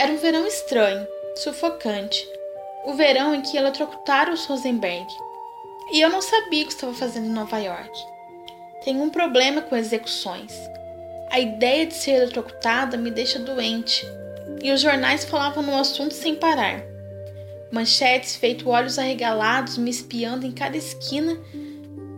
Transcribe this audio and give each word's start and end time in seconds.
Era 0.00 0.12
um 0.12 0.16
verão 0.16 0.46
estranho, 0.46 1.06
sufocante. 1.36 2.26
O 2.86 2.94
verão 2.94 3.34
em 3.34 3.42
que 3.42 3.58
eletrocutaram 3.58 4.32
os 4.32 4.46
Rosenberg. 4.46 5.06
E 5.92 6.00
eu 6.00 6.08
não 6.08 6.22
sabia 6.22 6.62
o 6.62 6.66
que 6.66 6.72
estava 6.72 6.94
fazendo 6.94 7.26
em 7.26 7.32
Nova 7.34 7.58
York. 7.58 7.90
Tenho 8.82 9.02
um 9.02 9.10
problema 9.10 9.60
com 9.60 9.76
execuções. 9.76 10.54
A 11.30 11.38
ideia 11.38 11.84
de 11.84 11.92
ser 11.92 12.12
eletrocutada 12.12 12.96
me 12.96 13.10
deixa 13.10 13.38
doente. 13.40 14.06
E 14.62 14.72
os 14.72 14.80
jornais 14.80 15.26
falavam 15.26 15.62
no 15.62 15.78
assunto 15.78 16.14
sem 16.14 16.34
parar. 16.34 16.82
Manchetes 17.70 18.36
feito 18.36 18.70
olhos 18.70 18.98
arregalados 18.98 19.76
me 19.76 19.90
espiando 19.90 20.46
em 20.46 20.52
cada 20.52 20.78
esquina, 20.78 21.38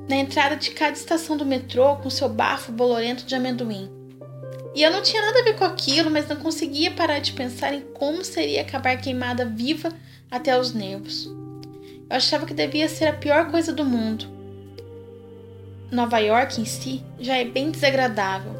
na 0.09 0.15
entrada 0.15 0.55
de 0.55 0.71
cada 0.71 0.93
estação 0.93 1.37
do 1.37 1.45
metrô 1.45 1.97
com 1.97 2.09
seu 2.09 2.29
bafo 2.29 2.71
bolorento 2.71 3.25
de 3.25 3.35
amendoim. 3.35 4.02
E 4.75 4.83
eu 4.83 4.91
não 4.91 5.03
tinha 5.03 5.21
nada 5.21 5.41
a 5.41 5.45
ver 5.45 5.57
com 5.57 5.65
aquilo, 5.65 6.11
mas 6.11 6.29
não 6.29 6.37
conseguia 6.37 6.91
parar 6.91 7.19
de 7.19 7.33
pensar 7.33 7.75
em 7.75 7.83
como 7.95 8.25
seria 8.25 8.62
acabar 8.62 8.97
queimada 8.97 9.45
viva 9.45 9.93
até 10.31 10.59
os 10.59 10.73
nervos. 10.73 11.27
Eu 12.09 12.17
achava 12.17 12.47
que 12.47 12.55
devia 12.55 12.89
ser 12.89 13.07
a 13.07 13.12
pior 13.12 13.51
coisa 13.51 13.73
do 13.73 13.85
mundo. 13.85 14.27
Nova 15.91 16.19
York 16.19 16.61
em 16.61 16.65
si 16.65 17.03
já 17.21 17.37
é 17.37 17.45
bem 17.45 17.71
desagradável. 17.71 18.53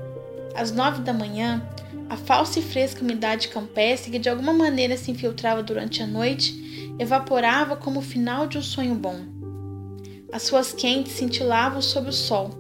Às 0.55 0.71
nove 0.71 1.01
da 1.01 1.15
manhã, 1.15 1.67
a 2.11 2.17
falsa 2.17 2.59
e 2.59 2.63
fresca 2.63 3.01
umidade 3.01 3.49
campestre 3.49 4.11
que 4.11 4.19
de 4.19 4.29
alguma 4.29 4.53
maneira 4.53 4.99
se 4.99 5.11
infiltrava 5.11 5.63
durante 5.63 6.03
a 6.03 6.07
noite 6.07 6.95
evaporava 6.99 7.75
como 7.75 8.01
o 8.01 8.03
final 8.03 8.47
de 8.47 8.59
um 8.59 8.63
sonho 8.63 8.95
bom. 8.95 9.19
As 10.31 10.43
suas 10.43 10.75
quentes 10.75 11.13
cintilavam 11.13 11.81
sob 11.81 12.11
o 12.11 12.13
sol, 12.13 12.51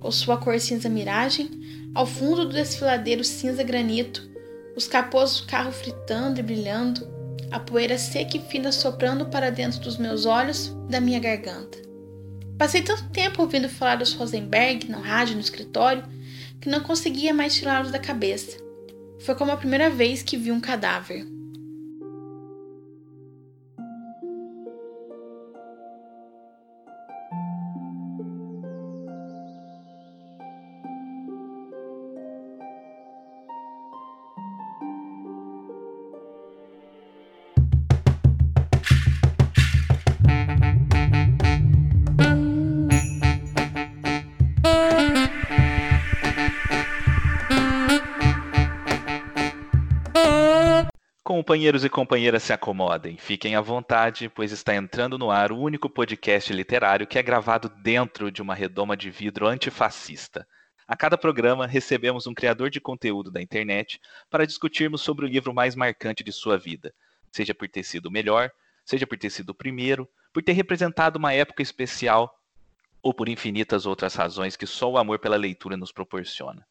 com 0.00 0.10
sua 0.10 0.38
cor 0.38 0.58
cinza 0.58 0.88
miragem, 0.88 1.50
ao 1.94 2.06
fundo 2.06 2.44
do 2.44 2.52
desfiladeiro 2.52 3.22
cinza 3.22 3.62
granito, 3.62 4.28
os 4.76 4.86
capôs 4.86 5.40
do 5.40 5.46
carro 5.46 5.70
fritando 5.70 6.40
e 6.40 6.42
brilhando, 6.42 7.06
a 7.50 7.60
poeira 7.60 7.98
seca 7.98 8.36
e 8.36 8.40
fina 8.40 8.72
soprando 8.72 9.26
para 9.26 9.50
dentro 9.50 9.80
dos 9.80 9.98
meus 9.98 10.24
olhos 10.24 10.74
e 10.88 10.90
da 10.90 11.00
minha 11.00 11.20
garganta. 11.20 11.78
Passei 12.56 12.80
tanto 12.80 13.10
tempo 13.10 13.42
ouvindo 13.42 13.68
falar 13.68 13.96
dos 13.96 14.14
Rosenberg 14.14 14.90
no 14.90 15.00
rádio 15.00 15.34
no 15.34 15.40
escritório 15.40 16.04
que 16.60 16.68
não 16.68 16.80
conseguia 16.80 17.34
mais 17.34 17.54
tirá-los 17.54 17.90
da 17.90 17.98
cabeça. 17.98 18.56
Foi 19.18 19.34
como 19.34 19.50
a 19.50 19.56
primeira 19.56 19.90
vez 19.90 20.22
que 20.22 20.36
vi 20.36 20.52
um 20.52 20.60
cadáver. 20.60 21.26
Companheiros 51.42 51.84
e 51.84 51.88
companheiras 51.88 52.44
se 52.44 52.52
acomodem, 52.52 53.16
fiquem 53.18 53.56
à 53.56 53.60
vontade, 53.60 54.28
pois 54.28 54.52
está 54.52 54.76
entrando 54.76 55.18
no 55.18 55.28
ar 55.28 55.50
o 55.50 55.58
único 55.58 55.90
podcast 55.90 56.52
literário 56.52 57.04
que 57.04 57.18
é 57.18 57.22
gravado 57.22 57.68
dentro 57.68 58.30
de 58.30 58.40
uma 58.40 58.54
redoma 58.54 58.96
de 58.96 59.10
vidro 59.10 59.48
antifascista. 59.48 60.46
A 60.86 60.96
cada 60.96 61.18
programa, 61.18 61.66
recebemos 61.66 62.28
um 62.28 62.32
criador 62.32 62.70
de 62.70 62.80
conteúdo 62.80 63.28
da 63.28 63.42
internet 63.42 64.00
para 64.30 64.46
discutirmos 64.46 65.00
sobre 65.00 65.24
o 65.24 65.28
livro 65.28 65.52
mais 65.52 65.74
marcante 65.74 66.22
de 66.22 66.30
sua 66.30 66.56
vida, 66.56 66.94
seja 67.32 67.52
por 67.52 67.68
ter 67.68 67.82
sido 67.82 68.06
o 68.06 68.12
melhor, 68.12 68.48
seja 68.84 69.04
por 69.04 69.18
ter 69.18 69.30
sido 69.30 69.50
o 69.50 69.54
primeiro, 69.54 70.08
por 70.32 70.44
ter 70.44 70.52
representado 70.52 71.18
uma 71.18 71.32
época 71.32 71.60
especial 71.60 72.32
ou 73.02 73.12
por 73.12 73.28
infinitas 73.28 73.84
outras 73.84 74.14
razões 74.14 74.54
que 74.54 74.64
só 74.64 74.88
o 74.92 74.96
amor 74.96 75.18
pela 75.18 75.36
leitura 75.36 75.76
nos 75.76 75.90
proporciona. 75.90 76.64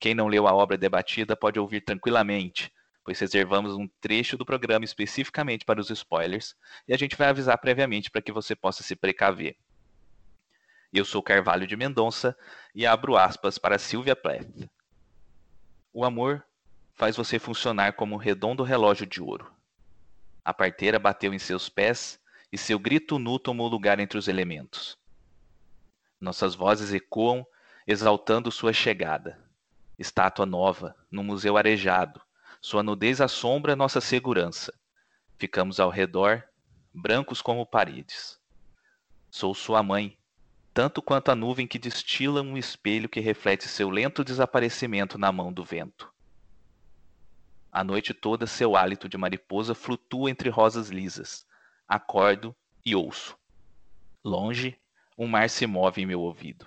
Quem 0.00 0.14
não 0.14 0.26
leu 0.26 0.48
a 0.48 0.52
obra 0.52 0.76
debatida 0.76 1.36
pode 1.36 1.60
ouvir 1.60 1.82
tranquilamente 1.82 2.72
pois 3.04 3.18
reservamos 3.18 3.74
um 3.74 3.88
trecho 4.00 4.36
do 4.36 4.44
programa 4.44 4.84
especificamente 4.84 5.64
para 5.64 5.80
os 5.80 5.90
spoilers 5.90 6.54
e 6.86 6.94
a 6.94 6.98
gente 6.98 7.16
vai 7.16 7.28
avisar 7.28 7.56
previamente 7.58 8.10
para 8.10 8.22
que 8.22 8.32
você 8.32 8.54
possa 8.54 8.82
se 8.82 8.94
precaver. 8.94 9.56
Eu 10.92 11.04
sou 11.04 11.22
Carvalho 11.22 11.66
de 11.66 11.76
Mendonça 11.76 12.36
e 12.74 12.84
abro 12.84 13.16
aspas 13.16 13.58
para 13.58 13.78
Sylvia 13.78 14.16
Plath. 14.16 14.68
O 15.92 16.04
amor 16.04 16.44
faz 16.94 17.16
você 17.16 17.38
funcionar 17.38 17.94
como 17.94 18.14
um 18.14 18.18
redondo 18.18 18.62
relógio 18.62 19.06
de 19.06 19.22
ouro. 19.22 19.50
A 20.44 20.52
parteira 20.52 20.98
bateu 20.98 21.32
em 21.32 21.38
seus 21.38 21.68
pés 21.68 22.20
e 22.52 22.58
seu 22.58 22.78
grito 22.78 23.18
nu 23.18 23.38
tomou 23.38 23.68
lugar 23.68 24.00
entre 24.00 24.18
os 24.18 24.28
elementos. 24.28 24.98
Nossas 26.20 26.54
vozes 26.54 26.92
ecoam, 26.92 27.46
exaltando 27.86 28.50
sua 28.50 28.72
chegada. 28.72 29.38
Estátua 29.98 30.44
nova, 30.44 30.94
num 31.10 31.22
museu 31.22 31.56
arejado, 31.56 32.20
sua 32.60 32.82
nudez 32.82 33.22
assombra 33.22 33.74
nossa 33.74 34.02
segurança. 34.02 34.72
Ficamos 35.38 35.80
ao 35.80 35.88
redor, 35.88 36.44
brancos 36.92 37.40
como 37.40 37.64
paredes. 37.64 38.38
Sou 39.30 39.54
sua 39.54 39.82
mãe, 39.82 40.18
tanto 40.74 41.00
quanto 41.00 41.30
a 41.30 41.34
nuvem 41.34 41.66
que 41.66 41.78
destila 41.78 42.42
um 42.42 42.58
espelho 42.58 43.08
que 43.08 43.18
reflete 43.18 43.66
seu 43.66 43.88
lento 43.88 44.22
desaparecimento 44.22 45.16
na 45.16 45.32
mão 45.32 45.50
do 45.50 45.64
vento. 45.64 46.12
A 47.72 47.82
noite 47.82 48.12
toda 48.12 48.46
seu 48.46 48.76
hálito 48.76 49.08
de 49.08 49.16
mariposa 49.16 49.74
flutua 49.74 50.30
entre 50.30 50.50
rosas 50.50 50.90
lisas. 50.90 51.46
Acordo 51.88 52.54
e 52.84 52.94
ouço. 52.94 53.38
Longe, 54.22 54.78
um 55.16 55.26
mar 55.26 55.48
se 55.48 55.66
move 55.66 56.02
em 56.02 56.06
meu 56.06 56.20
ouvido. 56.20 56.66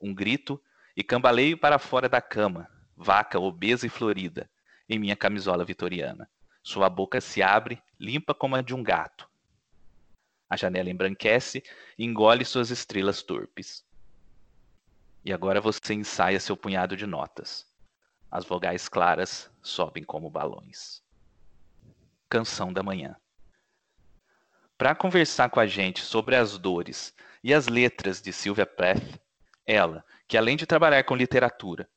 Um 0.00 0.14
grito 0.14 0.62
e 0.96 1.02
cambaleio 1.02 1.58
para 1.58 1.78
fora 1.78 2.08
da 2.08 2.20
cama, 2.20 2.70
vaca 2.96 3.40
obesa 3.40 3.86
e 3.86 3.88
florida, 3.88 4.48
em 4.88 4.98
minha 4.98 5.16
camisola 5.16 5.64
vitoriana. 5.64 6.28
Sua 6.62 6.88
boca 6.88 7.20
se 7.20 7.42
abre, 7.42 7.82
limpa 7.98 8.34
como 8.34 8.56
a 8.56 8.62
de 8.62 8.74
um 8.74 8.82
gato. 8.82 9.28
A 10.48 10.56
janela 10.56 10.90
embranquece 10.90 11.62
e 11.98 12.04
engole 12.04 12.44
suas 12.44 12.70
estrelas 12.70 13.22
torpes. 13.22 13.84
E 15.24 15.32
agora 15.32 15.60
você 15.60 15.94
ensaia 15.94 16.40
seu 16.40 16.56
punhado 16.56 16.96
de 16.96 17.06
notas. 17.06 17.66
As 18.30 18.44
vogais 18.44 18.88
claras 18.88 19.50
sobem 19.62 20.02
como 20.02 20.30
balões. 20.30 21.02
Canção 22.28 22.72
da 22.72 22.82
Manhã. 22.82 23.16
Para 24.76 24.94
conversar 24.94 25.50
com 25.50 25.58
a 25.58 25.66
gente 25.66 26.02
sobre 26.02 26.36
as 26.36 26.56
dores 26.56 27.14
e 27.42 27.52
as 27.52 27.66
letras 27.66 28.22
de 28.22 28.32
Sylvia 28.32 28.66
Plath, 28.66 29.18
ela, 29.66 30.04
que 30.26 30.36
além 30.36 30.56
de 30.56 30.66
trabalhar 30.66 31.02
com 31.04 31.16
literatura, 31.16 31.88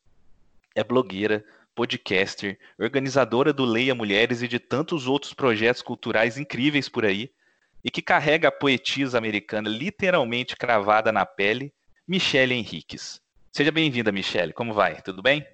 é 0.73 0.83
blogueira, 0.83 1.45
podcaster, 1.75 2.57
organizadora 2.79 3.53
do 3.53 3.65
Leia 3.65 3.95
Mulheres 3.95 4.41
e 4.41 4.47
de 4.47 4.59
tantos 4.59 5.07
outros 5.07 5.33
projetos 5.33 5.81
culturais 5.81 6.37
incríveis 6.37 6.89
por 6.89 7.05
aí, 7.05 7.31
e 7.83 7.89
que 7.89 8.01
carrega 8.01 8.49
a 8.49 8.51
poetisa 8.51 9.17
americana 9.17 9.67
literalmente 9.67 10.55
cravada 10.55 11.11
na 11.11 11.25
pele, 11.25 11.73
Michelle 12.07 12.53
Henriques. 12.53 13.21
Seja 13.51 13.71
bem-vinda, 13.71 14.11
Michelle. 14.11 14.53
Como 14.53 14.73
vai? 14.73 15.01
Tudo 15.01 15.21
bem? 15.21 15.45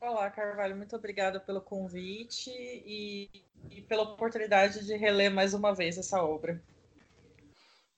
Olá, 0.00 0.28
Carvalho. 0.30 0.76
Muito 0.76 0.96
obrigada 0.96 1.38
pelo 1.40 1.60
convite 1.60 2.50
e, 2.50 3.30
e 3.70 3.80
pela 3.82 4.02
oportunidade 4.02 4.84
de 4.86 4.96
reler 4.96 5.30
mais 5.30 5.54
uma 5.54 5.74
vez 5.74 5.96
essa 5.96 6.22
obra. 6.22 6.62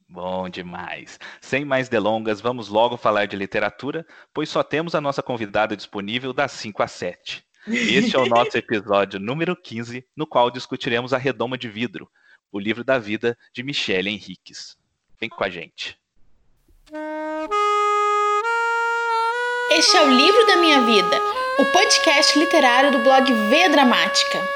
Bom 0.09 0.49
demais. 0.49 1.19
Sem 1.41 1.65
mais 1.65 1.89
delongas, 1.89 2.41
vamos 2.41 2.69
logo 2.69 2.97
falar 2.97 3.27
de 3.27 3.37
literatura, 3.37 4.07
pois 4.33 4.49
só 4.49 4.63
temos 4.63 4.95
a 4.95 5.01
nossa 5.01 5.23
convidada 5.23 5.77
disponível 5.77 6.33
das 6.33 6.53
5 6.53 6.83
às 6.83 6.93
7. 6.93 7.45
Este 7.69 8.15
é 8.15 8.19
o 8.19 8.27
nosso 8.27 8.57
episódio 8.57 9.19
número 9.19 9.57
15, 9.57 10.07
no 10.15 10.25
qual 10.25 10.53
discutiremos 10.53 11.13
A 11.13 11.19
Redoma 11.19 11.59
de 11.59 11.69
Vidro, 11.69 12.09
o 12.53 12.61
livro 12.61 12.85
da 12.85 12.97
vida 12.97 13.37
de 13.53 13.65
Michelle 13.65 14.09
Henriques. 14.09 14.77
Vem 15.21 15.29
com 15.29 15.43
a 15.43 15.51
gente. 15.51 15.99
Este 19.73 19.97
é 19.97 20.05
o 20.05 20.17
Livro 20.17 20.47
da 20.47 20.57
Minha 20.57 20.81
Vida, 20.83 21.21
o 21.59 21.65
podcast 21.73 22.39
literário 22.39 22.93
do 22.93 23.01
blog 23.01 23.33
V 23.33 23.69
Dramática. 23.69 24.56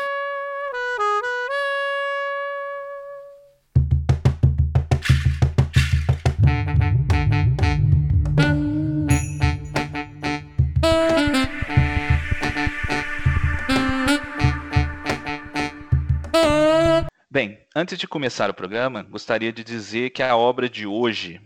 Antes 17.73 17.97
de 17.97 18.09
começar 18.09 18.51
o 18.51 18.55
programa, 18.55 19.05
gostaria 19.05 19.53
de 19.53 19.63
dizer 19.63 20.11
que 20.11 20.25
a 20.25 20.37
obra 20.37 20.69
de 20.69 20.89
hoje 20.89 21.41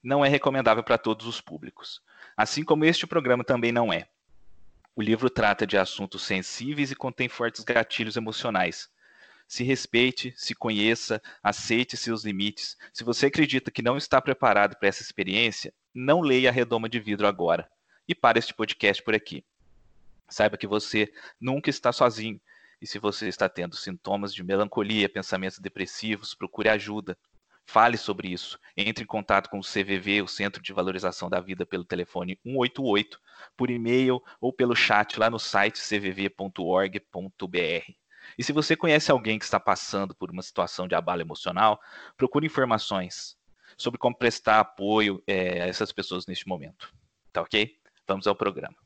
não 0.00 0.24
é 0.24 0.28
recomendável 0.28 0.84
para 0.84 0.96
todos 0.96 1.26
os 1.26 1.40
públicos, 1.40 2.00
assim 2.36 2.62
como 2.62 2.84
este 2.84 3.04
programa 3.04 3.42
também 3.42 3.72
não 3.72 3.92
é. 3.92 4.06
O 4.94 5.02
livro 5.02 5.28
trata 5.28 5.66
de 5.66 5.76
assuntos 5.76 6.22
sensíveis 6.22 6.92
e 6.92 6.94
contém 6.94 7.28
fortes 7.28 7.64
gatilhos 7.64 8.16
emocionais. 8.16 8.88
Se 9.48 9.64
respeite, 9.64 10.32
se 10.36 10.54
conheça, 10.54 11.20
aceite 11.42 11.96
seus 11.96 12.22
limites. 12.24 12.76
Se 12.92 13.02
você 13.02 13.26
acredita 13.26 13.68
que 13.68 13.82
não 13.82 13.96
está 13.96 14.22
preparado 14.22 14.76
para 14.76 14.88
essa 14.88 15.02
experiência, 15.02 15.74
não 15.92 16.20
leia 16.20 16.48
a 16.48 16.52
Redoma 16.52 16.88
de 16.88 17.00
Vidro 17.00 17.26
agora. 17.26 17.68
E 18.06 18.14
pare 18.14 18.38
este 18.38 18.54
podcast 18.54 19.02
por 19.02 19.16
aqui. 19.16 19.44
Saiba 20.28 20.56
que 20.56 20.66
você 20.68 21.12
nunca 21.40 21.70
está 21.70 21.92
sozinho. 21.92 22.40
E 22.80 22.86
se 22.86 22.98
você 22.98 23.28
está 23.28 23.48
tendo 23.48 23.76
sintomas 23.76 24.34
de 24.34 24.42
melancolia, 24.42 25.08
pensamentos 25.08 25.58
depressivos, 25.58 26.34
procure 26.34 26.68
ajuda. 26.68 27.16
Fale 27.64 27.96
sobre 27.96 28.28
isso. 28.28 28.58
Entre 28.76 29.02
em 29.02 29.06
contato 29.06 29.50
com 29.50 29.58
o 29.58 29.62
CVV, 29.62 30.22
o 30.22 30.28
Centro 30.28 30.62
de 30.62 30.72
Valorização 30.72 31.28
da 31.28 31.40
Vida, 31.40 31.66
pelo 31.66 31.84
telefone 31.84 32.38
188, 32.44 33.20
por 33.56 33.70
e-mail 33.70 34.22
ou 34.40 34.52
pelo 34.52 34.76
chat 34.76 35.18
lá 35.18 35.28
no 35.28 35.38
site 35.38 35.80
cvv.org.br. 35.80 37.00
E 38.38 38.44
se 38.44 38.52
você 38.52 38.76
conhece 38.76 39.10
alguém 39.10 39.38
que 39.38 39.44
está 39.44 39.58
passando 39.58 40.14
por 40.14 40.30
uma 40.30 40.42
situação 40.42 40.86
de 40.86 40.94
abalo 40.94 41.22
emocional, 41.22 41.80
procure 42.16 42.46
informações 42.46 43.36
sobre 43.76 43.98
como 43.98 44.16
prestar 44.16 44.60
apoio 44.60 45.22
é, 45.26 45.62
a 45.62 45.66
essas 45.66 45.92
pessoas 45.92 46.26
neste 46.26 46.46
momento. 46.46 46.92
Tá 47.32 47.42
ok? 47.42 47.76
Vamos 48.06 48.26
ao 48.26 48.34
programa. 48.34 48.85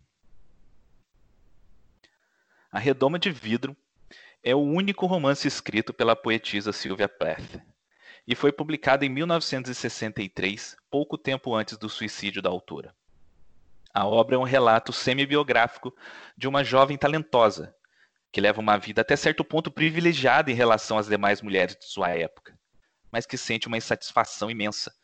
A 2.72 2.78
Redoma 2.78 3.18
de 3.18 3.32
Vidro 3.32 3.76
é 4.44 4.54
o 4.54 4.60
único 4.60 5.04
romance 5.04 5.48
escrito 5.48 5.92
pela 5.92 6.14
poetisa 6.14 6.72
Sylvia 6.72 7.08
Plath 7.08 7.60
e 8.24 8.36
foi 8.36 8.52
publicado 8.52 9.04
em 9.04 9.08
1963, 9.08 10.76
pouco 10.88 11.18
tempo 11.18 11.52
antes 11.52 11.76
do 11.76 11.88
suicídio 11.88 12.40
da 12.40 12.48
autora. 12.48 12.94
A 13.92 14.06
obra 14.06 14.36
é 14.36 14.38
um 14.38 14.44
relato 14.44 14.92
semi-biográfico 14.92 15.92
de 16.36 16.46
uma 16.46 16.62
jovem 16.62 16.96
talentosa 16.96 17.74
que 18.30 18.40
leva 18.40 18.60
uma 18.60 18.78
vida 18.78 19.00
até 19.00 19.16
certo 19.16 19.44
ponto 19.44 19.68
privilegiada 19.68 20.48
em 20.48 20.54
relação 20.54 20.96
às 20.96 21.08
demais 21.08 21.42
mulheres 21.42 21.74
de 21.74 21.86
sua 21.86 22.10
época, 22.10 22.56
mas 23.10 23.26
que 23.26 23.36
sente 23.36 23.66
uma 23.66 23.78
insatisfação 23.78 24.48
imensa, 24.48 24.94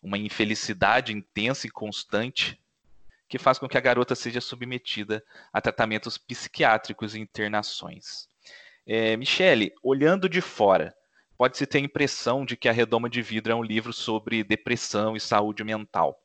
uma 0.00 0.16
infelicidade 0.16 1.12
intensa 1.12 1.66
e 1.66 1.70
constante 1.70 2.56
que 3.30 3.38
faz 3.38 3.60
com 3.60 3.68
que 3.68 3.78
a 3.78 3.80
garota 3.80 4.16
seja 4.16 4.40
submetida 4.40 5.24
a 5.52 5.60
tratamentos 5.60 6.18
psiquiátricos 6.18 7.14
e 7.14 7.20
internações. 7.20 8.28
É, 8.84 9.16
Michele, 9.16 9.72
olhando 9.84 10.28
de 10.28 10.40
fora, 10.40 10.92
pode-se 11.38 11.64
ter 11.64 11.78
a 11.78 11.82
impressão 11.82 12.44
de 12.44 12.56
que 12.56 12.68
A 12.68 12.72
Redoma 12.72 13.08
de 13.08 13.22
Vidro 13.22 13.52
é 13.52 13.54
um 13.54 13.62
livro 13.62 13.92
sobre 13.92 14.42
depressão 14.42 15.14
e 15.14 15.20
saúde 15.20 15.62
mental. 15.62 16.20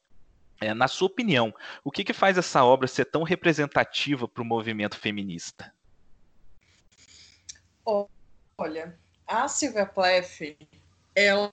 É, 0.59 0.73
na 0.73 0.87
sua 0.87 1.05
opinião, 1.05 1.53
o 1.83 1.91
que, 1.91 2.03
que 2.03 2.11
faz 2.11 2.39
essa 2.39 2.63
obra 2.63 2.87
ser 2.87 3.05
tão 3.05 3.21
representativa 3.21 4.27
para 4.27 4.41
o 4.41 4.45
movimento 4.45 4.97
feminista? 4.97 5.71
Olha, 8.57 8.97
a 9.27 9.47
Silvia 9.47 9.85
Plath, 9.85 10.57
ela, 11.13 11.51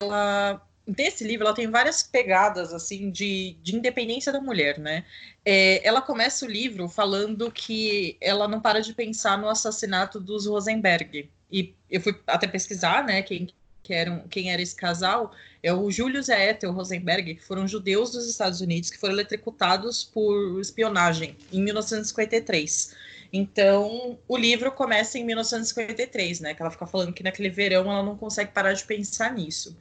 ela 0.00 0.66
nesse 0.96 1.22
livro 1.24 1.46
ela 1.46 1.54
tem 1.54 1.70
várias 1.70 2.02
pegadas 2.02 2.72
assim 2.72 3.10
de, 3.10 3.56
de 3.62 3.76
independência 3.76 4.32
da 4.32 4.40
mulher, 4.40 4.78
né? 4.78 5.04
É, 5.44 5.86
ela 5.86 6.00
começa 6.00 6.46
o 6.46 6.48
livro 6.48 6.88
falando 6.88 7.50
que 7.50 8.16
ela 8.20 8.48
não 8.48 8.60
para 8.60 8.80
de 8.80 8.94
pensar 8.94 9.36
no 9.36 9.48
assassinato 9.48 10.18
dos 10.18 10.46
Rosenberg. 10.46 11.28
E 11.50 11.74
eu 11.90 12.00
fui 12.00 12.18
até 12.26 12.46
pesquisar, 12.46 13.04
né, 13.04 13.22
quem, 13.22 13.48
que 13.82 13.94
eram, 13.94 14.26
quem 14.28 14.50
era 14.50 14.62
esse 14.62 14.74
casal. 14.74 15.32
É 15.62 15.72
o 15.72 15.90
Julius 15.90 16.28
e 16.28 16.32
Ethel 16.32 16.72
Rosenberg, 16.72 17.34
que 17.34 17.44
foram 17.44 17.68
judeus 17.68 18.10
dos 18.12 18.28
Estados 18.28 18.60
Unidos 18.60 18.90
que 18.90 18.98
foram 18.98 19.14
eletrocutados 19.14 20.04
por 20.04 20.60
espionagem 20.60 21.36
em 21.52 21.62
1953. 21.62 22.94
Então, 23.30 24.18
o 24.26 24.36
livro 24.36 24.72
começa 24.72 25.18
em 25.18 25.24
1953, 25.24 26.40
né? 26.40 26.54
Que 26.54 26.62
ela 26.62 26.70
fica 26.70 26.86
falando 26.86 27.12
que 27.12 27.22
naquele 27.22 27.50
verão 27.50 27.90
ela 27.90 28.02
não 28.02 28.16
consegue 28.16 28.52
parar 28.52 28.72
de 28.72 28.84
pensar 28.84 29.34
nisso. 29.34 29.76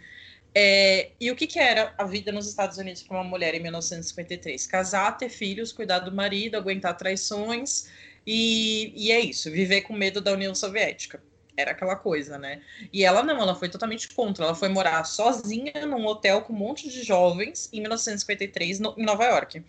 É, 0.59 1.11
e 1.21 1.29
o 1.29 1.35
que, 1.35 1.45
que, 1.45 1.59
era 1.59 1.93
a 1.99 2.03
vida 2.03 2.31
nos 2.31 2.47
Estados 2.47 2.79
Unidos 2.79 3.03
para 3.03 3.17
uma 3.17 3.23
mulher 3.23 3.53
em 3.53 3.59
1953? 3.59 4.65
Casar, 4.65 5.15
ter 5.15 5.29
filhos, 5.29 5.71
cuidar 5.71 5.99
do 5.99 6.11
marido, 6.11 6.57
aguentar 6.57 6.97
traições 6.97 7.87
e, 8.25 8.91
e 8.95 9.11
é 9.11 9.19
isso, 9.19 9.51
viver 9.51 9.81
com 9.81 9.93
medo 9.93 10.19
da 10.19 10.33
União 10.33 10.55
Soviética. 10.55 11.21
Era 11.55 11.73
aquela 11.73 11.95
coisa, 11.95 12.39
né? 12.39 12.59
E 12.91 13.05
ela 13.05 13.21
não, 13.21 13.39
ela 13.39 13.53
foi 13.53 13.69
totalmente 13.69 14.09
contra. 14.09 14.45
Ela 14.45 14.55
foi 14.55 14.67
morar 14.67 15.03
sozinha 15.03 15.85
num 15.85 16.07
hotel 16.07 16.41
com 16.41 16.53
um 16.53 16.57
monte 16.57 16.89
de 16.89 17.03
jovens 17.03 17.69
em 17.71 17.79
1953 17.79 18.79
no, 18.79 18.95
em 18.97 19.05
Nova 19.05 19.25
York. 19.25 19.63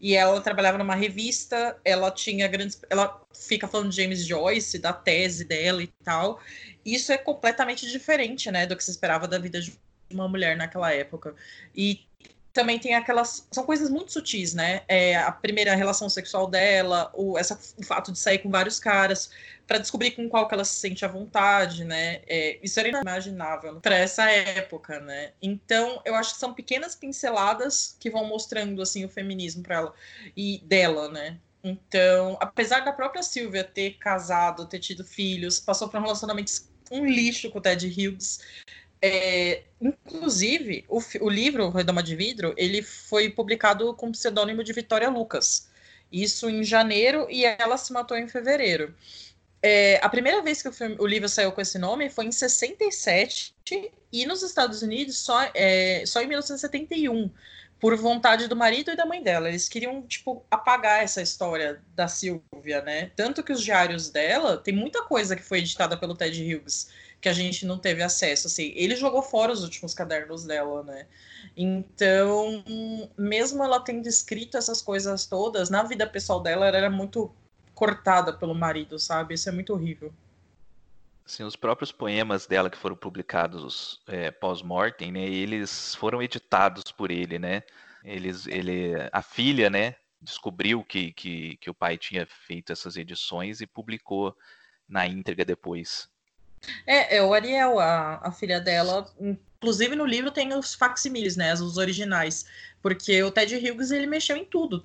E 0.00 0.14
ela 0.14 0.40
trabalhava 0.40 0.78
numa 0.78 0.94
revista, 0.94 1.76
ela 1.84 2.12
tinha 2.12 2.46
grandes. 2.46 2.80
Ela 2.88 3.20
fica 3.34 3.66
falando 3.66 3.90
de 3.90 4.00
James 4.00 4.24
Joyce, 4.24 4.78
da 4.78 4.92
tese 4.92 5.44
dela 5.44 5.82
e 5.82 5.88
tal. 6.04 6.40
Isso 6.84 7.10
é 7.10 7.18
completamente 7.18 7.90
diferente, 7.90 8.52
né, 8.52 8.66
do 8.66 8.76
que 8.76 8.84
se 8.84 8.92
esperava 8.92 9.26
da 9.26 9.38
vida 9.40 9.60
de 9.60 9.76
uma 10.12 10.28
mulher 10.28 10.56
naquela 10.56 10.92
época. 10.92 11.34
E 11.74 12.06
também 12.52 12.78
tem 12.78 12.94
aquelas. 12.94 13.46
São 13.52 13.64
coisas 13.64 13.88
muito 13.88 14.12
sutis, 14.12 14.52
né? 14.54 14.82
É, 14.88 15.16
a 15.16 15.30
primeira 15.30 15.74
relação 15.74 16.08
sexual 16.08 16.48
dela, 16.48 17.10
o, 17.14 17.38
essa, 17.38 17.58
o 17.76 17.84
fato 17.84 18.10
de 18.10 18.18
sair 18.18 18.38
com 18.38 18.50
vários 18.50 18.80
caras, 18.80 19.30
para 19.66 19.78
descobrir 19.78 20.12
com 20.12 20.28
qual 20.28 20.48
que 20.48 20.54
ela 20.54 20.64
se 20.64 20.80
sente 20.80 21.04
à 21.04 21.08
vontade, 21.08 21.84
né? 21.84 22.20
É, 22.26 22.58
isso 22.62 22.80
era 22.80 22.88
inimaginável 22.88 23.80
para 23.80 23.96
essa 23.96 24.28
época, 24.30 24.98
né? 24.98 25.32
Então, 25.40 26.02
eu 26.04 26.14
acho 26.14 26.34
que 26.34 26.40
são 26.40 26.52
pequenas 26.52 26.96
pinceladas 26.96 27.96
que 28.00 28.10
vão 28.10 28.24
mostrando 28.24 28.82
assim 28.82 29.04
o 29.04 29.08
feminismo 29.08 29.62
para 29.62 29.76
ela 29.76 29.94
e 30.36 30.60
dela, 30.64 31.08
né? 31.10 31.38
Então, 31.62 32.36
apesar 32.40 32.80
da 32.80 32.92
própria 32.92 33.22
Silvia 33.22 33.62
ter 33.62 33.98
casado, 33.98 34.66
ter 34.66 34.78
tido 34.78 35.04
filhos, 35.04 35.60
passou 35.60 35.88
por 35.88 35.98
um 35.98 36.02
relacionamento 36.02 36.50
um 36.90 37.04
lixo 37.04 37.50
com 37.50 37.58
o 37.58 37.60
Ted 37.60 37.86
Hughes, 37.86 38.40
é, 39.00 39.62
inclusive, 39.80 40.84
o, 40.88 41.00
o 41.20 41.28
livro 41.28 41.70
Redoma 41.70 42.02
de 42.02 42.16
Vidro, 42.16 42.54
ele 42.56 42.82
foi 42.82 43.30
publicado 43.30 43.94
com 43.94 44.08
o 44.08 44.12
pseudônimo 44.12 44.64
de 44.64 44.72
Vitória 44.72 45.08
Lucas. 45.08 45.68
Isso 46.10 46.48
em 46.48 46.64
janeiro 46.64 47.26
e 47.30 47.44
ela 47.44 47.76
se 47.76 47.92
matou 47.92 48.16
em 48.16 48.28
fevereiro. 48.28 48.94
É, 49.62 50.00
a 50.02 50.08
primeira 50.08 50.40
vez 50.42 50.62
que 50.62 50.68
o, 50.68 50.72
filme, 50.72 50.96
o, 50.98 51.06
livro 51.06 51.28
saiu 51.28 51.50
com 51.50 51.60
esse 51.60 51.78
nome 51.78 52.08
foi 52.08 52.26
em 52.26 52.32
67 52.32 53.52
e 54.12 54.24
nos 54.24 54.42
Estados 54.42 54.82
Unidos 54.82 55.18
só, 55.18 55.50
é, 55.52 56.04
só 56.06 56.22
em 56.22 56.28
1971, 56.28 57.30
por 57.80 57.96
vontade 57.96 58.46
do 58.46 58.56
marido 58.56 58.90
e 58.90 58.96
da 58.96 59.04
mãe 59.04 59.22
dela. 59.22 59.48
Eles 59.48 59.68
queriam, 59.68 60.02
tipo, 60.02 60.44
apagar 60.50 61.02
essa 61.02 61.20
história 61.20 61.80
da 61.94 62.08
Silvia, 62.08 62.82
né? 62.82 63.10
Tanto 63.16 63.42
que 63.42 63.52
os 63.52 63.62
diários 63.62 64.10
dela, 64.10 64.56
tem 64.56 64.74
muita 64.74 65.02
coisa 65.02 65.36
que 65.36 65.42
foi 65.42 65.58
editada 65.58 65.96
pelo 65.96 66.16
Ted 66.16 66.40
Hughes 66.42 66.88
que 67.20 67.28
a 67.28 67.32
gente 67.32 67.66
não 67.66 67.78
teve 67.78 68.02
acesso, 68.02 68.46
assim. 68.46 68.72
Ele 68.74 68.94
jogou 68.94 69.22
fora 69.22 69.52
os 69.52 69.62
últimos 69.62 69.92
cadernos 69.92 70.44
dela, 70.44 70.82
né? 70.82 71.06
Então, 71.56 72.64
mesmo 73.16 73.62
ela 73.64 73.80
tendo 73.80 74.06
escrito 74.06 74.56
essas 74.56 74.80
coisas 74.80 75.26
todas, 75.26 75.70
na 75.70 75.82
vida 75.82 76.06
pessoal 76.06 76.40
dela, 76.40 76.66
ela 76.66 76.76
era 76.76 76.90
muito 76.90 77.32
cortada 77.74 78.32
pelo 78.32 78.54
marido, 78.54 78.98
sabe? 78.98 79.34
Isso 79.34 79.48
é 79.48 79.52
muito 79.52 79.72
horrível. 79.72 80.12
Sim, 81.26 81.44
os 81.44 81.56
próprios 81.56 81.92
poemas 81.92 82.46
dela 82.46 82.70
que 82.70 82.78
foram 82.78 82.96
publicados 82.96 84.00
é, 84.06 84.30
pós-mortem, 84.30 85.12
né? 85.12 85.26
Eles 85.28 85.94
foram 85.94 86.22
editados 86.22 86.90
por 86.90 87.10
ele, 87.10 87.38
né? 87.38 87.62
Eles, 88.02 88.46
ele, 88.46 88.92
a 89.12 89.20
filha, 89.20 89.68
né? 89.68 89.94
Descobriu 90.20 90.82
que, 90.82 91.12
que, 91.12 91.56
que 91.58 91.68
o 91.68 91.74
pai 91.74 91.98
tinha 91.98 92.26
feito 92.26 92.72
essas 92.72 92.96
edições 92.96 93.60
e 93.60 93.66
publicou 93.66 94.34
na 94.88 95.06
íntegra 95.06 95.44
depois. 95.44 96.08
É, 96.86 97.16
é 97.16 97.22
o 97.22 97.32
Ariel, 97.32 97.78
a, 97.78 98.20
a 98.22 98.32
filha 98.32 98.60
dela. 98.60 99.06
Inclusive 99.60 99.96
no 99.96 100.06
livro 100.06 100.30
tem 100.30 100.54
os 100.54 100.74
facsimiles, 100.74 101.36
né? 101.36 101.52
Os 101.54 101.76
originais. 101.76 102.46
Porque 102.80 103.22
o 103.22 103.30
Ted 103.30 103.54
Hughes, 103.56 103.90
ele 103.90 104.06
mexeu 104.06 104.36
em 104.36 104.44
tudo. 104.44 104.84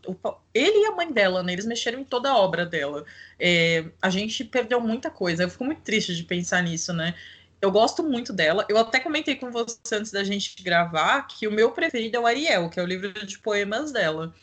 Ele 0.53 0.83
e 0.83 0.85
a 0.87 0.91
mãe 0.91 1.11
dela, 1.11 1.43
né? 1.43 1.53
Eles 1.53 1.65
mexeram 1.65 1.99
em 1.99 2.03
toda 2.03 2.29
a 2.31 2.37
obra 2.37 2.65
dela. 2.65 3.05
É, 3.39 3.85
a 4.01 4.09
gente 4.09 4.43
perdeu 4.43 4.79
muita 4.79 5.09
coisa. 5.11 5.43
Eu 5.43 5.49
fico 5.49 5.63
muito 5.63 5.81
triste 5.81 6.15
de 6.15 6.23
pensar 6.23 6.63
nisso, 6.63 6.91
né? 6.91 7.13
Eu 7.61 7.71
gosto 7.71 8.03
muito 8.03 8.33
dela. 8.33 8.65
Eu 8.67 8.77
até 8.77 8.99
comentei 8.99 9.35
com 9.35 9.51
você 9.51 9.77
antes 9.93 10.11
da 10.11 10.23
gente 10.23 10.61
gravar 10.63 11.27
que 11.27 11.47
o 11.47 11.51
meu 11.51 11.71
preferido 11.71 12.17
é 12.17 12.19
o 12.19 12.25
Ariel, 12.25 12.69
que 12.69 12.79
é 12.79 12.83
o 12.83 12.85
livro 12.85 13.13
de 13.25 13.39
poemas 13.39 13.91
dela. 13.91 14.33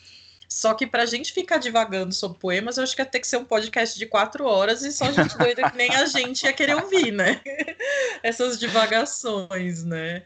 Só 0.51 0.73
que 0.73 0.85
pra 0.85 1.05
gente 1.05 1.31
ficar 1.31 1.59
divagando 1.59 2.13
sobre 2.13 2.37
poemas, 2.37 2.75
eu 2.75 2.83
acho 2.83 2.93
que 2.93 3.01
ia 3.01 3.05
ter 3.05 3.21
que 3.21 3.27
ser 3.27 3.37
um 3.37 3.45
podcast 3.45 3.97
de 3.97 4.05
quatro 4.05 4.43
horas 4.45 4.83
e 4.83 4.91
só 4.91 5.09
gente 5.09 5.37
doida 5.37 5.71
que 5.71 5.77
nem 5.77 5.95
a 5.95 6.05
gente 6.05 6.43
ia 6.43 6.51
querer 6.51 6.75
ouvir, 6.75 7.09
né? 7.09 7.39
Essas 8.21 8.59
divagações, 8.59 9.85
né? 9.85 10.21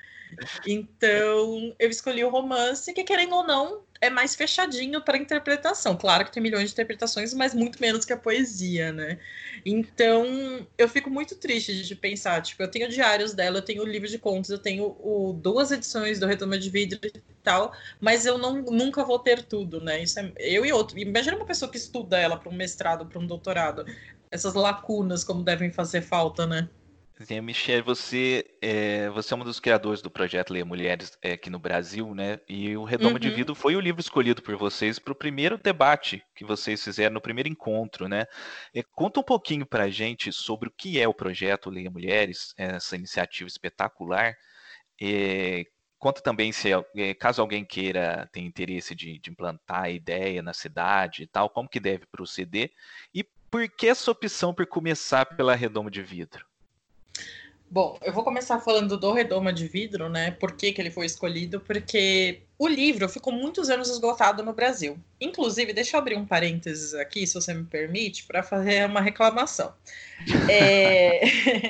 Então, 0.66 1.76
eu 1.78 1.90
escolhi 1.92 2.24
o 2.24 2.30
romance, 2.30 2.92
que 2.92 3.04
querendo 3.04 3.36
ou 3.36 3.46
não, 3.46 3.84
é 4.02 4.10
mais 4.10 4.36
fechadinho 4.36 5.02
para 5.02 5.18
interpretação. 5.18 5.96
Claro 5.96 6.26
que 6.26 6.32
tem 6.32 6.42
milhões 6.44 6.70
de 6.70 6.74
interpretações, 6.74 7.34
mas 7.34 7.54
muito 7.54 7.80
menos 7.82 8.06
que 8.06 8.14
a 8.14 8.18
poesia, 8.18 8.92
né? 8.92 9.20
Então, 9.66 10.68
eu 10.78 10.88
fico 10.90 11.10
muito 11.10 11.36
triste 11.36 11.84
de 11.84 11.96
pensar, 11.96 12.42
tipo, 12.42 12.62
eu 12.62 12.70
tenho 12.70 12.90
diários 12.90 13.34
dela, 13.34 13.58
eu 13.58 13.62
tenho 13.62 13.84
o 13.84 13.86
livro 13.86 14.08
de 14.08 14.20
contos, 14.20 14.50
eu 14.50 14.60
tenho 14.60 14.96
o, 15.00 15.34
duas 15.34 15.72
edições 15.72 16.20
do 16.20 16.28
Retoma 16.28 16.58
de 16.58 16.70
Vidro 16.70 17.00
e 17.04 17.22
tal, 17.44 17.74
mas 18.00 18.26
eu 18.26 18.38
não, 18.38 18.62
nunca 18.62 19.04
vou 19.04 19.20
ter 19.20 19.44
tudo, 19.44 19.82
né? 19.82 20.02
Isso 20.04 20.20
é, 20.20 20.34
eu 20.38 20.66
e 20.66 20.72
outro. 20.72 21.00
Imagina 21.00 21.38
uma 21.38 21.46
pessoa 21.46 21.72
que 21.72 21.78
estuda 21.78 22.20
ela 22.20 22.38
para 22.38 22.50
um 22.50 22.56
mestrado, 22.56 23.06
para 23.06 23.20
um 23.20 23.28
doutorado. 23.28 23.86
Essas 24.30 24.54
lacunas 24.54 25.24
como 25.24 25.44
devem 25.44 25.72
fazer 25.72 26.02
falta, 26.02 26.46
né? 26.46 26.70
Sim, 27.22 27.40
Michelle, 27.40 27.82
você 27.82 28.46
é, 28.62 29.10
você 29.10 29.34
é 29.34 29.38
um 29.38 29.44
dos 29.44 29.60
criadores 29.60 30.02
do 30.02 30.12
projeto 30.12 30.52
Leia 30.52 30.66
Mulheres 30.66 31.18
é, 31.22 31.32
aqui 31.32 31.50
no 31.50 31.58
Brasil, 31.58 32.14
né? 32.14 32.42
E 32.48 32.76
o 32.76 32.84
Redoma 32.84 33.14
uhum. 33.14 33.20
de 33.20 33.30
Vidro 33.30 33.56
foi 33.56 33.74
o 33.76 33.80
livro 33.80 34.02
escolhido 34.02 34.42
por 34.42 34.58
vocês 34.58 35.00
para 35.00 35.14
o 35.14 35.16
primeiro 35.16 35.58
debate 35.58 36.22
que 36.36 36.44
vocês 36.44 36.84
fizeram 36.84 37.14
no 37.14 37.22
primeiro 37.22 37.48
encontro, 37.48 38.10
né? 38.10 38.26
É, 38.74 38.84
conta 38.84 39.22
um 39.22 39.24
pouquinho 39.24 39.66
para 39.66 39.86
a 39.86 39.90
gente 39.90 40.34
sobre 40.34 40.68
o 40.68 40.72
que 40.72 41.00
é 41.00 41.08
o 41.08 41.14
projeto 41.14 41.70
Leia 41.70 41.90
Mulheres, 41.90 42.54
essa 42.58 42.98
iniciativa 42.98 43.48
espetacular. 43.48 44.36
Conta 45.98 46.22
também 46.22 46.52
se, 46.52 46.70
caso 47.18 47.42
alguém 47.42 47.64
queira, 47.64 48.30
tem 48.32 48.46
interesse 48.46 48.94
de, 48.94 49.18
de 49.20 49.30
implantar 49.32 49.84
a 49.84 49.90
ideia 49.90 50.42
na 50.42 50.54
cidade 50.54 51.24
e 51.24 51.28
tal, 51.28 51.50
como 51.50 51.70
que 51.70 51.80
deve 51.80 52.06
proceder 52.06 52.72
e 53.14 53.24
por 53.24 53.68
que 53.70 53.88
essa 53.88 54.12
opção 54.12 54.54
por 54.54 54.68
começar 54.68 55.26
pela 55.26 55.56
Redoma 55.56 55.90
de 55.90 56.04
Vidro? 56.04 56.46
Bom, 57.76 58.00
eu 58.02 58.14
vou 58.14 58.24
começar 58.24 58.62
falando 58.62 58.98
do 58.98 59.12
Redoma 59.12 59.52
de 59.52 59.68
Vidro, 59.68 60.08
né? 60.08 60.32
Por 60.32 60.54
que, 60.54 60.72
que 60.72 60.82
ele 60.82 60.90
foi 60.90 61.06
escolhido? 61.06 61.60
Porque 61.60 62.44
o 62.58 62.70
livro 62.70 63.10
ficou 63.10 63.34
muitos 63.34 63.70
anos 63.70 63.90
esgotado 63.90 64.42
no 64.42 64.54
Brasil. 64.54 64.98
Inclusive, 65.20 65.74
deixa 65.74 65.98
eu 65.98 66.00
abrir 66.00 66.16
um 66.16 66.26
parênteses 66.26 66.94
aqui, 66.94 67.28
se 67.28 67.34
você 67.34 67.54
me 67.54 67.66
permite, 67.66 68.24
para 68.24 68.42
fazer 68.42 68.86
uma 68.86 69.02
reclamação. 69.02 69.74
É... 70.50 71.20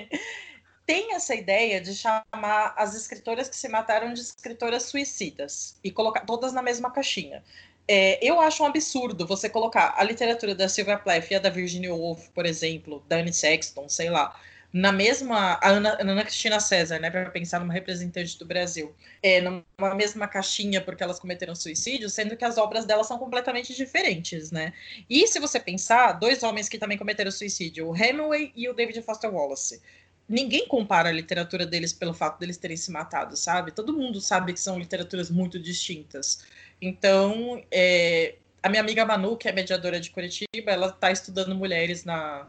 Tem 0.85 1.15
essa 1.15 1.33
ideia 1.33 1.81
de 1.81 1.95
chamar 1.95 2.75
as 2.77 2.95
escritoras 2.95 3.49
que 3.49 3.55
se 3.55 3.67
mataram 3.67 4.13
de 4.13 4.21
escritoras 4.21 4.83
suicidas 4.83 5.79
e 5.83 5.89
colocar 5.89 6.19
todas 6.19 6.53
na 6.53 6.61
mesma 6.61 6.91
caixinha. 6.91 7.43
É, 7.87 8.19
eu 8.23 8.39
acho 8.39 8.61
um 8.61 8.67
absurdo 8.67 9.25
você 9.25 9.49
colocar 9.49 9.95
a 9.97 10.03
literatura 10.03 10.53
da 10.53 10.69
Sylvia 10.69 10.99
Plath 10.99 11.31
e 11.31 11.35
a 11.35 11.39
da 11.39 11.49
Virginia 11.49 11.95
Woolf, 11.95 12.29
por 12.29 12.45
exemplo, 12.45 13.03
da 13.07 13.15
Anne 13.15 13.33
Sexton, 13.33 13.89
sei 13.89 14.11
lá, 14.11 14.39
na 14.75 14.91
mesma. 14.91 15.57
A 15.61 15.69
Ana, 15.69 15.97
Ana 16.01 16.23
Cristina 16.25 16.59
César, 16.59 16.99
né, 16.99 17.09
para 17.09 17.29
pensar 17.29 17.61
numa 17.61 17.73
representante 17.73 18.37
do 18.37 18.45
Brasil, 18.45 18.93
é, 19.23 19.39
numa 19.39 19.95
mesma 19.95 20.27
caixinha 20.27 20.81
porque 20.81 21.01
elas 21.01 21.17
cometeram 21.17 21.55
suicídio, 21.55 22.09
sendo 22.09 22.35
que 22.35 22.43
as 22.43 22.57
obras 22.57 22.83
delas 22.83 23.07
são 23.07 23.17
completamente 23.17 23.73
diferentes, 23.73 24.51
né? 24.51 24.73
E 25.09 25.25
se 25.27 25.39
você 25.39 25.61
pensar, 25.61 26.11
dois 26.13 26.43
homens 26.43 26.67
que 26.67 26.77
também 26.77 26.97
cometeram 26.97 27.31
suicídio, 27.31 27.87
o 27.87 27.95
Hemingway 27.95 28.51
e 28.53 28.67
o 28.67 28.73
David 28.73 29.01
Foster 29.01 29.33
Wallace. 29.33 29.81
Ninguém 30.27 30.67
compara 30.67 31.07
a 31.07 31.11
literatura 31.11 31.65
deles 31.65 31.93
pelo 31.93 32.13
fato 32.13 32.37
deles 32.39 32.57
terem 32.57 32.75
se 32.75 32.91
matado, 32.91 33.37
sabe? 33.37 33.71
Todo 33.71 33.93
mundo 33.93 34.19
sabe 34.19 34.51
que 34.51 34.59
são 34.59 34.77
literaturas 34.77 35.29
muito 35.29 35.57
distintas. 35.57 36.43
Então, 36.81 37.63
é, 37.71 38.35
a 38.61 38.67
minha 38.67 38.81
amiga 38.81 39.05
Manu, 39.05 39.37
que 39.37 39.47
é 39.47 39.53
mediadora 39.53 40.01
de 40.01 40.09
Curitiba, 40.09 40.71
ela 40.71 40.87
está 40.87 41.11
estudando 41.11 41.55
mulheres 41.55 42.03
na, 42.03 42.47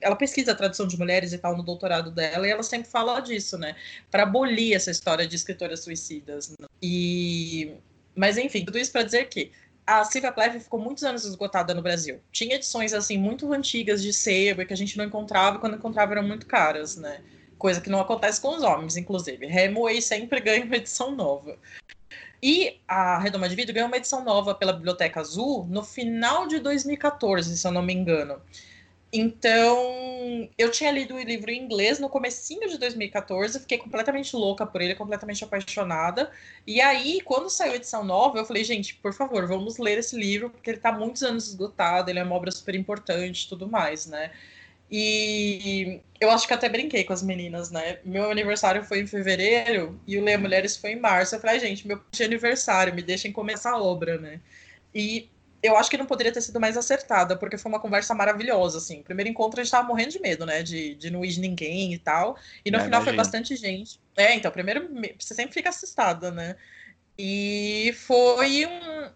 ela 0.00 0.16
pesquisa 0.16 0.52
a 0.52 0.54
tradução 0.54 0.86
de 0.86 0.98
mulheres 0.98 1.32
e 1.32 1.38
tal 1.38 1.56
no 1.56 1.62
doutorado 1.62 2.10
dela, 2.10 2.46
e 2.46 2.50
ela 2.50 2.62
sempre 2.62 2.88
fala 2.88 3.20
disso, 3.20 3.56
né? 3.56 3.74
Para 4.10 4.24
abolir 4.24 4.74
essa 4.74 4.90
história 4.90 5.26
de 5.26 5.36
escritoras 5.36 5.80
suicidas. 5.80 6.50
Né? 6.50 6.66
E. 6.82 7.72
Mas 8.14 8.36
enfim, 8.36 8.64
tudo 8.64 8.78
isso 8.78 8.92
para 8.92 9.02
dizer 9.02 9.28
que 9.28 9.52
a 9.86 10.04
Silvia 10.04 10.30
Plath 10.30 10.60
ficou 10.60 10.78
muitos 10.78 11.02
anos 11.02 11.24
esgotada 11.24 11.74
no 11.74 11.82
Brasil. 11.82 12.20
Tinha 12.30 12.56
edições 12.56 12.92
assim 12.92 13.18
muito 13.18 13.52
antigas 13.52 14.02
de 14.02 14.12
sebo 14.12 14.64
que 14.64 14.72
a 14.72 14.76
gente 14.76 14.96
não 14.96 15.04
encontrava, 15.04 15.58
quando 15.58 15.76
encontrava 15.76 16.12
eram 16.12 16.22
muito 16.22 16.46
caras, 16.46 16.96
né? 16.96 17.20
Coisa 17.58 17.80
que 17.80 17.90
não 17.90 18.00
acontece 18.00 18.40
com 18.40 18.56
os 18.56 18.62
homens, 18.62 18.96
inclusive. 18.96 19.46
Hemingway 19.46 20.00
sempre 20.00 20.40
ganha 20.40 20.64
uma 20.64 20.76
edição 20.76 21.10
nova. 21.10 21.58
E 22.42 22.80
a 22.88 23.18
Redoma 23.18 23.48
de 23.48 23.54
Vidro 23.54 23.74
ganhou 23.74 23.88
uma 23.88 23.96
edição 23.96 24.24
nova 24.24 24.54
pela 24.54 24.72
Biblioteca 24.72 25.20
Azul 25.20 25.66
no 25.68 25.84
final 25.84 26.46
de 26.46 26.58
2014, 26.58 27.58
se 27.58 27.66
eu 27.66 27.70
não 27.70 27.82
me 27.82 27.92
engano. 27.92 28.40
Então, 29.12 30.48
eu 30.56 30.70
tinha 30.70 30.92
lido 30.92 31.14
o 31.14 31.20
livro 31.20 31.50
em 31.50 31.60
inglês 31.60 31.98
no 31.98 32.08
comecinho 32.08 32.68
de 32.68 32.78
2014, 32.78 33.58
fiquei 33.58 33.76
completamente 33.76 34.36
louca 34.36 34.64
por 34.64 34.80
ele, 34.80 34.94
completamente 34.94 35.42
apaixonada. 35.42 36.30
E 36.64 36.80
aí, 36.80 37.20
quando 37.22 37.50
saiu 37.50 37.72
a 37.72 37.76
edição 37.76 38.04
nova, 38.04 38.38
eu 38.38 38.44
falei, 38.44 38.62
gente, 38.62 38.94
por 38.94 39.12
favor, 39.12 39.48
vamos 39.48 39.78
ler 39.78 39.98
esse 39.98 40.16
livro, 40.16 40.50
porque 40.50 40.70
ele 40.70 40.76
está 40.76 40.92
muitos 40.92 41.24
anos 41.24 41.48
esgotado, 41.48 42.08
ele 42.08 42.20
é 42.20 42.22
uma 42.22 42.36
obra 42.36 42.52
super 42.52 42.74
importante 42.76 43.44
e 43.44 43.48
tudo 43.48 43.68
mais, 43.68 44.06
né? 44.06 44.30
E 44.90 46.00
eu 46.20 46.30
acho 46.30 46.46
que 46.46 46.54
até 46.54 46.68
brinquei 46.68 47.04
com 47.04 47.12
as 47.12 47.22
meninas, 47.22 47.70
né? 47.70 47.98
Meu 48.04 48.30
aniversário 48.30 48.84
foi 48.84 49.00
em 49.00 49.06
fevereiro 49.06 50.00
e 50.06 50.18
o 50.18 50.22
Leia 50.24 50.38
Mulheres 50.38 50.76
foi 50.76 50.92
em 50.92 51.00
março. 51.00 51.34
Eu 51.34 51.40
falei, 51.40 51.60
gente, 51.60 51.86
meu 51.86 52.00
aniversário, 52.24 52.94
me 52.94 53.02
deixem 53.02 53.32
começar 53.32 53.72
a 53.72 53.82
obra, 53.82 54.18
né? 54.18 54.40
E 54.94 55.28
eu 55.62 55.76
acho 55.76 55.90
que 55.90 55.96
não 55.96 56.06
poderia 56.06 56.32
ter 56.32 56.40
sido 56.40 56.58
mais 56.58 56.76
acertada, 56.76 57.36
porque 57.36 57.58
foi 57.58 57.70
uma 57.70 57.80
conversa 57.80 58.14
maravilhosa, 58.14 58.78
assim. 58.78 59.02
Primeiro 59.02 59.30
encontro 59.30 59.60
a 59.60 59.64
gente 59.64 59.70
tava 59.70 59.86
morrendo 59.86 60.10
de 60.10 60.20
medo, 60.20 60.46
né? 60.46 60.62
De, 60.62 60.94
de 60.94 61.10
não 61.10 61.24
ir 61.24 61.28
de 61.28 61.40
ninguém 61.40 61.92
e 61.92 61.98
tal. 61.98 62.36
E 62.64 62.70
no 62.70 62.78
é, 62.78 62.80
final 62.80 63.00
imagina. 63.00 63.04
foi 63.04 63.16
bastante 63.16 63.56
gente. 63.56 64.00
É, 64.16 64.34
então, 64.34 64.50
primeiro 64.50 64.88
você 65.18 65.34
sempre 65.34 65.52
fica 65.52 65.68
assustada, 65.68 66.30
né? 66.30 66.56
E 67.18 67.94
foi 68.06 68.64
um, 68.66 69.10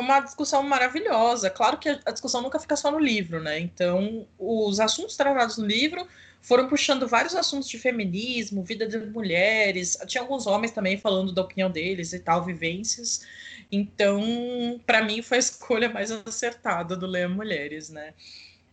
uma 0.00 0.20
discussão 0.20 0.62
maravilhosa. 0.62 1.50
Claro 1.50 1.78
que 1.78 1.88
a 1.88 2.10
discussão 2.10 2.40
nunca 2.40 2.58
fica 2.58 2.76
só 2.76 2.90
no 2.90 2.98
livro, 2.98 3.40
né? 3.42 3.58
Então, 3.58 4.26
os 4.38 4.80
assuntos 4.80 5.16
tratados 5.16 5.58
no 5.58 5.66
livro 5.66 6.06
foram 6.40 6.68
puxando 6.68 7.06
vários 7.06 7.34
assuntos 7.34 7.68
de 7.68 7.78
feminismo, 7.78 8.62
vida 8.62 8.86
de 8.86 8.98
mulheres. 8.98 9.98
Tinha 10.06 10.22
alguns 10.22 10.46
homens 10.46 10.72
também 10.72 10.96
falando 10.96 11.32
da 11.32 11.42
opinião 11.42 11.70
deles 11.70 12.14
e 12.14 12.18
tal, 12.20 12.42
vivências. 12.42 13.26
Então, 13.72 14.80
para 14.84 15.02
mim, 15.02 15.22
foi 15.22 15.36
a 15.36 15.40
escolha 15.40 15.88
mais 15.88 16.10
acertada 16.10 16.96
do 16.96 17.06
Leia 17.06 17.28
Mulheres, 17.28 17.88
né? 17.88 18.14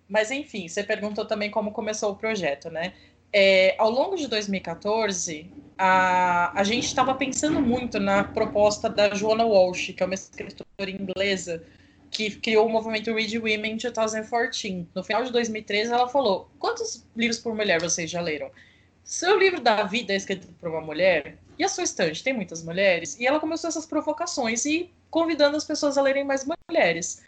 Mas, 0.09 0.31
enfim, 0.31 0.67
você 0.67 0.83
perguntou 0.83 1.25
também 1.25 1.51
como 1.51 1.71
começou 1.71 2.11
o 2.11 2.15
projeto, 2.15 2.69
né? 2.69 2.93
É, 3.31 3.75
ao 3.77 3.89
longo 3.89 4.15
de 4.15 4.27
2014, 4.27 5.51
a, 5.77 6.59
a 6.59 6.63
gente 6.63 6.85
estava 6.85 7.13
pensando 7.13 7.61
muito 7.61 7.99
na 7.99 8.23
proposta 8.23 8.89
da 8.89 9.13
Joanna 9.13 9.45
Walsh, 9.45 9.93
que 9.95 10.01
é 10.01 10.05
uma 10.05 10.15
escritora 10.15 10.89
inglesa, 10.89 11.63
que 12.09 12.31
criou 12.31 12.65
o 12.65 12.69
movimento 12.69 13.13
Read 13.13 13.37
Women 13.37 13.73
em 13.73 13.77
2014. 13.77 14.87
No 14.95 15.03
final 15.03 15.23
de 15.23 15.31
2013, 15.31 15.91
ela 15.91 16.07
falou: 16.07 16.49
Quantos 16.57 17.05
livros 17.15 17.39
por 17.39 17.53
mulher 17.53 17.79
vocês 17.81 18.09
já 18.09 18.21
leram? 18.21 18.49
Seu 19.03 19.37
livro 19.37 19.61
da 19.61 19.83
vida 19.83 20.13
é 20.13 20.15
escrito 20.15 20.47
por 20.59 20.69
uma 20.69 20.81
mulher? 20.81 21.37
E 21.57 21.63
a 21.63 21.69
sua 21.69 21.83
estante 21.83 22.23
tem 22.23 22.33
muitas 22.33 22.63
mulheres? 22.63 23.19
E 23.19 23.25
ela 23.25 23.39
começou 23.39 23.67
essas 23.67 23.85
provocações 23.85 24.65
e 24.65 24.91
convidando 25.09 25.57
as 25.57 25.65
pessoas 25.65 25.97
a 25.97 26.01
lerem 26.01 26.23
mais 26.23 26.47
mulheres. 26.69 27.23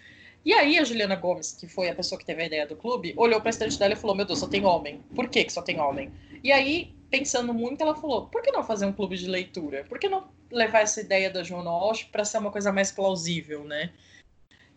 E 0.45 0.53
aí 0.53 0.77
a 0.77 0.83
Juliana 0.83 1.15
Gomes, 1.15 1.53
que 1.53 1.67
foi 1.67 1.89
a 1.89 1.95
pessoa 1.95 2.17
que 2.17 2.25
teve 2.25 2.43
a 2.43 2.45
ideia 2.45 2.67
do 2.67 2.75
clube, 2.75 3.13
olhou 3.17 3.39
para 3.41 3.49
a 3.49 3.51
estante 3.51 3.77
dela 3.77 3.93
e 3.93 3.97
falou: 3.97 4.15
Meu 4.15 4.25
Deus, 4.25 4.39
só 4.39 4.47
tem 4.47 4.65
homem. 4.65 5.03
Por 5.15 5.27
que, 5.27 5.43
que 5.43 5.51
só 5.51 5.61
tem 5.61 5.79
homem? 5.79 6.11
E 6.43 6.51
aí, 6.51 6.93
pensando 7.09 7.53
muito, 7.53 7.81
ela 7.81 7.95
falou: 7.95 8.27
Por 8.27 8.41
que 8.41 8.51
não 8.51 8.63
fazer 8.63 8.85
um 8.85 8.93
clube 8.93 9.17
de 9.17 9.27
leitura? 9.27 9.85
Por 9.89 9.99
que 9.99 10.07
não 10.07 10.27
levar 10.51 10.81
essa 10.81 11.01
ideia 11.01 11.29
da 11.29 11.43
Joana 11.43 11.71
Walsh 11.71 12.03
para 12.05 12.23
ser 12.23 12.37
uma 12.37 12.51
coisa 12.51 12.71
mais 12.71 12.91
plausível, 12.91 13.63
né? 13.65 13.91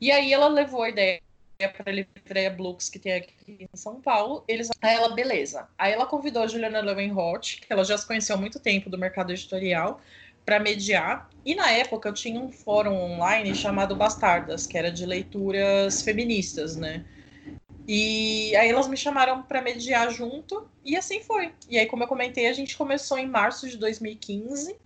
E 0.01 0.11
aí 0.11 0.33
ela 0.33 0.49
levou 0.49 0.83
a 0.83 0.89
ideia 0.89 1.21
para 1.69 1.91
a 1.91 1.95
livraria 1.95 2.51
Blux, 2.51 2.89
que 2.89 2.99
tem 2.99 3.13
aqui 3.15 3.33
em 3.49 3.69
São 3.75 4.01
Paulo. 4.01 4.45
Eles, 4.49 4.69
aí 4.81 4.95
ela, 4.95 5.15
beleza. 5.15 5.69
Aí 5.79 5.93
ela 5.93 6.07
convidou 6.07 6.43
a 6.43 6.47
Juliana 6.47 6.81
Lewenhort, 6.81 7.61
que 7.61 7.73
ela 7.73 7.85
já 7.85 7.97
se 7.97 8.07
conheceu 8.07 8.37
há 8.37 8.39
muito 8.39 8.61
tempo 8.61 8.89
do 8.91 8.99
mercado 8.99 9.33
editorial, 9.33 10.01
para 10.45 10.59
mediar. 10.59 11.31
E 11.45 11.55
na 11.55 11.71
época 11.71 12.09
eu 12.09 12.13
tinha 12.13 12.41
um 12.41 12.51
fórum 12.51 12.95
online 12.95 13.55
chamado 13.55 13.95
Bastardas, 13.95 14.67
que 14.67 14.77
era 14.77 14.91
de 14.91 15.07
leituras 15.07 16.03
feministas, 16.03 16.77
né? 16.77 17.05
E 17.87 18.55
aí 18.57 18.69
elas 18.69 18.87
me 18.87 18.97
chamaram 18.97 19.43
para 19.43 19.61
mediar 19.61 20.11
junto, 20.11 20.69
e 20.85 20.97
assim 20.97 21.21
foi. 21.21 21.53
E 21.69 21.79
aí, 21.79 21.87
como 21.87 22.05
eu 22.05 22.09
comentei, 22.09 22.47
a 22.47 22.53
gente 22.53 22.77
começou 22.77 23.19
em 23.19 23.27
março 23.27 23.69
de 23.69 23.77
2015. 23.77 24.77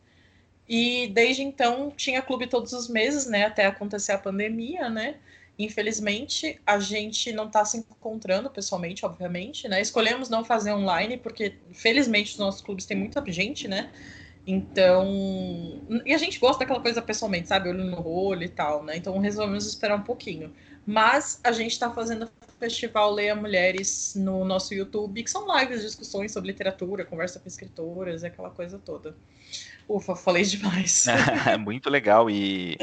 E 0.68 1.08
desde 1.08 1.42
então 1.42 1.92
tinha 1.96 2.22
clube 2.22 2.46
todos 2.46 2.72
os 2.72 2.88
meses, 2.88 3.26
né? 3.26 3.44
Até 3.44 3.66
acontecer 3.66 4.12
a 4.12 4.18
pandemia, 4.18 4.88
né? 4.90 5.16
Infelizmente, 5.58 6.60
a 6.66 6.78
gente 6.78 7.32
não 7.32 7.46
está 7.46 7.64
se 7.64 7.78
encontrando 7.78 8.50
pessoalmente, 8.50 9.06
obviamente, 9.06 9.66
né? 9.68 9.80
Escolhemos 9.80 10.28
não 10.28 10.44
fazer 10.44 10.72
online, 10.72 11.16
porque 11.16 11.54
felizmente 11.72 12.32
os 12.32 12.38
nossos 12.38 12.60
clubes 12.60 12.84
têm 12.84 12.96
muita 12.96 13.24
gente, 13.32 13.66
né? 13.66 13.90
Então. 14.46 15.82
E 16.04 16.14
a 16.14 16.18
gente 16.18 16.38
gosta 16.38 16.60
daquela 16.60 16.80
coisa 16.80 17.00
pessoalmente, 17.00 17.48
sabe? 17.48 17.70
Olho 17.70 17.84
no 17.84 18.06
olho 18.06 18.44
e 18.44 18.48
tal, 18.48 18.84
né? 18.84 18.96
Então 18.96 19.18
resolvemos 19.18 19.66
esperar 19.66 19.96
um 19.96 20.02
pouquinho. 20.02 20.54
Mas 20.86 21.40
a 21.42 21.50
gente 21.50 21.72
está 21.72 21.90
fazendo 21.90 22.26
o 22.26 22.52
festival 22.60 23.12
Leia 23.12 23.34
Mulheres 23.34 24.14
no 24.14 24.44
nosso 24.44 24.72
YouTube, 24.72 25.22
que 25.22 25.30
são 25.30 25.46
lives, 25.58 25.82
discussões 25.82 26.32
sobre 26.32 26.52
literatura, 26.52 27.04
conversa 27.04 27.40
com 27.40 27.48
escritoras, 27.48 28.22
aquela 28.22 28.50
coisa 28.50 28.78
toda. 28.78 29.16
Ufa, 29.88 30.14
falei 30.14 30.44
demais. 30.44 31.06
Muito 31.58 31.90
legal. 31.90 32.30
E 32.30 32.76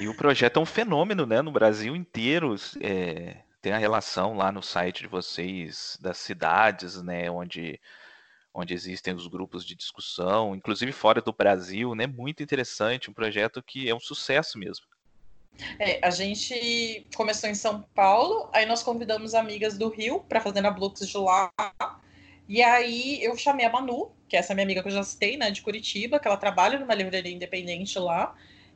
E 0.00 0.08
o 0.08 0.14
projeto 0.14 0.58
é 0.58 0.62
um 0.62 0.66
fenômeno, 0.66 1.24
né? 1.24 1.40
No 1.40 1.52
Brasil 1.52 1.94
inteiro. 1.94 2.54
É, 2.80 3.36
tem 3.62 3.72
a 3.72 3.78
relação 3.78 4.36
lá 4.36 4.50
no 4.50 4.62
site 4.62 5.02
de 5.02 5.08
vocês 5.08 5.98
das 6.00 6.18
cidades, 6.18 7.00
né? 7.02 7.30
Onde, 7.30 7.80
onde 8.52 8.74
existem 8.74 9.14
os 9.14 9.26
grupos 9.26 9.64
de 9.64 9.74
discussão, 9.74 10.54
inclusive 10.54 10.92
fora 10.92 11.22
do 11.22 11.32
Brasil, 11.32 11.94
né? 11.94 12.06
Muito 12.06 12.42
interessante, 12.42 13.10
um 13.10 13.14
projeto 13.14 13.62
que 13.62 13.88
é 13.88 13.94
um 13.94 14.00
sucesso 14.00 14.58
mesmo. 14.58 14.86
É, 15.78 16.04
a 16.04 16.10
gente 16.10 17.06
começou 17.14 17.48
em 17.48 17.54
São 17.54 17.82
Paulo, 17.94 18.50
aí 18.52 18.66
nós 18.66 18.82
convidamos 18.82 19.34
amigas 19.34 19.78
do 19.78 19.88
Rio 19.88 20.20
para 20.28 20.40
fazer 20.40 20.60
na 20.60 20.70
Blux 20.70 21.08
de 21.08 21.16
lá. 21.16 21.52
E 22.48 22.62
aí 22.62 23.22
eu 23.22 23.36
chamei 23.36 23.64
a 23.64 23.70
Manu, 23.70 24.10
que 24.28 24.36
é 24.36 24.40
essa 24.40 24.52
minha 24.52 24.64
amiga 24.64 24.82
que 24.82 24.88
eu 24.88 24.92
já 24.92 25.02
citei, 25.02 25.36
né, 25.36 25.50
de 25.50 25.62
Curitiba, 25.62 26.18
que 26.18 26.26
ela 26.26 26.36
trabalha 26.36 26.78
numa 26.78 26.94
livraria 26.94 27.32
independente 27.32 27.98
lá. 27.98 28.34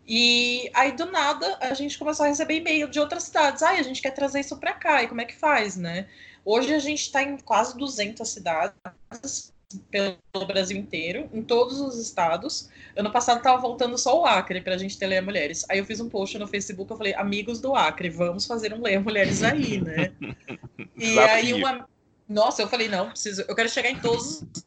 E 0.08 0.70
aí 0.72 0.92
do 0.92 1.04
nada 1.04 1.58
a 1.60 1.74
gente 1.74 1.98
começou 1.98 2.24
a 2.24 2.30
receber 2.30 2.54
e-mail 2.54 2.88
de 2.88 2.98
outras 2.98 3.24
cidades. 3.24 3.62
Ai, 3.62 3.78
a 3.78 3.82
gente 3.82 4.00
quer 4.00 4.12
trazer 4.12 4.40
isso 4.40 4.56
para 4.56 4.72
cá, 4.72 5.02
e 5.02 5.06
como 5.06 5.20
é 5.20 5.26
que 5.26 5.36
faz, 5.36 5.76
né? 5.76 6.08
Hoje 6.42 6.72
a 6.72 6.78
gente 6.78 7.02
está 7.02 7.22
em 7.22 7.36
quase 7.36 7.76
200 7.76 8.26
cidades 8.26 9.52
pelo 9.90 10.46
Brasil 10.46 10.78
inteiro, 10.78 11.28
em 11.30 11.42
todos 11.42 11.78
os 11.78 11.98
estados. 11.98 12.70
Ano 12.96 13.12
passado 13.12 13.42
tava 13.42 13.60
voltando 13.60 13.98
só 13.98 14.18
o 14.18 14.24
Acre 14.24 14.62
para 14.62 14.74
a 14.74 14.78
gente 14.78 14.98
ter 14.98 15.06
Leia 15.06 15.20
Mulheres. 15.20 15.66
Aí 15.68 15.78
eu 15.78 15.84
fiz 15.84 16.00
um 16.00 16.08
post 16.08 16.38
no 16.38 16.48
Facebook, 16.48 16.90
eu 16.90 16.96
falei, 16.96 17.12
amigos 17.14 17.60
do 17.60 17.74
Acre, 17.74 18.08
vamos 18.08 18.46
fazer 18.46 18.72
um 18.72 18.80
Leia 18.80 19.00
Mulheres 19.00 19.42
aí, 19.42 19.78
né? 19.78 20.10
e 20.96 21.18
aí 21.18 21.52
uma. 21.52 21.86
Nossa, 22.26 22.62
eu 22.62 22.68
falei, 22.68 22.88
não, 22.88 23.10
preciso, 23.10 23.42
eu 23.46 23.54
quero 23.54 23.68
chegar 23.68 23.90
em 23.90 24.00
todos 24.00 24.42
os 24.42 24.64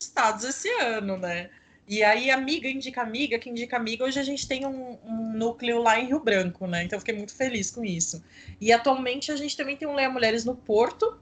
estados 0.00 0.44
esse 0.44 0.68
ano, 0.80 1.16
né? 1.16 1.50
E 1.88 2.04
aí, 2.04 2.30
amiga 2.30 2.68
indica 2.68 3.00
amiga, 3.00 3.38
que 3.38 3.48
indica 3.48 3.78
amiga. 3.78 4.04
Hoje 4.04 4.20
a 4.20 4.22
gente 4.22 4.46
tem 4.46 4.66
um, 4.66 4.98
um, 5.02 5.32
núcleo 5.32 5.82
lá 5.82 5.98
em 5.98 6.06
Rio 6.06 6.20
Branco, 6.20 6.66
né? 6.66 6.84
Então 6.84 6.98
fiquei 6.98 7.14
muito 7.14 7.34
feliz 7.34 7.70
com 7.70 7.82
isso. 7.82 8.22
E 8.60 8.70
atualmente 8.70 9.32
a 9.32 9.36
gente 9.36 9.56
também 9.56 9.74
tem 9.74 9.88
um 9.88 9.94
Leia 9.94 10.10
Mulheres 10.10 10.44
no 10.44 10.54
Porto 10.54 11.18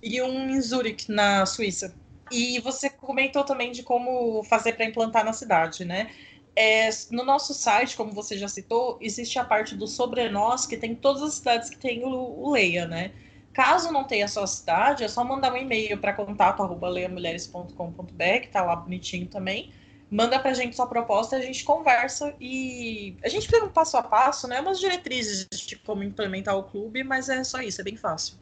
e 0.00 0.22
um 0.22 0.48
em 0.48 0.60
Zurich, 0.60 1.10
na 1.10 1.44
Suíça. 1.44 1.92
E 2.30 2.60
você 2.60 2.88
comentou 2.88 3.42
também 3.42 3.72
de 3.72 3.82
como 3.82 4.44
fazer 4.44 4.74
para 4.74 4.84
implantar 4.84 5.24
na 5.24 5.32
cidade, 5.32 5.84
né? 5.84 6.12
É, 6.54 6.88
no 7.10 7.24
nosso 7.24 7.52
site, 7.52 7.96
como 7.96 8.12
você 8.12 8.38
já 8.38 8.46
citou, 8.46 8.96
existe 9.00 9.36
a 9.40 9.44
parte 9.44 9.74
do 9.74 9.88
Sobre 9.88 10.28
Nós, 10.28 10.64
que 10.64 10.76
tem 10.76 10.94
todas 10.94 11.22
as 11.22 11.34
cidades 11.34 11.68
que 11.68 11.76
tem 11.76 12.04
o, 12.04 12.08
o 12.08 12.52
Leia, 12.52 12.86
né? 12.86 13.10
Caso 13.52 13.90
não 13.90 14.04
tenha 14.04 14.26
a 14.26 14.28
sua 14.28 14.46
cidade, 14.46 15.02
é 15.02 15.08
só 15.08 15.24
mandar 15.24 15.52
um 15.52 15.56
e-mail 15.56 15.98
para 15.98 16.12
contato@leiamulheres.com.br, 16.12 18.40
que 18.42 18.48
tá 18.48 18.62
lá 18.62 18.76
bonitinho 18.76 19.26
também. 19.26 19.72
Manda 20.14 20.38
pra 20.38 20.54
gente 20.54 20.76
sua 20.76 20.86
proposta, 20.86 21.34
a 21.34 21.40
gente 21.40 21.64
conversa 21.64 22.32
e 22.40 23.16
a 23.24 23.28
gente 23.28 23.48
pega 23.48 23.64
um 23.64 23.70
passo 23.70 23.96
a 23.96 24.02
passo, 24.02 24.46
né? 24.46 24.60
Umas 24.60 24.78
diretrizes 24.78 25.44
de 25.66 25.74
como 25.74 26.04
implementar 26.04 26.56
o 26.56 26.62
clube, 26.62 27.02
mas 27.02 27.28
é 27.28 27.42
só 27.42 27.60
isso, 27.60 27.80
é 27.80 27.84
bem 27.84 27.96
fácil. 27.96 28.38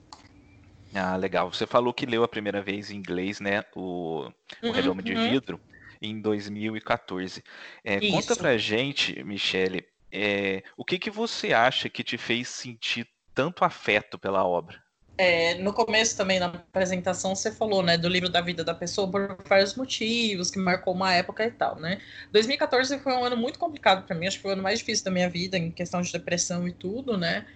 Ah, 0.95 1.17
legal. 1.17 1.51
Você 1.51 1.67
falou 1.67 1.95
que 1.95 2.05
leu 2.05 2.23
a 2.23 2.29
primeira 2.29 2.61
vez 2.61 2.91
em 2.91 2.97
inglês, 2.97 3.41
né? 3.41 3.65
O, 3.75 4.21
o 4.63 4.67
uhum, 4.67 4.73
Redomo 4.73 5.03
de 5.03 5.15
uhum. 5.15 5.31
Vidro 5.31 5.59
em 6.03 6.21
2014. 6.21 7.43
É, 7.83 7.99
conta 8.11 8.37
pra 8.37 8.59
gente, 8.59 9.25
Michele, 9.25 9.83
é, 10.13 10.63
o 10.77 10.85
que, 10.85 10.99
que 10.99 11.11
você 11.11 11.55
acha 11.55 11.89
que 11.89 12.05
te 12.05 12.19
fez 12.19 12.49
sentir 12.49 13.09
tanto 13.35 13.65
afeto 13.65 14.19
pela 14.19 14.45
obra? 14.45 14.79
É, 15.19 15.55
no 15.57 15.73
começo 15.75 16.17
também, 16.17 16.41
na 16.41 16.47
apresentação, 16.47 17.35
você 17.35 17.53
falou, 17.53 17.83
né, 17.83 17.99
do 17.99 18.09
livro 18.09 18.31
da 18.31 18.41
vida 18.41 18.65
da 18.65 18.75
pessoa 18.75 19.11
por 19.11 19.37
vários 19.47 19.75
motivos, 19.77 20.51
que 20.51 20.59
marcou 20.59 20.95
uma 20.95 21.13
época 21.13 21.45
e 21.45 21.51
tal, 21.51 21.79
né? 21.79 22.01
2014 22.33 22.99
foi 22.99 23.13
um 23.13 23.25
ano 23.25 23.37
muito 23.37 23.59
complicado 23.59 24.07
para 24.07 24.17
mim, 24.17 24.27
acho 24.27 24.37
que 24.39 24.43
foi 24.43 24.53
o 24.53 24.55
ano 24.55 24.63
mais 24.63 24.79
difícil 24.79 25.05
da 25.05 25.11
minha 25.11 25.29
vida, 25.29 25.59
em 25.59 25.71
questão 25.71 26.01
de 26.01 26.11
depressão 26.11 26.67
e 26.67 26.73
tudo, 26.73 27.17
né? 27.19 27.47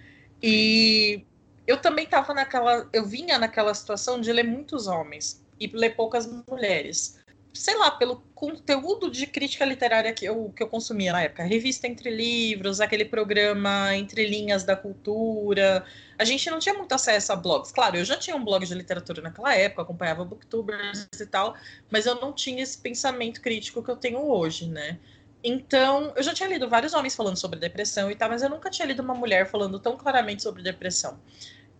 E 0.43 1.27
eu 1.67 1.81
também 1.81 2.07
tava 2.07 2.33
naquela. 2.35 2.89
Eu 2.93 3.05
vinha 3.07 3.39
naquela 3.39 3.75
situação 3.75 4.21
de 4.21 4.33
ler 4.33 4.45
muitos 4.45 4.87
homens 4.87 5.45
e 5.59 5.67
ler 5.67 5.97
poucas 5.97 6.27
mulheres. 6.49 7.19
Sei 7.59 7.77
lá, 7.77 7.91
pelo 7.91 8.17
conteúdo 8.35 9.11
de 9.11 9.27
crítica 9.27 9.65
literária 9.65 10.13
que 10.13 10.25
eu, 10.25 10.53
que 10.55 10.63
eu 10.63 10.69
consumia 10.69 11.13
na 11.13 11.23
época. 11.23 11.43
Revista 11.45 11.87
Entre 11.87 12.11
Livros, 12.11 12.81
aquele 12.81 13.05
programa 13.05 13.95
Entre 13.97 14.27
Linhas 14.27 14.63
da 14.65 14.77
Cultura. 14.77 15.85
A 16.19 16.25
gente 16.25 16.49
não 16.51 16.59
tinha 16.59 16.75
muito 16.75 16.93
acesso 16.93 17.33
a 17.33 17.37
blogs. 17.37 17.73
Claro, 17.73 17.97
eu 17.97 18.05
já 18.05 18.17
tinha 18.17 18.37
um 18.37 18.45
blog 18.45 18.65
de 18.65 18.75
literatura 18.75 19.23
naquela 19.23 19.55
época, 19.55 19.83
acompanhava 19.83 20.25
booktubers 20.25 21.09
e 21.19 21.27
tal, 21.27 21.55
mas 21.91 22.07
eu 22.07 22.15
não 22.17 22.33
tinha 22.33 22.63
esse 22.63 22.79
pensamento 22.79 23.41
crítico 23.41 23.83
que 23.83 23.91
eu 23.91 23.97
tenho 23.97 24.21
hoje, 24.21 24.69
né? 24.69 24.99
Então, 25.43 26.13
eu 26.17 26.23
já 26.23 26.35
tinha 26.35 26.49
lido 26.49 26.69
vários 26.69 26.93
homens 26.93 27.15
falando 27.15 27.37
sobre 27.37 27.59
depressão 27.59 28.11
e 28.11 28.17
tal, 28.17 28.29
mas 28.29 28.43
eu 28.43 28.51
nunca 28.51 28.69
tinha 28.69 28.87
lido 28.87 29.01
uma 29.01 29.15
mulher 29.15 29.47
falando 29.49 29.79
tão 29.79 29.97
claramente 29.97 30.43
sobre 30.43 30.63
depressão. 30.63 31.21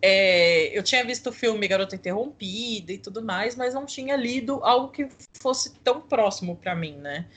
É, 0.01 0.77
eu 0.77 0.83
tinha 0.83 1.03
visto 1.03 1.27
o 1.27 1.33
filme 1.33 1.67
Garota 1.67 1.95
Interrompida 1.95 2.93
e 2.93 2.97
tudo 2.97 3.21
mais, 3.21 3.55
mas 3.55 3.73
não 3.73 3.85
tinha 3.85 4.15
lido 4.15 4.63
algo 4.63 4.91
que 4.91 5.07
fosse 5.41 5.73
tão 5.79 6.01
próximo 6.01 6.55
para 6.55 6.75
mim, 6.75 6.97
né? 6.97 7.27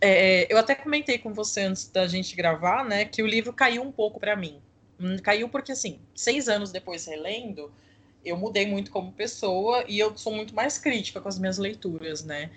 É, 0.00 0.52
eu 0.52 0.58
até 0.58 0.74
comentei 0.74 1.18
com 1.18 1.32
você 1.32 1.60
antes 1.60 1.88
da 1.88 2.08
gente 2.08 2.34
gravar, 2.34 2.84
né, 2.84 3.04
que 3.04 3.22
o 3.22 3.26
livro 3.26 3.52
caiu 3.52 3.82
um 3.82 3.92
pouco 3.92 4.18
para 4.18 4.34
mim. 4.34 4.60
Hum, 4.98 5.16
caiu 5.22 5.48
porque, 5.48 5.70
assim, 5.70 6.00
seis 6.14 6.48
anos 6.48 6.72
depois 6.72 7.06
relendo, 7.06 7.72
eu 8.24 8.36
mudei 8.36 8.66
muito 8.66 8.90
como 8.90 9.12
pessoa 9.12 9.84
e 9.86 9.98
eu 9.98 10.16
sou 10.18 10.34
muito 10.34 10.54
mais 10.54 10.76
crítica 10.78 11.20
com 11.20 11.28
as 11.28 11.38
minhas 11.38 11.58
leituras, 11.58 12.24
né? 12.24 12.50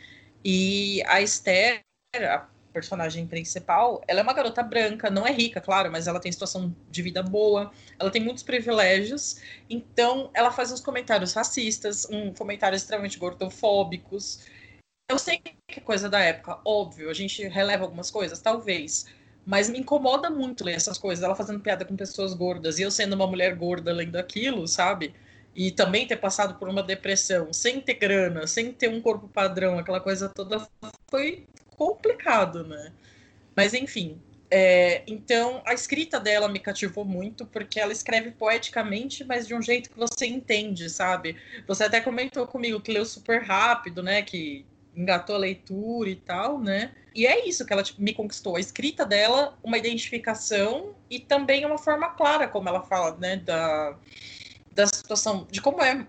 E 0.44 1.04
a 1.06 1.22
Esther, 1.22 1.82
a 2.16 2.48
personagem 2.76 3.26
principal, 3.26 4.02
ela 4.06 4.20
é 4.20 4.24
uma 4.24 4.34
garota 4.34 4.62
branca, 4.62 5.10
não 5.10 5.26
é 5.26 5.32
rica, 5.32 5.62
claro, 5.62 5.90
mas 5.90 6.08
ela 6.08 6.20
tem 6.20 6.30
situação 6.30 6.76
de 6.92 7.02
vida 7.02 7.24
boa, 7.24 7.72
ela 7.98 8.12
tem 8.12 8.22
muitos 8.22 8.44
privilégios, 8.44 9.38
então 9.70 10.30
ela 10.34 10.52
faz 10.52 10.74
uns 10.74 10.82
comentários 10.82 11.32
racistas, 11.34 12.06
um 12.12 12.34
comentários 12.34 12.82
extremamente 12.82 13.18
gordofóbicos. 13.18 14.42
Eu 15.10 15.18
sei 15.18 15.38
que 15.38 15.56
é 15.78 15.80
coisa 15.80 16.10
da 16.10 16.20
época, 16.20 16.60
óbvio, 16.66 17.10
a 17.10 17.14
gente 17.14 17.48
releva 17.48 17.86
algumas 17.86 18.12
coisas, 18.12 18.42
talvez, 18.42 19.06
mas 19.46 19.70
me 19.70 19.80
incomoda 19.80 20.30
muito 20.30 20.66
ler 20.66 20.74
essas 20.74 20.98
coisas, 20.98 21.24
ela 21.24 21.36
fazendo 21.36 21.62
piada 21.62 21.86
com 21.86 21.96
pessoas 21.96 22.34
gordas, 22.34 22.78
e 22.78 22.82
eu 22.82 22.92
sendo 22.92 23.14
uma 23.14 23.26
mulher 23.28 23.56
gorda 23.56 23.94
lendo 23.94 24.18
aquilo, 24.18 24.68
sabe? 24.68 25.16
E 25.56 25.72
também 25.72 26.06
ter 26.06 26.18
passado 26.18 26.60
por 26.60 26.68
uma 26.68 26.84
depressão, 26.84 27.54
sem 27.54 27.80
ter 27.80 27.94
grana, 27.94 28.46
sem 28.46 28.74
ter 28.74 28.90
um 28.90 29.00
corpo 29.00 29.30
padrão, 29.30 29.80
aquela 29.80 30.02
coisa 30.02 30.28
toda, 30.28 30.68
foi 31.10 31.48
complicado, 31.78 32.66
né? 32.66 32.92
Mas 33.56 33.74
enfim. 33.74 34.20
É, 34.50 35.04
então, 35.08 35.62
a 35.66 35.74
escrita 35.74 36.20
dela 36.20 36.48
me 36.48 36.60
cativou 36.60 37.04
muito, 37.04 37.46
porque 37.46 37.80
ela 37.80 37.92
escreve 37.92 38.32
poeticamente, 38.32 39.24
mas 39.24 39.48
de 39.48 39.56
um 39.56 39.62
jeito 39.62 39.90
que 39.90 39.98
você 39.98 40.28
entende, 40.28 40.90
sabe? 40.90 41.36
Você 41.68 41.84
até 41.84 42.00
comentou 42.00 42.46
comigo 42.46 42.80
que 42.80 42.92
leu 42.92 43.06
super 43.06 43.42
rápido, 43.42 44.04
né? 44.04 44.22
Que 44.22 44.66
engatou 44.96 45.36
a 45.36 45.40
leitura 45.40 46.10
e 46.10 46.16
tal, 46.16 46.60
né? 46.60 46.92
E 47.14 47.26
é 47.26 47.48
isso 47.48 47.66
que 47.66 47.74
ela 47.74 47.84
tipo, 47.84 48.02
me 48.02 48.14
conquistou. 48.14 48.56
A 48.56 48.60
escrita 48.60 49.06
dela, 49.06 49.58
uma 49.64 49.78
identificação 49.78 50.96
e 51.10 51.20
também 51.20 51.66
uma 51.66 51.78
forma 51.78 52.10
clara, 52.10 52.48
como 52.48 52.70
ela 52.70 52.82
fala, 52.84 53.16
né? 53.18 53.38
Da, 53.38 53.98
da 54.72 54.88
situação, 54.88 55.48
de 55.50 55.62
como 55.62 55.82
é, 55.82 56.06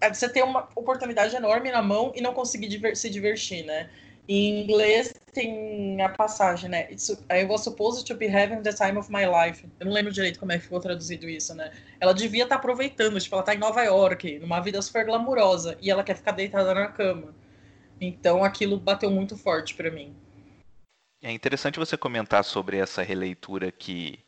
é 0.00 0.12
você 0.12 0.28
ter 0.28 0.42
uma 0.42 0.68
oportunidade 0.74 1.34
enorme 1.36 1.70
na 1.70 1.82
mão 1.82 2.12
e 2.14 2.20
não 2.20 2.34
conseguir 2.34 2.68
diver, 2.68 2.96
se 2.96 3.08
divertir, 3.08 3.64
né? 3.64 3.90
Em 4.28 4.60
inglês 4.60 5.14
tem 5.32 6.02
a 6.02 6.08
passagem, 6.10 6.68
né? 6.68 6.86
It's, 6.90 7.08
I 7.32 7.44
was 7.44 7.62
supposed 7.62 8.06
to 8.06 8.14
be 8.14 8.26
having 8.26 8.62
the 8.62 8.74
time 8.74 8.98
of 8.98 9.10
my 9.10 9.24
life. 9.26 9.66
Eu 9.80 9.86
não 9.86 9.92
lembro 9.94 10.12
direito 10.12 10.38
como 10.38 10.52
é 10.52 10.58
que 10.58 10.64
ficou 10.64 10.80
traduzido 10.80 11.26
isso, 11.26 11.54
né? 11.54 11.72
Ela 11.98 12.12
devia 12.12 12.42
estar 12.42 12.56
tá 12.56 12.60
aproveitando, 12.60 13.18
tipo, 13.18 13.34
ela 13.34 13.42
tá 13.42 13.54
em 13.54 13.58
Nova 13.58 13.82
York, 13.82 14.38
numa 14.38 14.60
vida 14.60 14.82
super 14.82 15.06
glamurosa, 15.06 15.78
e 15.80 15.90
ela 15.90 16.04
quer 16.04 16.14
ficar 16.14 16.32
deitada 16.32 16.74
na 16.74 16.88
cama. 16.88 17.34
Então 17.98 18.44
aquilo 18.44 18.78
bateu 18.78 19.10
muito 19.10 19.34
forte 19.34 19.74
para 19.74 19.90
mim. 19.90 20.14
É 21.22 21.32
interessante 21.32 21.78
você 21.78 21.96
comentar 21.96 22.44
sobre 22.44 22.76
essa 22.76 23.02
releitura 23.02 23.72
que 23.72 24.18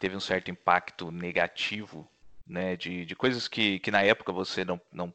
teve 0.00 0.16
um 0.16 0.20
certo 0.20 0.50
impacto 0.50 1.10
negativo, 1.10 2.08
né? 2.48 2.76
De, 2.76 3.04
de 3.04 3.14
coisas 3.14 3.46
que, 3.46 3.78
que 3.78 3.90
na 3.90 4.02
época 4.02 4.32
você 4.32 4.64
não, 4.64 4.80
não 4.90 5.12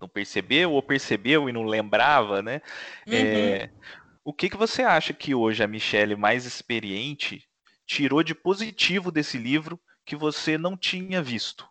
não 0.00 0.08
percebeu 0.08 0.72
ou 0.72 0.82
percebeu 0.82 1.48
e 1.48 1.52
não 1.52 1.64
lembrava, 1.64 2.42
né? 2.42 2.60
Uhum. 3.06 3.14
É, 3.14 3.70
o 4.24 4.32
que, 4.32 4.50
que 4.50 4.56
você 4.56 4.82
acha 4.82 5.12
que 5.12 5.34
hoje 5.34 5.62
a 5.62 5.68
Michelle 5.68 6.16
mais 6.16 6.44
experiente 6.44 7.44
tirou 7.86 8.22
de 8.22 8.34
positivo 8.34 9.10
desse 9.10 9.38
livro 9.38 9.80
que 10.04 10.16
você 10.16 10.58
não 10.58 10.76
tinha 10.76 11.22
visto? 11.22 11.66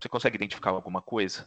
Você 0.00 0.08
consegue 0.08 0.36
identificar 0.36 0.70
alguma 0.70 1.00
coisa? 1.00 1.46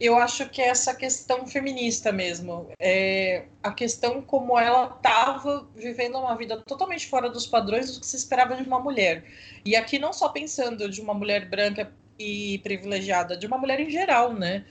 Eu 0.00 0.16
acho 0.16 0.48
que 0.48 0.62
é 0.62 0.68
essa 0.68 0.94
questão 0.94 1.46
feminista 1.46 2.12
mesmo. 2.12 2.70
É 2.78 3.46
a 3.62 3.72
questão 3.72 4.22
como 4.22 4.58
ela 4.58 4.94
estava 4.96 5.68
vivendo 5.74 6.18
uma 6.18 6.36
vida 6.36 6.60
totalmente 6.62 7.06
fora 7.06 7.28
dos 7.28 7.46
padrões 7.46 7.92
do 7.94 8.00
que 8.00 8.06
se 8.06 8.16
esperava 8.16 8.56
de 8.56 8.62
uma 8.62 8.80
mulher. 8.80 9.24
E 9.64 9.74
aqui 9.76 9.98
não 9.98 10.12
só 10.12 10.28
pensando 10.28 10.88
de 10.88 11.00
uma 11.00 11.14
mulher 11.14 11.48
branca 11.48 11.92
e 12.18 12.58
privilegiada, 12.62 13.36
de 13.36 13.46
uma 13.46 13.58
mulher 13.58 13.80
em 13.80 13.90
geral, 13.90 14.32
né? 14.32 14.64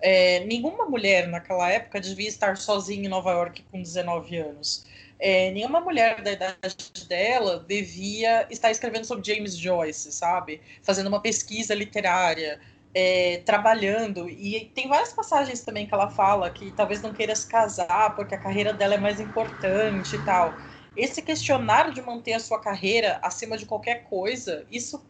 É, 0.00 0.40
nenhuma 0.46 0.86
mulher 0.86 1.28
naquela 1.28 1.70
época 1.70 2.00
devia 2.00 2.28
estar 2.28 2.56
sozinha 2.56 3.04
em 3.06 3.08
Nova 3.08 3.30
York 3.32 3.62
com 3.70 3.82
19 3.82 4.36
anos. 4.36 4.84
é, 5.18 5.50
nenhuma 5.50 5.80
mulher 5.80 6.22
da 6.22 6.32
idade 6.32 6.76
dela 7.08 7.60
devia 7.68 8.46
estar 8.50 8.70
escrevendo 8.70 9.04
sobre 9.04 9.24
James 9.34 9.56
Joyce, 9.56 10.12
sabe? 10.12 10.62
Fazendo 10.82 11.08
uma 11.08 11.20
pesquisa 11.20 11.74
literária, 11.74 12.58
é, 12.94 13.38
trabalhando. 13.44 14.28
E 14.30 14.70
tem 14.74 14.88
várias 14.88 15.12
passagens 15.12 15.62
também 15.62 15.86
que 15.86 15.94
ela 15.94 16.08
fala 16.10 16.50
que 16.50 16.72
talvez 16.72 17.02
não 17.02 17.12
queira 17.12 17.34
se 17.36 17.46
casar 17.46 18.14
porque 18.16 18.34
a 18.34 18.38
carreira 18.38 18.72
dela 18.72 18.94
é 18.94 18.98
mais 18.98 19.20
importante 19.20 20.16
e 20.16 20.18
tal. 20.22 20.58
Esse 20.96 21.22
questionário 21.22 21.92
de 21.94 22.02
manter 22.02 22.32
a 22.34 22.40
sua 22.40 22.60
carreira 22.60 23.20
acima 23.22 23.56
de 23.58 23.66
qualquer 23.66 24.04
coisa, 24.04 24.66
isso, 24.70 25.06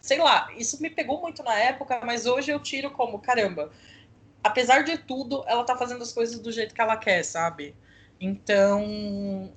sei 0.00 0.18
lá, 0.18 0.48
isso 0.56 0.80
me 0.82 0.90
pegou 0.90 1.20
muito 1.20 1.42
na 1.42 1.54
época, 1.58 2.00
mas 2.04 2.26
hoje 2.26 2.50
eu 2.50 2.60
tiro 2.60 2.90
como, 2.92 3.20
caramba, 3.20 3.70
apesar 4.42 4.82
de 4.82 4.98
tudo, 4.98 5.44
ela 5.46 5.64
tá 5.64 5.76
fazendo 5.76 6.02
as 6.02 6.12
coisas 6.12 6.38
do 6.38 6.52
jeito 6.52 6.74
que 6.74 6.80
ela 6.80 6.96
quer, 6.96 7.22
sabe? 7.22 7.74
Então, 8.20 9.52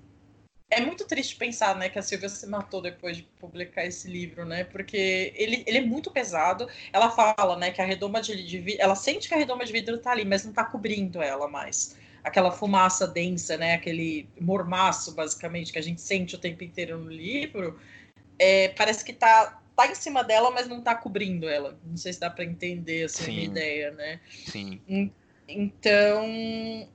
é 0.70 0.80
muito 0.80 1.06
triste 1.06 1.36
pensar, 1.36 1.76
né, 1.76 1.90
que 1.90 2.00
a 2.00 2.02
Silvia 2.02 2.30
se 2.30 2.48
matou 2.48 2.82
depois 2.82 3.18
de 3.18 3.24
publicar 3.40 3.86
esse 3.86 4.08
livro, 4.08 4.46
né? 4.46 4.64
Porque 4.64 5.34
ele, 5.36 5.64
ele 5.68 5.80
é 5.80 5.82
muito 5.82 6.10
pesado. 6.10 6.68
Ela 6.94 7.12
fala, 7.12 7.58
né, 7.58 7.72
que 7.72 7.82
a 7.82 7.86
redoma 7.86 8.22
de, 8.22 8.44
de 8.44 8.58
vidro, 8.60 8.82
ela 8.82 8.96
sente 8.96 9.28
que 9.28 9.34
a 9.34 9.38
redoma 9.38 9.66
de 9.66 9.74
vidro 9.74 9.98
tá 9.98 10.12
ali, 10.12 10.24
mas 10.24 10.46
não 10.46 10.54
tá 10.54 10.64
cobrindo 10.64 11.22
ela 11.22 11.48
mais. 11.48 11.98
Aquela 12.24 12.52
fumaça 12.52 13.08
densa, 13.08 13.58
né, 13.58 13.74
aquele 13.74 14.30
mormaço, 14.40 15.14
basicamente, 15.14 15.74
que 15.74 15.80
a 15.80 15.84
gente 15.84 16.02
sente 16.02 16.36
o 16.36 16.40
tempo 16.40 16.64
inteiro 16.64 16.98
no 16.98 17.10
livro, 17.10 17.80
é, 18.40 18.70
parece 18.70 19.04
que 19.04 19.14
tá 19.14 19.61
tá 19.86 19.92
em 19.92 19.96
cima 19.96 20.24
dela, 20.24 20.52
mas 20.52 20.68
não 20.68 20.82
tá 20.82 20.96
cobrindo 20.96 21.48
ela. 21.48 21.78
Não 21.84 21.98
sei 21.98 22.14
se 22.14 22.20
dá 22.20 22.30
para 22.30 22.44
entender 22.44 23.06
assim, 23.06 23.24
Sim. 23.26 23.40
a 23.40 23.44
ideia, 23.44 23.92
né? 23.92 24.20
Sim. 24.46 24.82
Então, 25.48 26.26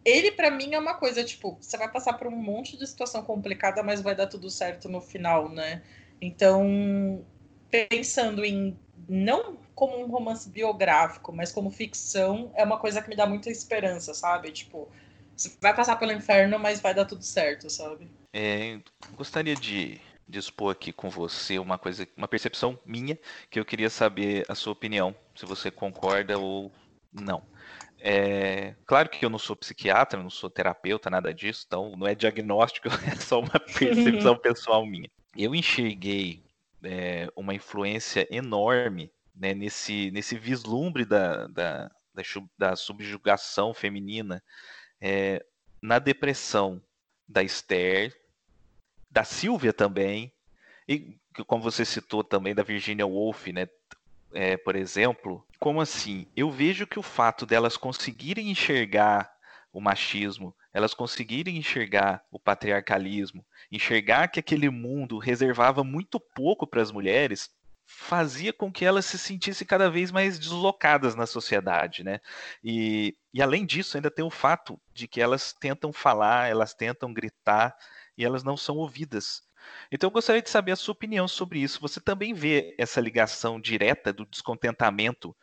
ele 0.05 0.33
para 0.33 0.51
mim 0.51 0.75
é 0.75 0.79
uma 0.79 0.95
coisa, 0.95 1.23
tipo, 1.25 1.59
você 1.61 1.77
vai 1.77 1.91
passar 1.91 2.15
por 2.15 2.27
um 2.27 2.37
monte 2.37 2.77
de 2.77 2.87
situação 2.87 3.23
complicada, 3.23 3.83
mas 3.83 4.01
vai 4.01 4.15
dar 4.15 4.27
tudo 4.27 4.49
certo 4.49 4.89
no 4.89 5.01
final, 5.01 5.49
né? 5.49 5.83
Então, 6.21 7.25
pensando 7.71 8.45
em 8.45 8.77
não 9.09 9.57
como 9.75 10.03
um 10.03 10.07
romance 10.07 10.49
biográfico, 10.49 11.33
mas 11.33 11.53
como 11.53 11.71
ficção, 11.71 12.51
é 12.55 12.65
uma 12.65 12.79
coisa 12.79 13.03
que 13.03 13.09
me 13.09 13.17
dá 13.17 13.27
muita 13.27 13.51
esperança, 13.51 14.15
sabe? 14.15 14.51
Tipo, 14.51 14.89
você 15.37 15.53
vai 15.61 15.75
passar 15.77 15.97
pelo 15.97 16.13
inferno, 16.13 16.59
mas 16.59 16.81
vai 16.81 16.95
dar 16.95 17.05
tudo 17.05 17.23
certo, 17.23 17.69
sabe? 17.69 18.09
É, 18.35 18.81
gostaria 19.15 19.55
de 19.55 20.01
dispor 20.29 20.73
aqui 20.73 20.93
com 20.93 21.09
você 21.09 21.59
uma 21.59 21.79
coisa, 21.79 22.07
uma 22.17 22.29
percepção 22.29 22.79
minha, 22.85 23.19
que 23.51 23.59
eu 23.61 23.65
queria 23.65 23.91
saber 23.91 24.45
a 24.49 24.55
sua 24.55 24.73
opinião, 24.73 25.15
se 25.35 25.47
você 25.47 25.71
concorda 25.71 26.39
ou 26.39 26.73
não. 27.13 27.43
É, 27.99 28.75
claro 28.85 29.09
que 29.09 29.25
eu 29.25 29.31
não 29.31 29.39
sou 29.39 29.57
psiquiatra, 29.57 30.23
não 30.23 30.31
sou 30.31 30.51
terapeuta, 30.51 31.09
nada 31.09 31.33
disso, 31.33 31.65
então 31.67 31.97
não 31.97 32.07
é 32.07 32.15
diagnóstico, 32.15 32.89
é 33.07 33.17
só 33.17 33.41
uma 33.41 33.59
percepção 33.59 34.37
pessoal 34.37 34.85
minha. 34.85 35.09
Eu 35.37 35.55
enxerguei 35.55 36.43
é, 36.83 37.29
uma 37.35 37.55
influência 37.55 38.27
enorme 38.31 39.11
né, 39.35 39.55
nesse, 39.55 40.11
nesse 40.11 40.37
vislumbre 40.39 41.05
da, 41.05 41.47
da, 41.49 41.91
da, 42.15 42.23
da 42.59 42.77
subjugação 42.77 43.75
feminina 43.75 44.43
é, 45.01 45.45
na 45.83 45.99
depressão 45.99 46.83
da 47.29 47.43
Esther, 47.43 48.15
da 49.11 49.25
Silvia 49.25 49.73
também, 49.73 50.33
e 50.89 51.17
como 51.47 51.63
você 51.63 51.85
citou 51.85 52.23
também 52.23 52.55
da 52.55 52.63
Virginia 52.63 53.07
Woolf, 53.07 53.49
né? 53.49 53.69
É, 54.33 54.57
por 54.57 54.77
exemplo, 54.77 55.47
como 55.59 55.81
assim? 55.81 56.27
Eu 56.37 56.51
vejo 56.51 56.87
que 56.87 56.99
o 56.99 57.03
fato 57.03 57.47
delas 57.47 57.77
conseguirem 57.77 58.51
enxergar 58.51 59.31
o 59.73 59.81
machismo, 59.81 60.55
elas 60.73 60.95
conseguirem 60.95 61.57
enxergar 61.57 62.23
o 62.31 62.39
patriarcalismo, 62.39 63.45
enxergar 63.71 64.29
que 64.29 64.41
aquele 64.41 64.71
mundo 64.71 65.19
reservava 65.19 65.85
muito 65.85 66.19
pouco 66.19 66.67
para 66.67 66.83
as 66.83 66.91
mulheres, 66.91 67.51
fazia 67.87 68.53
com 68.53 68.71
que 68.71 68.85
elas 68.85 69.07
se 69.07 69.19
sentissem 69.19 69.67
cada 69.67 69.89
vez 69.89 70.11
mais 70.11 70.39
deslocadas 70.39 71.15
na 71.15 71.25
sociedade, 71.25 72.03
né? 72.03 72.21
E, 72.63 73.17
e 73.33 73.41
além 73.41 73.65
disso, 73.65 73.97
ainda 73.97 74.11
tem 74.11 74.25
o 74.25 74.31
fato 74.31 74.81
de 74.93 75.07
que 75.07 75.21
elas 75.21 75.53
tentam 75.53 75.93
falar, 75.93 76.51
elas 76.51 76.75
tentam 76.75 77.13
gritar, 77.13 77.75
e 78.17 78.25
elas 78.25 78.43
não 78.43 78.57
são 78.57 78.77
ouvidas. 78.77 79.43
Então 79.91 80.09
eu 80.09 80.13
gostaria 80.13 80.43
de 80.43 80.51
saber 80.51 80.73
a 80.73 80.77
sua 80.77 80.93
opinião 80.93 81.27
sobre 81.27 81.59
isso. 81.59 81.81
Você 81.81 82.01
também 82.01 82.33
vê 82.33 82.75
essa 82.79 83.01
ligação 83.01 83.61
direta 83.61 84.13
do 84.13 84.27
descontentamento 84.27 85.37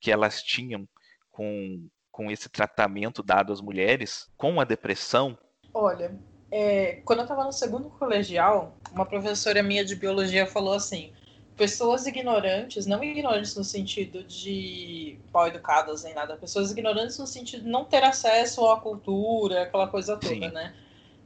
que 0.00 0.10
elas 0.10 0.42
tinham 0.42 0.88
com, 1.30 1.88
com 2.10 2.30
esse 2.30 2.48
tratamento 2.48 3.22
dado 3.22 3.52
às 3.52 3.60
mulheres, 3.60 4.28
com 4.36 4.60
a 4.60 4.64
depressão? 4.64 5.38
Olha, 5.72 6.18
é, 6.50 7.00
quando 7.04 7.20
eu 7.20 7.24
estava 7.24 7.44
no 7.44 7.52
segundo 7.52 7.90
colegial, 7.90 8.76
uma 8.92 9.06
professora 9.06 9.62
minha 9.62 9.84
de 9.84 9.94
biologia 9.94 10.46
falou 10.46 10.74
assim: 10.74 11.12
pessoas 11.56 12.06
ignorantes, 12.06 12.86
não 12.86 13.04
ignorantes 13.04 13.54
no 13.54 13.62
sentido 13.62 14.24
de 14.24 15.18
mal 15.32 15.46
educadas 15.46 16.02
nem 16.02 16.14
nada, 16.14 16.36
pessoas 16.36 16.72
ignorantes 16.72 17.18
no 17.18 17.26
sentido 17.26 17.64
de 17.64 17.68
não 17.68 17.84
ter 17.84 18.02
acesso 18.02 18.66
à 18.66 18.80
cultura, 18.80 19.62
aquela 19.62 19.86
coisa 19.86 20.16
toda, 20.16 20.34
Sim. 20.34 20.50
né? 20.50 20.74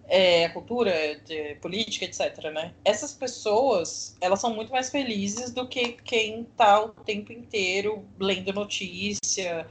É, 0.08 0.48
cultura, 0.50 1.18
de 1.24 1.54
política, 1.56 2.04
etc. 2.04 2.50
Né? 2.52 2.72
Essas 2.84 3.12
pessoas, 3.12 4.16
elas 4.20 4.40
são 4.40 4.54
muito 4.54 4.72
mais 4.72 4.90
felizes 4.90 5.50
do 5.50 5.66
que 5.66 5.92
quem 6.04 6.42
está 6.42 6.82
o 6.82 6.88
tempo 6.90 7.32
inteiro 7.32 8.04
lendo 8.18 8.52
notícia. 8.52 9.66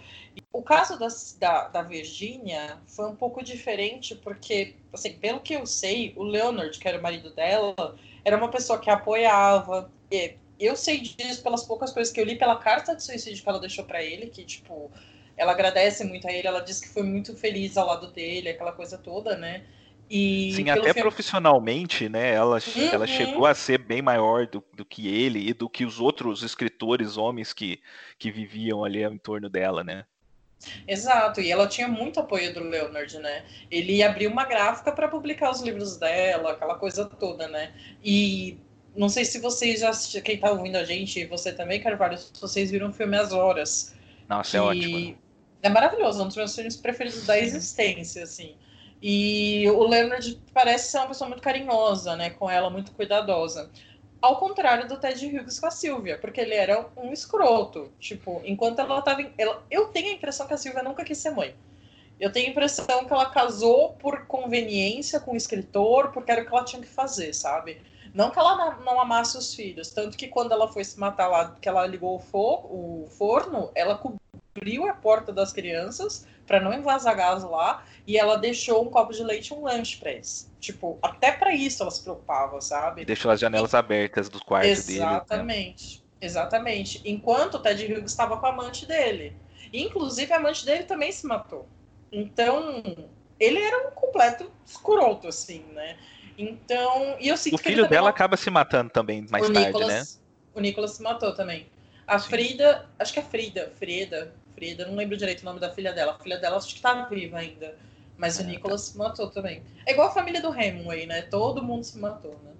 O 0.51 0.63
caso 0.63 0.97
da, 0.97 1.07
da, 1.39 1.67
da 1.67 1.81
Virgínia 1.83 2.79
foi 2.87 3.07
um 3.07 3.15
pouco 3.15 3.43
diferente, 3.43 4.15
porque, 4.15 4.75
assim, 4.91 5.13
pelo 5.13 5.39
que 5.39 5.53
eu 5.53 5.65
sei, 5.65 6.13
o 6.15 6.23
Leonard, 6.23 6.77
que 6.77 6.87
era 6.87 6.97
o 6.97 7.01
marido 7.01 7.29
dela, 7.31 7.95
era 8.25 8.37
uma 8.37 8.49
pessoa 8.49 8.79
que 8.79 8.89
apoiava. 8.89 9.91
eu 10.59 10.75
sei 10.75 11.01
disso 11.01 11.43
pelas 11.43 11.63
poucas 11.63 11.91
coisas 11.91 12.11
que 12.11 12.19
eu 12.19 12.25
li 12.25 12.35
pela 12.35 12.55
carta 12.57 12.95
de 12.95 13.03
suicídio 13.03 13.43
que 13.43 13.49
ela 13.49 13.59
deixou 13.59 13.85
para 13.85 14.01
ele, 14.01 14.27
que, 14.27 14.43
tipo, 14.43 14.89
ela 15.37 15.51
agradece 15.51 16.03
muito 16.03 16.27
a 16.27 16.31
ele, 16.31 16.47
ela 16.47 16.61
disse 16.61 16.81
que 16.81 16.89
foi 16.89 17.03
muito 17.03 17.35
feliz 17.35 17.77
ao 17.77 17.87
lado 17.87 18.11
dele, 18.11 18.49
aquela 18.49 18.71
coisa 18.71 18.97
toda, 18.97 19.35
né? 19.35 19.63
E 20.09 20.53
Sim, 20.53 20.69
até 20.69 20.93
filme... 20.93 21.01
profissionalmente, 21.01 22.07
né? 22.07 22.33
Ela, 22.33 22.57
uhum. 22.57 22.89
ela 22.91 23.07
chegou 23.07 23.45
a 23.45 23.55
ser 23.55 23.79
bem 23.79 24.01
maior 24.01 24.45
do, 24.45 24.63
do 24.75 24.85
que 24.85 25.07
ele 25.07 25.49
e 25.49 25.53
do 25.53 25.69
que 25.69 25.85
os 25.85 25.99
outros 25.99 26.43
escritores 26.43 27.17
homens 27.17 27.53
que, 27.53 27.81
que 28.19 28.29
viviam 28.29 28.83
ali 28.83 29.03
em 29.03 29.17
torno 29.17 29.49
dela, 29.49 29.83
né? 29.83 30.05
Exato, 30.87 31.41
e 31.41 31.51
ela 31.51 31.67
tinha 31.67 31.87
muito 31.87 32.19
apoio 32.19 32.53
do 32.53 32.61
Leonard, 32.61 33.17
né? 33.19 33.43
Ele 33.69 34.01
abriu 34.01 34.29
uma 34.29 34.45
gráfica 34.45 34.91
para 34.91 35.07
publicar 35.07 35.51
os 35.51 35.61
livros 35.61 35.97
dela, 35.97 36.51
aquela 36.51 36.75
coisa 36.75 37.05
toda, 37.05 37.47
né? 37.47 37.73
E 38.03 38.57
não 38.95 39.09
sei 39.09 39.25
se 39.25 39.39
vocês 39.39 39.79
já 39.79 39.89
assistiram, 39.89 40.23
quem 40.23 40.37
tá 40.37 40.51
ouvindo 40.51 40.77
a 40.77 40.85
gente, 40.85 41.25
você 41.25 41.51
também, 41.51 41.81
Carvalho, 41.81 42.17
se 42.17 42.31
vocês 42.39 42.71
viram 42.71 42.89
o 42.89 42.93
filme 42.93 43.17
As 43.17 43.33
Horas. 43.33 43.95
Nossa, 44.29 44.57
é 44.57 44.61
ótimo. 44.61 44.99
Né? 44.99 45.15
É 45.61 45.69
maravilhoso, 45.69 46.19
é 46.19 46.23
um 46.23 46.27
dos 46.27 46.37
meus 46.37 46.55
filmes 46.55 46.75
preferidos 46.75 47.25
da 47.25 47.37
existência, 47.39 48.23
assim. 48.23 48.55
E 49.05 49.69
o 49.69 49.83
Leonard 49.83 50.41
parece 50.53 50.89
ser 50.89 50.99
uma 50.99 51.07
pessoa 51.07 51.27
muito 51.27 51.43
carinhosa, 51.43 52.15
né, 52.15 52.29
com 52.29 52.49
ela, 52.49 52.69
muito 52.69 52.93
cuidadosa. 52.93 53.69
Ao 54.21 54.37
contrário 54.37 54.87
do 54.87 54.97
Ted 54.97 55.25
Hughes 55.25 55.59
com 55.59 55.67
a 55.67 55.71
Silvia, 55.71 56.17
porque 56.17 56.39
ele 56.39 56.55
era 56.55 56.87
um 56.95 57.11
escroto. 57.11 57.91
Tipo, 57.99 58.41
enquanto 58.45 58.79
ela 58.79 59.01
tava. 59.01 59.29
Ela, 59.37 59.61
eu 59.69 59.87
tenho 59.87 60.07
a 60.07 60.13
impressão 60.13 60.47
que 60.47 60.53
a 60.53 60.57
Silvia 60.57 60.81
nunca 60.81 61.03
quis 61.03 61.17
ser 61.17 61.31
mãe. 61.31 61.53
Eu 62.17 62.31
tenho 62.31 62.47
a 62.47 62.51
impressão 62.51 63.03
que 63.03 63.11
ela 63.11 63.29
casou 63.29 63.89
por 63.99 64.25
conveniência 64.25 65.19
com 65.19 65.33
o 65.33 65.35
escritor, 65.35 66.13
porque 66.13 66.31
era 66.31 66.41
o 66.41 66.45
que 66.45 66.55
ela 66.55 66.63
tinha 66.63 66.81
que 66.81 66.87
fazer, 66.87 67.33
sabe? 67.33 67.81
Não 68.13 68.31
que 68.31 68.39
ela 68.39 68.77
não, 68.79 69.01
amasse 69.01 69.37
os 69.37 69.53
filhos. 69.53 69.91
Tanto 69.91 70.15
que 70.15 70.29
quando 70.29 70.53
ela 70.53 70.71
foi 70.71 70.85
se 70.85 70.97
matar 70.97 71.27
lá, 71.27 71.57
que 71.59 71.67
ela 71.67 71.85
ligou 71.85 72.15
o, 72.15 72.19
for, 72.19 72.65
o 72.71 73.07
forno, 73.09 73.69
ela 73.75 73.97
cobriu 73.97 74.22
a 74.87 74.93
porta 74.93 75.31
das 75.31 75.51
crianças 75.51 76.27
para 76.45 76.59
não 76.59 76.73
invasar 76.73 77.15
gás 77.15 77.43
lá, 77.43 77.83
e 78.05 78.17
ela 78.17 78.37
deixou 78.37 78.83
um 78.83 78.89
copo 78.89 79.13
de 79.13 79.23
leite 79.23 79.47
e 79.47 79.53
um 79.53 79.63
lanche 79.63 79.97
para 79.97 80.11
eles. 80.11 80.51
Tipo, 80.59 80.99
até 81.01 81.31
para 81.31 81.53
isso 81.53 81.81
ela 81.81 81.91
se 81.91 82.03
preocupava, 82.03 82.59
sabe? 82.61 83.05
Deixou 83.05 83.31
as 83.31 83.39
janelas 83.39 83.73
e... 83.73 83.75
abertas 83.77 84.29
do 84.29 84.43
quarto 84.43 84.67
Exatamente. 84.67 84.87
dele. 84.87 85.03
Exatamente. 85.03 85.97
Né? 85.97 86.03
Exatamente. 86.21 87.01
Enquanto 87.05 87.55
o 87.55 87.59
Ted 87.59 87.85
Hughes 87.85 88.11
estava 88.11 88.37
com 88.37 88.45
a 88.45 88.49
amante 88.49 88.85
dele. 88.85 89.35
Inclusive, 89.73 90.31
a 90.31 90.37
amante 90.37 90.65
dele 90.65 90.83
também 90.83 91.11
se 91.11 91.25
matou. 91.25 91.67
Então, 92.11 92.83
ele 93.39 93.59
era 93.59 93.87
um 93.87 93.91
completo 93.91 94.51
escroto, 94.65 95.27
assim, 95.27 95.63
né? 95.73 95.97
Então, 96.37 97.15
e 97.19 97.27
eu 97.27 97.37
sinto 97.37 97.55
O 97.55 97.57
filho 97.57 97.87
dela 97.87 98.09
acaba 98.09 98.37
se 98.37 98.49
matando 98.49 98.89
também 98.89 99.25
mais 99.29 99.49
o 99.49 99.53
tarde, 99.53 99.67
Nicolas, 99.67 99.87
né? 99.87 100.03
O 100.53 100.59
Nicolas 100.59 100.91
se 100.91 101.01
matou 101.01 101.33
também. 101.33 101.67
A 102.05 102.19
Sim. 102.19 102.29
Frida, 102.29 102.89
acho 102.99 103.13
que 103.13 103.19
é 103.19 103.23
Frida, 103.23 103.71
Frida, 104.63 104.85
não 104.85 104.95
lembro 104.95 105.17
direito 105.17 105.41
o 105.41 105.45
nome 105.45 105.59
da 105.59 105.69
filha 105.69 105.91
dela. 105.91 106.13
A 106.13 106.23
filha 106.23 106.37
dela 106.37 106.55
acho 106.55 106.73
que 106.73 106.81
tá 106.81 107.05
viva 107.05 107.37
ainda. 107.37 107.75
Mas 108.17 108.39
o 108.39 108.43
Nicolas 108.43 108.81
se 108.81 108.97
matou 108.97 109.29
também. 109.29 109.61
É 109.85 109.91
igual 109.91 110.07
a 110.07 110.11
família 110.11 110.41
do 110.41 110.57
Hemingway, 110.57 111.05
né? 111.05 111.23
Todo 111.23 111.61
mundo 111.61 111.83
se 111.83 111.97
matou, 111.97 112.39
né? 112.43 112.51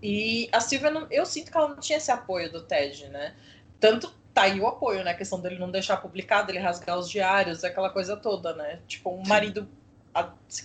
E 0.00 0.48
a 0.52 0.60
Silvia, 0.60 0.90
não, 0.90 1.08
eu 1.10 1.26
sinto 1.26 1.50
que 1.50 1.56
ela 1.56 1.68
não 1.68 1.80
tinha 1.80 1.98
esse 1.98 2.12
apoio 2.12 2.52
do 2.52 2.62
Ted, 2.62 3.08
né? 3.08 3.34
Tanto 3.80 4.14
tá 4.32 4.42
aí 4.42 4.60
o 4.60 4.66
apoio, 4.68 5.02
né? 5.02 5.10
A 5.10 5.16
questão 5.16 5.40
dele 5.40 5.58
não 5.58 5.70
deixar 5.70 5.96
publicado, 5.96 6.52
ele 6.52 6.60
rasgar 6.60 6.96
os 6.96 7.10
diários, 7.10 7.64
aquela 7.64 7.90
coisa 7.90 8.16
toda, 8.16 8.54
né? 8.54 8.78
Tipo, 8.86 9.10
um 9.10 9.26
marido 9.26 9.68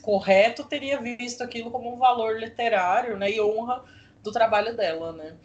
correto 0.01 0.63
teria 0.65 0.99
visto 0.99 1.41
aquilo 1.41 1.71
como 1.71 1.91
um 1.91 1.97
valor 1.97 2.37
literário, 2.37 3.17
né, 3.17 3.31
e 3.31 3.39
honra 3.39 3.81
do 4.21 4.29
trabalho 4.29 4.75
dela, 4.75 5.13
né. 5.13 5.35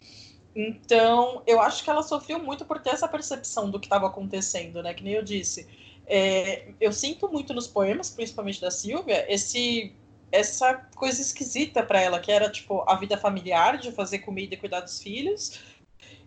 Então, 0.55 1.43
eu 1.47 1.61
acho 1.61 1.83
que 1.83 1.91
ela 1.91 2.03
sofreu 2.03 2.39
muito 2.39 2.65
por 2.65 2.81
ter 2.81 2.91
essa 2.91 3.09
percepção 3.09 3.71
do 3.71 3.81
que 3.81 3.87
estava 3.87 4.07
acontecendo, 4.07 4.83
né, 4.83 4.93
que 4.93 5.03
nem 5.03 5.15
eu 5.15 5.23
disse. 5.23 5.67
É, 6.07 6.69
eu 6.81 6.93
sinto 6.93 7.29
muito 7.29 7.55
nos 7.55 7.67
poemas, 7.67 8.11
principalmente 8.11 8.61
da 8.61 8.71
Silvia, 8.71 9.25
esse 9.33 9.95
essa 10.31 10.75
coisa 10.97 11.21
esquisita 11.21 11.83
para 11.83 12.01
ela, 12.01 12.19
que 12.19 12.33
era 12.33 12.51
tipo 12.51 12.83
a 12.89 12.97
vida 12.97 13.19
familiar 13.19 13.77
de 13.77 13.93
fazer 13.93 14.21
comida 14.21 14.55
e 14.55 14.57
cuidar 14.57 14.81
dos 14.81 15.03
filhos, 15.03 15.61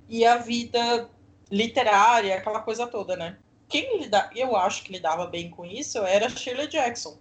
e 0.08 0.24
a 0.24 0.38
vida 0.38 1.10
literária, 1.52 2.36
aquela 2.36 2.60
coisa 2.60 2.86
toda, 2.86 3.16
né? 3.18 3.38
Quem 3.68 4.00
lida, 4.00 4.30
eu 4.36 4.56
acho 4.56 4.84
que 4.84 4.92
lidava 4.92 5.26
bem 5.26 5.50
com 5.50 5.66
isso 5.66 5.98
era 6.00 6.30
Shirley 6.30 6.68
Jackson. 6.68 7.18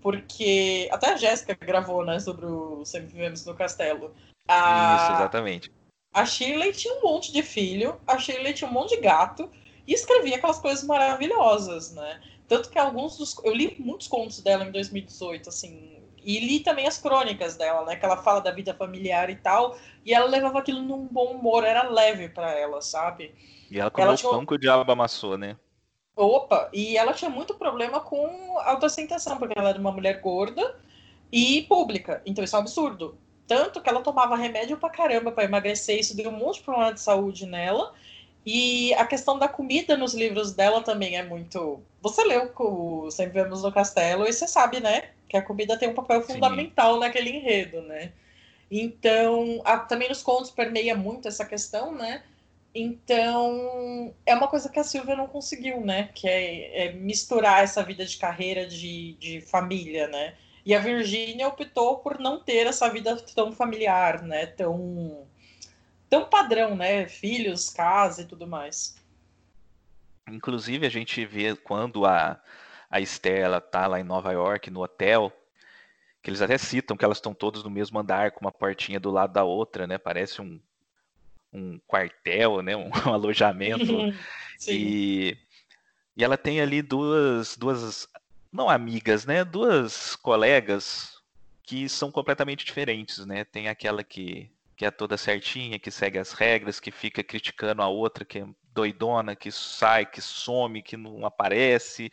Porque 0.00 0.88
até 0.92 1.14
a 1.14 1.16
Jéssica 1.16 1.54
gravou, 1.54 2.04
né, 2.04 2.20
sobre 2.20 2.46
o 2.46 2.84
Sempre 2.84 3.08
Vivemos 3.08 3.44
no 3.44 3.54
Castelo. 3.54 4.14
A, 4.46 4.96
isso, 4.96 5.12
exatamente. 5.14 5.72
A 6.14 6.24
Shirley 6.24 6.72
tinha 6.72 6.94
um 6.94 7.02
monte 7.02 7.32
de 7.32 7.42
filho, 7.42 8.00
a 8.06 8.16
Shirley 8.16 8.54
tinha 8.54 8.70
um 8.70 8.72
monte 8.72 8.94
de 8.94 9.02
gato 9.02 9.50
e 9.84 9.92
escrevia 9.92 10.36
aquelas 10.36 10.60
coisas 10.60 10.84
maravilhosas, 10.84 11.92
né? 11.92 12.20
Tanto 12.46 12.70
que 12.70 12.78
alguns 12.78 13.18
dos. 13.18 13.36
Eu 13.42 13.52
li 13.52 13.74
muitos 13.80 14.06
contos 14.06 14.40
dela 14.40 14.64
em 14.64 14.70
2018, 14.70 15.48
assim. 15.48 15.98
E 16.22 16.38
li 16.38 16.60
também 16.60 16.86
as 16.86 16.98
crônicas 16.98 17.56
dela, 17.56 17.84
né? 17.84 17.96
Que 17.96 18.04
ela 18.04 18.16
fala 18.16 18.40
da 18.40 18.52
vida 18.52 18.72
familiar 18.72 19.28
e 19.28 19.34
tal. 19.34 19.76
E 20.04 20.14
ela 20.14 20.26
levava 20.26 20.60
aquilo 20.60 20.80
num 20.80 21.06
bom 21.06 21.32
humor, 21.32 21.64
era 21.64 21.82
leve 21.88 22.28
para 22.28 22.50
ela, 22.52 22.80
sabe? 22.80 23.34
E 23.70 23.80
ela 23.80 23.90
comeu 23.90 24.08
ela 24.08 24.16
tinha... 24.16 24.30
pão 24.30 24.46
que 24.46 24.54
o 24.54 24.58
diabo 24.58 24.90
amassou, 24.92 25.36
né? 25.36 25.56
Opa, 26.16 26.70
e 26.72 26.96
ela 26.96 27.12
tinha 27.12 27.28
muito 27.28 27.54
problema 27.54 27.98
com 27.98 28.56
autoaceitação, 28.60 29.36
porque 29.36 29.58
ela 29.58 29.70
era 29.70 29.80
uma 29.80 29.90
mulher 29.90 30.20
gorda 30.20 30.76
e 31.32 31.62
pública. 31.62 32.22
Então 32.24 32.44
isso 32.44 32.54
é 32.54 32.58
um 32.58 32.62
absurdo. 32.62 33.18
Tanto 33.46 33.80
que 33.80 33.88
ela 33.88 34.00
tomava 34.00 34.36
remédio 34.36 34.76
pra 34.76 34.88
caramba 34.88 35.30
para 35.30 35.44
emagrecer, 35.44 35.98
isso 35.98 36.16
deu 36.16 36.30
um 36.30 36.38
monte 36.38 36.56
de 36.56 36.62
problema 36.62 36.94
de 36.94 37.00
saúde 37.00 37.46
nela. 37.46 37.92
E 38.46 38.92
a 38.94 39.06
questão 39.06 39.38
da 39.38 39.48
comida 39.48 39.96
nos 39.96 40.14
livros 40.14 40.52
dela 40.52 40.82
também 40.82 41.16
é 41.16 41.22
muito. 41.22 41.82
Você 42.02 42.22
leu 42.24 42.52
o 42.58 43.10
Sempre 43.10 43.42
Vemos 43.42 43.62
no 43.62 43.72
Castelo 43.72 44.26
e 44.26 44.32
você 44.32 44.46
sabe, 44.46 44.80
né? 44.80 45.10
Que 45.28 45.36
a 45.36 45.42
comida 45.42 45.78
tem 45.78 45.88
um 45.88 45.94
papel 45.94 46.22
fundamental 46.22 46.94
Sim. 46.94 47.00
naquele 47.00 47.30
enredo, 47.30 47.80
né? 47.82 48.12
Então, 48.70 49.62
a, 49.64 49.78
também 49.78 50.08
nos 50.08 50.22
contos 50.22 50.50
permeia 50.50 50.94
muito 50.94 51.28
essa 51.28 51.44
questão, 51.44 51.94
né? 51.94 52.22
Então, 52.74 54.12
é 54.26 54.34
uma 54.34 54.48
coisa 54.48 54.68
que 54.68 54.80
a 54.80 54.84
Silvia 54.84 55.14
não 55.14 55.28
conseguiu, 55.28 55.80
né? 55.80 56.10
Que 56.14 56.28
é, 56.28 56.86
é 56.86 56.92
misturar 56.92 57.62
essa 57.62 57.82
vida 57.82 58.04
de 58.04 58.16
carreira, 58.16 58.66
de, 58.66 59.12
de 59.14 59.40
família, 59.40 60.08
né? 60.08 60.34
E 60.64 60.74
a 60.74 60.78
Virgínia 60.78 61.46
optou 61.46 61.98
por 61.98 62.18
não 62.18 62.40
ter 62.40 62.66
essa 62.66 62.88
vida 62.88 63.16
tão 63.34 63.52
familiar, 63.52 64.22
né? 64.22 64.46
Tão, 64.46 65.26
tão 66.08 66.24
padrão, 66.24 66.74
né? 66.74 67.06
Filhos, 67.06 67.68
casa 67.68 68.22
e 68.22 68.24
tudo 68.24 68.46
mais. 68.46 68.96
Inclusive, 70.26 70.86
a 70.86 70.90
gente 70.90 71.24
vê 71.26 71.54
quando 71.54 72.06
a, 72.06 72.40
a 72.90 73.00
Esther 73.00 73.42
ela 73.42 73.60
tá 73.60 73.86
lá 73.86 74.00
em 74.00 74.04
Nova 74.04 74.32
York, 74.32 74.70
no 74.70 74.82
hotel, 74.82 75.30
que 76.22 76.30
eles 76.30 76.40
até 76.40 76.56
citam 76.56 76.96
que 76.96 77.04
elas 77.04 77.18
estão 77.18 77.34
todas 77.34 77.62
no 77.62 77.68
mesmo 77.68 77.98
andar, 77.98 78.30
com 78.30 78.40
uma 78.40 78.52
portinha 78.52 78.98
do 78.98 79.10
lado 79.10 79.34
da 79.34 79.44
outra, 79.44 79.86
né? 79.86 79.98
Parece 79.98 80.40
um, 80.40 80.58
um 81.52 81.78
quartel, 81.86 82.62
né? 82.62 82.74
Um, 82.74 82.88
um 83.06 83.12
alojamento. 83.12 83.92
e, 84.66 85.36
e 86.16 86.24
ela 86.24 86.38
tem 86.38 86.62
ali 86.62 86.80
duas, 86.80 87.54
duas, 87.54 88.08
não 88.54 88.70
amigas, 88.70 89.26
né? 89.26 89.44
Duas 89.44 90.14
colegas 90.14 91.20
que 91.64 91.88
são 91.88 92.12
completamente 92.12 92.64
diferentes, 92.64 93.26
né? 93.26 93.44
Tem 93.44 93.68
aquela 93.68 94.04
que, 94.04 94.48
que 94.76 94.86
é 94.86 94.90
toda 94.92 95.16
certinha, 95.16 95.78
que 95.78 95.90
segue 95.90 96.18
as 96.18 96.32
regras, 96.32 96.78
que 96.78 96.92
fica 96.92 97.24
criticando 97.24 97.82
a 97.82 97.88
outra, 97.88 98.24
que 98.24 98.38
é 98.38 98.46
doidona, 98.72 99.34
que 99.34 99.50
sai, 99.50 100.06
que 100.06 100.20
some, 100.20 100.82
que 100.82 100.96
não 100.96 101.26
aparece, 101.26 102.10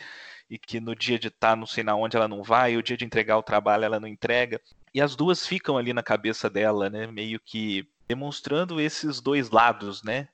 e 0.49 0.57
que 0.57 0.79
no 0.79 0.95
dia 0.95 1.19
de 1.19 1.27
estar 1.27 1.51
tá 1.51 1.55
não 1.55 1.67
sei 1.67 1.83
na 1.83 1.95
onde 1.95 2.17
ela 2.17 2.27
não 2.27 2.41
vai, 2.41 2.73
e 2.73 2.77
o 2.77 2.83
dia 2.83 2.97
de 2.97 3.05
entregar 3.05 3.37
o 3.37 3.43
trabalho 3.43 3.85
ela 3.85 3.99
não 3.99 4.07
entrega. 4.07 4.59
E 4.93 4.99
as 4.99 5.15
duas 5.15 5.45
ficam 5.45 5.77
ali 5.77 5.93
na 5.93 6.01
cabeça 6.01 6.49
dela, 6.49 6.89
né? 6.89 7.05
Meio 7.05 7.39
que 7.39 7.87
demonstrando 8.07 8.81
esses 8.81 9.21
dois 9.21 9.51
lados, 9.51 10.01
né? 10.01 10.27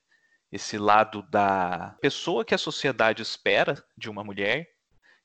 Esse 0.51 0.77
lado 0.77 1.21
da 1.23 1.97
pessoa 1.99 2.45
que 2.45 2.55
a 2.55 2.57
sociedade 2.57 3.21
espera 3.21 3.83
de 3.97 4.09
uma 4.09 4.23
mulher 4.23 4.76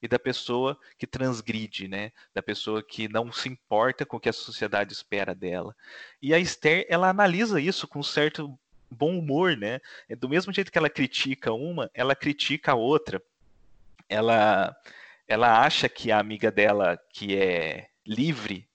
e 0.02 0.08
da 0.08 0.18
pessoa 0.18 0.76
que 0.98 1.06
transgride, 1.06 1.86
né? 1.86 2.10
Da 2.34 2.42
pessoa 2.42 2.82
que 2.82 3.08
não 3.08 3.32
se 3.32 3.48
importa 3.48 4.04
com 4.04 4.16
o 4.16 4.20
que 4.20 4.28
a 4.28 4.32
sociedade 4.32 4.92
espera 4.92 5.34
dela. 5.34 5.74
E 6.20 6.34
a 6.34 6.38
Esther, 6.38 6.84
ela 6.88 7.08
analisa 7.08 7.60
isso 7.60 7.86
com 7.86 8.02
certo 8.02 8.58
bom 8.90 9.16
humor, 9.16 9.56
né? 9.56 9.80
É 10.08 10.16
do 10.16 10.28
mesmo 10.28 10.52
jeito 10.52 10.72
que 10.72 10.78
ela 10.78 10.90
critica 10.90 11.52
uma, 11.52 11.88
ela 11.94 12.16
critica 12.16 12.72
a 12.72 12.74
outra. 12.74 13.22
Ela 14.08 14.76
ela 15.28 15.64
acha 15.64 15.88
que 15.88 16.10
a 16.10 16.18
amiga 16.18 16.50
dela 16.50 16.98
que 17.08 17.36
é 17.36 17.88
livre 18.04 18.68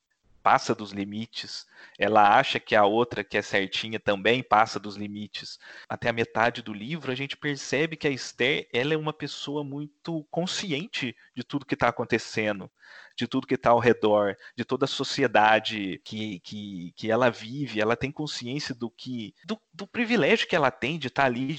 passa 0.47 0.73
dos 0.73 0.93
limites, 0.93 1.67
ela 1.99 2.37
acha 2.39 2.57
que 2.57 2.73
a 2.73 2.85
outra 2.85 3.21
que 3.21 3.37
é 3.37 3.41
certinha 3.41 3.99
também 3.99 4.41
passa 4.41 4.79
dos 4.79 4.95
limites. 4.95 5.59
Até 5.89 6.07
a 6.07 6.13
metade 6.13 6.61
do 6.61 6.71
livro 6.71 7.11
a 7.11 7.15
gente 7.15 7.35
percebe 7.35 7.97
que 7.97 8.07
a 8.07 8.09
Esther 8.09 8.65
ela 8.71 8.93
é 8.93 8.97
uma 8.97 9.11
pessoa 9.11 9.61
muito 9.61 10.25
consciente 10.31 11.13
de 11.35 11.43
tudo 11.43 11.65
que 11.65 11.73
está 11.73 11.89
acontecendo, 11.89 12.71
de 13.13 13.27
tudo 13.27 13.45
que 13.45 13.55
está 13.55 13.71
ao 13.71 13.79
redor, 13.79 14.37
de 14.55 14.63
toda 14.63 14.85
a 14.85 14.87
sociedade 14.87 15.99
que, 16.05 16.39
que, 16.39 16.93
que 16.95 17.11
ela 17.11 17.29
vive. 17.29 17.81
Ela 17.81 17.97
tem 17.97 18.09
consciência 18.09 18.73
do 18.73 18.89
que 18.89 19.35
do, 19.45 19.59
do 19.73 19.85
privilégio 19.85 20.47
que 20.47 20.55
ela 20.55 20.71
tem 20.71 20.97
de 20.97 21.07
estar 21.07 21.23
tá 21.23 21.27
ali 21.27 21.57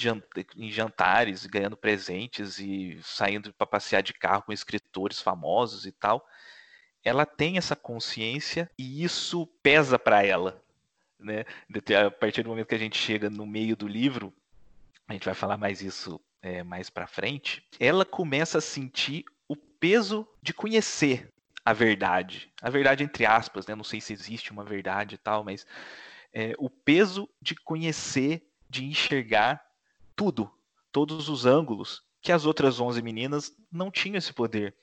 em 0.57 0.70
jantares, 0.70 1.44
ganhando 1.44 1.77
presentes 1.77 2.59
e 2.59 2.98
saindo 3.03 3.53
para 3.53 3.66
passear 3.66 4.03
de 4.03 4.14
carro 4.14 4.44
com 4.44 4.53
escritores 4.53 5.20
famosos 5.20 5.85
e 5.85 5.92
tal 5.92 6.27
ela 7.04 7.24
tem 7.24 7.58
essa 7.58 7.76
consciência 7.76 8.70
e 8.78 9.02
isso 9.02 9.46
pesa 9.62 9.98
para 9.98 10.24
ela. 10.24 10.62
Né? 11.18 11.44
A 12.06 12.11
partir 12.11 12.42
do 12.42 12.50
momento 12.50 12.68
que 12.68 12.74
a 12.74 12.78
gente 12.78 12.98
chega 12.98 13.28
no 13.28 13.46
meio 13.46 13.76
do 13.76 13.88
livro, 13.88 14.32
a 15.06 15.12
gente 15.12 15.24
vai 15.24 15.34
falar 15.34 15.56
mais 15.56 15.80
isso 15.82 16.20
é, 16.42 16.62
mais 16.62 16.88
para 16.88 17.06
frente, 17.06 17.64
ela 17.80 18.04
começa 18.04 18.58
a 18.58 18.62
sentir 18.62 19.24
o 19.48 19.56
peso 19.56 20.26
de 20.42 20.52
conhecer 20.52 21.32
a 21.64 21.72
verdade. 21.72 22.50
A 22.62 22.70
verdade 22.70 23.02
entre 23.02 23.26
aspas, 23.26 23.66
né? 23.66 23.74
não 23.74 23.84
sei 23.84 24.00
se 24.00 24.12
existe 24.12 24.52
uma 24.52 24.64
verdade 24.64 25.16
e 25.16 25.18
tal, 25.18 25.42
mas 25.42 25.66
é, 26.32 26.54
o 26.58 26.70
peso 26.70 27.28
de 27.40 27.54
conhecer, 27.54 28.46
de 28.68 28.84
enxergar 28.84 29.64
tudo, 30.14 30.50
todos 30.92 31.28
os 31.28 31.46
ângulos, 31.46 32.02
que 32.20 32.32
as 32.32 32.44
outras 32.44 32.80
11 32.80 33.00
meninas 33.02 33.52
não 33.70 33.90
tinham 33.90 34.16
esse 34.16 34.32
poder 34.32 34.74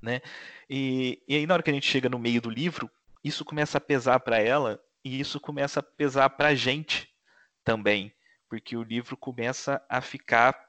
né? 0.00 0.20
E, 0.68 1.22
e 1.26 1.36
aí 1.36 1.46
na 1.46 1.54
hora 1.54 1.62
que 1.62 1.70
a 1.70 1.74
gente 1.74 1.86
chega 1.86 2.08
no 2.08 2.18
meio 2.18 2.40
do 2.40 2.50
livro, 2.50 2.90
isso 3.22 3.44
começa 3.44 3.78
a 3.78 3.80
pesar 3.80 4.20
para 4.20 4.38
ela 4.38 4.82
e 5.04 5.20
isso 5.20 5.40
começa 5.40 5.80
a 5.80 5.82
pesar 5.82 6.30
para 6.30 6.48
a 6.48 6.54
gente 6.54 7.12
também, 7.64 8.12
porque 8.48 8.76
o 8.76 8.82
livro 8.82 9.16
começa 9.16 9.82
a 9.88 10.00
ficar 10.00 10.68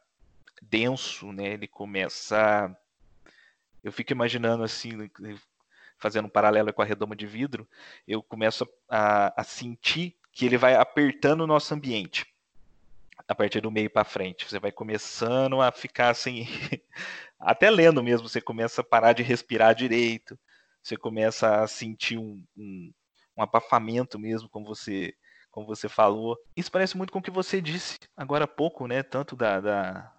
denso, 0.62 1.32
né? 1.32 1.54
Ele 1.54 1.68
começa, 1.68 2.76
eu 3.84 3.92
fico 3.92 4.12
imaginando 4.12 4.64
assim, 4.64 5.10
fazendo 5.98 6.26
um 6.26 6.30
paralelo 6.30 6.74
com 6.74 6.82
a 6.82 6.86
redoma 6.86 7.16
de 7.16 7.26
vidro, 7.26 7.68
eu 8.08 8.22
começo 8.22 8.68
a, 8.90 9.40
a 9.40 9.44
sentir 9.44 10.16
que 10.32 10.46
ele 10.46 10.58
vai 10.58 10.76
apertando 10.76 11.42
o 11.42 11.48
nosso 11.48 11.74
ambiente 11.74 12.26
a 13.28 13.36
partir 13.36 13.62
do 13.62 13.72
meio 13.72 13.90
para 13.90 14.04
frente. 14.04 14.46
Você 14.46 14.60
vai 14.60 14.72
começando 14.72 15.62
a 15.62 15.72
ficar 15.72 16.10
assim, 16.10 16.48
até 17.42 17.70
lendo 17.70 18.04
mesmo, 18.04 18.28
você 18.30 18.40
começa 18.40 18.82
a 18.82 18.84
parar 18.84 19.14
de 19.14 19.24
respirar 19.24 19.76
direito, 19.76 20.38
você 20.82 20.96
começa 20.96 21.62
a 21.62 21.68
sentir 21.68 22.18
um, 22.18 22.44
um, 22.56 22.92
um 23.38 23.44
abafamento 23.44 24.18
mesmo, 24.18 24.50
como 24.50 24.66
você, 24.66 25.14
como 25.50 25.66
você 25.66 25.90
falou. 25.90 26.38
Isso 26.56 26.72
parece 26.72 26.96
muito 26.96 27.12
com 27.12 27.20
o 27.20 27.22
que 27.22 27.32
você 27.32 27.62
disse 27.62 27.98
agora 28.16 28.46
há 28.46 28.48
pouco, 28.48 28.88
né? 28.88 29.04
Tanto 29.04 29.36
da, 29.36 29.60
da, 29.60 30.14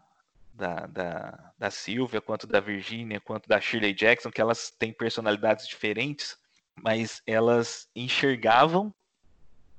da, 0.52 0.86
da, 0.86 1.52
da 1.58 1.70
Silvia, 1.70 2.20
quanto 2.20 2.46
da 2.46 2.60
Virginia, 2.60 3.20
quanto 3.20 3.48
da 3.48 3.60
Shirley 3.60 3.94
Jackson, 3.94 4.30
que 4.30 4.40
elas 4.40 4.70
têm 4.70 4.92
personalidades 4.92 5.66
diferentes, 5.66 6.36
mas 6.76 7.22
elas 7.26 7.88
enxergavam 7.94 8.94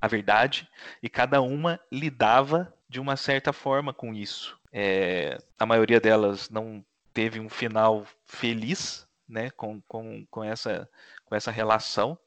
a 0.02 0.08
verdade 0.08 0.68
e 1.02 1.10
cada 1.10 1.42
uma 1.42 1.80
lidava 1.92 2.74
de 2.90 3.00
uma 3.00 3.16
certa 3.16 3.54
forma 3.54 3.94
com 3.94 4.14
isso. 4.14 4.60
É, 4.72 5.38
a 5.58 5.66
maioria 5.66 6.00
delas 6.00 6.50
não 6.50 6.84
teve 7.14 7.40
um 7.40 7.50
final 7.50 8.06
feliz 8.26 9.08
né, 9.28 9.50
com, 9.52 9.82
com, 9.88 10.26
com, 10.30 10.44
essa, 10.44 10.90
com 11.26 11.36
essa 11.36 11.52
relação, 11.52 12.18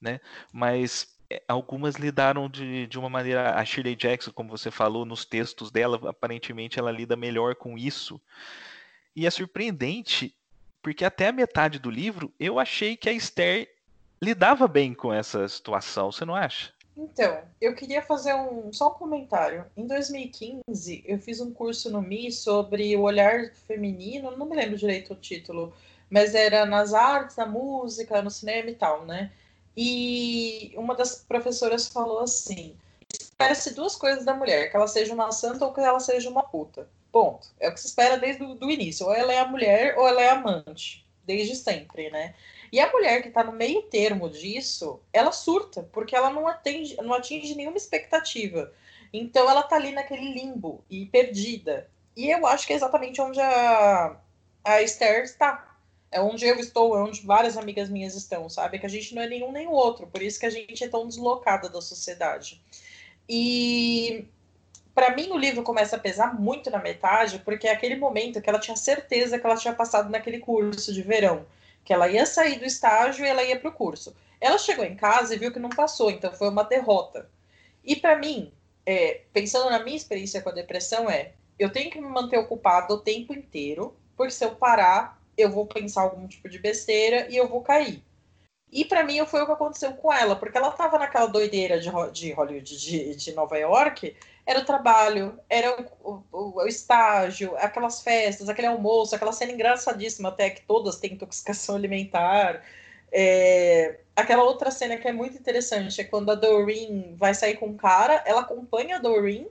né, 0.00 0.20
mas 0.52 1.16
é, 1.30 1.42
algumas 1.48 1.96
lidaram 1.96 2.48
de, 2.48 2.86
de 2.86 2.98
uma 2.98 3.08
maneira. 3.08 3.54
A 3.54 3.64
Shirley 3.64 3.96
Jackson, 3.96 4.32
como 4.32 4.50
você 4.50 4.70
falou 4.70 5.04
nos 5.04 5.24
textos 5.24 5.70
dela, 5.70 5.98
aparentemente 6.08 6.78
ela 6.78 6.92
lida 6.92 7.16
melhor 7.16 7.54
com 7.54 7.78
isso. 7.78 8.20
E 9.16 9.26
é 9.26 9.30
surpreendente 9.30 10.34
porque 10.82 11.04
até 11.04 11.28
a 11.28 11.32
metade 11.32 11.78
do 11.78 11.90
livro 11.90 12.34
eu 12.38 12.58
achei 12.58 12.96
que 12.96 13.08
a 13.08 13.12
Esther 13.12 13.68
lidava 14.20 14.66
bem 14.66 14.92
com 14.92 15.12
essa 15.12 15.48
situação, 15.48 16.10
você 16.10 16.24
não 16.24 16.34
acha? 16.34 16.72
Então, 16.96 17.42
eu 17.60 17.74
queria 17.74 18.02
fazer 18.02 18.34
um 18.34 18.72
só 18.72 18.88
um 18.88 18.94
comentário. 18.94 19.64
Em 19.76 19.86
2015, 19.86 21.02
eu 21.06 21.18
fiz 21.18 21.40
um 21.40 21.52
curso 21.52 21.90
no 21.90 22.02
Mi 22.02 22.30
sobre 22.30 22.94
o 22.96 23.02
olhar 23.02 23.52
feminino, 23.66 24.36
não 24.36 24.46
me 24.46 24.54
lembro 24.56 24.76
direito 24.76 25.14
o 25.14 25.16
título, 25.16 25.72
mas 26.10 26.34
era 26.34 26.66
nas 26.66 26.92
artes, 26.92 27.36
na 27.36 27.46
música, 27.46 28.20
no 28.20 28.30
cinema 28.30 28.70
e 28.70 28.74
tal, 28.74 29.06
né? 29.06 29.32
E 29.76 30.72
uma 30.76 30.94
das 30.94 31.24
professoras 31.26 31.88
falou 31.88 32.20
assim: 32.20 32.76
espera-se 33.10 33.74
duas 33.74 33.96
coisas 33.96 34.24
da 34.24 34.34
mulher, 34.34 34.70
que 34.70 34.76
ela 34.76 34.86
seja 34.86 35.14
uma 35.14 35.32
santa 35.32 35.64
ou 35.64 35.72
que 35.72 35.80
ela 35.80 36.00
seja 36.00 36.28
uma 36.28 36.42
puta. 36.42 36.88
Ponto. 37.10 37.48
É 37.60 37.68
o 37.68 37.74
que 37.74 37.80
se 37.80 37.88
espera 37.88 38.16
desde 38.16 38.42
o 38.42 38.70
início. 38.70 39.06
Ou 39.06 39.14
ela 39.14 39.32
é 39.32 39.38
a 39.38 39.46
mulher 39.46 39.98
ou 39.98 40.08
ela 40.08 40.22
é 40.22 40.30
amante. 40.30 41.06
Desde 41.24 41.54
sempre, 41.56 42.10
né? 42.10 42.34
E 42.72 42.80
a 42.80 42.90
mulher 42.90 43.20
que 43.20 43.28
está 43.28 43.44
no 43.44 43.52
meio 43.52 43.82
termo 43.82 44.30
disso, 44.30 44.98
ela 45.12 45.30
surta, 45.30 45.82
porque 45.92 46.16
ela 46.16 46.30
não, 46.30 46.48
atende, 46.48 46.96
não 46.96 47.12
atinge 47.12 47.54
nenhuma 47.54 47.76
expectativa. 47.76 48.72
Então 49.12 49.48
ela 49.48 49.62
tá 49.62 49.76
ali 49.76 49.92
naquele 49.92 50.32
limbo 50.32 50.82
e 50.88 51.04
perdida. 51.04 51.90
E 52.16 52.30
eu 52.30 52.46
acho 52.46 52.66
que 52.66 52.72
é 52.72 52.76
exatamente 52.76 53.20
onde 53.20 53.38
a, 53.38 54.16
a 54.64 54.80
Esther 54.80 55.22
está. 55.22 55.76
É 56.10 56.18
onde 56.18 56.46
eu 56.46 56.56
estou, 56.56 56.96
é 56.96 57.02
onde 57.02 57.20
várias 57.26 57.58
amigas 57.58 57.90
minhas 57.90 58.14
estão, 58.14 58.48
sabe? 58.48 58.78
Que 58.78 58.86
a 58.86 58.88
gente 58.88 59.14
não 59.14 59.20
é 59.20 59.28
nenhum 59.28 59.52
nem 59.52 59.66
o 59.66 59.72
outro, 59.72 60.06
por 60.06 60.22
isso 60.22 60.40
que 60.40 60.46
a 60.46 60.50
gente 60.50 60.82
é 60.82 60.88
tão 60.88 61.06
deslocada 61.06 61.68
da 61.68 61.80
sociedade. 61.82 62.62
E 63.28 64.26
para 64.94 65.14
mim 65.14 65.30
o 65.30 65.38
livro 65.38 65.62
começa 65.62 65.96
a 65.96 65.98
pesar 65.98 66.38
muito 66.38 66.70
na 66.70 66.78
metade, 66.78 67.38
porque 67.38 67.66
é 67.68 67.72
aquele 67.72 67.96
momento 67.96 68.40
que 68.40 68.48
ela 68.48 68.58
tinha 68.58 68.76
certeza 68.76 69.38
que 69.38 69.46
ela 69.46 69.56
tinha 69.56 69.74
passado 69.74 70.10
naquele 70.10 70.38
curso 70.38 70.92
de 70.92 71.02
verão 71.02 71.46
que 71.84 71.92
ela 71.92 72.08
ia 72.08 72.26
sair 72.26 72.58
do 72.58 72.64
estágio 72.64 73.24
e 73.24 73.28
ela 73.28 73.42
ia 73.42 73.58
para 73.58 73.70
o 73.70 73.74
curso. 73.74 74.14
Ela 74.40 74.58
chegou 74.58 74.84
em 74.84 74.96
casa 74.96 75.34
e 75.34 75.38
viu 75.38 75.52
que 75.52 75.58
não 75.58 75.70
passou, 75.70 76.10
então 76.10 76.32
foi 76.32 76.48
uma 76.48 76.64
derrota. 76.64 77.30
E 77.84 77.96
para 77.96 78.18
mim, 78.18 78.52
é, 78.84 79.22
pensando 79.32 79.70
na 79.70 79.82
minha 79.82 79.96
experiência 79.96 80.40
com 80.42 80.48
a 80.48 80.52
depressão, 80.52 81.08
é 81.08 81.32
eu 81.58 81.70
tenho 81.70 81.90
que 81.90 82.00
me 82.00 82.08
manter 82.08 82.38
ocupado 82.38 82.94
o 82.94 83.00
tempo 83.00 83.32
inteiro, 83.32 83.96
porque 84.16 84.32
se 84.32 84.44
eu 84.44 84.54
parar, 84.54 85.20
eu 85.36 85.50
vou 85.50 85.66
pensar 85.66 86.02
algum 86.02 86.26
tipo 86.26 86.48
de 86.48 86.58
besteira 86.58 87.28
e 87.30 87.36
eu 87.36 87.48
vou 87.48 87.62
cair. 87.62 88.02
E 88.70 88.84
para 88.84 89.04
mim 89.04 89.24
foi 89.26 89.42
o 89.42 89.46
que 89.46 89.52
aconteceu 89.52 89.92
com 89.92 90.12
ela, 90.12 90.34
porque 90.34 90.56
ela 90.56 90.70
estava 90.70 90.98
naquela 90.98 91.26
doideira 91.26 91.78
de, 91.78 91.90
de 92.12 92.32
Hollywood, 92.32 92.78
de, 92.78 93.14
de 93.14 93.32
Nova 93.32 93.58
York, 93.58 94.16
era 94.46 94.60
o 94.60 94.64
trabalho, 94.64 95.38
era 95.48 95.80
o, 96.02 96.22
o, 96.32 96.62
o, 96.62 96.66
estágio, 96.66 97.56
aquelas 97.56 98.02
festas, 98.02 98.48
aquele 98.48 98.66
almoço, 98.66 99.14
aquela 99.14 99.32
cena 99.32 99.52
engraçadíssima 99.52 100.30
até 100.30 100.50
que 100.50 100.62
todas 100.62 100.98
têm 100.98 101.12
intoxicação 101.12 101.76
alimentar. 101.76 102.62
É, 103.12 103.98
aquela 104.16 104.42
outra 104.42 104.70
cena 104.70 104.96
que 104.96 105.06
é 105.06 105.12
muito 105.12 105.38
interessante 105.38 106.00
é 106.00 106.04
quando 106.04 106.30
a 106.30 106.34
Doreen 106.34 107.14
vai 107.16 107.34
sair 107.34 107.56
com 107.56 107.68
o 107.68 107.74
cara, 107.74 108.22
ela 108.26 108.40
acompanha 108.40 108.96
a 108.96 108.98
Doreen 108.98 109.46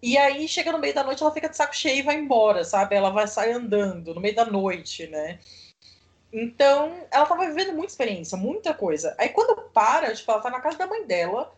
e 0.00 0.16
aí 0.16 0.46
chega 0.46 0.70
no 0.70 0.78
meio 0.78 0.94
da 0.94 1.02
noite 1.02 1.22
ela 1.22 1.32
fica 1.32 1.48
de 1.48 1.56
saco 1.56 1.74
cheio 1.74 1.98
e 1.98 2.02
vai 2.02 2.16
embora, 2.16 2.64
sabe? 2.64 2.94
Ela 2.94 3.10
vai 3.10 3.26
sair 3.26 3.52
andando 3.52 4.14
no 4.14 4.20
meio 4.20 4.34
da 4.34 4.44
noite, 4.44 5.06
né? 5.08 5.38
Então, 6.32 7.06
ela 7.10 7.26
tava 7.26 7.46
vivendo 7.46 7.72
muita 7.72 7.92
experiência, 7.92 8.36
muita 8.36 8.74
coisa. 8.74 9.14
Aí 9.18 9.30
quando 9.30 9.56
para, 9.72 10.14
tipo, 10.14 10.30
ela 10.30 10.40
tá 10.40 10.50
na 10.50 10.60
casa 10.60 10.78
da 10.78 10.86
mãe 10.86 11.06
dela, 11.06 11.52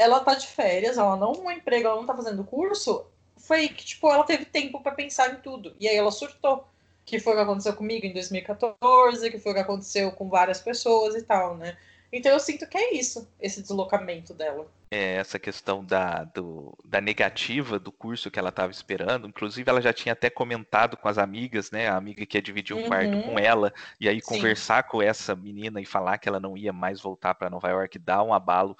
ela 0.00 0.20
tá 0.20 0.34
de 0.34 0.46
férias, 0.46 0.96
ela 0.96 1.14
não 1.14 1.32
um 1.32 1.50
emprego, 1.50 1.86
ela 1.86 1.96
não 1.96 2.06
tá 2.06 2.16
fazendo 2.16 2.42
curso, 2.42 3.04
foi 3.36 3.68
que, 3.68 3.84
tipo, 3.84 4.10
ela 4.10 4.24
teve 4.24 4.46
tempo 4.46 4.80
para 4.80 4.92
pensar 4.92 5.30
em 5.30 5.36
tudo. 5.36 5.76
E 5.78 5.86
aí 5.86 5.94
ela 5.94 6.10
surtou. 6.10 6.66
Que 7.04 7.18
foi 7.18 7.34
o 7.34 7.36
que 7.36 7.42
aconteceu 7.42 7.74
comigo 7.74 8.06
em 8.06 8.12
2014, 8.12 9.30
que 9.30 9.38
foi 9.38 9.52
o 9.52 9.54
que 9.54 9.60
aconteceu 9.60 10.10
com 10.12 10.28
várias 10.28 10.60
pessoas 10.60 11.14
e 11.16 11.22
tal, 11.22 11.56
né? 11.56 11.76
Então 12.12 12.32
eu 12.32 12.40
sinto 12.40 12.66
que 12.66 12.78
é 12.78 12.94
isso, 12.94 13.28
esse 13.40 13.60
deslocamento 13.60 14.32
dela. 14.32 14.66
É 14.90 15.16
essa 15.16 15.38
questão 15.38 15.84
da, 15.84 16.24
do, 16.24 16.76
da 16.84 17.00
negativa 17.00 17.78
do 17.78 17.92
curso 17.92 18.30
que 18.30 18.38
ela 18.38 18.48
estava 18.48 18.72
esperando. 18.72 19.28
Inclusive, 19.28 19.68
ela 19.68 19.80
já 19.80 19.92
tinha 19.92 20.12
até 20.12 20.30
comentado 20.30 20.96
com 20.96 21.08
as 21.08 21.18
amigas, 21.18 21.70
né? 21.70 21.88
A 21.88 21.96
amiga 21.96 22.24
que 22.24 22.38
ia 22.38 22.42
dividir 22.42 22.74
o 22.74 22.78
um 22.78 22.82
uhum. 22.82 22.88
quarto 22.88 23.22
com 23.22 23.38
ela, 23.38 23.72
e 24.00 24.08
aí 24.08 24.20
Sim. 24.20 24.26
conversar 24.26 24.84
com 24.84 25.02
essa 25.02 25.36
menina 25.36 25.80
e 25.80 25.86
falar 25.86 26.18
que 26.18 26.28
ela 26.28 26.40
não 26.40 26.56
ia 26.56 26.72
mais 26.72 27.00
voltar 27.00 27.34
para 27.34 27.50
Nova 27.50 27.68
York 27.68 27.98
dá 27.98 28.22
um 28.22 28.32
abalo 28.32 28.76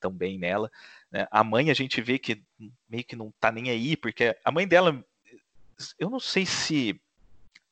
também 0.00 0.38
nela. 0.38 0.70
Né? 1.10 1.26
A 1.30 1.44
mãe 1.44 1.70
a 1.70 1.74
gente 1.74 2.00
vê 2.00 2.18
que 2.18 2.42
meio 2.88 3.04
que 3.04 3.14
não 3.14 3.32
tá 3.38 3.52
nem 3.52 3.70
aí, 3.70 3.96
porque 3.96 4.36
a 4.44 4.50
mãe 4.50 4.66
dela, 4.66 5.04
eu 5.98 6.10
não 6.10 6.20
sei 6.20 6.46
se, 6.46 7.00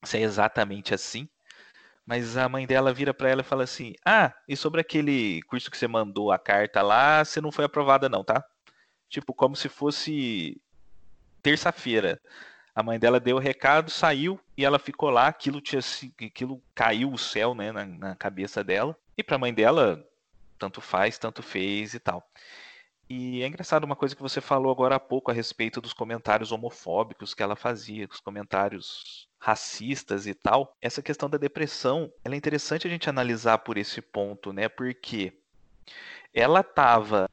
se 0.05 0.19
é 0.19 0.21
exatamente 0.21 0.95
assim, 0.95 1.29
mas 2.09 2.39
a 2.39 2.49
mãe 2.49 2.67
dela 2.67 2.93
vira 2.93 3.13
para 3.13 3.29
ela 3.29 3.43
e 3.43 3.45
fala 3.45 3.65
assim: 3.65 3.95
Ah, 4.05 4.33
e 4.49 4.57
sobre 4.57 4.81
aquele 4.81 5.43
curso 5.43 5.71
que 5.71 5.77
você 5.77 5.87
mandou 5.87 6.33
a 6.33 6.39
carta 6.39 6.81
lá, 6.81 7.25
você 7.25 7.41
não 7.41 7.53
foi 7.53 7.67
aprovada, 7.67 8.09
não, 8.09 8.25
tá? 8.25 8.43
Tipo, 9.11 9.35
como 9.35 9.55
se 9.55 9.69
fosse 9.69 10.59
terça-feira. 11.43 12.21
A 12.75 12.83
mãe 12.83 12.99
dela 12.99 13.19
deu 13.19 13.37
o 13.37 13.41
recado, 13.41 13.91
saiu 13.91 14.41
e 14.57 14.65
ela 14.65 14.79
ficou 14.79 15.11
lá. 15.11 15.27
Aquilo 15.27 15.61
tinha 15.61 15.81
aquilo 16.25 16.63
caiu 16.75 17.13
o 17.13 17.19
céu, 17.19 17.55
né, 17.55 17.73
na, 17.73 17.85
na 17.85 18.17
cabeça 18.17 18.63
dela. 18.65 18.97
E 19.17 19.23
para 19.23 19.37
a 19.37 19.39
mãe 19.39 19.53
dela, 19.53 20.03
tanto 20.59 20.81
faz, 20.81 21.19
tanto 21.19 21.43
fez 21.43 21.95
e 21.95 22.01
tal. 22.01 22.29
E 23.11 23.43
é 23.43 23.47
engraçado 23.47 23.85
uma 23.85 23.97
coisa 23.97 24.15
que 24.15 24.21
você 24.21 24.39
falou 24.39 24.71
agora 24.71 24.97
há 24.97 25.01
pouco 25.01 25.31
a 25.31 25.35
respeito 25.35 25.81
dos 25.81 25.95
comentários 25.95 26.53
homofóbicos 26.53 27.33
que 27.33 27.43
ela 27.43 27.57
fazia, 27.57 28.07
os 28.11 28.21
comentários 28.21 29.27
racistas 29.39 30.27
e 30.27 30.35
tal. 30.35 30.77
Essa 30.81 31.01
questão 31.01 31.31
da 31.31 31.39
depressão, 31.39 32.13
ela 32.23 32.35
é 32.35 32.39
interessante 32.39 32.87
a 32.87 32.91
gente 32.91 33.09
analisar 33.09 33.59
por 33.59 33.79
esse 33.79 34.03
ponto, 34.03 34.53
né? 34.53 34.69
Porque 34.69 35.33
ela 36.35 36.63
tava, 36.63 37.31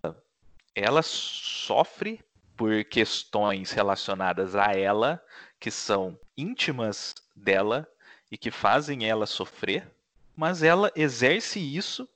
ela 0.73 1.01
sofre 1.01 2.23
por 2.55 2.85
questões 2.85 3.71
relacionadas 3.71 4.55
a 4.55 4.71
ela 4.73 5.21
que 5.59 5.69
são 5.69 6.17
íntimas 6.37 7.15
dela 7.35 7.85
e 8.31 8.37
que 8.37 8.49
fazem 8.49 9.05
ela 9.05 9.25
sofrer, 9.25 9.91
mas 10.37 10.63
ela 10.63 10.89
exerce 10.95 11.59
isso 11.59 12.07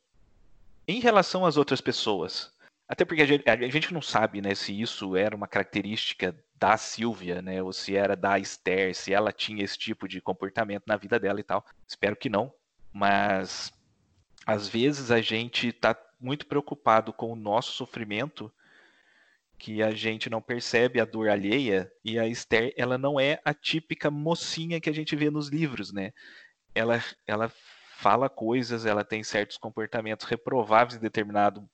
em 0.89 0.99
relação 0.99 1.45
às 1.45 1.55
outras 1.55 1.79
pessoas. 1.79 2.51
Até 2.87 3.05
porque 3.05 3.21
a 3.21 3.25
gente, 3.25 3.47
a 3.47 3.69
gente, 3.69 3.93
não 3.93 4.01
sabe 4.01 4.41
né, 4.41 4.55
se 4.55 4.81
isso 4.81 5.15
era 5.15 5.35
uma 5.35 5.47
característica 5.47 6.35
da 6.55 6.75
Silvia, 6.77 7.43
né? 7.43 7.61
Ou 7.61 7.71
se 7.71 7.95
era 7.95 8.15
da 8.15 8.39
Esther, 8.39 8.95
se 8.95 9.13
ela 9.13 9.31
tinha 9.31 9.63
esse 9.63 9.77
tipo 9.77 10.07
de 10.07 10.19
comportamento 10.19 10.85
na 10.87 10.97
vida 10.97 11.19
dela 11.19 11.39
e 11.39 11.43
tal. 11.43 11.63
Espero 11.87 12.15
que 12.15 12.27
não. 12.27 12.51
Mas 12.91 13.71
às 14.47 14.67
vezes 14.67 15.11
a 15.11 15.21
gente 15.21 15.67
está 15.67 15.95
muito 16.19 16.47
preocupado 16.47 17.13
com 17.13 17.31
o 17.31 17.35
nosso 17.35 17.73
sofrimento 17.73 18.51
que 19.59 19.83
a 19.83 19.91
gente 19.91 20.27
não 20.27 20.41
percebe 20.41 20.99
a 20.99 21.05
dor 21.05 21.29
alheia 21.29 21.91
e 22.03 22.17
a 22.17 22.25
Esther 22.27 22.73
ela 22.75 22.97
não 22.97 23.19
é 23.19 23.39
a 23.45 23.53
típica 23.53 24.09
mocinha 24.09 24.81
que 24.81 24.89
a 24.89 24.93
gente 24.93 25.15
vê 25.15 25.29
nos 25.29 25.49
livros, 25.49 25.93
né? 25.93 26.11
Ela, 26.73 27.03
ela 27.27 27.51
fala 27.99 28.29
coisas, 28.29 28.85
ela 28.85 29.03
tem 29.03 29.23
certos 29.23 29.57
comportamentos 29.57 30.25
reprováveis 30.25 30.97
em 30.97 31.01
determinado 31.01 31.69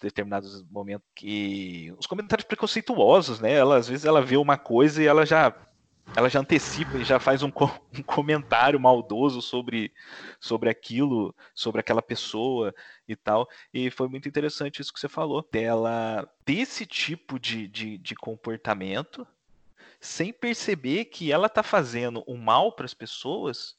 determinados 0.00 0.62
momentos 0.70 1.06
que 1.14 1.94
os 1.98 2.06
comentários 2.06 2.46
preconceituosos, 2.46 3.40
né? 3.40 3.52
Ela 3.52 3.76
às 3.76 3.88
vezes 3.88 4.04
ela 4.04 4.22
vê 4.22 4.36
uma 4.36 4.56
coisa 4.56 5.02
e 5.02 5.06
ela 5.06 5.26
já 5.26 5.54
ela 6.14 6.30
já 6.30 6.40
antecipa 6.40 6.96
e 6.96 7.04
já 7.04 7.18
faz 7.18 7.42
um, 7.42 7.48
um 7.98 8.02
comentário 8.02 8.80
maldoso 8.80 9.42
sobre 9.42 9.92
sobre 10.40 10.70
aquilo, 10.70 11.34
sobre 11.54 11.80
aquela 11.80 12.00
pessoa 12.00 12.74
e 13.06 13.14
tal. 13.14 13.46
E 13.72 13.90
foi 13.90 14.08
muito 14.08 14.28
interessante 14.28 14.80
isso 14.80 14.92
que 14.92 15.00
você 15.00 15.08
falou 15.08 15.46
dela 15.52 16.26
desse 16.46 16.86
tipo 16.86 17.38
de, 17.38 17.68
de, 17.68 17.98
de 17.98 18.14
comportamento 18.14 19.26
sem 20.00 20.32
perceber 20.32 21.06
que 21.06 21.32
ela 21.32 21.48
está 21.48 21.62
fazendo 21.62 22.24
um 22.26 22.36
mal 22.38 22.72
para 22.72 22.86
as 22.86 22.94
pessoas 22.94 23.75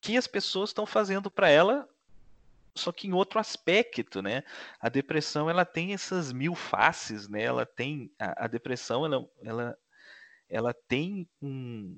que 0.00 0.16
as 0.16 0.26
pessoas 0.26 0.70
estão 0.70 0.86
fazendo 0.86 1.30
para 1.30 1.48
ela, 1.48 1.88
só 2.74 2.92
que 2.92 3.08
em 3.08 3.12
outro 3.12 3.38
aspecto, 3.38 4.20
né? 4.20 4.42
A 4.80 4.88
depressão 4.88 5.48
ela 5.48 5.64
tem 5.64 5.94
essas 5.94 6.32
mil 6.32 6.54
faces, 6.54 7.28
né? 7.28 7.42
Ela 7.42 7.64
tem 7.64 8.10
a, 8.18 8.44
a 8.44 8.46
depressão, 8.46 9.04
ela, 9.04 9.28
ela, 9.42 9.78
ela 10.48 10.74
tem 10.74 11.28
um, 11.40 11.96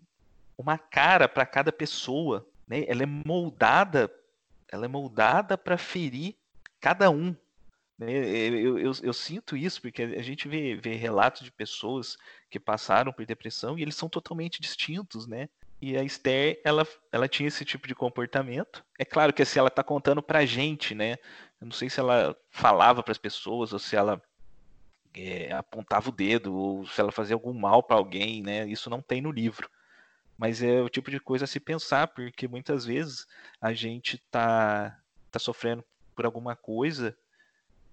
uma 0.57 0.79
cara 0.79 1.29
para 1.29 1.45
cada 1.45 1.73
pessoa, 1.73 2.47
né? 2.67 2.85
Ela 2.87 3.03
é 3.03 3.07
moldada, 3.07 4.11
ela 4.69 4.85
é 4.85 4.89
moldada 4.89 5.59
para 5.59 5.77
ferir 5.77 6.37
cada 6.81 7.11
um. 7.11 7.35
Né? 7.99 8.13
Eu, 8.13 8.79
eu, 8.79 8.93
eu, 9.03 9.13
sinto 9.13 9.57
isso 9.57 9.83
porque 9.83 10.03
a 10.03 10.23
gente 10.23 10.47
vê, 10.47 10.77
vê 10.77 10.95
relatos 10.95 11.43
de 11.43 11.51
pessoas 11.51 12.17
que 12.49 12.61
passaram 12.61 13.13
por 13.13 13.27
depressão 13.27 13.77
e 13.77 13.83
eles 13.83 13.97
são 13.97 14.09
totalmente 14.09 14.61
distintos, 14.61 15.27
né? 15.27 15.49
E 15.81 15.97
a 15.97 16.03
Esther, 16.03 16.61
ela, 16.65 16.87
ela 17.13 17.29
tinha 17.29 17.47
esse 17.49 17.65
tipo 17.65 17.87
de 17.87 17.95
comportamento. 17.95 18.85
É 18.99 19.05
claro 19.05 19.33
que 19.33 19.43
assim, 19.43 19.59
ela 19.59 19.69
está 19.69 19.83
contando 19.83 20.23
pra 20.23 20.45
gente, 20.45 20.95
né? 20.95 21.13
Eu 21.61 21.67
não 21.67 21.73
sei 21.73 21.89
se 21.89 22.01
ela 22.01 22.37
falava 22.51 23.03
para 23.03 23.13
as 23.13 23.19
pessoas 23.19 23.73
ou 23.73 23.79
se 23.79 23.95
ela 23.97 24.21
é, 25.15 25.53
apontava 25.53 26.09
o 26.09 26.13
dedo 26.13 26.55
ou 26.55 26.87
se 26.87 27.01
ela 27.01 27.13
fazia 27.13 27.35
algum 27.35 27.53
mal 27.53 27.83
para 27.83 27.97
alguém, 27.97 28.43
né? 28.43 28.67
Isso 28.67 28.91
não 28.91 29.03
tem 29.03 29.21
no 29.21 29.31
livro. 29.31 29.71
mas 30.39 30.63
é 30.63 30.83
o 30.83 30.89
tipo 30.89 31.11
de 31.11 31.21
coisa 31.21 31.45
a 31.45 31.49
se 31.49 31.61
pensar, 31.61 32.09
porque 32.09 32.49
muitas 32.49 32.85
vezes 32.87 33.27
a 33.61 33.73
gente 33.75 34.17
está 34.17 34.99
tá 35.31 35.39
sofrendo 35.39 35.85
por 36.15 36.27
alguma 36.27 36.57
coisa, 36.57 37.17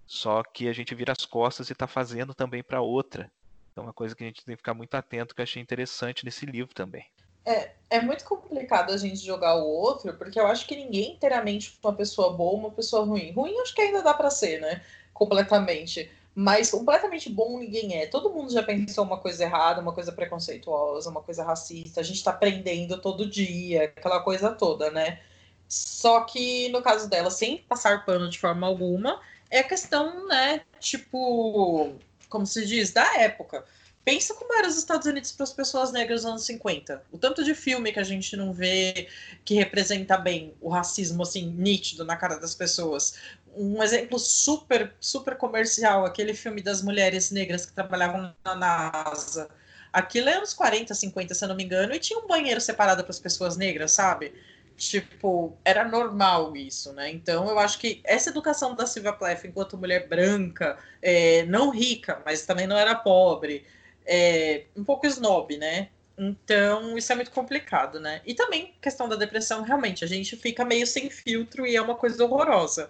só 0.08 0.44
que 0.44 0.68
a 0.70 0.74
gente 0.74 0.96
vira 0.96 1.12
as 1.14 1.26
costas 1.26 1.70
e 1.70 1.74
está 1.74 1.88
fazendo 1.88 2.34
também 2.36 2.64
para 2.64 2.82
outra. 2.82 3.32
Então, 3.72 3.84
é 3.84 3.88
uma 3.88 3.94
coisa 3.94 4.16
que 4.16 4.24
a 4.24 4.28
gente 4.28 4.46
tem 4.46 4.56
que 4.56 4.60
ficar 4.62 4.74
muito 4.74 4.96
atento, 4.96 5.36
que 5.36 5.42
eu 5.42 5.44
achei 5.44 5.62
interessante 5.62 6.26
nesse 6.26 6.46
livro 6.46 6.74
também. 6.74 7.06
É, 7.46 7.72
é 7.90 8.02
muito 8.02 8.26
complicado 8.26 8.92
a 8.92 8.98
gente 8.98 9.24
jogar 9.24 9.56
o 9.56 9.68
outro, 9.68 10.14
porque 10.14 10.40
eu 10.40 10.48
acho 10.48 10.66
que 10.66 10.76
ninguém 10.76 11.14
inteiramente 11.14 11.78
uma 11.84 11.94
pessoa 11.94 12.34
boa, 12.34 12.58
uma 12.58 12.72
pessoa 12.72 13.06
ruim. 13.06 13.32
Ruim 13.32 13.60
acho 13.60 13.74
que 13.76 13.82
ainda 13.82 14.02
dá 14.02 14.14
para 14.14 14.30
ser, 14.30 14.60
né? 14.60 14.82
Completamente. 15.14 16.12
Mas 16.34 16.72
completamente 16.72 17.30
bom 17.30 17.60
ninguém 17.60 17.96
é. 17.98 18.08
Todo 18.08 18.30
mundo 18.30 18.52
já 18.52 18.62
pensou 18.62 19.06
uma 19.06 19.18
coisa 19.18 19.44
errada, 19.44 19.82
uma 19.82 19.94
coisa 19.94 20.12
preconceituosa, 20.12 21.10
uma 21.10 21.22
coisa 21.22 21.44
racista. 21.44 22.02
A 22.02 22.04
gente 22.04 22.24
tá 22.24 22.32
aprendendo 22.32 23.00
todo 23.00 23.30
dia, 23.30 23.86
aquela 23.86 24.20
coisa 24.20 24.52
toda, 24.52 24.92
né? 24.92 25.20
Só 25.68 26.22
que 26.22 26.70
no 26.70 26.82
caso 26.82 27.10
dela, 27.10 27.32
sem 27.32 27.60
passar 27.60 28.06
pano 28.06 28.30
de 28.30 28.40
forma 28.40 28.68
alguma, 28.68 29.22
é 29.50 29.64
questão, 29.64 30.28
né? 30.28 30.62
Tipo, 30.80 31.94
como 32.30 32.46
se 32.46 32.66
diz, 32.66 32.92
da 32.92 33.22
época. 33.22 33.64
Pensa 34.06 34.36
como 34.36 34.54
eram 34.54 34.70
os 34.70 34.78
Estados 34.78 35.08
Unidos 35.08 35.32
para 35.32 35.46
as 35.46 35.52
pessoas 35.52 35.92
negras 35.92 36.22
nos 36.22 36.32
anos 36.34 36.46
50. 36.46 37.02
O 37.12 37.18
tanto 37.18 37.44
de 37.44 37.56
filme 37.56 37.92
que 37.92 38.00
a 38.00 38.04
gente 38.04 38.38
não 38.38 38.54
vê 38.54 39.08
que 39.44 39.56
representa 39.56 40.16
bem 40.16 40.54
o 40.62 40.70
racismo, 40.70 41.24
assim, 41.24 41.48
nítido 41.48 42.06
na 42.06 42.16
cara 42.16 42.36
das 42.40 42.54
pessoas. 42.54 43.16
Um 43.58 43.82
exemplo 43.82 44.20
super, 44.20 44.94
super 45.00 45.36
comercial, 45.36 46.06
aquele 46.06 46.36
filme 46.36 46.62
das 46.62 46.84
mulheres 46.84 47.32
negras 47.32 47.66
que 47.66 47.74
trabalhavam 47.74 48.32
na 48.46 48.54
NASA. 48.56 49.50
Aquilo 49.92 50.30
é 50.30 50.36
anos 50.36 50.54
40, 50.54 50.94
50, 50.94 51.34
se 51.34 51.44
eu 51.44 51.50
não 51.50 51.56
me 51.56 51.64
engano, 51.64 51.96
e 51.96 52.00
tinha 52.00 52.20
um 52.20 52.28
banheiro 52.28 52.62
separado 52.62 53.04
para 53.04 53.12
as 53.12 53.20
pessoas 53.20 53.58
negras, 53.58 53.94
sabe? 53.94 54.34
Tipo, 54.78 55.58
era 55.66 55.84
normal 55.84 56.56
isso, 56.56 56.94
né? 56.94 57.10
Então, 57.10 57.50
eu 57.50 57.58
acho 57.58 57.80
que 57.80 58.02
essa 58.04 58.30
educação 58.30 58.76
da 58.76 58.86
Silvia 58.86 59.14
Plath 59.14 59.46
enquanto 59.46 59.78
mulher 59.78 60.08
branca, 60.08 60.78
é, 61.02 61.44
não 61.46 61.72
rica, 61.72 62.22
mas 62.24 62.46
também 62.46 62.68
não 62.68 62.78
era 62.78 62.94
pobre, 62.94 63.66
é, 64.06 64.66
um 64.76 64.84
pouco 64.84 65.08
snob, 65.08 65.58
né? 65.58 65.90
Então, 66.18 66.98
isso 66.98 67.12
é 67.12 67.16
muito 67.16 67.32
complicado, 67.32 68.00
né? 68.00 68.22
E 68.26 68.34
também, 68.34 68.74
questão 68.82 69.10
da 69.10 69.16
depressão, 69.16 69.64
realmente, 69.64 70.04
a 70.04 70.08
gente 70.08 70.36
fica 70.38 70.64
meio 70.64 70.88
sem 70.88 71.10
filtro 71.10 71.68
e 71.68 71.76
é 71.76 71.82
uma 71.82 71.96
coisa 71.96 72.24
horrorosa. 72.24 72.90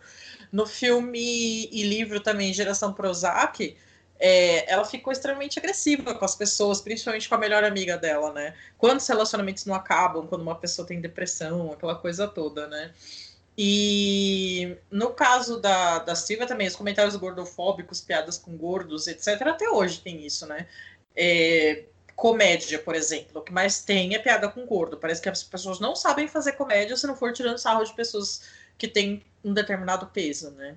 No 0.51 0.65
filme 0.65 1.67
e 1.71 1.83
livro 1.83 2.19
também, 2.19 2.53
Geração 2.53 2.93
Prozac, 2.93 3.75
é, 4.19 4.71
ela 4.71 4.85
ficou 4.85 5.11
extremamente 5.11 5.59
agressiva 5.59 6.13
com 6.13 6.23
as 6.23 6.35
pessoas, 6.35 6.81
principalmente 6.81 7.27
com 7.27 7.35
a 7.35 7.37
melhor 7.37 7.63
amiga 7.63 7.97
dela, 7.97 8.31
né? 8.31 8.53
Quando 8.77 8.99
os 8.99 9.07
relacionamentos 9.07 9.65
não 9.65 9.75
acabam, 9.75 10.27
quando 10.27 10.41
uma 10.41 10.55
pessoa 10.55 10.87
tem 10.87 11.01
depressão, 11.01 11.71
aquela 11.71 11.95
coisa 11.95 12.27
toda, 12.27 12.67
né? 12.67 12.93
E 13.57 14.75
no 14.91 15.11
caso 15.11 15.59
da, 15.59 15.99
da 15.99 16.13
Silvia 16.13 16.45
também, 16.45 16.67
os 16.67 16.75
comentários 16.75 17.15
gordofóbicos, 17.15 18.01
piadas 18.01 18.37
com 18.37 18.55
gordos, 18.57 19.07
etc., 19.07 19.41
até 19.47 19.69
hoje 19.69 20.01
tem 20.01 20.25
isso, 20.25 20.45
né? 20.45 20.67
É, 21.15 21.83
comédia, 22.15 22.79
por 22.79 22.95
exemplo, 22.95 23.41
o 23.41 23.41
que 23.41 23.51
mais 23.51 23.83
tem 23.83 24.15
é 24.15 24.19
piada 24.19 24.47
com 24.47 24.65
gordo. 24.65 24.97
Parece 24.97 25.21
que 25.21 25.29
as 25.29 25.43
pessoas 25.43 25.79
não 25.79 25.95
sabem 25.95 26.27
fazer 26.27 26.53
comédia 26.53 26.95
se 26.95 27.05
não 27.05 27.15
for 27.15 27.33
tirando 27.33 27.57
sarro 27.57 27.83
de 27.83 27.93
pessoas 27.93 28.41
que 28.77 28.87
têm 28.87 29.23
um 29.43 29.53
determinado 29.53 30.07
peso, 30.07 30.51
né? 30.51 30.75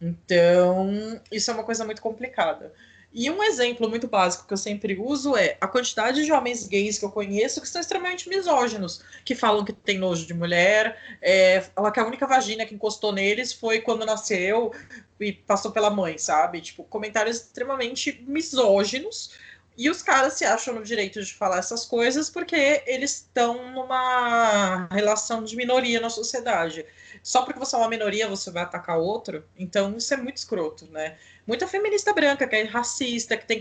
Então, 0.00 1.20
isso 1.30 1.50
é 1.50 1.54
uma 1.54 1.64
coisa 1.64 1.84
muito 1.84 2.00
complicada. 2.00 2.72
E 3.12 3.28
um 3.28 3.42
exemplo 3.42 3.88
muito 3.90 4.06
básico 4.06 4.46
que 4.46 4.52
eu 4.52 4.56
sempre 4.56 4.96
uso 4.96 5.36
é 5.36 5.56
a 5.60 5.66
quantidade 5.66 6.24
de 6.24 6.32
homens 6.32 6.68
gays 6.68 6.96
que 6.96 7.04
eu 7.04 7.10
conheço 7.10 7.60
que 7.60 7.68
são 7.68 7.80
extremamente 7.80 8.28
misóginos, 8.28 9.02
que 9.24 9.34
falam 9.34 9.64
que 9.64 9.72
tem 9.72 9.98
nojo 9.98 10.24
de 10.26 10.32
mulher, 10.32 10.96
é, 11.20 11.60
que 11.92 12.00
a 12.00 12.06
única 12.06 12.26
vagina 12.26 12.64
que 12.64 12.74
encostou 12.74 13.12
neles 13.12 13.52
foi 13.52 13.80
quando 13.80 14.06
nasceu 14.06 14.72
e 15.18 15.32
passou 15.32 15.72
pela 15.72 15.90
mãe, 15.90 16.18
sabe? 16.18 16.60
Tipo, 16.60 16.84
comentários 16.84 17.38
extremamente 17.38 18.24
misóginos 18.26 19.32
e 19.80 19.88
os 19.88 20.02
caras 20.02 20.34
se 20.34 20.44
acham 20.44 20.74
no 20.74 20.84
direito 20.84 21.22
de 21.22 21.32
falar 21.32 21.56
essas 21.56 21.86
coisas 21.86 22.28
porque 22.28 22.82
eles 22.86 23.12
estão 23.12 23.72
numa 23.72 24.86
relação 24.90 25.42
de 25.42 25.56
minoria 25.56 25.98
na 25.98 26.10
sociedade. 26.10 26.84
Só 27.22 27.44
porque 27.44 27.58
você 27.58 27.74
é 27.74 27.78
uma 27.78 27.88
minoria, 27.88 28.28
você 28.28 28.50
vai 28.50 28.62
atacar 28.62 28.98
outro. 28.98 29.42
Então, 29.58 29.96
isso 29.96 30.12
é 30.12 30.18
muito 30.18 30.36
escroto, 30.36 30.86
né? 30.90 31.16
Muita 31.46 31.66
feminista 31.66 32.12
branca, 32.12 32.46
que 32.46 32.56
é 32.56 32.64
racista, 32.64 33.38
que 33.38 33.46
tem 33.46 33.58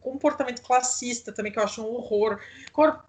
comportamento 0.00 0.60
classista 0.60 1.32
também, 1.32 1.50
que 1.50 1.58
eu 1.58 1.64
acho 1.64 1.82
um 1.82 1.94
horror. 1.94 2.38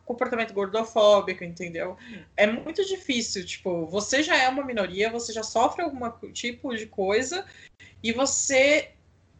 Comportamento 0.06 0.54
gordofóbico, 0.54 1.44
entendeu? 1.44 1.98
É 2.38 2.48
muito 2.48 2.86
difícil. 2.86 3.46
Tipo, 3.46 3.86
você 3.86 4.24
já 4.24 4.38
é 4.38 4.48
uma 4.48 4.64
minoria, 4.64 5.12
você 5.12 5.34
já 5.34 5.44
sofre 5.44 5.84
algum 5.84 6.10
tipo 6.32 6.74
de 6.74 6.86
coisa 6.86 7.46
e 8.02 8.14
você 8.14 8.92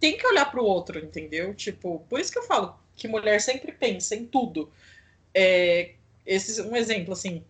tem 0.02 0.18
que 0.18 0.28
olhar 0.28 0.52
para 0.52 0.62
o 0.62 0.66
outro, 0.66 1.00
entendeu? 1.00 1.54
Tipo, 1.54 2.06
por 2.10 2.20
isso 2.20 2.30
que 2.30 2.40
eu 2.40 2.44
falo, 2.44 2.78
que 2.96 3.08
mulher 3.08 3.42
sempre 3.42 3.72
pensa 3.72 4.16
em 4.16 4.26
tudo. 4.26 4.72
É, 5.34 5.92
esse, 6.26 6.62
um 6.62 6.76
exemplo, 6.76 7.14
assim, 7.14 7.44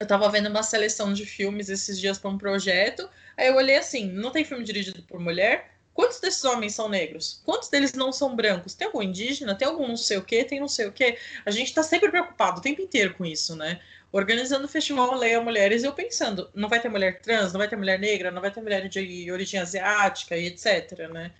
eu 0.00 0.06
tava 0.06 0.28
vendo 0.30 0.48
uma 0.48 0.62
seleção 0.62 1.12
de 1.12 1.26
filmes 1.26 1.68
esses 1.68 2.00
dias 2.00 2.18
para 2.18 2.30
um 2.30 2.38
projeto, 2.38 3.08
aí 3.36 3.48
eu 3.48 3.56
olhei 3.56 3.76
assim, 3.76 4.10
não 4.10 4.30
tem 4.30 4.44
filme 4.44 4.64
dirigido 4.64 5.02
por 5.02 5.20
mulher? 5.20 5.74
Quantos 5.92 6.18
desses 6.18 6.44
homens 6.44 6.74
são 6.74 6.88
negros? 6.88 7.40
Quantos 7.44 7.68
deles 7.68 7.92
não 7.92 8.10
são 8.10 8.34
brancos? 8.34 8.74
Tem 8.74 8.86
algum 8.86 9.00
indígena? 9.00 9.54
Tem 9.54 9.68
algum 9.68 9.86
não 9.86 9.96
sei 9.96 10.16
o 10.16 10.24
quê? 10.24 10.42
Tem 10.42 10.58
não 10.58 10.66
sei 10.66 10.86
o 10.86 10.92
quê? 10.92 11.18
A 11.46 11.52
gente 11.52 11.72
tá 11.72 11.84
sempre 11.84 12.10
preocupado 12.10 12.58
o 12.58 12.62
tempo 12.62 12.82
inteiro 12.82 13.14
com 13.14 13.24
isso, 13.24 13.54
né? 13.54 13.80
Organizando 14.10 14.64
o 14.64 14.68
festival 14.68 15.14
Leia 15.14 15.40
Mulheres, 15.40 15.84
eu 15.84 15.92
pensando, 15.92 16.50
não 16.54 16.68
vai 16.68 16.80
ter 16.80 16.88
mulher 16.88 17.20
trans, 17.20 17.52
não 17.52 17.58
vai 17.58 17.68
ter 17.68 17.76
mulher 17.76 17.98
negra, 17.98 18.30
não 18.32 18.40
vai 18.40 18.50
ter 18.50 18.60
mulher 18.60 18.88
de 18.88 19.30
origem 19.30 19.60
asiática 19.60 20.36
e 20.36 20.46
etc, 20.46 21.08
né? 21.12 21.32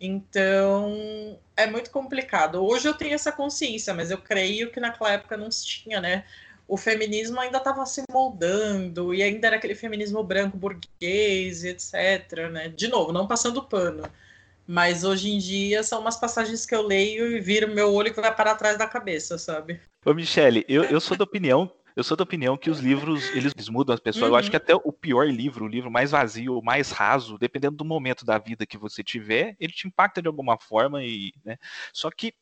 Então, 0.00 1.38
é 1.54 1.66
muito 1.66 1.90
complicado. 1.90 2.64
Hoje 2.64 2.88
eu 2.88 2.94
tenho 2.94 3.14
essa 3.14 3.30
consciência, 3.30 3.92
mas 3.92 4.10
eu 4.10 4.16
creio 4.16 4.70
que 4.70 4.80
naquela 4.80 5.12
época 5.12 5.36
não 5.36 5.50
se 5.50 5.66
tinha, 5.66 6.00
né? 6.00 6.24
O 6.66 6.76
feminismo 6.76 7.38
ainda 7.38 7.58
estava 7.58 7.84
se 7.84 8.02
moldando 8.10 9.12
e 9.12 9.22
ainda 9.22 9.48
era 9.48 9.56
aquele 9.56 9.74
feminismo 9.74 10.22
branco 10.22 10.56
burguês, 10.56 11.64
etc, 11.64 12.48
né? 12.50 12.68
De 12.68 12.88
novo, 12.88 13.12
não 13.12 13.26
passando 13.26 13.62
pano. 13.62 14.04
Mas 14.66 15.04
hoje 15.04 15.32
em 15.32 15.38
dia 15.38 15.82
são 15.82 16.00
umas 16.00 16.16
passagens 16.16 16.64
que 16.64 16.74
eu 16.74 16.80
leio 16.80 17.36
e 17.36 17.40
viro 17.40 17.68
meu 17.68 17.92
olho 17.92 18.14
que 18.14 18.20
vai 18.20 18.34
para 18.34 18.54
trás 18.54 18.78
da 18.78 18.86
cabeça, 18.86 19.36
sabe? 19.36 19.80
Ô, 20.06 20.14
Michele, 20.14 20.64
eu, 20.68 20.84
eu 20.84 21.00
sou 21.00 21.16
da 21.16 21.24
opinião 21.24 21.70
eu 21.96 22.04
sou 22.04 22.16
da 22.16 22.22
opinião 22.22 22.56
que 22.56 22.70
os 22.70 22.80
livros, 22.80 23.28
eles 23.30 23.68
mudam 23.68 23.94
as 23.94 24.00
pessoas. 24.00 24.24
Uhum. 24.24 24.30
Eu 24.30 24.36
acho 24.36 24.50
que 24.50 24.56
uhum. 24.56 24.62
até 24.62 24.74
o 24.74 24.92
pior 24.92 25.26
livro, 25.26 25.64
o 25.64 25.68
livro 25.68 25.90
mais 25.90 26.10
vazio, 26.10 26.58
o 26.58 26.64
mais 26.64 26.90
raso, 26.90 27.38
dependendo 27.38 27.76
do 27.76 27.84
momento 27.84 28.24
da 28.24 28.38
vida 28.38 28.66
que 28.66 28.78
você 28.78 29.02
tiver, 29.02 29.56
ele 29.58 29.72
te 29.72 29.86
impacta 29.86 30.22
de 30.22 30.28
alguma 30.28 30.58
forma 30.58 31.04
e, 31.04 31.32
né? 31.44 31.58
Só 31.92 32.10
que 32.10 32.34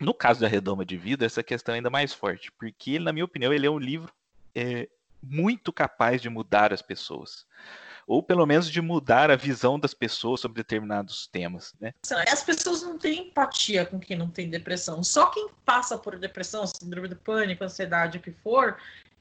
no 0.00 0.14
caso 0.14 0.40
da 0.40 0.48
Redoma 0.48 0.84
de 0.84 0.96
Vida, 0.96 1.24
essa 1.24 1.42
questão 1.42 1.74
é 1.74 1.76
ainda 1.76 1.90
mais 1.90 2.12
forte, 2.12 2.50
porque 2.52 2.98
na 2.98 3.12
minha 3.12 3.24
opinião, 3.24 3.52
ele 3.52 3.66
é 3.66 3.70
um 3.70 3.78
livro 3.78 4.12
é, 4.54 4.88
muito 5.22 5.72
capaz 5.72 6.20
de 6.20 6.28
mudar 6.28 6.72
as 6.72 6.82
pessoas 6.82 7.46
ou 8.06 8.22
pelo 8.22 8.46
menos 8.46 8.70
de 8.70 8.80
mudar 8.80 9.30
a 9.30 9.36
visão 9.36 9.78
das 9.78 9.94
pessoas 9.94 10.40
sobre 10.40 10.62
determinados 10.62 11.26
temas, 11.26 11.74
né? 11.80 11.92
As 12.30 12.42
pessoas 12.42 12.82
não 12.82 12.98
têm 12.98 13.28
empatia 13.28 13.84
com 13.86 13.98
quem 13.98 14.16
não 14.16 14.28
tem 14.28 14.48
depressão. 14.48 15.02
Só 15.02 15.26
quem 15.26 15.48
passa 15.64 15.96
por 15.96 16.18
depressão, 16.18 16.66
síndrome 16.66 17.08
do 17.08 17.16
pânico, 17.16 17.64
ansiedade, 17.64 18.18
o 18.18 18.20
que 18.20 18.32
for, 18.32 18.76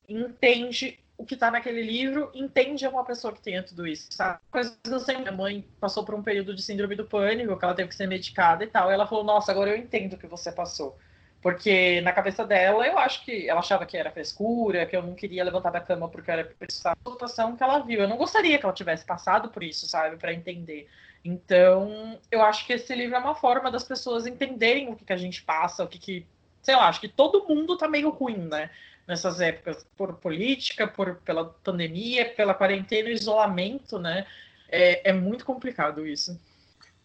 entende 0.07 0.99
o 1.17 1.25
que 1.25 1.35
está 1.35 1.51
naquele 1.51 1.83
livro, 1.83 2.31
entende 2.33 2.87
uma 2.87 3.05
pessoa 3.05 3.31
que 3.31 3.41
tenha 3.41 3.61
tudo 3.61 3.85
isso, 3.85 4.07
sabe? 4.09 4.39
Coisa 4.49 4.75
que 4.83 4.89
eu 4.89 4.99
sei, 4.99 5.17
minha 5.17 5.31
mãe 5.31 5.63
passou 5.79 6.03
por 6.03 6.15
um 6.15 6.23
período 6.23 6.55
de 6.55 6.63
síndrome 6.63 6.95
do 6.95 7.05
pânico, 7.05 7.57
que 7.57 7.63
ela 7.63 7.75
teve 7.75 7.89
que 7.89 7.95
ser 7.95 8.07
medicada 8.07 8.63
e 8.63 8.67
tal, 8.67 8.89
e 8.89 8.93
ela 8.93 9.05
falou, 9.05 9.23
nossa, 9.23 9.51
agora 9.51 9.69
eu 9.69 9.77
entendo 9.77 10.13
o 10.13 10.17
que 10.17 10.25
você 10.25 10.51
passou. 10.51 10.97
Porque 11.41 11.99
na 12.01 12.11
cabeça 12.11 12.45
dela, 12.45 12.85
eu 12.85 12.99
acho 12.99 13.25
que 13.25 13.49
ela 13.49 13.61
achava 13.61 13.85
que 13.85 13.97
era 13.97 14.11
frescura, 14.11 14.85
que 14.85 14.95
eu 14.95 15.01
não 15.01 15.15
queria 15.15 15.43
levantar 15.43 15.71
da 15.71 15.81
cama 15.81 16.07
porque 16.07 16.29
era 16.29 16.47
a 16.61 17.09
situação 17.11 17.55
que 17.55 17.63
ela 17.63 17.79
viu. 17.79 18.01
Eu 18.01 18.07
não 18.07 18.17
gostaria 18.17 18.59
que 18.59 18.65
ela 18.65 18.73
tivesse 18.73 19.03
passado 19.03 19.49
por 19.49 19.63
isso, 19.63 19.87
sabe, 19.87 20.17
para 20.17 20.33
entender. 20.33 20.87
Então, 21.25 22.19
eu 22.31 22.43
acho 22.43 22.65
que 22.65 22.73
esse 22.73 22.93
livro 22.93 23.15
é 23.15 23.19
uma 23.19 23.33
forma 23.33 23.71
das 23.71 23.83
pessoas 23.83 24.27
entenderem 24.27 24.89
o 24.89 24.95
que, 24.95 25.03
que 25.03 25.13
a 25.13 25.17
gente 25.17 25.41
passa, 25.41 25.83
o 25.83 25.87
que, 25.87 25.97
que. 25.97 26.27
Sei 26.61 26.75
lá, 26.75 26.87
acho 26.87 27.01
que 27.01 27.07
todo 27.07 27.47
mundo 27.47 27.75
tá 27.75 27.87
meio 27.87 28.09
ruim, 28.09 28.37
né? 28.37 28.69
Nessas 29.07 29.41
épocas, 29.41 29.83
por 29.97 30.13
política, 30.13 30.87
por, 30.87 31.15
pela 31.17 31.45
pandemia, 31.45 32.29
pela 32.33 32.53
quarentena, 32.53 33.09
isolamento, 33.09 33.97
né? 33.97 34.27
É, 34.69 35.09
é 35.09 35.13
muito 35.13 35.43
complicado 35.43 36.05
isso. 36.05 36.39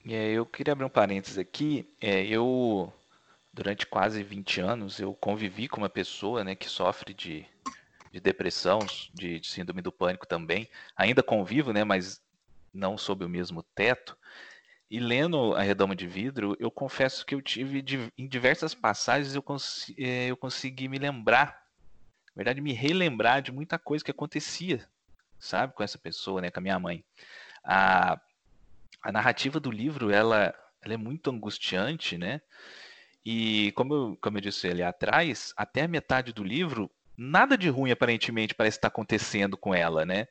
É, 0.07 0.31
eu 0.33 0.45
queria 0.45 0.73
abrir 0.73 0.85
um 0.85 0.91
parênteses 0.91 1.39
aqui. 1.39 1.89
É, 2.01 2.25
eu 2.27 2.93
durante 3.57 3.87
quase 3.87 4.23
20 4.23 4.61
anos 4.61 5.01
eu 5.01 5.15
convivi 5.15 5.67
com 5.67 5.79
uma 5.79 5.89
pessoa 5.89 6.45
né, 6.45 6.55
que 6.55 6.69
sofre 6.69 7.15
de, 7.15 7.47
de 8.13 8.21
depressão, 8.21 8.81
de, 9.15 9.41
de, 9.41 9.47
síndrome 9.47 9.81
do 9.81 9.91
pânico 9.91 10.27
também. 10.27 10.69
Ainda 10.95 11.23
convivo, 11.23 11.73
né, 11.73 11.83
mas 11.83 12.21
não 12.71 12.99
sob 12.99 13.25
o 13.25 13.29
mesmo 13.31 13.63
teto. 13.63 14.15
E 14.91 15.01
lendo 15.01 15.55
A 15.55 15.63
Redoma 15.63 15.97
de 15.97 16.07
Vidro, 16.07 16.55
eu 16.61 16.71
confesso 16.71 17.25
que 17.25 17.35
eu 17.35 17.41
tive, 17.41 18.13
em 18.19 18.29
diversas 18.29 18.75
passagens, 18.75 19.35
eu, 19.35 19.43
cons 19.43 19.91
eh, 19.99 20.27
eu 20.29 20.37
consegui 20.37 20.87
me 20.87 20.99
lembrar 20.99 21.67
verdade, 22.37 22.61
me 22.61 22.75
relembrar 22.75 23.41
de 23.41 23.51
muita 23.51 23.79
coisa 23.79 24.05
que 24.05 24.11
acontecia, 24.11 24.87
sabe, 25.39 25.73
com 25.73 25.83
essa 25.83 25.97
pessoa, 25.97 26.43
né, 26.43 26.51
com 26.51 26.61
a 26.61 26.63
minha 26.63 26.79
mãe. 26.79 27.03
A, 27.65 28.21
a 29.03 29.11
narrativa 29.11 29.59
do 29.59 29.71
livro, 29.71 30.11
ela, 30.11 30.55
ela 30.83 30.93
é 30.93 30.99
muito 30.99 31.31
angustiante, 31.31 32.19
né? 32.19 32.43
E 33.29 33.73
como 33.73 33.93
eu, 33.93 34.19
como 34.23 34.39
eu 34.39 34.41
disse 34.41 34.69
ali 34.69 34.85
atrás, 34.85 35.53
até 35.57 35.83
a 35.83 35.89
metade 35.89 36.33
do 36.33 36.45
livro, 36.45 36.89
nada 37.19 37.59
de 37.59 37.69
ruim 37.69 37.91
aparentemente 37.91 38.55
parece 38.55 38.79
estar 38.79 38.87
acontecendo 38.87 39.57
com 39.57 39.75
ela, 39.75 40.07
né? 40.07 40.29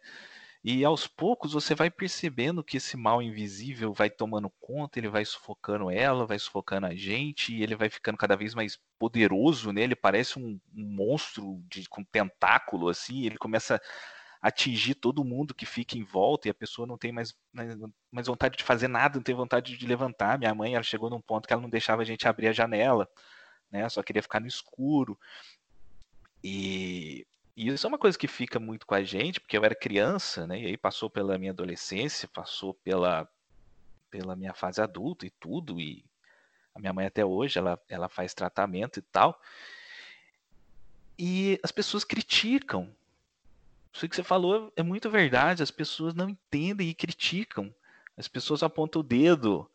E 0.64 0.84
aos 0.86 1.06
poucos 1.06 1.52
você 1.52 1.76
vai 1.76 1.91
percebendo 1.91 2.64
que 2.64 2.78
esse 2.78 2.96
mal 2.96 3.22
invisível 3.22 3.93
vai 3.93 4.10
tomando 4.10 4.50
conta, 4.62 4.98
ele 4.98 5.10
vai 5.10 5.26
sufocando 5.26 5.91
ela, 5.91 6.26
vai 6.26 6.39
sufocando 6.39 6.88
a 6.88 6.96
gente, 6.96 7.54
e 7.54 7.62
ele 7.62 7.76
vai 7.76 7.89
ficando 7.89 8.18
cada 8.18 8.38
vez 8.38 8.56
mais 8.56 8.80
poderoso, 8.98 9.74
né? 9.74 9.82
Ele 9.82 9.96
parece 9.96 10.39
um, 10.39 10.58
um 10.74 10.86
monstro 10.86 11.62
de, 11.68 11.89
com 11.89 12.02
tentáculo, 12.02 12.88
assim, 12.88 13.26
ele 13.26 13.38
começa 13.38 13.80
atingir 14.48 14.96
todo 14.96 15.24
mundo 15.24 15.54
que 15.54 15.66
fica 15.66 15.98
em 15.98 16.04
volta, 16.04 16.48
e 16.48 16.52
a 16.52 16.54
pessoa 16.54 16.88
não 16.88 16.98
tem 16.98 17.12
mais, 17.12 17.36
mais 18.12 18.28
vontade 18.28 18.58
de 18.58 18.64
fazer 18.64 18.88
nada, 18.88 19.16
não 19.16 19.24
tem 19.24 19.34
vontade 19.34 19.78
de 19.78 19.88
levantar. 19.88 20.38
Minha 20.38 20.54
mãe, 20.54 20.76
ela 20.76 20.84
chegou 20.84 21.10
num 21.10 21.22
ponto 21.22 21.48
que 21.48 21.54
ela 21.54 21.62
não 21.62 21.70
deixava 21.70 22.04
a 22.04 22.06
gente 22.06 22.28
abrir 22.28 22.48
a 22.48 22.54
janela, 22.54 23.10
né? 23.72 23.88
Só 23.89 24.04
queria 24.04 24.22
ficar 24.22 24.39
no 24.39 24.48
escuro. 24.48 25.18
E 26.43 27.26
e 27.56 27.70
isso 27.70 27.88
é 27.88 27.89
uma 27.89 27.98
coisa 27.98 28.18
que 28.18 28.28
fica 28.28 28.60
muito 28.60 28.86
com 28.86 28.93
a 28.96 29.04
gente, 29.04 29.39
porque 29.39 29.58
eu 29.58 29.64
era 29.64 29.74
criança, 29.74 30.46
né? 30.46 30.60
E 30.60 30.66
aí 30.66 30.78
passou 30.78 31.10
pela 31.10 31.38
minha 31.38 31.52
adolescência, 31.52 32.28
passou 32.28 32.74
pela, 32.74 33.30
pela 34.12 34.36
minha 34.36 34.54
fase 34.54 34.82
adulta 34.82 35.26
e 35.26 35.30
tudo. 35.30 35.80
E 35.80 36.04
a 36.74 36.80
minha 36.80 36.91
mãe 36.91 37.06
até 37.06 37.24
hoje, 37.24 37.58
ela, 37.58 37.80
ela 37.88 38.10
faz 38.10 38.34
tratamento 38.34 39.00
e 39.00 39.02
tal. 39.02 39.39
E 41.18 41.58
as 41.64 41.72
pessoas 41.72 42.04
criticam. 42.04 42.93
Isso 43.96 44.10
que 44.10 44.16
você 44.16 44.24
falou 44.24 44.74
é 44.76 44.84
muito 44.84 45.10
verdade. 45.10 45.64
As 45.64 45.72
pessoas 45.72 46.14
não 46.14 46.28
entendem 46.28 46.89
e 46.89 46.93
criticam. 46.93 47.74
As 48.18 48.28
pessoas 48.28 48.62
apontam 48.62 49.00
o 49.00 49.04
dedo. 49.04 49.72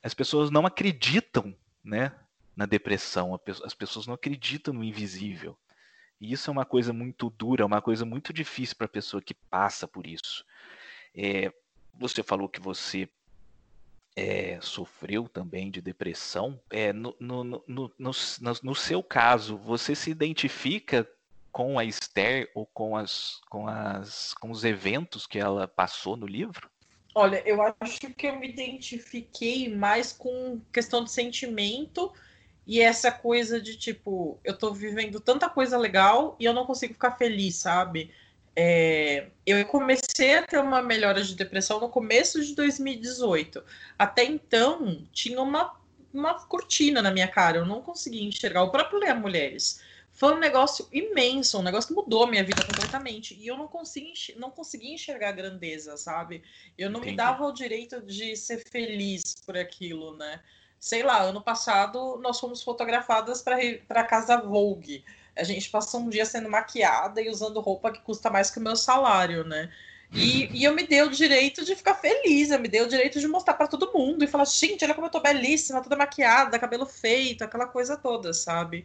As 0.00 0.14
pessoas 0.14 0.50
não 0.52 0.64
acreditam, 0.64 1.52
né? 1.82 2.14
Na 2.54 2.64
depressão. 2.64 3.38
As 3.64 3.74
pessoas 3.74 4.06
não 4.06 4.14
acreditam 4.14 4.72
no 4.72 4.84
invisível. 4.84 5.58
E 6.20 6.32
isso 6.32 6.48
é 6.48 6.52
uma 6.52 6.64
coisa 6.64 6.92
muito 6.92 7.28
dura, 7.28 7.62
é 7.62 7.66
uma 7.66 7.82
coisa 7.82 8.04
muito 8.04 8.32
difícil 8.32 8.76
para 8.76 8.86
a 8.86 8.88
pessoa 8.88 9.20
que 9.20 9.34
passa 9.34 9.86
por 9.88 10.06
isso. 10.06 10.44
É, 11.12 11.52
você 11.92 12.22
falou 12.22 12.48
que 12.48 12.60
você 12.60 13.08
é, 14.14 14.58
sofreu 14.62 15.28
também 15.28 15.70
de 15.70 15.82
depressão. 15.82 16.58
É, 16.70 16.92
no, 16.92 17.14
no, 17.18 17.44
no, 17.44 17.64
no, 17.66 18.20
no, 18.62 18.74
seu 18.74 19.02
caso, 19.02 19.58
você 19.58 19.94
se 19.94 20.10
identifica 20.10 21.06
com 21.56 21.78
a 21.78 21.84
Esther 21.86 22.50
ou 22.54 22.66
com, 22.66 22.94
as, 22.94 23.40
com, 23.48 23.66
as, 23.66 24.34
com 24.34 24.50
os 24.50 24.62
eventos 24.62 25.26
que 25.26 25.38
ela 25.38 25.66
passou 25.66 26.14
no 26.14 26.26
livro? 26.26 26.68
Olha, 27.14 27.42
eu 27.46 27.62
acho 27.80 28.12
que 28.14 28.26
eu 28.26 28.38
me 28.38 28.46
identifiquei 28.46 29.74
mais 29.74 30.12
com 30.12 30.60
questão 30.70 31.02
de 31.02 31.10
sentimento 31.10 32.12
e 32.66 32.78
essa 32.78 33.10
coisa 33.10 33.58
de 33.58 33.74
tipo, 33.74 34.38
eu 34.44 34.54
tô 34.54 34.74
vivendo 34.74 35.18
tanta 35.18 35.48
coisa 35.48 35.78
legal 35.78 36.36
e 36.38 36.44
eu 36.44 36.52
não 36.52 36.66
consigo 36.66 36.92
ficar 36.92 37.12
feliz, 37.12 37.54
sabe? 37.54 38.12
É, 38.54 39.28
eu 39.46 39.64
comecei 39.64 40.34
a 40.34 40.42
ter 40.42 40.58
uma 40.58 40.82
melhora 40.82 41.24
de 41.24 41.34
depressão 41.34 41.80
no 41.80 41.88
começo 41.88 42.44
de 42.44 42.54
2018. 42.54 43.64
Até 43.98 44.24
então, 44.24 45.06
tinha 45.10 45.40
uma, 45.40 45.74
uma 46.12 46.34
cortina 46.34 47.00
na 47.00 47.10
minha 47.10 47.28
cara, 47.28 47.56
eu 47.56 47.64
não 47.64 47.80
conseguia 47.80 48.22
enxergar. 48.22 48.62
O 48.62 48.70
próprio 48.70 48.98
Ler 48.98 49.14
Mulheres 49.14 49.85
foi 50.16 50.34
um 50.34 50.38
negócio 50.38 50.88
imenso, 50.90 51.60
um 51.60 51.62
negócio 51.62 51.88
que 51.88 51.94
mudou 51.94 52.24
a 52.24 52.26
minha 52.26 52.42
vida 52.42 52.64
completamente. 52.64 53.34
E 53.34 53.46
eu 53.46 53.56
não 53.56 53.68
conseguia, 53.68 54.14
não 54.36 54.50
conseguia 54.50 54.94
enxergar 54.94 55.28
a 55.28 55.32
grandeza, 55.32 55.96
sabe? 55.96 56.42
Eu 56.76 56.90
não 56.90 56.98
Entendi. 56.98 57.12
me 57.12 57.16
dava 57.16 57.44
o 57.44 57.52
direito 57.52 58.00
de 58.00 58.36
ser 58.36 58.64
feliz 58.68 59.36
por 59.46 59.56
aquilo, 59.56 60.16
né? 60.16 60.40
sei 60.78 61.02
lá, 61.02 61.20
ano 61.22 61.40
passado 61.40 62.18
nós 62.22 62.38
fomos 62.38 62.62
fotografadas 62.62 63.42
para 63.42 63.58
a 63.90 64.04
casa 64.04 64.36
Vogue. 64.36 65.04
A 65.34 65.44
gente 65.44 65.68
passou 65.68 66.00
um 66.00 66.08
dia 66.08 66.24
sendo 66.24 66.48
maquiada 66.48 67.20
e 67.20 67.28
usando 67.28 67.60
roupa 67.60 67.90
que 67.90 68.00
custa 68.00 68.30
mais 68.30 68.50
que 68.50 68.58
o 68.58 68.62
meu 68.62 68.76
salário, 68.76 69.44
né? 69.44 69.70
E, 70.12 70.46
e 70.56 70.64
eu 70.64 70.74
me 70.74 70.86
dei 70.86 71.02
o 71.02 71.10
direito 71.10 71.64
de 71.64 71.74
ficar 71.74 71.94
feliz, 71.94 72.50
eu 72.50 72.58
me 72.58 72.68
dei 72.68 72.82
o 72.82 72.88
direito 72.88 73.20
de 73.20 73.26
mostrar 73.28 73.54
para 73.54 73.66
todo 73.66 73.92
mundo 73.92 74.24
e 74.24 74.28
falar: 74.28 74.44
gente, 74.44 74.84
olha 74.84 74.94
como 74.94 75.08
eu 75.08 75.10
tô 75.10 75.20
belíssima, 75.20 75.82
toda 75.82 75.96
maquiada, 75.96 76.58
cabelo 76.58 76.86
feito, 76.86 77.42
aquela 77.42 77.66
coisa 77.66 77.96
toda, 77.96 78.32
sabe? 78.32 78.84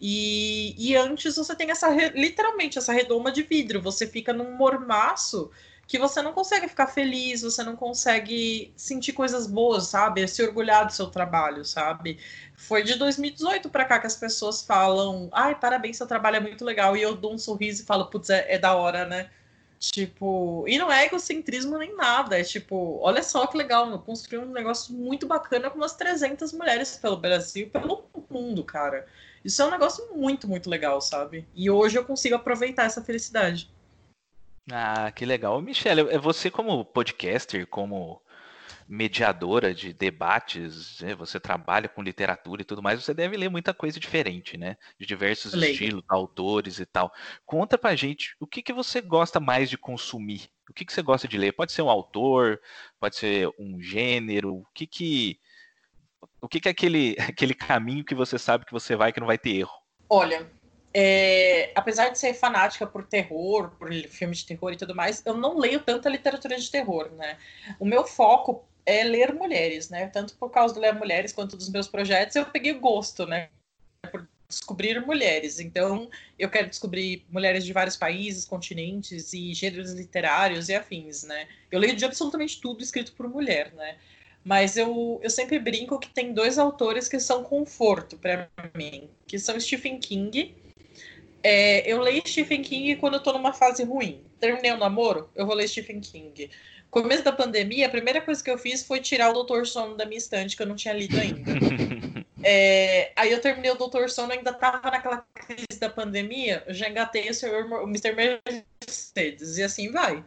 E, 0.00 0.74
e 0.78 0.94
antes 0.96 1.36
você 1.36 1.54
tem 1.54 1.70
essa, 1.70 1.88
literalmente, 2.14 2.78
essa 2.78 2.92
redoma 2.92 3.32
de 3.32 3.42
vidro, 3.42 3.80
você 3.80 4.06
fica 4.06 4.32
num 4.32 4.56
mormaço 4.56 5.50
que 5.86 5.98
você 5.98 6.20
não 6.20 6.32
consegue 6.32 6.68
ficar 6.68 6.88
feliz, 6.88 7.42
você 7.42 7.62
não 7.62 7.76
consegue 7.76 8.72
sentir 8.76 9.12
coisas 9.12 9.46
boas, 9.46 9.86
sabe? 9.86 10.26
Se 10.26 10.42
orgulhar 10.42 10.84
do 10.84 10.92
seu 10.92 11.06
trabalho, 11.06 11.64
sabe? 11.64 12.18
Foi 12.54 12.82
de 12.82 12.96
2018 12.96 13.70
para 13.70 13.84
cá 13.84 13.98
que 14.00 14.06
as 14.06 14.16
pessoas 14.16 14.62
falam: 14.62 15.28
ai, 15.32 15.54
parabéns, 15.54 15.96
seu 15.96 16.06
trabalho 16.06 16.36
é 16.36 16.40
muito 16.40 16.64
legal. 16.64 16.96
E 16.96 17.02
eu 17.02 17.14
dou 17.14 17.32
um 17.34 17.38
sorriso 17.38 17.82
e 17.82 17.86
falo: 17.86 18.06
putz, 18.06 18.30
é, 18.30 18.54
é 18.54 18.58
da 18.58 18.74
hora, 18.74 19.06
né? 19.06 19.30
Tipo, 19.78 20.64
e 20.66 20.78
não 20.78 20.90
é 20.90 21.04
egocentrismo 21.04 21.76
nem 21.78 21.94
nada, 21.94 22.38
é 22.40 22.42
tipo, 22.42 22.98
olha 23.02 23.22
só 23.22 23.46
que 23.46 23.58
legal, 23.58 23.88
eu 23.90 23.98
construí 23.98 24.38
um 24.38 24.50
negócio 24.50 24.94
muito 24.94 25.26
bacana 25.26 25.68
com 25.68 25.76
umas 25.76 25.94
300 25.94 26.52
mulheres 26.54 26.96
pelo 26.96 27.18
Brasil, 27.18 27.68
pelo 27.68 28.04
mundo, 28.30 28.64
cara. 28.64 29.06
Isso 29.46 29.62
é 29.62 29.64
um 29.64 29.70
negócio 29.70 30.12
muito, 30.12 30.48
muito 30.48 30.68
legal, 30.68 31.00
sabe? 31.00 31.46
E 31.54 31.70
hoje 31.70 31.96
eu 31.96 32.04
consigo 32.04 32.34
aproveitar 32.34 32.82
essa 32.82 33.00
felicidade. 33.00 33.70
Ah, 34.68 35.12
que 35.12 35.24
legal. 35.24 35.62
Michelle, 35.62 36.10
é 36.10 36.18
você 36.18 36.50
como 36.50 36.84
podcaster, 36.84 37.64
como 37.68 38.20
mediadora 38.88 39.72
de 39.72 39.92
debates, 39.92 41.00
né? 41.00 41.14
você 41.14 41.38
trabalha 41.38 41.88
com 41.88 42.02
literatura 42.02 42.62
e 42.62 42.64
tudo 42.64 42.82
mais, 42.82 43.02
você 43.02 43.14
deve 43.14 43.36
ler 43.36 43.48
muita 43.48 43.72
coisa 43.72 44.00
diferente, 44.00 44.56
né? 44.56 44.76
De 44.98 45.06
diversos 45.06 45.54
Leio. 45.54 45.70
estilos, 45.70 46.04
autores 46.08 46.80
e 46.80 46.86
tal. 46.86 47.12
Conta 47.44 47.78
pra 47.78 47.94
gente 47.94 48.34
o 48.40 48.48
que, 48.48 48.60
que 48.60 48.72
você 48.72 49.00
gosta 49.00 49.38
mais 49.38 49.70
de 49.70 49.78
consumir. 49.78 50.50
O 50.68 50.72
que, 50.72 50.84
que 50.84 50.92
você 50.92 51.02
gosta 51.02 51.28
de 51.28 51.38
ler? 51.38 51.52
Pode 51.52 51.70
ser 51.70 51.82
um 51.82 51.90
autor, 51.90 52.60
pode 52.98 53.14
ser 53.14 53.48
um 53.56 53.80
gênero, 53.80 54.56
o 54.56 54.66
que 54.74 54.88
que 54.88 55.38
o 56.40 56.48
que, 56.48 56.60
que 56.60 56.68
é 56.68 56.70
aquele, 56.70 57.16
aquele 57.20 57.54
caminho 57.54 58.04
que 58.04 58.14
você 58.14 58.38
sabe 58.38 58.64
que 58.64 58.72
você 58.72 58.96
vai 58.96 59.12
que 59.12 59.20
não 59.20 59.26
vai 59.26 59.38
ter 59.38 59.56
erro? 59.56 59.72
Olha, 60.08 60.48
é, 60.94 61.72
apesar 61.74 62.08
de 62.08 62.18
ser 62.18 62.32
fanática 62.32 62.86
por 62.86 63.04
terror, 63.04 63.70
por 63.78 63.92
filmes 64.08 64.38
de 64.38 64.46
terror 64.46 64.72
e 64.72 64.76
tudo 64.76 64.94
mais, 64.94 65.22
eu 65.26 65.34
não 65.34 65.58
leio 65.58 65.80
tanta 65.80 66.08
literatura 66.08 66.56
de 66.56 66.70
terror, 66.70 67.10
né? 67.12 67.36
O 67.78 67.84
meu 67.84 68.06
foco 68.06 68.64
é 68.86 69.02
ler 69.02 69.34
mulheres, 69.34 69.90
né? 69.90 70.06
Tanto 70.06 70.34
por 70.36 70.50
causa 70.50 70.72
do 70.72 70.80
ler 70.80 70.94
mulheres 70.94 71.32
quanto 71.32 71.56
dos 71.56 71.68
meus 71.68 71.88
projetos, 71.88 72.36
eu 72.36 72.46
peguei 72.46 72.72
gosto, 72.72 73.26
né? 73.26 73.50
Por 74.10 74.26
descobrir 74.48 75.04
mulheres. 75.04 75.58
Então, 75.58 76.08
eu 76.38 76.48
quero 76.48 76.68
descobrir 76.68 77.26
mulheres 77.28 77.64
de 77.64 77.72
vários 77.72 77.96
países, 77.96 78.44
continentes 78.44 79.32
e 79.32 79.52
gêneros 79.52 79.92
literários 79.92 80.68
e 80.68 80.74
afins, 80.74 81.24
né? 81.24 81.48
Eu 81.70 81.80
leio 81.80 81.96
de 81.96 82.04
absolutamente 82.04 82.60
tudo 82.60 82.82
escrito 82.82 83.12
por 83.12 83.28
mulher, 83.28 83.72
né? 83.74 83.98
Mas 84.46 84.76
eu, 84.76 85.20
eu 85.22 85.28
sempre 85.28 85.58
brinco 85.58 85.98
que 85.98 86.08
tem 86.08 86.32
dois 86.32 86.56
autores 86.56 87.08
que 87.08 87.18
são 87.18 87.42
conforto 87.42 88.16
para 88.16 88.48
mim, 88.74 89.10
que 89.26 89.38
são 89.38 89.58
Stephen 89.58 89.98
King 89.98 90.54
é, 91.48 91.88
eu 91.88 92.00
leio 92.00 92.26
Stephen 92.26 92.60
King 92.60 92.96
quando 92.96 93.14
eu 93.14 93.22
tô 93.22 93.32
numa 93.32 93.52
fase 93.52 93.84
ruim. 93.84 94.20
Terminei 94.40 94.72
o 94.72 94.76
namoro, 94.76 95.30
eu 95.32 95.46
vou 95.46 95.54
ler 95.54 95.68
Stephen 95.68 96.00
King. 96.00 96.50
Começo 96.90 97.22
da 97.22 97.30
pandemia, 97.30 97.86
a 97.86 97.90
primeira 97.90 98.20
coisa 98.20 98.42
que 98.42 98.50
eu 98.50 98.58
fiz 98.58 98.82
foi 98.82 98.98
tirar 98.98 99.30
o 99.30 99.32
Doutor 99.32 99.64
Sono 99.64 99.96
da 99.96 100.04
minha 100.04 100.18
estante, 100.18 100.56
que 100.56 100.62
eu 100.62 100.66
não 100.66 100.74
tinha 100.74 100.92
lido 100.92 101.16
ainda. 101.16 101.52
é, 102.42 103.12
aí 103.14 103.30
eu 103.30 103.40
terminei 103.40 103.70
o 103.70 103.76
Doutor 103.76 104.10
Sono, 104.10 104.32
ainda 104.32 104.52
tava 104.52 104.90
naquela 104.90 105.24
crise 105.34 105.78
da 105.78 105.88
pandemia, 105.88 106.64
já 106.66 106.88
engatei 106.88 107.30
o, 107.30 107.34
senhor, 107.34 107.64
o 107.64 107.84
Mr. 107.84 108.12
Mercedes, 108.12 109.56
e 109.56 109.62
assim 109.62 109.92
vai. 109.92 110.24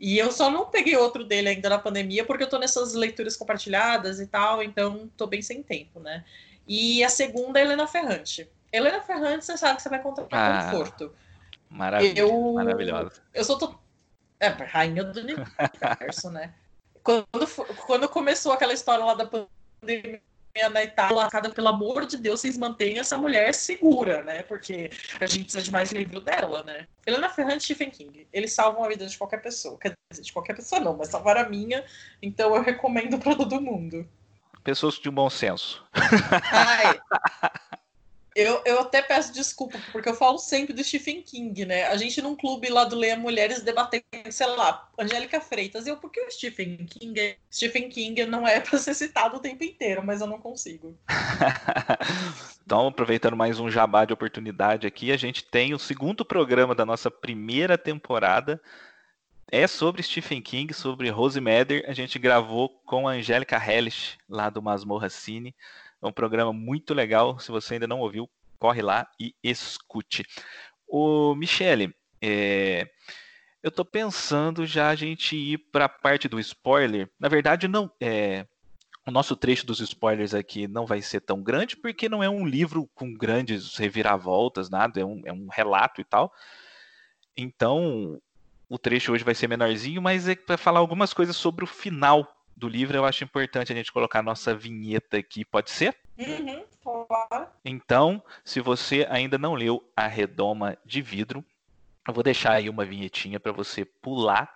E 0.00 0.16
eu 0.16 0.32
só 0.32 0.50
não 0.50 0.64
peguei 0.64 0.96
outro 0.96 1.22
dele 1.22 1.50
ainda 1.50 1.68
na 1.68 1.78
pandemia, 1.78 2.24
porque 2.24 2.42
eu 2.42 2.48
tô 2.48 2.58
nessas 2.58 2.94
leituras 2.94 3.36
compartilhadas 3.36 4.18
e 4.18 4.26
tal, 4.26 4.62
então 4.62 5.10
tô 5.14 5.26
bem 5.26 5.42
sem 5.42 5.62
tempo, 5.62 6.00
né? 6.00 6.24
E 6.66 7.04
a 7.04 7.10
segunda 7.10 7.60
é 7.60 7.62
Helena 7.62 7.86
Ferrante. 7.86 8.48
Helena 8.72 9.02
Ferrante, 9.02 9.44
você 9.44 9.58
sabe 9.58 9.76
que 9.76 9.82
você 9.82 9.90
vai 9.90 9.98
encontrar 9.98 10.26
ah, 10.30 10.70
conforto. 10.70 11.14
Maravilha, 11.68 12.18
eu, 12.18 12.52
maravilhosa. 12.54 13.22
Eu 13.34 13.44
sou 13.44 13.58
to... 13.58 13.78
é, 14.40 14.48
rainha 14.48 15.04
do 15.04 15.20
universo, 15.20 16.30
né? 16.30 16.54
Quando, 17.02 17.26
quando 17.86 18.08
começou 18.08 18.52
aquela 18.52 18.72
história 18.72 19.04
lá 19.04 19.14
da 19.14 19.26
pandemia 19.26 20.22
na 20.70 20.82
Itália, 20.82 21.28
pelo 21.54 21.68
amor 21.68 22.06
de 22.06 22.16
Deus, 22.16 22.40
vocês 22.40 22.58
mantenham 22.58 23.00
essa 23.00 23.16
mulher 23.16 23.54
segura, 23.54 24.22
né? 24.22 24.42
Porque 24.42 24.90
a 25.20 25.26
gente 25.26 25.44
precisa 25.44 25.62
de 25.62 25.70
mais 25.70 25.92
livro 25.92 26.20
dela, 26.20 26.62
né? 26.64 26.86
Helena 27.06 27.28
Ferrante 27.28 27.62
e 27.62 27.64
Stephen 27.64 27.90
King, 27.90 28.26
eles 28.32 28.52
salvam 28.52 28.84
a 28.84 28.88
vida 28.88 29.06
de 29.06 29.16
qualquer 29.16 29.40
pessoa. 29.40 29.78
Quer 29.78 29.94
dizer, 30.10 30.22
de 30.22 30.32
qualquer 30.32 30.54
pessoa 30.54 30.80
não, 30.80 30.96
mas 30.96 31.08
salvaram 31.08 31.42
a 31.42 31.48
minha, 31.48 31.84
então 32.20 32.54
eu 32.54 32.62
recomendo 32.62 33.18
para 33.18 33.36
todo 33.36 33.60
mundo. 33.60 34.08
Pessoas 34.62 34.96
de 34.96 35.10
bom 35.10 35.30
senso. 35.30 35.84
Ai, 35.92 37.00
Eu, 38.34 38.62
eu 38.64 38.80
até 38.80 39.02
peço 39.02 39.32
desculpa, 39.32 39.78
porque 39.90 40.08
eu 40.08 40.14
falo 40.14 40.38
sempre 40.38 40.72
do 40.72 40.84
Stephen 40.84 41.20
King, 41.22 41.64
né? 41.64 41.86
A 41.86 41.96
gente 41.96 42.22
num 42.22 42.36
clube 42.36 42.68
lá 42.68 42.84
do 42.84 42.94
Leia 42.94 43.16
Mulheres 43.16 43.62
debatendo, 43.62 44.04
sei 44.30 44.46
lá, 44.46 44.88
Angélica 44.98 45.40
Freitas. 45.40 45.86
Eu, 45.86 45.96
por 45.96 46.10
que 46.10 46.20
o 46.20 46.30
Stephen 46.30 46.76
King? 46.86 47.18
É... 47.18 47.36
Stephen 47.52 47.88
King 47.88 48.24
não 48.26 48.46
é 48.46 48.60
para 48.60 48.78
ser 48.78 48.94
citado 48.94 49.36
o 49.36 49.40
tempo 49.40 49.64
inteiro, 49.64 50.02
mas 50.04 50.20
eu 50.20 50.28
não 50.28 50.38
consigo. 50.38 50.96
então, 52.64 52.86
aproveitando 52.86 53.36
mais 53.36 53.58
um 53.58 53.70
jabá 53.70 54.04
de 54.04 54.12
oportunidade 54.12 54.86
aqui, 54.86 55.10
a 55.10 55.16
gente 55.16 55.44
tem 55.44 55.74
o 55.74 55.78
segundo 55.78 56.24
programa 56.24 56.74
da 56.74 56.86
nossa 56.86 57.10
primeira 57.10 57.76
temporada. 57.76 58.60
É 59.52 59.66
sobre 59.66 60.04
Stephen 60.04 60.40
King, 60.40 60.72
sobre 60.72 61.10
Rose 61.10 61.40
Mather. 61.40 61.84
A 61.88 61.92
gente 61.92 62.16
gravou 62.20 62.68
com 62.86 63.08
a 63.08 63.12
Angélica 63.12 63.56
Hellish, 63.56 64.16
lá 64.28 64.48
do 64.48 64.62
Masmorra 64.62 65.10
Cine. 65.10 65.52
É 66.02 66.06
um 66.06 66.12
programa 66.12 66.52
muito 66.52 66.94
legal. 66.94 67.38
Se 67.38 67.50
você 67.50 67.74
ainda 67.74 67.86
não 67.86 68.00
ouviu, 68.00 68.28
corre 68.58 68.82
lá 68.82 69.08
e 69.18 69.34
escute. 69.42 70.24
O 70.86 71.34
Michele, 71.34 71.94
é... 72.20 72.88
eu 73.62 73.68
estou 73.68 73.84
pensando 73.84 74.66
já 74.66 74.90
a 74.90 74.94
gente 74.94 75.36
ir 75.36 75.58
para 75.58 75.84
a 75.86 75.88
parte 75.88 76.28
do 76.28 76.40
spoiler. 76.40 77.10
Na 77.18 77.28
verdade, 77.28 77.68
não. 77.68 77.90
É... 78.00 78.46
O 79.06 79.10
nosso 79.10 79.34
trecho 79.34 79.66
dos 79.66 79.80
spoilers 79.80 80.34
aqui 80.34 80.68
não 80.68 80.84
vai 80.86 81.00
ser 81.00 81.20
tão 81.20 81.42
grande, 81.42 81.76
porque 81.76 82.08
não 82.08 82.22
é 82.22 82.28
um 82.28 82.46
livro 82.46 82.88
com 82.94 83.12
grandes 83.12 83.76
reviravoltas, 83.76 84.68
nada, 84.68 85.00
é 85.00 85.04
um, 85.04 85.22
é 85.24 85.32
um 85.32 85.48
relato 85.48 86.00
e 86.00 86.04
tal. 86.04 86.32
Então, 87.34 88.20
o 88.68 88.78
trecho 88.78 89.12
hoje 89.12 89.24
vai 89.24 89.34
ser 89.34 89.48
menorzinho, 89.48 90.02
mas 90.02 90.28
é 90.28 90.34
para 90.34 90.58
falar 90.58 90.80
algumas 90.80 91.14
coisas 91.14 91.34
sobre 91.34 91.64
o 91.64 91.66
final 91.66 92.39
do 92.60 92.68
livro, 92.68 92.96
eu 92.96 93.06
acho 93.06 93.24
importante 93.24 93.72
a 93.72 93.74
gente 93.74 93.90
colocar 93.90 94.18
a 94.18 94.22
nossa 94.22 94.54
vinheta 94.54 95.16
aqui, 95.16 95.44
pode 95.44 95.70
ser? 95.70 95.96
Uhum, 96.18 96.62
claro. 96.84 97.46
Então, 97.64 98.22
se 98.44 98.60
você 98.60 99.06
ainda 99.10 99.38
não 99.38 99.54
leu 99.54 99.82
A 99.96 100.06
Redoma 100.06 100.76
de 100.84 101.00
Vidro, 101.00 101.42
eu 102.06 102.12
vou 102.12 102.22
deixar 102.22 102.52
aí 102.52 102.68
uma 102.68 102.84
vinhetinha 102.84 103.40
para 103.40 103.50
você 103.50 103.84
pular 103.84 104.54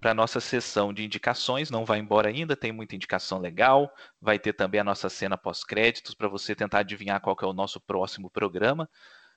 para 0.00 0.10
a 0.10 0.14
nossa 0.14 0.40
sessão 0.40 0.92
de 0.92 1.04
indicações. 1.04 1.70
Não 1.70 1.84
vai 1.84 1.98
embora 1.98 2.30
ainda, 2.30 2.56
tem 2.56 2.72
muita 2.72 2.94
indicação 2.94 3.38
legal. 3.38 3.92
Vai 4.20 4.38
ter 4.38 4.54
também 4.54 4.80
a 4.80 4.84
nossa 4.84 5.08
cena 5.08 5.36
pós-créditos 5.36 6.14
para 6.14 6.28
você 6.28 6.54
tentar 6.54 6.78
adivinhar 6.78 7.20
qual 7.20 7.36
é 7.42 7.46
o 7.46 7.52
nosso 7.52 7.78
próximo 7.80 8.30
programa. 8.30 8.88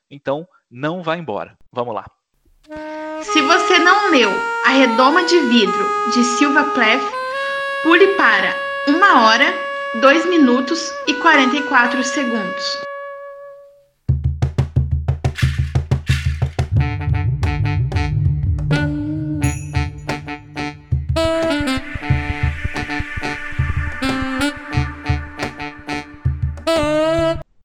Então, 0.09 0.47
não 0.71 1.03
vai 1.03 1.19
embora. 1.19 1.57
Vamos 1.71 1.93
lá. 1.93 2.05
Se 3.21 3.41
você 3.41 3.79
não 3.79 4.11
leu 4.11 4.29
A 4.65 4.69
Redoma 4.69 5.25
de 5.25 5.39
Vidro, 5.39 5.85
de 6.13 6.23
Silva 6.23 6.63
Plath, 6.71 7.18
Pule 7.81 8.07
para 8.17 8.53
1 8.89 9.23
hora, 9.23 9.53
2 10.01 10.25
minutos 10.25 10.91
e 11.07 11.13
44 11.13 12.03
segundos. 12.03 12.77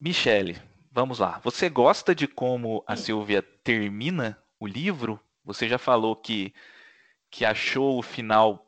Michele, 0.01 0.57
vamos 0.93 1.19
lá. 1.19 1.41
Você 1.43 1.69
gosta 1.69 2.15
de 2.15 2.29
como 2.29 2.85
a 2.87 2.95
Silvia 2.95 3.43
termina 3.43 4.39
o 4.61 4.67
livro? 4.69 5.19
Você 5.45 5.69
já 5.69 5.77
falou 5.77 6.15
que, 6.15 6.55
que 7.29 7.45
achou 7.45 7.99
o 7.99 8.03
final 8.03 8.65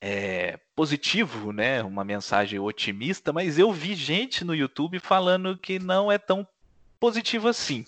é, 0.00 0.58
positivo, 0.74 1.52
né? 1.52 1.82
Uma 1.82 2.04
mensagem 2.04 2.58
otimista, 2.58 3.32
mas 3.32 3.58
eu 3.58 3.72
vi 3.72 3.94
gente 3.94 4.44
no 4.44 4.54
YouTube 4.54 4.98
falando 4.98 5.56
que 5.56 5.78
não 5.78 6.10
é 6.10 6.18
tão 6.18 6.46
positivo 7.00 7.48
assim. 7.48 7.84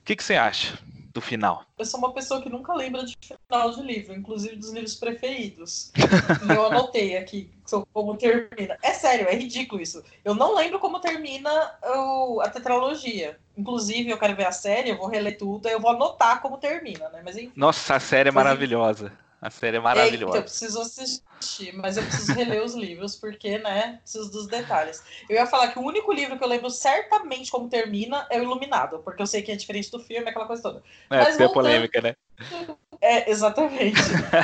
O 0.00 0.04
que, 0.04 0.16
que 0.16 0.24
você 0.24 0.34
acha 0.34 0.78
do 1.12 1.20
final? 1.20 1.64
Eu 1.78 1.84
sou 1.84 1.98
uma 1.98 2.12
pessoa 2.12 2.40
que 2.40 2.48
nunca 2.48 2.74
lembra 2.74 3.04
de 3.04 3.16
final 3.20 3.70
de 3.70 3.82
livro, 3.82 4.14
inclusive 4.14 4.56
dos 4.56 4.72
livros 4.72 4.94
preferidos. 4.94 5.92
e 5.96 6.00
eu 6.52 6.66
anotei 6.66 7.16
aqui 7.16 7.50
como 7.92 8.16
termina. 8.16 8.76
É 8.82 8.92
sério, 8.92 9.28
é 9.28 9.34
ridículo 9.34 9.80
isso. 9.80 10.02
Eu 10.24 10.34
não 10.34 10.54
lembro 10.54 10.78
como 10.78 11.00
termina 11.00 11.50
o, 11.84 12.40
a 12.40 12.48
tetralogia. 12.48 13.38
Inclusive, 13.56 14.10
eu 14.10 14.18
quero 14.18 14.34
ver 14.34 14.46
a 14.46 14.52
série, 14.52 14.90
eu 14.90 14.96
vou 14.96 15.08
reler 15.08 15.38
tudo, 15.38 15.68
eu 15.68 15.80
vou 15.80 15.90
anotar 15.90 16.40
como 16.40 16.58
termina, 16.58 17.08
né? 17.10 17.20
Mas 17.24 17.36
enfim. 17.36 17.52
Nossa, 17.54 17.96
a 17.96 18.00
série 18.00 18.28
é 18.28 18.32
maravilhosa. 18.32 19.12
A 19.42 19.50
série 19.50 19.76
é 19.76 19.80
maravilhosa. 19.80 20.14
É, 20.14 20.28
então, 20.28 20.36
eu 20.36 20.42
preciso 20.44 20.80
assistir, 20.80 21.74
mas 21.74 21.96
eu 21.96 22.04
preciso 22.04 22.32
reler 22.32 22.62
os 22.62 22.74
livros, 22.74 23.16
porque, 23.16 23.58
né, 23.58 23.98
preciso 24.00 24.30
dos 24.30 24.46
detalhes. 24.46 25.02
Eu 25.28 25.34
ia 25.34 25.46
falar 25.46 25.66
que 25.72 25.80
o 25.80 25.82
único 25.82 26.12
livro 26.12 26.38
que 26.38 26.44
eu 26.44 26.48
lembro 26.48 26.70
certamente 26.70 27.50
como 27.50 27.68
termina 27.68 28.24
é 28.30 28.38
o 28.38 28.44
Iluminado, 28.44 29.00
porque 29.00 29.20
eu 29.20 29.26
sei 29.26 29.42
que 29.42 29.50
é 29.50 29.56
diferente 29.56 29.90
do 29.90 29.98
filme, 29.98 30.28
aquela 30.28 30.46
coisa 30.46 30.62
toda. 30.62 30.78
É, 31.10 31.18
mas 31.18 31.36
voltando... 31.36 31.50
é 31.50 31.52
polêmica, 31.52 32.00
né? 32.00 32.16
É, 33.04 33.28
exatamente. 33.28 33.98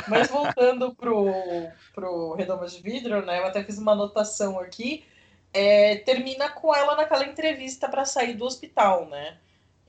mas 0.09 0.29
voltando 0.29 0.93
pro, 0.93 1.31
pro 1.95 2.33
Redoma 2.33 2.67
de 2.67 2.81
Vidro, 2.81 3.25
né, 3.25 3.39
eu 3.39 3.45
até 3.45 3.63
fiz 3.63 3.77
uma 3.77 3.93
anotação 3.93 4.59
aqui, 4.59 5.05
é, 5.53 5.95
termina 5.99 6.49
com 6.49 6.75
ela 6.75 6.97
naquela 6.97 7.23
entrevista 7.23 7.87
para 7.87 8.03
sair 8.03 8.33
do 8.33 8.43
hospital, 8.43 9.05
né? 9.05 9.37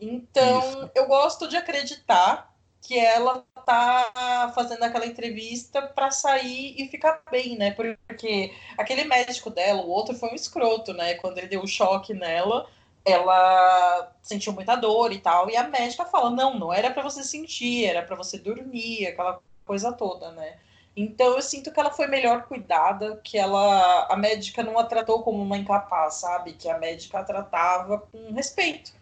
Então, 0.01 0.61
Isso. 0.61 0.91
eu 0.95 1.07
gosto 1.07 1.49
de 1.49 1.57
acreditar 1.57 2.50
que 2.83 2.99
ela 2.99 3.45
tá 3.67 4.53
fazendo 4.55 4.83
aquela 4.83 5.07
entrevista 5.07 5.83
para 5.83 6.11
sair 6.11 6.75
e 6.79 6.89
ficar 6.89 7.23
bem, 7.31 7.57
né? 7.57 7.71
Porque 7.73 8.53
aquele 8.79 9.05
médico 9.05 9.51
dela, 9.51 9.83
o 9.83 9.89
outro 9.89 10.15
foi 10.15 10.31
um 10.31 10.35
escroto, 10.35 10.93
né? 10.93 11.15
Quando 11.15 11.39
ele 11.39 11.49
deu 11.49 11.61
o 11.61 11.65
um 11.65 11.67
choque 11.67 12.15
nela, 12.15 12.67
ela 13.05 14.13
sentiu 14.23 14.53
muita 14.53 14.77
dor 14.77 15.13
e 15.13 15.19
tal, 15.19 15.51
e 15.51 15.57
a 15.57 15.69
médica 15.69 16.05
fala: 16.05 16.31
"Não, 16.31 16.59
não 16.59 16.73
era 16.73 16.91
para 16.91 17.03
você 17.03 17.23
sentir, 17.25 17.87
era 17.87 18.03
para 18.03 18.17
você 18.17 18.39
dormir", 18.39 19.07
aquela 19.07 19.41
coisa 19.65 19.93
toda, 19.93 20.33
né? 20.33 20.59
Então 20.97 21.35
eu 21.37 21.43
sinto 21.43 21.73
que 21.73 21.81
ela 21.81 21.91
foi 21.91 22.07
melhor 22.09 22.45
cuidada, 22.47 23.21
que 23.25 23.39
ela 23.39 24.07
a 24.11 24.17
médica 24.17 24.63
não 24.63 24.79
a 24.79 24.85
tratou 24.85 25.23
como 25.23 25.43
uma 25.43 25.57
incapaz, 25.57 26.15
sabe? 26.15 26.53
Que 26.55 26.69
a 26.69 26.79
médica 26.79 27.21
a 27.21 27.25
tratava 27.25 27.99
com 27.99 28.33
respeito 28.33 29.00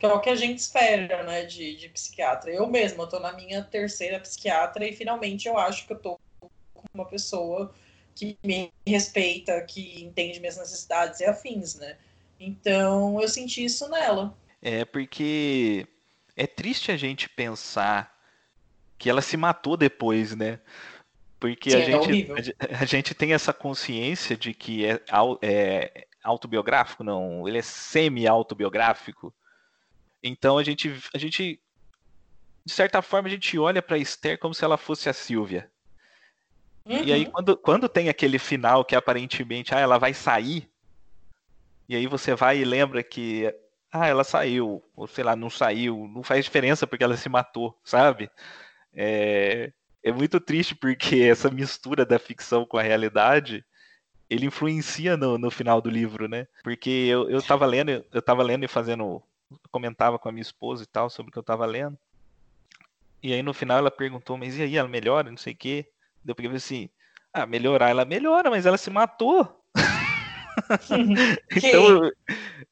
que 0.00 0.06
é 0.06 0.12
o 0.12 0.18
que 0.18 0.30
a 0.30 0.34
gente 0.34 0.58
espera, 0.58 1.22
né, 1.24 1.44
de, 1.44 1.76
de 1.76 1.90
psiquiatra. 1.90 2.50
Eu 2.50 2.66
mesma 2.66 3.04
estou 3.04 3.20
na 3.20 3.34
minha 3.34 3.62
terceira 3.62 4.18
psiquiatra 4.18 4.88
e 4.88 4.94
finalmente 4.94 5.46
eu 5.46 5.58
acho 5.58 5.86
que 5.86 5.92
eu 5.92 5.96
estou 5.98 6.18
com 6.40 6.86
uma 6.94 7.04
pessoa 7.04 7.74
que 8.14 8.38
me 8.42 8.72
respeita, 8.86 9.60
que 9.60 10.02
entende 10.02 10.40
minhas 10.40 10.56
necessidades 10.56 11.20
e 11.20 11.26
afins, 11.26 11.74
né? 11.74 11.98
Então 12.40 13.20
eu 13.20 13.28
senti 13.28 13.62
isso 13.62 13.90
nela. 13.90 14.34
É 14.62 14.86
porque 14.86 15.86
é 16.34 16.46
triste 16.46 16.90
a 16.90 16.96
gente 16.96 17.28
pensar 17.28 18.18
que 18.96 19.10
ela 19.10 19.20
se 19.20 19.36
matou 19.36 19.76
depois, 19.76 20.34
né? 20.34 20.60
Porque 21.38 21.70
Sim, 21.70 21.76
a, 21.76 21.80
é 21.80 21.84
gente, 21.84 22.56
a, 22.58 22.82
a, 22.82 22.84
gente 22.86 23.14
tem 23.14 23.34
essa 23.34 23.52
consciência 23.52 24.34
de 24.34 24.54
que 24.54 24.86
é, 24.86 24.98
é 25.42 26.06
autobiográfico, 26.24 27.04
não, 27.04 27.46
ele 27.46 27.58
é 27.58 27.62
semi-autobiográfico. 27.62 29.34
Então 30.22 30.58
a 30.58 30.62
gente, 30.62 30.92
a 31.14 31.18
gente, 31.18 31.60
de 32.64 32.72
certa 32.72 33.00
forma, 33.02 33.28
a 33.28 33.30
gente 33.30 33.58
olha 33.58 33.80
para 33.80 33.98
Esther 33.98 34.38
como 34.38 34.54
se 34.54 34.64
ela 34.64 34.76
fosse 34.76 35.08
a 35.08 35.12
Silvia. 35.12 35.70
Uhum. 36.84 37.04
E 37.04 37.12
aí 37.12 37.24
uhum. 37.24 37.30
quando, 37.30 37.56
quando 37.56 37.88
tem 37.88 38.08
aquele 38.08 38.38
final 38.38 38.84
que 38.84 38.96
aparentemente, 38.96 39.74
ah, 39.74 39.80
ela 39.80 39.98
vai 39.98 40.14
sair, 40.14 40.70
e 41.88 41.96
aí 41.96 42.06
você 42.06 42.34
vai 42.34 42.58
e 42.58 42.64
lembra 42.64 43.02
que, 43.02 43.52
ah, 43.92 44.06
ela 44.06 44.24
saiu, 44.24 44.82
ou 44.94 45.06
sei 45.06 45.24
lá, 45.24 45.34
não 45.34 45.50
saiu, 45.50 46.08
não 46.14 46.22
faz 46.22 46.44
diferença 46.44 46.86
porque 46.86 47.04
ela 47.04 47.16
se 47.16 47.28
matou, 47.28 47.78
sabe? 47.84 48.30
É, 48.94 49.72
é 50.02 50.12
muito 50.12 50.40
triste 50.40 50.74
porque 50.74 51.16
essa 51.30 51.50
mistura 51.50 52.04
da 52.04 52.18
ficção 52.18 52.64
com 52.64 52.78
a 52.78 52.82
realidade 52.82 53.64
ele 54.28 54.46
influencia 54.46 55.16
no, 55.16 55.36
no 55.36 55.50
final 55.50 55.80
do 55.80 55.90
livro, 55.90 56.28
né? 56.28 56.46
Porque 56.62 56.88
eu, 56.88 57.28
eu 57.28 57.42
tava 57.42 57.66
lendo, 57.66 58.04
eu 58.12 58.22
tava 58.22 58.44
lendo 58.44 58.64
e 58.64 58.68
fazendo 58.68 59.20
comentava 59.70 60.18
com 60.18 60.28
a 60.28 60.32
minha 60.32 60.42
esposa 60.42 60.82
e 60.82 60.86
tal 60.86 61.10
sobre 61.10 61.30
o 61.30 61.32
que 61.32 61.38
eu 61.38 61.42
tava 61.42 61.66
lendo. 61.66 61.98
E 63.22 63.32
aí 63.32 63.42
no 63.42 63.52
final 63.52 63.78
ela 63.78 63.90
perguntou, 63.90 64.36
mas 64.36 64.56
e 64.56 64.62
aí, 64.62 64.76
ela 64.76 64.88
melhora, 64.88 65.30
não 65.30 65.36
sei 65.36 65.52
o 65.52 65.56
quê. 65.56 65.86
Deu 66.24 66.34
pra 66.34 66.50
assim, 66.52 66.88
ah, 67.32 67.46
melhorar, 67.46 67.90
ela 67.90 68.04
melhora, 68.04 68.50
mas 68.50 68.66
ela 68.66 68.78
se 68.78 68.90
matou. 68.90 69.62
então, 71.56 72.10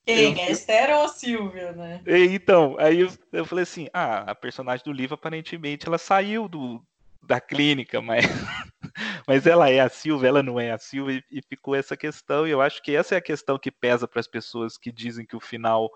Quem? 0.05 0.33
Eu, 0.35 0.39
é 0.39 0.51
Esther 0.51 0.91
ou 0.97 1.09
Silvia, 1.09 1.73
né? 1.73 2.03
Então, 2.07 2.77
aí 2.79 3.01
eu, 3.01 3.13
eu, 3.33 3.45
falei 3.45 3.63
assim, 3.63 3.89
ah, 3.93 4.31
a 4.31 4.35
personagem 4.35 4.85
do 4.85 4.93
livro 4.93 5.15
aparentemente 5.15 5.87
ela 5.87 5.99
saiu 5.99 6.49
do, 6.49 6.83
da 7.23 7.41
clínica, 7.41 8.01
mas, 8.01 8.25
mas 9.27 9.47
ela 9.47 9.71
é 9.71 9.81
a 9.81 9.89
Silvia, 9.89 10.29
ela 10.29 10.43
não 10.43 10.59
é 10.59 10.73
a 10.73 10.79
Silvia, 10.79 11.23
e, 11.31 11.39
e 11.39 11.43
ficou 11.43 11.75
essa 11.75 11.97
questão, 11.97 12.47
e 12.47 12.51
eu 12.51 12.61
acho 12.61 12.83
que 12.83 12.95
essa 12.95 13.15
é 13.15 13.19
a 13.19 13.23
questão 13.23 13.59
que 13.59 13.71
pesa 13.71 14.07
para 14.07 14.21
as 14.21 14.29
pessoas 14.29 14.77
que 14.77 14.93
dizem 14.93 15.27
que 15.27 15.37
o 15.37 15.41
final 15.41 15.91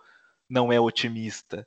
não 0.52 0.70
é 0.70 0.78
otimista, 0.78 1.66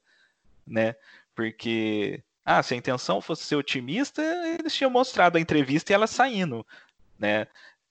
né? 0.66 0.96
Porque 1.34 2.24
ah, 2.46 2.62
se 2.62 2.76
a 2.76 2.78
intenção 2.78 3.20
fosse 3.20 3.44
ser 3.44 3.56
otimista, 3.56 4.22
eles 4.60 4.76
tinham 4.76 4.92
mostrado 4.92 5.38
a 5.38 5.42
entrevista 5.42 5.92
e 5.92 5.96
ela 5.96 6.06
saindo, 6.06 6.66
né? 7.18 7.48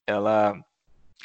Ela 0.06 0.64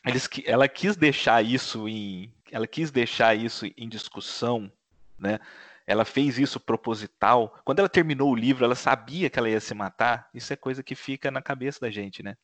eles, 0.04 0.28
ela 0.46 0.68
quis 0.68 0.96
deixar 0.96 1.46
isso 1.46 1.88
em 1.88 2.34
ela 2.52 2.66
quis 2.66 2.90
deixar 2.90 3.36
isso 3.36 3.68
em 3.78 3.88
discussão, 3.88 4.72
né? 5.20 5.40
Ela 5.86 6.04
fez 6.04 6.40
isso 6.40 6.60
proposital. 6.60 7.60
Quando 7.64 7.80
ela 7.80 7.90
terminou 7.90 8.32
o 8.32 8.36
livro, 8.36 8.66
ela 8.66 8.76
sabia 8.76 9.30
que 9.30 9.38
ela 9.38 9.50
ia 9.50 9.60
se 9.60 9.74
matar. 9.76 10.30
Isso 10.34 10.52
é 10.52 10.56
coisa 10.56 10.82
que 10.82 10.96
fica 10.96 11.30
na 11.30 11.42
cabeça 11.44 11.80
da 11.80 11.92
gente, 11.92 12.24
né? 12.24 12.36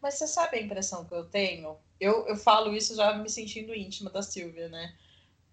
Mas 0.00 0.14
você 0.14 0.26
sabe 0.26 0.56
a 0.56 0.62
impressão 0.62 1.04
que 1.04 1.14
eu 1.14 1.24
tenho? 1.24 1.76
Eu, 2.00 2.26
eu 2.26 2.36
falo 2.36 2.74
isso 2.74 2.94
já 2.94 3.14
me 3.14 3.28
sentindo 3.28 3.74
íntima 3.74 4.10
da 4.10 4.22
Silvia, 4.22 4.68
né? 4.68 4.94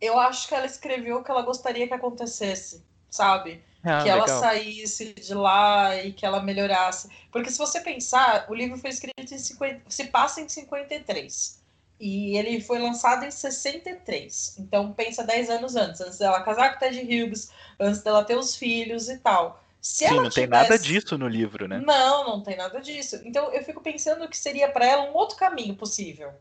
Eu 0.01 0.19
acho 0.19 0.47
que 0.47 0.55
ela 0.55 0.65
escreveu 0.65 1.17
o 1.17 1.23
que 1.23 1.29
ela 1.29 1.43
gostaria 1.43 1.87
que 1.87 1.93
acontecesse, 1.93 2.83
sabe? 3.09 3.63
Ah, 3.83 4.03
que 4.03 4.09
ela 4.09 4.27
saísse 4.27 5.13
de 5.13 5.33
lá 5.33 5.95
e 5.95 6.11
que 6.11 6.25
ela 6.25 6.41
melhorasse. 6.41 7.09
Porque 7.31 7.51
se 7.51 7.57
você 7.57 7.79
pensar, 7.79 8.45
o 8.49 8.53
livro 8.53 8.77
foi 8.77 8.89
escrito 8.89 9.33
em 9.33 9.37
50, 9.37 9.81
se 9.89 10.05
passa 10.05 10.41
em 10.41 10.49
53. 10.49 11.61
E 11.99 12.35
ele 12.35 12.61
foi 12.61 12.79
lançado 12.79 13.25
em 13.25 13.31
63. 13.31 14.57
Então 14.59 14.91
pensa 14.91 15.23
10 15.23 15.49
anos 15.51 15.75
antes, 15.75 16.01
antes 16.01 16.17
dela 16.17 16.41
casar 16.41 16.73
com 16.73 16.79
Ted 16.79 16.99
Hughes, 16.99 17.51
antes 17.79 18.01
dela 18.01 18.23
ter 18.23 18.35
os 18.35 18.55
filhos 18.55 19.07
e 19.07 19.17
tal. 19.19 19.63
Se 19.79 20.07
Sim, 20.07 20.15
não 20.15 20.29
tivesse... 20.29 20.35
tem 20.35 20.47
nada 20.47 20.79
disso 20.79 21.17
no 21.17 21.27
livro, 21.27 21.67
né? 21.67 21.79
Não, 21.79 22.27
não 22.27 22.41
tem 22.41 22.55
nada 22.55 22.79
disso. 22.79 23.19
Então 23.23 23.51
eu 23.51 23.63
fico 23.63 23.81
pensando 23.81 24.27
que 24.27 24.37
seria 24.37 24.69
para 24.71 24.85
ela 24.85 25.11
um 25.11 25.15
outro 25.15 25.37
caminho 25.37 25.75
possível. 25.75 26.31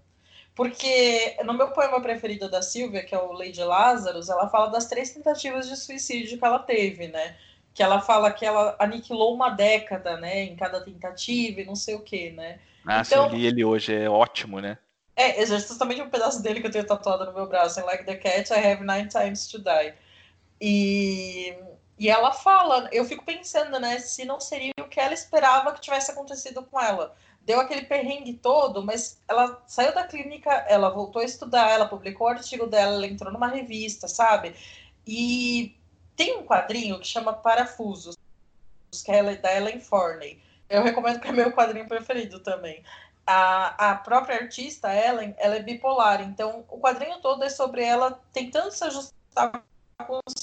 Porque 0.60 1.38
no 1.42 1.54
meu 1.54 1.68
poema 1.68 2.02
preferido 2.02 2.46
da 2.46 2.60
Silvia, 2.60 3.02
que 3.02 3.14
é 3.14 3.18
o 3.18 3.32
Lady 3.32 3.64
Lazarus, 3.64 4.28
ela 4.28 4.46
fala 4.46 4.66
das 4.66 4.84
três 4.84 5.08
tentativas 5.08 5.66
de 5.66 5.74
suicídio 5.74 6.38
que 6.38 6.44
ela 6.44 6.58
teve, 6.58 7.08
né? 7.08 7.34
Que 7.72 7.82
ela 7.82 8.02
fala 8.02 8.30
que 8.30 8.44
ela 8.44 8.76
aniquilou 8.78 9.34
uma 9.34 9.48
década, 9.48 10.18
né? 10.18 10.42
Em 10.42 10.54
cada 10.54 10.82
tentativa 10.82 11.62
e 11.62 11.64
não 11.64 11.74
sei 11.74 11.94
o 11.94 12.02
que, 12.02 12.32
né? 12.32 12.58
Ah, 12.86 13.00
então, 13.00 13.24
eu 13.24 13.32
li 13.32 13.46
ele 13.46 13.64
hoje, 13.64 13.94
é 13.94 14.10
ótimo, 14.10 14.60
né? 14.60 14.76
É, 15.16 15.42
é 15.42 15.46
justamente 15.46 16.02
um 16.02 16.10
pedaço 16.10 16.42
dele 16.42 16.60
que 16.60 16.66
eu 16.66 16.70
tenho 16.70 16.86
tatuado 16.86 17.24
no 17.24 17.32
meu 17.32 17.48
braço. 17.48 17.82
Like 17.86 18.04
the 18.04 18.16
cat, 18.16 18.52
I 18.52 18.58
have 18.58 18.84
nine 18.84 19.08
times 19.08 19.48
to 19.48 19.60
die. 19.60 19.94
E 20.60 21.56
e 22.00 22.08
ela 22.08 22.32
fala, 22.32 22.88
eu 22.92 23.04
fico 23.04 23.22
pensando, 23.22 23.78
né, 23.78 23.98
se 23.98 24.24
não 24.24 24.40
seria 24.40 24.72
o 24.80 24.88
que 24.88 24.98
ela 24.98 25.12
esperava 25.12 25.70
que 25.74 25.82
tivesse 25.82 26.10
acontecido 26.10 26.62
com 26.62 26.80
ela. 26.80 27.14
Deu 27.42 27.58
aquele 27.58 27.82
perrengue 27.82 28.34
todo, 28.34 28.84
mas 28.84 29.20
ela 29.26 29.62
saiu 29.66 29.94
da 29.94 30.06
clínica, 30.06 30.50
ela 30.68 30.90
voltou 30.90 31.22
a 31.22 31.24
estudar, 31.24 31.70
ela 31.70 31.88
publicou 31.88 32.26
o 32.26 32.30
artigo 32.30 32.66
dela, 32.66 32.94
ela 32.94 33.06
entrou 33.06 33.32
numa 33.32 33.48
revista, 33.48 34.06
sabe? 34.06 34.54
E 35.06 35.76
tem 36.16 36.36
um 36.36 36.44
quadrinho 36.44 37.00
que 37.00 37.06
chama 37.06 37.32
Parafusos, 37.32 38.16
que 39.04 39.10
é 39.10 39.36
da 39.36 39.56
Ellen 39.56 39.80
Forney. 39.80 40.40
Eu 40.68 40.82
recomendo 40.82 41.18
que 41.18 41.28
é 41.28 41.32
meu 41.32 41.50
quadrinho 41.52 41.88
preferido 41.88 42.40
também. 42.40 42.84
A, 43.26 43.90
a 43.90 43.94
própria 43.96 44.36
artista, 44.36 44.94
Ellen, 44.94 45.34
ela 45.38 45.56
é 45.56 45.62
bipolar, 45.62 46.20
então 46.20 46.64
o 46.68 46.78
quadrinho 46.78 47.20
todo 47.20 47.42
é 47.42 47.48
sobre 47.48 47.82
ela 47.82 48.20
tentando 48.32 48.70
se 48.70 48.84
ajustar 48.84 49.64
com 50.06 50.20
os 50.26 50.34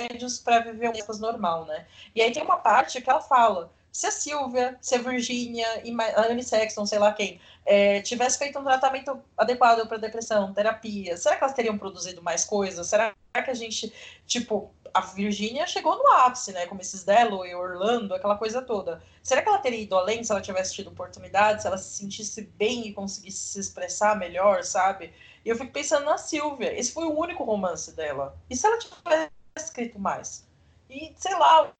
remédios 0.00 0.38
para 0.40 0.60
viver 0.60 0.92
vida 0.92 1.12
normal, 1.18 1.64
né? 1.66 1.86
E 2.14 2.22
aí 2.22 2.32
tem 2.32 2.42
uma 2.42 2.58
parte 2.58 3.00
que 3.00 3.08
ela 3.08 3.20
fala: 3.20 3.70
se 3.96 4.06
a 4.06 4.10
Silvia, 4.10 4.76
se 4.78 4.94
a 4.94 4.98
Virginia 4.98 5.66
e 5.82 5.90
a 5.98 6.26
Anne 6.26 6.42
Sexton, 6.42 6.84
sei 6.84 6.98
lá 6.98 7.14
quem, 7.14 7.40
é, 7.64 8.02
tivesse 8.02 8.36
feito 8.36 8.58
um 8.58 8.62
tratamento 8.62 9.18
adequado 9.38 9.88
para 9.88 9.96
depressão, 9.96 10.52
terapia, 10.52 11.16
será 11.16 11.34
que 11.34 11.42
elas 11.42 11.56
teriam 11.56 11.78
produzido 11.78 12.22
mais 12.22 12.44
coisas? 12.44 12.86
Será 12.86 13.14
que 13.32 13.50
a 13.50 13.54
gente, 13.54 13.90
tipo, 14.26 14.70
a 14.92 15.00
Virginia 15.00 15.66
chegou 15.66 15.96
no 15.96 16.06
ápice, 16.08 16.52
né? 16.52 16.66
Como 16.66 16.82
esses 16.82 17.04
Delo 17.04 17.46
e 17.46 17.54
Orlando, 17.54 18.14
aquela 18.14 18.36
coisa 18.36 18.60
toda. 18.60 19.02
Será 19.22 19.40
que 19.40 19.48
ela 19.48 19.60
teria 19.60 19.80
ido 19.80 19.96
além 19.96 20.22
se 20.22 20.30
ela 20.30 20.42
tivesse 20.42 20.74
tido 20.74 20.90
oportunidade, 20.90 21.62
se 21.62 21.66
ela 21.66 21.78
se 21.78 21.96
sentisse 21.96 22.42
bem 22.42 22.88
e 22.88 22.92
conseguisse 22.92 23.38
se 23.38 23.60
expressar 23.60 24.14
melhor, 24.14 24.62
sabe? 24.62 25.10
E 25.42 25.48
eu 25.48 25.56
fico 25.56 25.72
pensando 25.72 26.04
na 26.04 26.18
Silvia. 26.18 26.78
Esse 26.78 26.92
foi 26.92 27.06
o 27.06 27.18
único 27.18 27.44
romance 27.44 27.96
dela. 27.96 28.36
E 28.50 28.54
se 28.54 28.66
ela 28.66 28.78
tivesse 28.78 29.30
escrito 29.56 29.98
mais. 29.98 30.46
E, 30.90 31.14
sei 31.16 31.32
lá, 31.32 31.72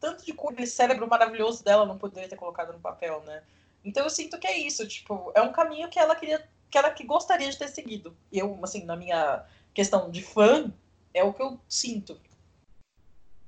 tanto 0.00 0.24
de 0.24 0.32
cor, 0.32 0.54
cérebro 0.66 1.06
maravilhoso 1.06 1.62
dela 1.62 1.84
não 1.84 1.98
poderia 1.98 2.28
ter 2.28 2.36
colocado 2.36 2.72
no 2.72 2.80
papel, 2.80 3.22
né? 3.26 3.42
Então 3.84 4.02
eu 4.02 4.10
sinto 4.10 4.38
que 4.38 4.46
é 4.46 4.58
isso, 4.58 4.86
tipo, 4.88 5.30
é 5.34 5.42
um 5.42 5.52
caminho 5.52 5.88
que 5.88 5.98
ela 5.98 6.16
queria, 6.16 6.44
que 6.70 6.78
ela 6.78 6.90
que 6.90 7.04
gostaria 7.04 7.50
de 7.50 7.58
ter 7.58 7.68
seguido. 7.68 8.16
Eu, 8.32 8.58
assim, 8.62 8.84
na 8.84 8.96
minha 8.96 9.44
questão 9.74 10.10
de 10.10 10.22
fã, 10.22 10.72
é 11.12 11.22
o 11.22 11.32
que 11.32 11.42
eu 11.42 11.60
sinto. 11.68 12.18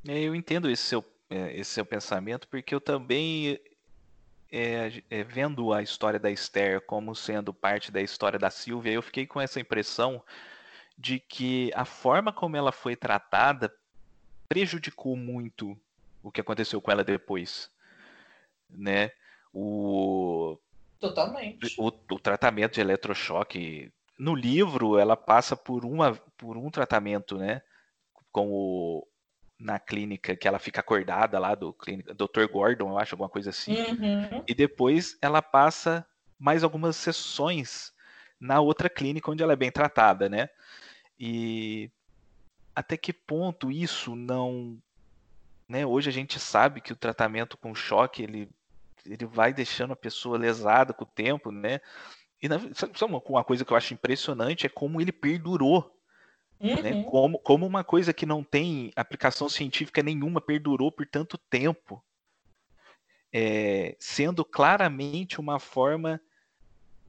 É, 0.06 0.18
eu 0.18 0.34
entendo 0.34 0.70
esse 0.70 0.82
seu, 0.82 1.04
é, 1.30 1.56
esse 1.56 1.70
seu 1.70 1.86
pensamento, 1.86 2.48
porque 2.48 2.74
eu 2.74 2.80
também, 2.80 3.58
é, 4.50 5.02
é, 5.10 5.22
vendo 5.22 5.72
a 5.72 5.82
história 5.82 6.18
da 6.18 6.30
Esther 6.30 6.80
como 6.82 7.14
sendo 7.14 7.54
parte 7.54 7.90
da 7.90 8.00
história 8.00 8.38
da 8.38 8.50
Silvia, 8.50 8.92
eu 8.92 9.02
fiquei 9.02 9.26
com 9.26 9.40
essa 9.40 9.60
impressão 9.60 10.22
de 10.98 11.18
que 11.18 11.70
a 11.74 11.84
forma 11.84 12.32
como 12.32 12.56
ela 12.56 12.72
foi 12.72 12.94
tratada 12.94 13.72
prejudicou 14.48 15.16
muito 15.16 15.78
o 16.22 16.30
que 16.30 16.40
aconteceu 16.40 16.80
com 16.80 16.90
ela 16.90 17.04
depois, 17.04 17.70
né? 18.70 19.10
O 19.52 20.58
totalmente 21.00 21.74
o, 21.78 21.88
o 21.88 22.18
tratamento 22.18 22.74
de 22.74 22.80
eletrochoque 22.80 23.92
no 24.18 24.34
livro 24.34 24.98
ela 24.98 25.16
passa 25.16 25.56
por 25.56 25.84
uma 25.84 26.14
por 26.36 26.56
um 26.56 26.70
tratamento, 26.70 27.36
né? 27.36 27.62
Com 28.30 28.50
o 28.50 29.06
na 29.58 29.78
clínica 29.78 30.34
que 30.36 30.48
ela 30.48 30.58
fica 30.58 30.80
acordada 30.80 31.38
lá 31.38 31.54
do 31.54 31.72
clínica, 31.72 32.12
Dr. 32.14 32.46
Gordon, 32.50 32.90
eu 32.90 32.98
acho 32.98 33.14
alguma 33.14 33.28
coisa 33.28 33.50
assim. 33.50 33.76
Uhum. 33.76 34.42
E 34.46 34.54
depois 34.54 35.16
ela 35.22 35.40
passa 35.40 36.04
mais 36.38 36.64
algumas 36.64 36.96
sessões 36.96 37.92
na 38.40 38.60
outra 38.60 38.90
clínica 38.90 39.30
onde 39.30 39.42
ela 39.42 39.52
é 39.52 39.56
bem 39.56 39.70
tratada, 39.70 40.28
né? 40.28 40.48
E 41.18 41.88
até 42.74 42.96
que 42.96 43.12
ponto 43.12 43.70
isso 43.70 44.16
não. 44.16 44.76
Né? 45.72 45.86
Hoje 45.86 46.10
a 46.10 46.12
gente 46.12 46.38
sabe 46.38 46.82
que 46.82 46.92
o 46.92 46.96
tratamento 46.96 47.56
com 47.56 47.74
choque 47.74 48.22
ele, 48.22 48.46
ele 49.06 49.24
vai 49.24 49.54
deixando 49.54 49.94
a 49.94 49.96
pessoa 49.96 50.36
lesada 50.36 50.92
com 50.92 51.04
o 51.04 51.06
tempo, 51.06 51.50
né? 51.50 51.80
E 52.42 52.46
sabe 52.74 53.14
uma 53.26 53.42
coisa 53.42 53.64
que 53.64 53.72
eu 53.72 53.76
acho 53.78 53.94
impressionante 53.94 54.66
é 54.66 54.68
como 54.68 55.00
ele 55.00 55.10
perdurou. 55.10 55.98
Né? 56.60 56.74
Uhum. 56.74 56.82
Né? 56.82 57.04
Como, 57.04 57.38
como 57.38 57.64
uma 57.64 57.82
coisa 57.82 58.12
que 58.12 58.26
não 58.26 58.44
tem 58.44 58.92
aplicação 58.94 59.48
científica 59.48 60.02
nenhuma 60.02 60.42
perdurou 60.42 60.92
por 60.92 61.06
tanto 61.06 61.38
tempo. 61.38 62.04
É, 63.32 63.96
sendo 63.98 64.44
claramente 64.44 65.40
uma 65.40 65.58
forma 65.58 66.20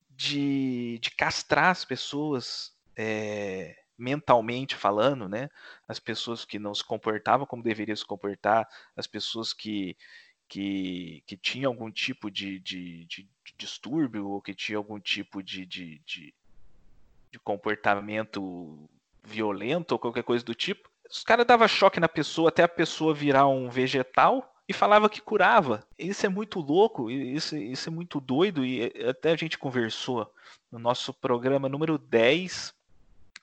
de, 0.09 0.99
de 1.01 1.11
castrar 1.11 1.71
as 1.71 1.83
pessoas 1.83 2.71
é, 2.95 3.82
mentalmente 3.97 4.75
falando, 4.75 5.27
né? 5.27 5.49
As 5.87 5.99
pessoas 5.99 6.45
que 6.45 6.59
não 6.59 6.73
se 6.73 6.83
comportavam 6.83 7.45
como 7.45 7.63
deveriam 7.63 7.95
se 7.95 8.05
comportar, 8.05 8.67
as 8.95 9.07
pessoas 9.07 9.53
que, 9.53 9.95
que, 10.47 11.23
que 11.25 11.37
tinham 11.37 11.71
algum 11.71 11.91
tipo 11.91 12.29
de, 12.29 12.59
de, 12.59 13.05
de, 13.05 13.23
de 13.23 13.53
distúrbio 13.57 14.27
ou 14.27 14.41
que 14.41 14.53
tinham 14.53 14.79
algum 14.79 14.99
tipo 14.99 15.41
de, 15.41 15.65
de, 15.65 15.99
de, 16.05 16.33
de 17.31 17.39
comportamento 17.39 18.89
violento 19.23 19.93
ou 19.93 19.99
qualquer 19.99 20.23
coisa 20.23 20.43
do 20.43 20.55
tipo. 20.55 20.89
Os 21.09 21.23
caras 21.23 21.45
davam 21.45 21.67
choque 21.67 21.99
na 21.99 22.09
pessoa 22.09 22.49
até 22.49 22.63
a 22.63 22.67
pessoa 22.67 23.13
virar 23.13 23.47
um 23.47 23.69
vegetal 23.69 24.53
e 24.67 24.73
falava 24.73 25.09
que 25.09 25.21
curava. 25.21 25.85
Isso 25.97 26.25
é 26.25 26.29
muito 26.29 26.59
louco, 26.59 27.11
isso, 27.11 27.55
isso 27.55 27.89
é 27.89 27.91
muito 27.91 28.19
doido, 28.19 28.65
e 28.65 28.85
até 29.07 29.31
a 29.31 29.35
gente 29.35 29.57
conversou 29.57 30.31
no 30.71 30.79
nosso 30.79 31.13
programa 31.13 31.69
número 31.69 31.97
10 31.97 32.73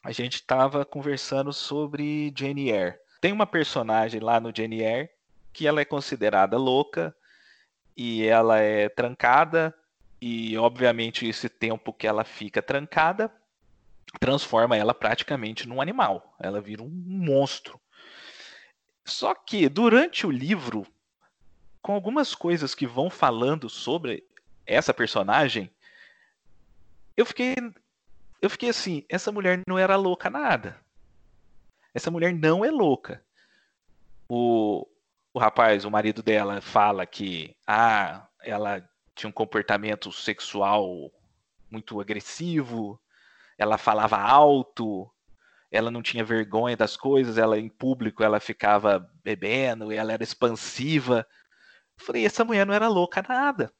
a 0.03 0.12
gente 0.12 0.34
estava 0.34 0.84
conversando 0.84 1.53
sobre 1.53 2.32
Jane 2.36 2.70
Eyre. 2.70 2.98
Tem 3.20 3.32
uma 3.32 3.46
personagem 3.46 4.20
lá 4.20 4.40
no 4.40 4.53
Jane 4.55 4.80
Eyre 4.82 5.11
que 5.53 5.66
ela 5.66 5.80
é 5.80 5.84
considerada 5.84 6.57
louca 6.57 7.14
e 7.96 8.24
ela 8.24 8.59
é 8.59 8.88
trancada 8.88 9.74
e 10.20 10.57
obviamente 10.57 11.26
esse 11.26 11.48
tempo 11.48 11.92
que 11.92 12.07
ela 12.07 12.24
fica 12.24 12.62
trancada 12.62 13.30
transforma 14.18 14.76
ela 14.76 14.94
praticamente 14.94 15.68
num 15.68 15.80
animal. 15.80 16.34
Ela 16.40 16.61
vira 16.61 16.82
um 16.82 16.88
monstro. 16.88 17.80
Só 19.05 19.34
que 19.34 19.68
durante 19.68 20.26
o 20.26 20.30
livro, 20.30 20.86
com 21.82 21.92
algumas 21.92 22.34
coisas 22.34 22.74
que 22.74 22.86
vão 22.86 23.11
falando 23.11 23.68
sobre 23.68 24.24
essa 24.66 24.94
personagem, 24.94 25.70
eu 27.16 27.26
fiquei 27.26 27.55
eu 28.41 28.49
fiquei 28.49 28.70
assim, 28.70 29.05
essa 29.09 29.30
mulher 29.30 29.62
não 29.66 29.78
era 29.78 29.97
louca 29.97 30.30
nada. 30.30 30.78
Essa 31.93 32.11
mulher 32.11 32.32
não 32.32 32.64
é 32.64 32.70
louca. 32.70 33.22
O, 34.28 34.86
o 35.34 35.38
rapaz, 35.38 35.84
o 35.84 35.91
marido 35.91 36.22
dela, 36.22 36.61
fala 36.61 37.05
que 37.05 37.55
ah, 37.66 38.26
ela 38.43 38.88
tinha 39.14 39.28
um 39.28 39.32
comportamento 39.32 40.11
sexual 40.12 41.12
muito 41.70 42.01
agressivo, 42.01 43.01
ela 43.59 43.76
falava 43.76 44.16
alto, 44.18 45.11
ela 45.70 45.91
não 45.91 46.03
tinha 46.03 46.24
vergonha 46.24 46.76
das 46.76 46.97
coisas, 46.97 47.38
ela 47.38 47.59
em 47.59 47.68
público 47.68 48.22
ela 48.22 48.41
ficava 48.41 49.09
bebendo, 49.22 49.93
ela 49.93 50.12
era 50.12 50.22
expansiva. 50.22 51.26
Eu 51.99 52.05
falei, 52.05 52.24
essa 52.24 52.45
mulher 52.45 52.66
não 52.66 52.74
era 52.74 52.88
louca 52.88 53.22
nada. 53.26 53.72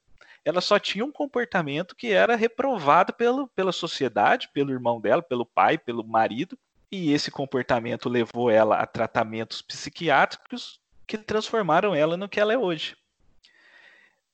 Ela 0.43 0.61
só 0.61 0.79
tinha 0.79 1.05
um 1.05 1.11
comportamento 1.11 1.95
que 1.95 2.11
era 2.11 2.35
reprovado 2.35 3.13
pelo, 3.13 3.47
pela 3.49 3.71
sociedade, 3.71 4.49
pelo 4.53 4.71
irmão 4.71 4.99
dela, 4.99 5.21
pelo 5.21 5.45
pai, 5.45 5.77
pelo 5.77 6.03
marido, 6.03 6.57
e 6.91 7.13
esse 7.13 7.31
comportamento 7.31 8.09
levou 8.09 8.49
ela 8.49 8.77
a 8.77 8.85
tratamentos 8.85 9.61
psiquiátricos 9.61 10.79
que 11.07 11.17
transformaram 11.17 11.95
ela 11.95 12.17
no 12.17 12.27
que 12.27 12.39
ela 12.39 12.53
é 12.53 12.57
hoje. 12.57 12.97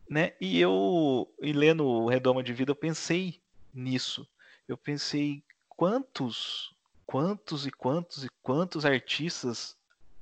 Né? 0.09 0.33
E 0.39 0.59
eu, 0.59 1.29
e 1.41 1.51
lendo 1.51 1.85
o 1.85 2.07
Redoma 2.07 2.41
de 2.41 2.53
Vida, 2.53 2.71
eu 2.71 2.75
pensei 2.75 3.41
nisso. 3.73 4.27
Eu 4.67 4.77
pensei 4.77 5.43
quantos, 5.69 6.73
quantos 7.05 7.67
e 7.67 7.71
quantos 7.71 8.23
e 8.23 8.29
quantos 8.41 8.85
artistas 8.85 9.75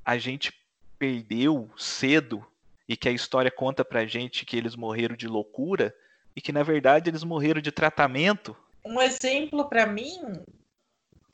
a 0.04 0.18
gente 0.18 0.52
perdeu 0.98 1.70
cedo 1.78 2.46
e 2.88 2.96
que 2.96 3.10
a 3.10 3.12
história 3.12 3.52
conta 3.52 3.84
pra 3.84 4.06
gente 4.06 4.46
que 4.46 4.58
eles 4.58 4.76
morreram 4.76 5.16
de 5.16 5.28
loucura 5.28 5.96
e 6.36 6.42
que 6.42 6.52
na 6.52 6.64
verdade 6.64 7.10
eles 7.10 7.24
morreram 7.24 7.62
de 7.62 7.72
tratamento. 7.72 8.56
Um 8.84 9.02
exemplo 9.02 9.68
para 9.68 9.86
mim 9.86 10.44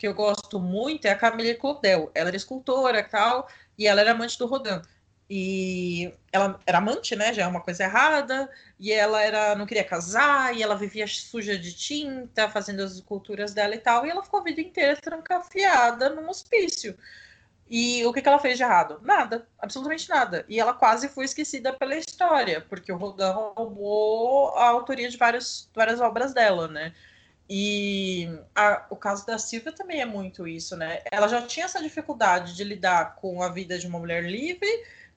que 0.01 0.07
eu 0.07 0.15
gosto 0.15 0.59
muito 0.59 1.05
é 1.05 1.11
a 1.11 1.15
Camille 1.15 1.53
Claudel. 1.53 2.09
Ela 2.15 2.29
era 2.29 2.35
escultora 2.35 3.03
tal, 3.03 3.47
e 3.77 3.85
ela 3.85 4.01
era 4.01 4.13
amante 4.13 4.35
do 4.35 4.47
Rodin. 4.47 4.81
E 5.29 6.11
ela 6.31 6.59
era 6.65 6.79
amante, 6.79 7.15
né? 7.15 7.31
Já 7.31 7.43
é 7.43 7.47
uma 7.47 7.61
coisa 7.61 7.83
errada. 7.83 8.49
E 8.79 8.91
ela 8.91 9.21
era 9.21 9.55
não 9.55 9.67
queria 9.67 9.83
casar, 9.83 10.55
e 10.57 10.63
ela 10.63 10.75
vivia 10.75 11.05
suja 11.07 11.55
de 11.55 11.71
tinta, 11.73 12.49
fazendo 12.49 12.81
as 12.81 12.93
esculturas 12.93 13.53
dela 13.53 13.75
e 13.75 13.77
tal. 13.77 14.03
E 14.03 14.09
ela 14.09 14.23
ficou 14.23 14.39
a 14.39 14.43
vida 14.43 14.59
inteira 14.59 14.97
trancafiada 14.97 16.09
num 16.09 16.27
hospício. 16.27 16.97
E 17.73 18.05
o 18.05 18.11
que, 18.11 18.21
que 18.21 18.27
ela 18.27 18.37
fez 18.37 18.57
de 18.57 18.63
errado? 18.63 18.99
Nada, 19.01 19.47
absolutamente 19.57 20.09
nada. 20.09 20.45
E 20.49 20.59
ela 20.59 20.73
quase 20.73 21.07
foi 21.07 21.23
esquecida 21.23 21.71
pela 21.71 21.95
história, 21.95 22.59
porque 22.59 22.91
o 22.91 22.97
Rodin 22.97 23.31
roubou 23.55 24.49
a 24.57 24.67
autoria 24.67 25.07
de 25.09 25.15
várias, 25.15 25.69
várias 25.73 26.01
obras 26.01 26.33
dela, 26.33 26.67
né? 26.67 26.93
E 27.49 28.29
a, 28.53 28.85
o 28.89 28.97
caso 28.97 29.25
da 29.25 29.37
Silvia 29.37 29.71
também 29.71 30.01
é 30.01 30.05
muito 30.05 30.45
isso, 30.45 30.75
né? 30.75 31.01
Ela 31.09 31.29
já 31.29 31.41
tinha 31.43 31.65
essa 31.65 31.81
dificuldade 31.81 32.57
de 32.57 32.63
lidar 32.65 33.15
com 33.15 33.41
a 33.41 33.47
vida 33.47 33.79
de 33.79 33.87
uma 33.87 33.99
mulher 33.99 34.25
livre, 34.25 34.67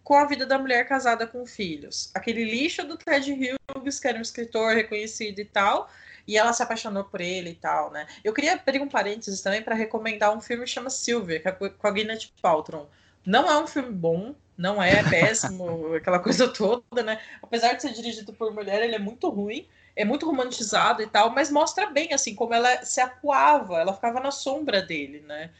com 0.04 0.14
a 0.14 0.24
vida 0.24 0.46
da 0.46 0.56
mulher 0.56 0.86
casada 0.86 1.26
com 1.26 1.44
filhos. 1.44 2.12
Aquele 2.14 2.44
lixo 2.44 2.86
do 2.86 2.96
Ted 2.96 3.32
Hughes, 3.32 3.98
que 3.98 4.06
era 4.06 4.18
um 4.18 4.22
escritor 4.22 4.76
reconhecido 4.76 5.40
e 5.40 5.44
tal, 5.44 5.90
e 6.26 6.36
ela 6.36 6.52
se 6.52 6.62
apaixonou 6.62 7.04
por 7.04 7.20
ele 7.20 7.50
e 7.50 7.54
tal, 7.54 7.90
né? 7.90 8.06
Eu 8.22 8.32
queria 8.32 8.54
abrir 8.54 8.80
um 8.80 8.88
parênteses 8.88 9.40
também 9.40 9.62
para 9.62 9.74
recomendar 9.74 10.36
um 10.36 10.40
filme 10.40 10.64
que 10.64 10.70
chama 10.70 10.90
Silvia, 10.90 11.40
que 11.40 11.48
é 11.48 11.52
com 11.52 11.86
a 11.86 11.90
Gwyneth 11.90 12.30
Paltrow. 12.40 12.88
Não 13.24 13.50
é 13.50 13.58
um 13.62 13.66
filme 13.66 13.90
bom, 13.90 14.34
não 14.56 14.82
é 14.82 15.02
péssimo, 15.08 15.94
aquela 15.96 16.18
coisa 16.18 16.48
toda, 16.48 17.02
né? 17.02 17.20
Apesar 17.42 17.74
de 17.74 17.82
ser 17.82 17.92
dirigido 17.92 18.32
por 18.32 18.52
mulher, 18.52 18.82
ele 18.82 18.94
é 18.94 18.98
muito 18.98 19.28
ruim, 19.28 19.66
é 19.96 20.04
muito 20.04 20.26
romantizado 20.26 21.02
e 21.02 21.06
tal, 21.06 21.30
mas 21.30 21.50
mostra 21.50 21.86
bem, 21.86 22.12
assim, 22.12 22.34
como 22.34 22.54
ela 22.54 22.84
se 22.84 23.00
acuava, 23.00 23.78
ela 23.80 23.94
ficava 23.94 24.20
na 24.20 24.30
sombra 24.30 24.82
dele, 24.82 25.20
né? 25.20 25.50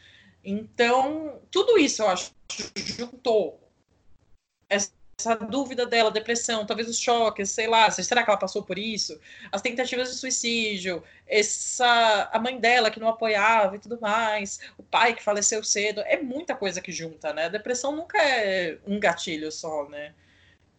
Então, 0.43 1.39
tudo 1.49 1.77
isso, 1.77 2.01
eu 2.03 2.09
acho, 2.09 2.31
juntou 2.75 3.59
essa 4.69 4.91
essa 5.19 5.35
dúvida 5.35 5.85
dela, 5.85 6.11
depressão, 6.11 6.65
talvez 6.65 6.89
os 6.89 6.99
choques, 6.99 7.49
sei 7.49 7.67
lá, 7.67 7.89
será 7.89 8.23
que 8.23 8.29
ela 8.29 8.39
passou 8.39 8.63
por 8.63 8.77
isso? 8.77 9.19
As 9.51 9.61
tentativas 9.61 10.09
de 10.09 10.15
suicídio, 10.15 11.01
essa 11.25 12.29
a 12.31 12.39
mãe 12.39 12.59
dela 12.59 12.91
que 12.91 12.99
não 12.99 13.07
apoiava 13.07 13.75
e 13.75 13.79
tudo 13.79 13.99
mais, 13.99 14.59
o 14.77 14.83
pai 14.83 15.15
que 15.15 15.23
faleceu 15.23 15.63
cedo, 15.63 16.01
é 16.01 16.21
muita 16.21 16.55
coisa 16.55 16.81
que 16.81 16.91
junta, 16.91 17.33
né? 17.33 17.45
A 17.45 17.49
depressão 17.49 17.95
nunca 17.95 18.21
é 18.21 18.77
um 18.85 18.99
gatilho 18.99 19.51
só, 19.51 19.87
né? 19.89 20.13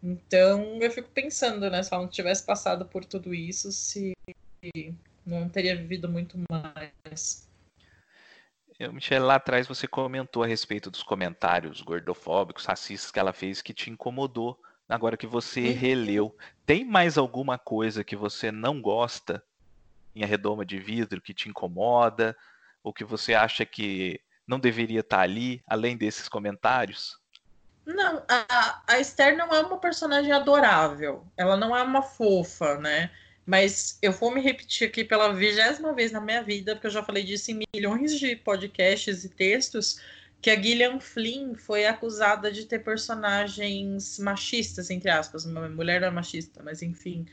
Então 0.03 0.78
eu 0.82 0.91
fico 0.91 1.09
pensando, 1.11 1.70
né, 1.70 1.82
se 1.82 1.93
ela 1.93 2.03
não 2.03 2.11
tivesse 2.11 2.45
passado 2.45 2.84
por 2.84 3.05
tudo 3.05 3.34
isso, 3.34 3.72
se 3.72 4.12
não 5.24 5.49
teria 5.49 5.74
vivido 5.74 6.09
muito 6.09 6.39
mais. 6.51 7.49
Michelle, 8.92 9.24
lá 9.24 9.36
atrás 9.36 9.66
você 9.66 9.88
comentou 9.88 10.42
a 10.42 10.46
respeito 10.46 10.90
dos 10.90 11.02
comentários 11.02 11.80
gordofóbicos, 11.80 12.66
racistas 12.66 13.10
que 13.10 13.18
ela 13.18 13.32
fez 13.32 13.62
que 13.62 13.72
te 13.72 13.90
incomodou. 13.90 14.60
Agora 14.88 15.16
que 15.16 15.26
você 15.26 15.68
uhum. 15.68 15.74
releu, 15.74 16.36
tem 16.64 16.84
mais 16.84 17.18
alguma 17.18 17.58
coisa 17.58 18.04
que 18.04 18.14
você 18.14 18.52
não 18.52 18.80
gosta 18.80 19.42
em 20.14 20.22
A 20.22 20.26
Redoma 20.26 20.64
de 20.64 20.78
Vidro 20.78 21.20
que 21.20 21.34
te 21.34 21.48
incomoda? 21.48 22.36
Ou 22.84 22.92
que 22.92 23.02
você 23.02 23.34
acha 23.34 23.64
que 23.64 24.20
não 24.46 24.60
deveria 24.60 25.00
estar 25.00 25.20
ali, 25.20 25.62
além 25.66 25.96
desses 25.96 26.28
comentários? 26.28 27.18
Não, 27.84 28.22
a, 28.28 28.82
a 28.86 28.98
Esther 29.00 29.36
não 29.36 29.48
é 29.52 29.60
uma 29.60 29.78
personagem 29.78 30.32
adorável. 30.32 31.26
Ela 31.36 31.56
não 31.56 31.76
é 31.76 31.82
uma 31.82 32.02
fofa, 32.02 32.76
né? 32.78 33.10
Mas 33.47 33.97
eu 34.03 34.11
vou 34.11 34.34
me 34.34 34.40
repetir 34.40 34.88
aqui 34.88 35.05
pela 35.05 35.32
vigésima 35.32 35.94
vez 35.94 36.11
na 36.11 36.20
minha 36.20 36.42
vida, 36.42 36.74
porque 36.74 36.88
eu 36.88 36.90
já 36.90 37.03
falei 37.03 37.22
disso 37.22 37.53
em 37.53 37.62
milhões 37.72 38.18
de 38.18 38.34
podcasts 38.34 39.24
e 39.24 39.28
textos, 39.28 40.01
que 40.42 40.51
a 40.51 40.61
Gillian 40.61 40.99
Flynn 40.99 41.55
foi 41.55 41.86
acusada 41.86 42.51
de 42.51 42.64
ter 42.66 42.80
personagens 42.80 44.18
machistas, 44.18 44.90
entre 44.90 45.11
aspas. 45.11 45.44
Uma 45.44 45.68
mulher 45.68 46.01
não 46.01 46.09
é 46.09 46.11
machista, 46.11 46.61
mas 46.62 46.82
enfim. 46.82 47.24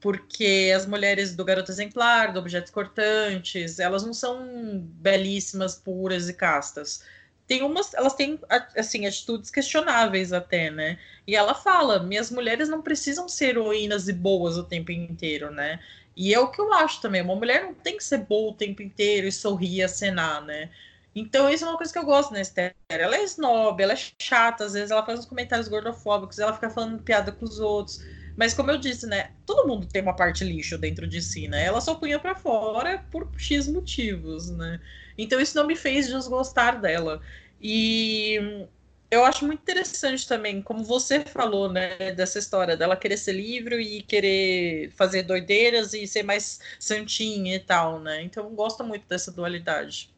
Porque 0.00 0.72
as 0.74 0.86
mulheres 0.86 1.36
do 1.36 1.44
Garoto 1.44 1.70
Exemplar, 1.70 2.32
do 2.32 2.40
Objetos 2.40 2.72
Cortantes, 2.72 3.78
elas 3.78 4.02
não 4.02 4.14
são 4.14 4.80
belíssimas, 4.80 5.74
puras 5.74 6.28
e 6.28 6.32
castas 6.32 7.02
tem 7.50 7.64
umas, 7.64 7.92
elas 7.94 8.14
têm 8.14 8.38
assim 8.76 9.08
atitudes 9.08 9.50
questionáveis 9.50 10.32
até, 10.32 10.70
né? 10.70 11.00
E 11.26 11.34
ela 11.34 11.52
fala, 11.52 11.98
minhas 11.98 12.30
mulheres 12.30 12.68
não 12.68 12.80
precisam 12.80 13.28
ser 13.28 13.48
heroínas 13.48 14.06
e 14.06 14.12
boas 14.12 14.56
o 14.56 14.62
tempo 14.62 14.92
inteiro, 14.92 15.50
né? 15.50 15.80
E 16.16 16.32
é 16.32 16.38
o 16.38 16.48
que 16.48 16.60
eu 16.60 16.72
acho 16.72 17.00
também, 17.00 17.20
uma 17.22 17.34
mulher 17.34 17.64
não 17.64 17.74
tem 17.74 17.96
que 17.96 18.04
ser 18.04 18.18
boa 18.18 18.52
o 18.52 18.54
tempo 18.54 18.82
inteiro 18.82 19.26
e 19.26 19.32
sorrir 19.32 19.82
acenar, 19.82 20.44
né? 20.44 20.70
Então 21.12 21.50
isso 21.50 21.64
é 21.64 21.68
uma 21.68 21.76
coisa 21.76 21.92
que 21.92 21.98
eu 21.98 22.04
gosto 22.04 22.32
na 22.32 22.40
Esther. 22.40 22.72
Ela 22.88 23.16
é 23.16 23.24
snob, 23.24 23.82
ela 23.82 23.94
é 23.94 23.98
chata, 24.22 24.64
às 24.64 24.74
vezes 24.74 24.92
ela 24.92 25.04
faz 25.04 25.18
uns 25.18 25.26
comentários 25.26 25.66
gordofóbicos, 25.66 26.38
ela 26.38 26.54
fica 26.54 26.70
falando 26.70 27.02
piada 27.02 27.32
com 27.32 27.44
os 27.44 27.58
outros. 27.58 27.98
Mas 28.40 28.54
como 28.54 28.70
eu 28.70 28.78
disse, 28.78 29.06
né? 29.06 29.32
Todo 29.44 29.68
mundo 29.68 29.86
tem 29.86 30.00
uma 30.00 30.16
parte 30.16 30.44
lixo 30.44 30.78
dentro 30.78 31.06
de 31.06 31.20
si, 31.20 31.46
né? 31.46 31.66
Ela 31.66 31.78
só 31.82 31.94
punha 31.94 32.18
para 32.18 32.34
fora 32.34 33.04
por 33.10 33.30
X 33.36 33.68
motivos, 33.68 34.48
né? 34.50 34.80
Então 35.18 35.38
isso 35.38 35.54
não 35.56 35.66
me 35.66 35.76
fez 35.76 36.06
desgostar 36.08 36.80
dela. 36.80 37.20
E 37.60 38.66
eu 39.10 39.24
acho 39.26 39.44
muito 39.46 39.60
interessante 39.60 40.26
também, 40.26 40.62
como 40.62 40.82
você 40.84 41.20
falou, 41.20 41.70
né, 41.70 42.12
dessa 42.12 42.38
história 42.38 42.76
dela 42.78 42.96
querer 42.96 43.18
ser 43.18 43.32
livre 43.32 43.76
e 43.82 44.02
querer 44.02 44.90
fazer 44.92 45.22
doideiras 45.24 45.92
e 45.92 46.06
ser 46.06 46.22
mais 46.22 46.60
santinha 46.78 47.56
e 47.56 47.60
tal, 47.60 48.00
né? 48.00 48.22
Então 48.22 48.44
eu 48.44 48.50
gosto 48.52 48.82
muito 48.84 49.06
dessa 49.06 49.30
dualidade. 49.30 50.10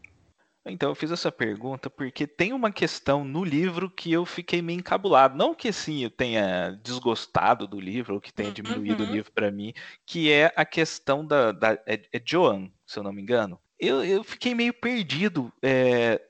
Então, 0.64 0.90
eu 0.90 0.94
fiz 0.94 1.10
essa 1.10 1.32
pergunta 1.32 1.90
porque 1.90 2.24
tem 2.24 2.52
uma 2.52 2.70
questão 2.70 3.24
no 3.24 3.42
livro 3.42 3.90
que 3.90 4.12
eu 4.12 4.24
fiquei 4.24 4.62
meio 4.62 4.78
encabulado. 4.78 5.36
Não 5.36 5.54
que 5.54 5.68
assim 5.68 6.04
eu 6.04 6.10
tenha 6.10 6.78
desgostado 6.82 7.66
do 7.66 7.80
livro 7.80 8.14
ou 8.14 8.20
que 8.20 8.32
tenha 8.32 8.52
diminuído 8.52 9.02
uhum. 9.02 9.10
o 9.10 9.12
livro 9.12 9.32
para 9.32 9.50
mim, 9.50 9.74
que 10.06 10.30
é 10.30 10.52
a 10.54 10.64
questão 10.64 11.26
da. 11.26 11.50
da 11.50 11.72
é, 11.84 12.00
é 12.12 12.22
Joan, 12.24 12.70
se 12.86 12.98
eu 12.98 13.02
não 13.02 13.12
me 13.12 13.20
engano. 13.20 13.58
Eu, 13.78 14.04
eu 14.04 14.22
fiquei 14.22 14.54
meio 14.54 14.72
perdido. 14.72 15.52
É, 15.60 16.20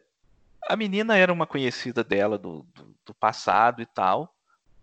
a 0.67 0.77
menina 0.77 1.17
era 1.17 1.33
uma 1.33 1.47
conhecida 1.47 2.03
dela 2.03 2.39
do, 2.39 2.67
do, 2.75 2.97
do 3.05 3.15
passado 3.15 3.83
e 3.83 3.87
tal. 3.87 4.35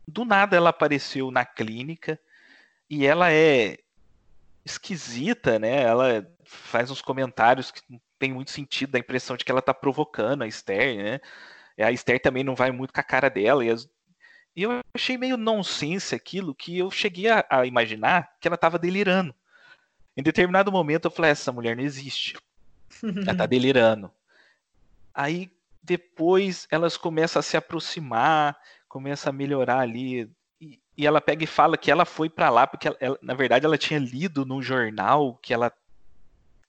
Do 0.08 0.26
nada 0.26 0.56
ela 0.56 0.70
apareceu 0.70 1.32
na 1.32 1.44
clínica 1.44 2.20
e 2.88 3.06
ela 3.06 3.32
é 3.32 3.80
esquisita, 4.64 5.58
né? 5.58 5.82
Ela 5.82 6.28
faz 6.44 6.92
uns 6.92 7.02
comentários 7.02 7.72
que 7.72 7.82
tem 8.20 8.34
muito 8.34 8.52
sentido, 8.52 8.92
dá 8.92 8.98
a 8.98 9.00
impressão 9.00 9.38
de 9.38 9.46
que 9.46 9.52
ela 9.52 9.62
tá 9.62 9.74
provocando 9.74 10.44
a 10.44 10.48
Esther, 10.48 10.98
né? 10.98 11.20
A 11.84 11.92
Esther 11.92 12.22
também 12.22 12.44
não 12.44 12.54
vai 12.54 12.72
muito 12.72 12.94
com 12.94 13.00
a 13.00 13.04
cara 13.04 13.30
dela. 13.30 13.64
E, 13.64 13.70
as... 13.70 13.90
e 14.56 14.64
eu 14.64 14.82
achei 14.94 15.18
meio 15.18 15.38
nonsense 15.38 16.14
aquilo 16.14 16.54
que 16.54 16.78
eu 16.78 16.92
cheguei 16.92 17.30
a, 17.30 17.46
a, 17.50 17.66
imaginar 17.66 18.36
que 18.40 18.48
ela 18.48 18.58
tava 18.58 18.78
delirando. 18.78 19.34
Em 20.16 20.22
determinado 20.22 20.72
momento 20.72 21.06
eu 21.06 21.12
falei, 21.12 21.32
essa 21.32 21.52
mulher 21.52 21.78
não 21.78 21.84
existe. 21.84 22.38
Ela 23.02 23.36
tá 23.36 23.46
delirando. 23.48 24.12
Aí 25.14 25.50
depois 25.82 26.68
elas 26.70 26.98
começam 26.98 27.40
a 27.40 27.44
se 27.44 27.56
aproximar, 27.56 28.60
começa 28.90 29.30
a 29.30 29.34
melhorar 29.34 29.80
ali. 29.80 30.30
E, 30.60 30.82
e 30.98 31.08
ela 31.08 31.22
pega 31.22 31.46
e 31.46 31.48
fala 31.48 31.78
que 31.78 31.90
ela 31.90 32.04
foi 32.04 32.30
para 32.30 32.50
lá 32.50 32.68
porque 32.68 32.90
ela, 32.90 32.98
ela, 33.00 33.20
na 33.22 33.34
verdade 33.34 33.66
ela 33.66 33.78
tinha 33.78 34.00
lido 34.00 34.46
num 34.46 34.62
jornal 34.62 35.38
que 35.42 35.54
ela 35.54 35.72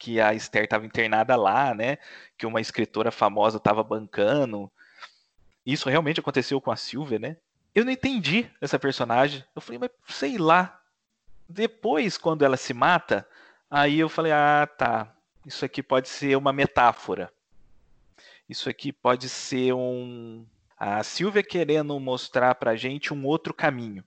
que 0.00 0.18
a 0.18 0.32
Esther 0.32 0.64
estava 0.64 0.86
internada 0.86 1.36
lá, 1.36 1.74
né? 1.74 1.98
Que 2.38 2.46
uma 2.46 2.60
escritora 2.60 3.10
famosa 3.10 3.58
estava 3.58 3.84
bancando. 3.84 4.72
Isso 5.64 5.90
realmente 5.90 6.18
aconteceu 6.18 6.58
com 6.58 6.70
a 6.70 6.76
Silvia, 6.76 7.18
né? 7.18 7.36
Eu 7.74 7.84
não 7.84 7.92
entendi 7.92 8.50
essa 8.62 8.78
personagem. 8.78 9.44
Eu 9.54 9.60
falei, 9.60 9.78
mas 9.78 9.90
sei 10.08 10.38
lá. 10.38 10.80
Depois, 11.46 12.16
quando 12.16 12.44
ela 12.44 12.56
se 12.56 12.72
mata, 12.72 13.28
aí 13.70 14.00
eu 14.00 14.08
falei, 14.08 14.32
ah, 14.32 14.66
tá. 14.66 15.14
Isso 15.44 15.66
aqui 15.66 15.82
pode 15.82 16.08
ser 16.08 16.34
uma 16.34 16.52
metáfora. 16.52 17.30
Isso 18.48 18.70
aqui 18.70 18.92
pode 18.92 19.28
ser 19.28 19.74
um. 19.74 20.46
A 20.78 21.02
Silvia 21.02 21.42
querendo 21.42 22.00
mostrar 22.00 22.54
pra 22.54 22.74
gente 22.74 23.12
um 23.12 23.26
outro 23.26 23.52
caminho. 23.52 24.02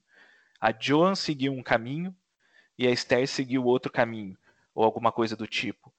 A 0.59 0.73
Joan 0.77 1.13
seguiu 1.13 1.53
um 1.53 1.61
caminho 1.61 2.15
e 2.79 2.87
a 2.87 2.91
Esther 2.91 3.27
seguiu 3.27 3.65
outro 3.65 3.91
caminho, 3.91 4.35
ou 4.73 4.83
alguma 4.83 5.11
coisa 5.11 5.35
do 5.35 5.47
tipo. 5.47 5.91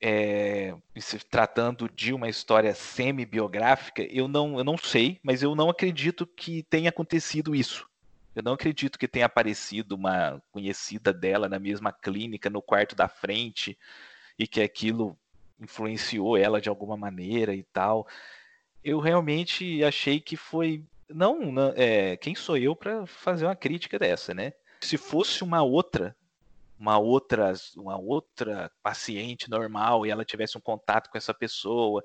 É, 0.00 0.74
se 0.96 1.18
tratando 1.18 1.88
de 1.88 2.12
uma 2.12 2.28
história 2.28 2.72
semi-biográfica, 2.74 4.02
eu 4.02 4.28
não, 4.28 4.58
eu 4.58 4.64
não 4.64 4.78
sei, 4.78 5.18
mas 5.22 5.42
eu 5.42 5.54
não 5.54 5.68
acredito 5.68 6.26
que 6.26 6.62
tenha 6.62 6.90
acontecido 6.90 7.54
isso. 7.54 7.88
Eu 8.34 8.42
não 8.42 8.52
acredito 8.52 8.98
que 8.98 9.08
tenha 9.08 9.26
aparecido 9.26 9.96
uma 9.96 10.40
conhecida 10.52 11.12
dela 11.12 11.48
na 11.48 11.58
mesma 11.58 11.92
clínica, 11.92 12.48
no 12.48 12.62
quarto 12.62 12.94
da 12.94 13.08
frente, 13.08 13.76
e 14.38 14.46
que 14.46 14.60
aquilo 14.60 15.18
influenciou 15.60 16.36
ela 16.36 16.60
de 16.60 16.68
alguma 16.68 16.96
maneira 16.96 17.52
e 17.52 17.64
tal. 17.64 18.06
Eu 18.84 19.00
realmente 19.00 19.82
achei 19.82 20.20
que 20.20 20.36
foi. 20.36 20.84
Não, 21.08 21.50
não 21.50 21.72
é, 21.74 22.16
quem 22.16 22.34
sou 22.34 22.56
eu 22.56 22.76
para 22.76 23.06
fazer 23.06 23.44
uma 23.44 23.56
crítica 23.56 23.98
dessa, 23.98 24.32
né? 24.32 24.52
Se 24.80 24.96
fosse 24.96 25.42
uma 25.42 25.62
outra 25.62 26.14
uma 26.78 26.98
outra, 26.98 27.52
uma 27.76 27.98
outra 27.98 28.70
paciente 28.82 29.50
normal 29.50 30.06
e 30.06 30.10
ela 30.10 30.24
tivesse 30.24 30.56
um 30.56 30.60
contato 30.60 31.10
com 31.10 31.18
essa 31.18 31.34
pessoa 31.34 32.02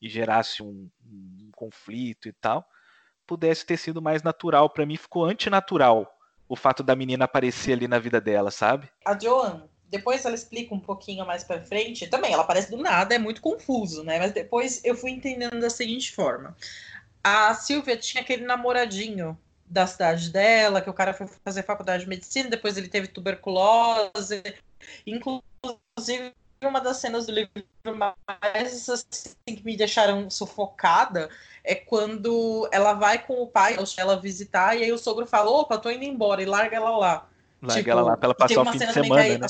e 0.00 0.08
gerasse 0.08 0.62
um, 0.62 0.90
um 1.04 1.50
conflito 1.54 2.28
e 2.28 2.32
tal, 2.32 2.66
pudesse 3.26 3.64
ter 3.64 3.76
sido 3.76 4.02
mais 4.02 4.22
natural. 4.22 4.68
Para 4.68 4.84
mim 4.84 4.96
ficou 4.96 5.24
antinatural 5.24 6.12
o 6.48 6.56
fato 6.56 6.82
da 6.82 6.94
menina 6.94 7.24
aparecer 7.24 7.72
ali 7.72 7.88
na 7.88 7.98
vida 7.98 8.20
dela, 8.20 8.50
sabe? 8.50 8.88
A 9.04 9.18
Joan, 9.18 9.68
depois 9.88 10.24
ela 10.24 10.34
explica 10.34 10.74
um 10.74 10.80
pouquinho 10.80 11.24
mais 11.26 11.44
para 11.44 11.62
frente, 11.62 12.06
também 12.08 12.32
ela 12.32 12.42
aparece 12.42 12.70
do 12.70 12.76
nada, 12.76 13.14
é 13.14 13.18
muito 13.18 13.40
confuso, 13.40 14.04
né? 14.04 14.18
Mas 14.18 14.32
depois 14.32 14.84
eu 14.84 14.94
fui 14.94 15.10
entendendo 15.10 15.60
da 15.60 15.70
seguinte 15.70 16.12
forma. 16.12 16.56
A 17.22 17.54
Silvia 17.54 17.96
tinha 17.96 18.22
aquele 18.22 18.44
namoradinho 18.44 19.36
da 19.68 19.86
cidade 19.86 20.30
dela, 20.30 20.80
que 20.80 20.90
o 20.90 20.94
cara 20.94 21.12
foi 21.12 21.26
fazer 21.44 21.62
faculdade 21.62 22.04
de 22.04 22.08
medicina, 22.08 22.48
depois 22.48 22.76
ele 22.76 22.88
teve 22.88 23.08
tuberculose. 23.08 24.42
Inclusive, 25.06 26.32
uma 26.64 26.80
das 26.80 26.98
cenas 26.98 27.26
do 27.26 27.32
livro 27.32 27.52
mais 27.96 28.88
assim, 28.88 29.26
que 29.46 29.64
me 29.64 29.76
deixaram 29.76 30.30
sufocada 30.30 31.28
é 31.62 31.74
quando 31.74 32.68
ela 32.72 32.94
vai 32.94 33.24
com 33.24 33.42
o 33.42 33.46
pai, 33.46 33.76
ela 33.96 34.20
visitar, 34.20 34.76
e 34.76 34.84
aí 34.84 34.92
o 34.92 34.98
sogro 34.98 35.26
fala: 35.26 35.50
opa, 35.50 35.78
tô 35.78 35.90
indo 35.90 36.04
embora, 36.04 36.42
e 36.42 36.46
larga 36.46 36.76
ela 36.76 36.96
lá. 36.96 37.28
Larga 37.60 37.80
tipo, 37.80 37.90
ela 37.90 38.02
lá 38.02 38.16
pra 38.16 38.26
ela 38.26 38.34
passar 38.34 38.60
o 38.60 38.72
fim 38.72 38.78
de 38.78 38.92
semana, 38.92 39.38
né? 39.38 39.46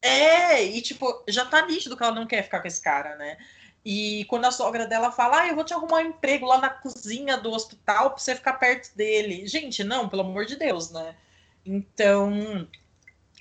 É, 0.00 0.62
e 0.62 0.82
tipo, 0.82 1.24
já 1.28 1.46
tá 1.46 1.66
nítido 1.66 1.96
que 1.96 2.02
ela 2.02 2.14
não 2.14 2.26
quer 2.26 2.42
ficar 2.42 2.60
com 2.60 2.68
esse 2.68 2.80
cara, 2.80 3.16
né? 3.16 3.38
E 3.84 4.24
quando 4.24 4.46
a 4.46 4.50
sogra 4.50 4.86
dela 4.86 5.12
fala, 5.12 5.42
ah, 5.42 5.48
eu 5.48 5.54
vou 5.54 5.64
te 5.64 5.74
arrumar 5.74 5.98
um 5.98 6.08
emprego 6.08 6.46
lá 6.46 6.58
na 6.58 6.70
cozinha 6.70 7.36
do 7.36 7.52
hospital 7.52 8.10
pra 8.10 8.18
você 8.18 8.34
ficar 8.34 8.54
perto 8.54 8.94
dele. 8.96 9.46
Gente, 9.46 9.84
não, 9.84 10.08
pelo 10.08 10.22
amor 10.22 10.46
de 10.46 10.56
Deus, 10.56 10.90
né? 10.90 11.14
Então, 11.66 12.66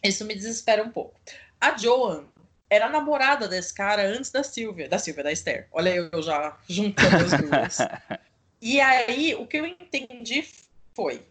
isso 0.04 0.26
me 0.26 0.36
desespera 0.36 0.84
um 0.84 0.90
pouco. 0.90 1.20
A 1.62 1.78
Joan 1.78 2.26
era 2.70 2.90
namorada 2.90 3.48
desse 3.48 3.74
cara 3.74 4.04
antes 4.04 4.32
da 4.32 4.44
Silvia, 4.44 4.90
da 4.90 5.00
Silvia, 5.00 5.24
da 5.24 5.32
Esther. 5.32 5.68
Olha 5.72 5.96
eu 5.96 6.22
já 6.22 6.58
juntando 6.68 7.16
as 7.16 7.32
duas. 7.32 7.78
e 8.62 8.82
aí, 8.82 9.36
o 9.36 9.48
que 9.48 9.58
eu 9.58 9.66
entendi 9.66 10.46
foi: 10.94 11.26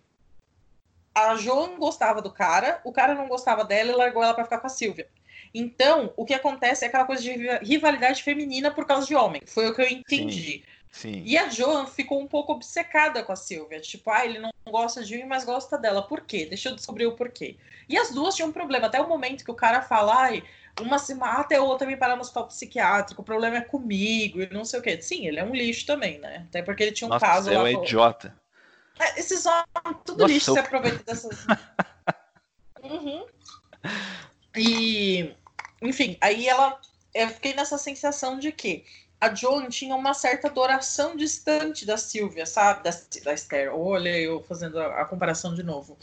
a 1.14 1.34
Joan 1.36 1.76
gostava 1.76 2.22
do 2.22 2.30
cara, 2.30 2.80
o 2.84 2.92
cara 2.92 3.14
não 3.14 3.28
gostava 3.28 3.64
dela 3.64 3.90
e 3.90 3.94
largou 3.94 4.22
ela 4.22 4.34
para 4.34 4.44
ficar 4.44 4.58
com 4.58 4.66
a 4.66 4.70
Silvia. 4.70 5.06
Então, 5.54 6.12
o 6.16 6.24
que 6.24 6.34
acontece 6.34 6.84
é 6.84 6.88
aquela 6.88 7.04
coisa 7.04 7.22
de 7.22 7.36
rivalidade 7.62 8.22
feminina 8.22 8.70
por 8.70 8.86
causa 8.86 9.06
de 9.06 9.14
homem. 9.14 9.42
Foi 9.46 9.68
o 9.68 9.74
que 9.74 9.82
eu 9.82 9.88
entendi. 9.88 10.64
Sim, 10.90 11.12
sim. 11.12 11.22
E 11.26 11.36
a 11.36 11.48
Joan 11.48 11.86
ficou 11.86 12.20
um 12.20 12.26
pouco 12.26 12.52
obcecada 12.52 13.22
com 13.22 13.32
a 13.32 13.36
Silvia. 13.36 13.80
Tipo, 13.80 14.10
ah, 14.10 14.24
ele 14.24 14.38
não 14.38 14.50
gosta 14.66 15.04
de 15.04 15.16
mim, 15.16 15.24
mas 15.24 15.44
gosta 15.44 15.76
dela. 15.76 16.02
Por 16.02 16.22
quê? 16.22 16.46
Deixa 16.46 16.70
eu 16.70 16.74
descobrir 16.74 17.06
o 17.06 17.16
porquê. 17.16 17.56
E 17.88 17.98
as 17.98 18.10
duas 18.10 18.34
tinham 18.34 18.48
um 18.48 18.52
problema. 18.52 18.86
Até 18.86 19.00
o 19.00 19.08
momento 19.08 19.44
que 19.44 19.50
o 19.50 19.54
cara 19.54 19.82
fala, 19.82 20.22
ai, 20.22 20.42
uma 20.80 20.98
se 20.98 21.14
mata 21.14 21.52
e 21.52 21.56
a 21.58 21.62
outra 21.62 21.86
me 21.86 21.96
para 21.96 22.16
no 22.16 22.22
hospital 22.22 22.48
psiquiátrico. 22.48 23.20
O 23.20 23.24
problema 23.24 23.56
é 23.56 23.60
comigo 23.60 24.40
e 24.40 24.48
não 24.52 24.64
sei 24.64 24.80
o 24.80 24.82
quê. 24.82 25.00
Sim, 25.02 25.26
ele 25.26 25.38
é 25.38 25.44
um 25.44 25.54
lixo 25.54 25.84
também, 25.84 26.18
né? 26.18 26.46
Até 26.48 26.62
porque 26.62 26.84
ele 26.84 26.92
tinha 26.92 27.06
um 27.06 27.10
Nossa, 27.10 27.26
caso 27.26 27.50
é 27.50 27.58
lá. 27.58 27.64
um 27.64 27.68
idiota. 27.68 28.34
É, 28.98 29.20
esses 29.20 29.44
homens, 29.44 29.66
tudo 30.04 30.20
Nossa, 30.20 30.32
lixo, 30.32 30.50
eu... 30.50 30.54
se 30.54 30.60
aproveita 30.60 31.04
dessas. 31.04 31.46
uhum. 32.82 33.26
E 34.56 35.34
enfim, 35.82 36.16
aí 36.20 36.48
ela. 36.48 36.80
Eu 37.14 37.28
fiquei 37.28 37.52
nessa 37.54 37.76
sensação 37.76 38.38
de 38.38 38.50
que 38.50 38.84
a 39.20 39.34
Joan 39.34 39.68
tinha 39.68 39.94
uma 39.94 40.14
certa 40.14 40.48
adoração 40.48 41.14
distante 41.14 41.84
da 41.84 41.96
Silvia, 41.96 42.46
sabe? 42.46 42.82
Da, 42.82 42.90
da 43.22 43.34
Esther. 43.34 43.74
Olha, 43.74 44.08
eu 44.18 44.42
fazendo 44.42 44.80
a, 44.80 45.02
a 45.02 45.04
comparação 45.04 45.54
de 45.54 45.62
novo. 45.62 45.98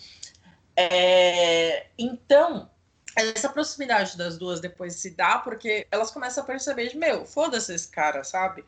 É, 0.76 1.88
então, 1.98 2.70
essa 3.16 3.50
proximidade 3.50 4.18
das 4.18 4.38
duas 4.38 4.62
depois 4.62 4.96
se 4.96 5.10
dá 5.10 5.40
porque 5.40 5.86
elas 5.92 6.12
começam 6.12 6.44
a 6.44 6.48
perceber 6.48 6.90
de, 6.90 6.98
meu, 6.98 7.26
foda-se 7.26 7.74
esse 7.74 7.90
cara, 7.90 8.24
sabe? 8.24 8.64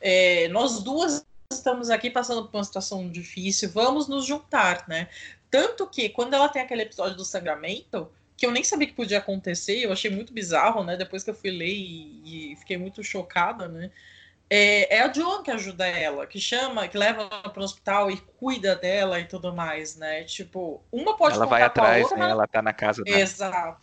É, 0.00 0.48
nós 0.48 0.82
duas 0.82 1.24
estamos 1.50 1.88
aqui 1.88 2.10
passando 2.10 2.46
por 2.46 2.58
uma 2.58 2.64
situação 2.64 3.08
difícil, 3.08 3.70
vamos 3.70 4.06
nos 4.06 4.26
juntar, 4.26 4.86
né? 4.86 5.08
Tanto 5.50 5.86
que 5.86 6.10
quando 6.10 6.34
ela 6.34 6.48
tem 6.48 6.60
aquele 6.60 6.82
episódio 6.82 7.16
do 7.16 7.24
sangramento, 7.24 8.10
que 8.38 8.46
eu 8.46 8.52
nem 8.52 8.62
sabia 8.62 8.86
que 8.86 8.94
podia 8.94 9.18
acontecer, 9.18 9.84
eu 9.84 9.92
achei 9.92 10.08
muito 10.08 10.32
bizarro, 10.32 10.84
né? 10.84 10.96
Depois 10.96 11.24
que 11.24 11.30
eu 11.30 11.34
fui 11.34 11.50
ler 11.50 11.74
e, 11.74 12.52
e 12.52 12.56
fiquei 12.56 12.78
muito 12.78 13.02
chocada, 13.02 13.66
né? 13.66 13.90
É, 14.48 14.96
é, 14.96 15.00
a 15.02 15.12
Joan 15.12 15.42
que 15.42 15.50
ajuda 15.50 15.84
ela, 15.84 16.24
que 16.24 16.40
chama, 16.40 16.86
que 16.86 16.96
leva 16.96 17.22
ela 17.22 17.50
para 17.50 17.60
o 17.60 17.64
hospital 17.64 18.10
e 18.12 18.16
cuida 18.16 18.76
dela 18.76 19.18
e 19.18 19.24
tudo 19.26 19.52
mais, 19.52 19.96
né? 19.96 20.22
Tipo, 20.22 20.80
uma 20.92 21.16
pode 21.16 21.34
ela 21.34 21.46
vai 21.46 21.62
atrás, 21.62 22.04
outra, 22.04 22.16
né? 22.16 22.22
Mas... 22.22 22.32
Ela 22.32 22.46
tá 22.46 22.62
na 22.62 22.72
casa 22.72 23.02
dela. 23.02 23.18
Exato. 23.18 23.80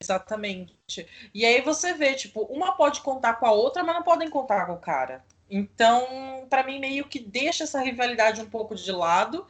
Exatamente. 0.00 1.06
E 1.34 1.44
aí 1.44 1.60
você 1.60 1.92
vê, 1.92 2.14
tipo, 2.14 2.42
uma 2.44 2.72
pode 2.72 3.02
contar 3.02 3.34
com 3.34 3.46
a 3.46 3.52
outra, 3.52 3.84
mas 3.84 3.94
não 3.94 4.02
podem 4.02 4.28
contar 4.30 4.66
com 4.66 4.72
o 4.72 4.78
cara. 4.78 5.22
Então, 5.50 6.46
para 6.48 6.62
mim, 6.62 6.80
meio 6.80 7.04
que 7.04 7.18
deixa 7.18 7.64
essa 7.64 7.80
rivalidade 7.80 8.40
um 8.40 8.48
pouco 8.48 8.74
de 8.74 8.90
lado 8.90 9.46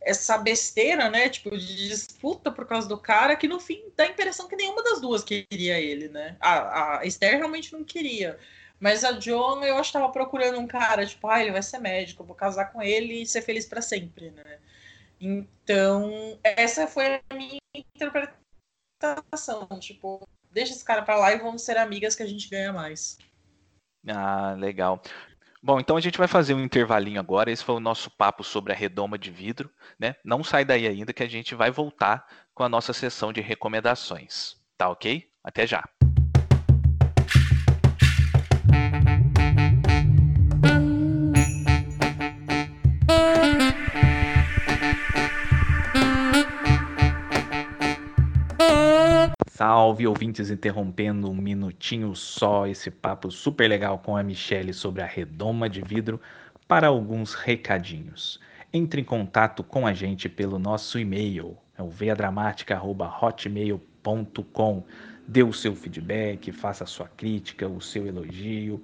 essa 0.00 0.38
besteira, 0.38 1.10
né? 1.10 1.28
Tipo, 1.28 1.56
de 1.56 1.88
disputa 1.88 2.50
por 2.50 2.66
causa 2.66 2.88
do 2.88 2.98
cara, 2.98 3.36
que 3.36 3.48
no 3.48 3.60
fim 3.60 3.84
dá 3.96 4.04
a 4.04 4.08
impressão 4.08 4.48
que 4.48 4.56
nenhuma 4.56 4.82
das 4.82 5.00
duas 5.00 5.24
queria 5.24 5.78
ele, 5.78 6.08
né? 6.08 6.36
A, 6.40 6.98
a 6.98 7.06
Esther 7.06 7.36
realmente 7.36 7.72
não 7.72 7.84
queria. 7.84 8.38
Mas 8.80 9.04
a 9.04 9.12
John, 9.12 9.64
eu 9.64 9.76
acho 9.76 9.90
que 9.90 9.98
tava 9.98 10.12
procurando 10.12 10.58
um 10.58 10.66
cara, 10.66 11.04
tipo, 11.04 11.26
ah, 11.28 11.40
ele 11.40 11.50
vai 11.50 11.62
ser 11.62 11.78
médico, 11.78 12.22
vou 12.22 12.36
casar 12.36 12.66
com 12.66 12.80
ele 12.80 13.22
e 13.22 13.26
ser 13.26 13.42
feliz 13.42 13.66
para 13.66 13.82
sempre, 13.82 14.30
né? 14.30 14.58
Então, 15.20 16.38
essa 16.44 16.86
foi 16.86 17.20
a 17.28 17.34
minha 17.34 17.58
interpretação. 17.74 18.38
Tipo, 19.80 20.26
deixa 20.50 20.72
esse 20.72 20.84
cara 20.84 21.02
para 21.02 21.16
lá 21.16 21.32
e 21.32 21.38
vamos 21.38 21.62
ser 21.62 21.76
amigas 21.76 22.14
que 22.14 22.22
a 22.22 22.26
gente 22.26 22.48
ganha 22.48 22.72
mais. 22.72 23.18
Ah, 24.06 24.54
legal. 24.56 25.02
Bom, 25.62 25.80
então 25.80 25.96
a 25.96 26.00
gente 26.00 26.18
vai 26.18 26.28
fazer 26.28 26.54
um 26.54 26.60
intervalinho 26.62 27.20
agora. 27.20 27.50
Esse 27.50 27.64
foi 27.64 27.74
o 27.74 27.80
nosso 27.80 28.10
papo 28.10 28.44
sobre 28.44 28.72
a 28.72 28.76
redoma 28.76 29.18
de 29.18 29.30
vidro, 29.30 29.70
né? 29.98 30.14
Não 30.24 30.44
sai 30.44 30.64
daí 30.64 30.86
ainda 30.86 31.12
que 31.12 31.22
a 31.22 31.28
gente 31.28 31.54
vai 31.54 31.70
voltar 31.70 32.24
com 32.54 32.62
a 32.62 32.68
nossa 32.68 32.92
sessão 32.92 33.32
de 33.32 33.40
recomendações. 33.40 34.56
Tá 34.76 34.88
ok? 34.88 35.28
Até 35.42 35.66
já. 35.66 35.97
Salve 49.58 50.06
ouvintes, 50.06 50.50
interrompendo 50.50 51.28
um 51.28 51.34
minutinho 51.34 52.14
só 52.14 52.68
esse 52.68 52.92
papo 52.92 53.28
super 53.28 53.68
legal 53.68 53.98
com 53.98 54.16
a 54.16 54.22
Michelle 54.22 54.72
sobre 54.72 55.02
a 55.02 55.04
redoma 55.04 55.68
de 55.68 55.82
vidro 55.82 56.20
para 56.68 56.86
alguns 56.86 57.34
recadinhos. 57.34 58.38
Entre 58.72 59.00
em 59.00 59.04
contato 59.04 59.64
com 59.64 59.84
a 59.84 59.92
gente 59.92 60.28
pelo 60.28 60.60
nosso 60.60 60.96
e-mail, 60.96 61.56
é 61.76 61.82
o 61.82 61.90
veiadramática.hotmail.com. 61.90 64.84
Dê 65.26 65.42
o 65.42 65.52
seu 65.52 65.74
feedback, 65.74 66.52
faça 66.52 66.84
a 66.84 66.86
sua 66.86 67.08
crítica, 67.08 67.66
o 67.66 67.80
seu 67.80 68.06
elogio. 68.06 68.80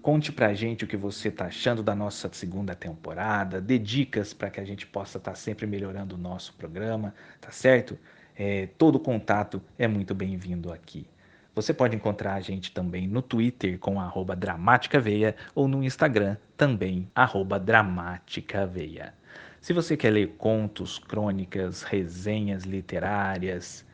Conte 0.00 0.32
pra 0.32 0.54
gente 0.54 0.84
o 0.84 0.88
que 0.88 0.96
você 0.96 1.30
tá 1.30 1.44
achando 1.44 1.82
da 1.82 1.94
nossa 1.94 2.30
segunda 2.32 2.74
temporada, 2.74 3.60
dê 3.60 3.78
dicas 3.78 4.32
para 4.32 4.48
que 4.48 4.60
a 4.60 4.64
gente 4.64 4.86
possa 4.86 5.18
estar 5.18 5.32
tá 5.32 5.36
sempre 5.36 5.66
melhorando 5.66 6.14
o 6.14 6.18
nosso 6.18 6.54
programa, 6.54 7.12
tá 7.38 7.50
certo? 7.50 7.98
É, 8.38 8.68
todo 8.76 9.00
contato 9.00 9.62
é 9.78 9.88
muito 9.88 10.14
bem-vindo 10.14 10.70
aqui. 10.70 11.06
Você 11.54 11.72
pode 11.72 11.96
encontrar 11.96 12.34
a 12.34 12.40
gente 12.40 12.70
também 12.70 13.08
no 13.08 13.22
Twitter 13.22 13.78
com 13.78 13.98
arroba 13.98 14.36
dramaticaveia 14.36 15.34
ou 15.54 15.66
no 15.66 15.82
Instagram 15.82 16.36
também 16.54 17.10
arroba 17.14 17.58
dramaticaveia. 17.58 19.14
Se 19.58 19.72
você 19.72 19.96
quer 19.96 20.10
ler 20.10 20.34
contos, 20.36 20.98
crônicas, 20.98 21.82
resenhas 21.82 22.64
literárias, 22.64 23.86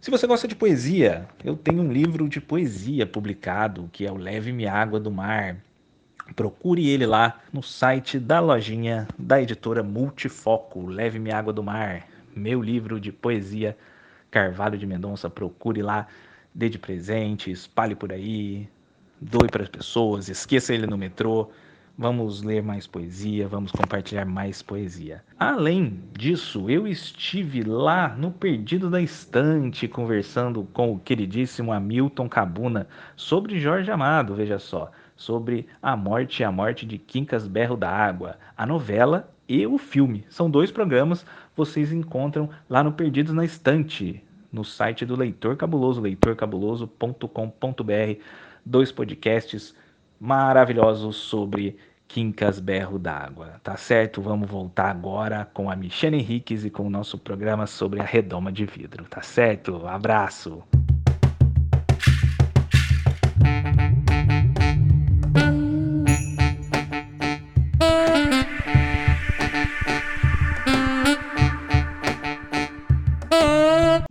Se 0.00 0.10
você 0.10 0.26
gosta 0.26 0.48
de 0.48 0.56
poesia, 0.56 1.28
eu 1.44 1.54
tenho 1.54 1.82
um 1.82 1.92
livro 1.92 2.26
de 2.30 2.40
poesia 2.40 3.06
publicado, 3.06 3.90
que 3.92 4.06
é 4.06 4.10
o 4.10 4.16
Leve-me 4.16 4.66
Água 4.66 4.98
do 4.98 5.10
Mar, 5.10 5.58
Procure 6.36 6.88
ele 6.88 7.06
lá 7.06 7.40
no 7.52 7.62
site 7.62 8.18
da 8.18 8.38
lojinha 8.38 9.08
da 9.18 9.40
editora 9.40 9.82
Multifoco. 9.82 10.86
Leve-me 10.86 11.32
Água 11.32 11.52
do 11.52 11.62
Mar, 11.62 12.06
meu 12.34 12.62
livro 12.62 13.00
de 13.00 13.10
poesia 13.10 13.76
Carvalho 14.30 14.78
de 14.78 14.86
Mendonça. 14.86 15.30
Procure 15.30 15.82
lá, 15.82 16.06
dê 16.54 16.68
de 16.68 16.78
presente, 16.78 17.50
espalhe 17.50 17.94
por 17.94 18.12
aí, 18.12 18.68
doe 19.20 19.48
para 19.48 19.62
as 19.62 19.68
pessoas, 19.68 20.28
esqueça 20.28 20.74
ele 20.74 20.86
no 20.86 20.98
metrô. 20.98 21.50
Vamos 22.00 22.44
ler 22.44 22.62
mais 22.62 22.86
poesia, 22.86 23.48
vamos 23.48 23.72
compartilhar 23.72 24.24
mais 24.24 24.62
poesia. 24.62 25.24
Além 25.36 26.00
disso, 26.16 26.70
eu 26.70 26.86
estive 26.86 27.64
lá 27.64 28.14
no 28.16 28.30
Perdido 28.30 28.88
da 28.88 29.00
Estante 29.00 29.88
conversando 29.88 30.62
com 30.72 30.92
o 30.92 30.98
queridíssimo 31.00 31.72
Hamilton 31.72 32.28
Cabuna 32.28 32.86
sobre 33.16 33.58
Jorge 33.58 33.90
Amado, 33.90 34.36
veja 34.36 34.60
só, 34.60 34.92
sobre 35.18 35.66
A 35.82 35.94
Morte 35.96 36.40
e 36.40 36.44
a 36.44 36.50
Morte 36.50 36.86
de 36.86 36.96
Quincas 36.96 37.46
Berro 37.46 37.76
da 37.76 37.90
Água, 37.90 38.38
a 38.56 38.64
novela 38.64 39.30
e 39.48 39.66
o 39.66 39.76
filme. 39.76 40.24
São 40.30 40.48
dois 40.48 40.70
programas, 40.70 41.26
vocês 41.56 41.92
encontram 41.92 42.48
lá 42.70 42.84
no 42.84 42.92
Perdidos 42.92 43.34
na 43.34 43.44
Estante, 43.44 44.22
no 44.50 44.64
site 44.64 45.04
do 45.04 45.14
Leitor 45.16 45.56
Cabuloso, 45.56 46.00
leitorcabuloso.com.br. 46.00 48.22
Dois 48.64 48.92
podcasts 48.92 49.74
maravilhosos 50.20 51.16
sobre 51.16 51.76
Quincas 52.06 52.60
Berro 52.60 52.98
d'Água. 52.98 53.60
Tá 53.62 53.76
certo? 53.76 54.22
Vamos 54.22 54.48
voltar 54.48 54.90
agora 54.90 55.46
com 55.52 55.70
a 55.70 55.76
Michelle 55.76 56.16
Henriques 56.16 56.64
e 56.64 56.70
com 56.70 56.86
o 56.86 56.90
nosso 56.90 57.18
programa 57.18 57.66
sobre 57.66 58.00
a 58.00 58.04
redoma 58.04 58.52
de 58.52 58.64
vidro. 58.64 59.04
Tá 59.04 59.20
certo? 59.20 59.86
Abraço! 59.86 60.62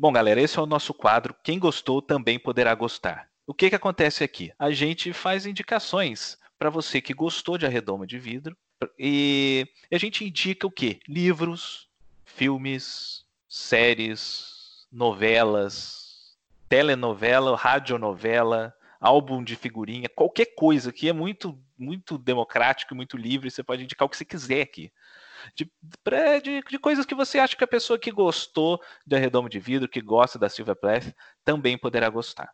Bom, 0.07 0.13
galera, 0.13 0.39
esse 0.39 0.57
é 0.57 0.61
o 0.61 0.65
nosso 0.65 0.93
quadro. 0.93 1.35
Quem 1.43 1.59
gostou 1.59 2.01
também 2.01 2.39
poderá 2.39 2.73
gostar. 2.73 3.27
O 3.45 3.53
que, 3.53 3.69
que 3.69 3.75
acontece 3.75 4.23
aqui? 4.23 4.53
A 4.57 4.71
gente 4.71 5.11
faz 5.11 5.45
indicações 5.45 6.37
para 6.57 6.69
você 6.69 7.01
que 7.01 7.13
gostou 7.13 7.57
de 7.57 7.65
A 7.65 7.69
Redoma 7.69 8.07
de 8.07 8.17
Vidro. 8.17 8.55
E 8.97 9.67
a 9.91 9.97
gente 9.97 10.23
indica 10.23 10.65
o 10.65 10.71
quê? 10.71 11.01
Livros, 11.09 11.89
filmes, 12.23 13.25
séries, 13.49 14.87
novelas, 14.89 16.37
telenovela, 16.69 17.57
radionovela, 17.57 18.73
álbum 19.01 19.43
de 19.43 19.57
figurinha, 19.57 20.07
qualquer 20.07 20.55
coisa 20.55 20.93
que 20.93 21.09
é 21.09 21.11
muito 21.11 21.59
muito 21.77 22.17
democrático, 22.17 22.95
muito 22.95 23.17
livre, 23.17 23.51
você 23.51 23.61
pode 23.61 23.83
indicar 23.83 24.05
o 24.05 24.09
que 24.09 24.15
você 24.15 24.23
quiser 24.23 24.61
aqui. 24.61 24.89
De, 25.55 25.69
de, 26.43 26.61
de, 26.69 26.79
coisas 26.79 27.05
que 27.05 27.15
você 27.15 27.39
acha 27.39 27.55
que 27.55 27.63
a 27.63 27.67
pessoa 27.67 27.99
que 27.99 28.11
gostou 28.11 28.81
de 29.05 29.15
Arredomo 29.15 29.49
de 29.49 29.59
Vidro, 29.59 29.87
que 29.87 30.01
gosta 30.01 30.37
da 30.39 30.49
Silvia 30.49 30.75
Plath, 30.75 31.13
também 31.43 31.77
poderá 31.77 32.09
gostar. 32.09 32.51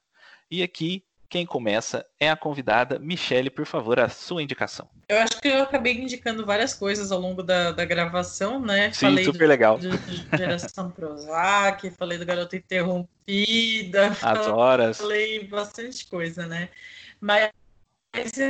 E 0.50 0.62
aqui 0.62 1.06
quem 1.34 1.48
começa 1.48 2.06
é 2.20 2.30
a 2.30 2.36
convidada 2.36 3.00
Michele, 3.00 3.50
por 3.50 3.66
favor, 3.66 4.00
a 4.00 4.08
sua 4.08 4.44
indicação. 4.44 4.88
Eu 5.10 5.18
acho 5.18 5.42
que 5.42 5.48
eu 5.48 5.64
acabei 5.64 5.94
indicando 5.94 6.46
várias 6.46 6.76
coisas 6.76 7.12
ao 7.12 7.20
longo 7.20 7.42
da, 7.42 7.72
da 7.72 7.84
gravação, 7.86 8.60
né? 8.60 8.92
Sim, 8.92 9.08
falei 9.08 9.26
super 9.26 9.40
do, 9.40 9.48
legal. 9.48 9.80
De, 9.80 9.98
de 9.98 10.38
Geração 10.38 10.92
Prozac, 10.92 11.90
falei 11.98 12.20
do 12.20 12.26
Garoto 12.26 12.56
Interrompida. 12.56 14.16
As 14.22 14.46
horas. 14.48 15.00
Falei 15.00 15.48
bastante 15.48 16.06
coisa, 16.06 16.46
né? 16.46 16.70
Mas 17.20 17.50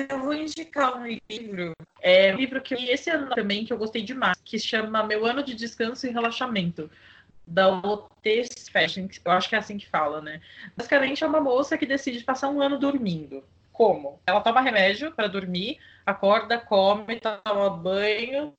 eu 0.10 0.20
vou 0.20 0.34
indicar 0.34 0.98
um 0.98 1.06
livro, 1.08 1.74
é 2.02 2.34
um 2.34 2.38
livro 2.38 2.62
que 2.62 2.74
eu 2.74 2.78
li 2.78 2.90
esse 2.90 3.10
ano 3.10 3.30
também, 3.34 3.66
que 3.66 3.72
eu 3.72 3.78
gostei 3.78 4.04
demais, 4.04 4.38
que 4.44 4.60
chama 4.60 5.04
Meu 5.04 5.26
Ano 5.26 5.42
de 5.42 5.56
Descanso 5.56 6.06
e 6.06 6.12
Relaxamento 6.12 6.92
da 7.48 7.70
OT 7.70 8.46
Fashion, 8.72 9.08
eu 9.24 9.32
acho 9.32 9.50
que 9.50 9.56
é 9.56 9.58
assim 9.58 9.78
que 9.78 9.88
fala, 9.88 10.22
né? 10.22 10.42
Basicamente 10.76 11.24
é 11.24 11.28
uma 11.28 11.42
moça 11.42 11.78
que 11.78 11.86
decide 11.86 12.24
passar 12.24 12.50
um 12.50 12.62
ano 12.62 12.78
dormindo. 12.78 13.44
Como? 13.72 14.20
Ela 14.26 14.42
toma 14.42 14.62
remédio 14.62 15.12
para 15.12 15.28
dormir, 15.28 15.80
acorda, 16.06 16.60
come, 16.60 17.20
toma 17.20 17.70
banho, 17.70 18.54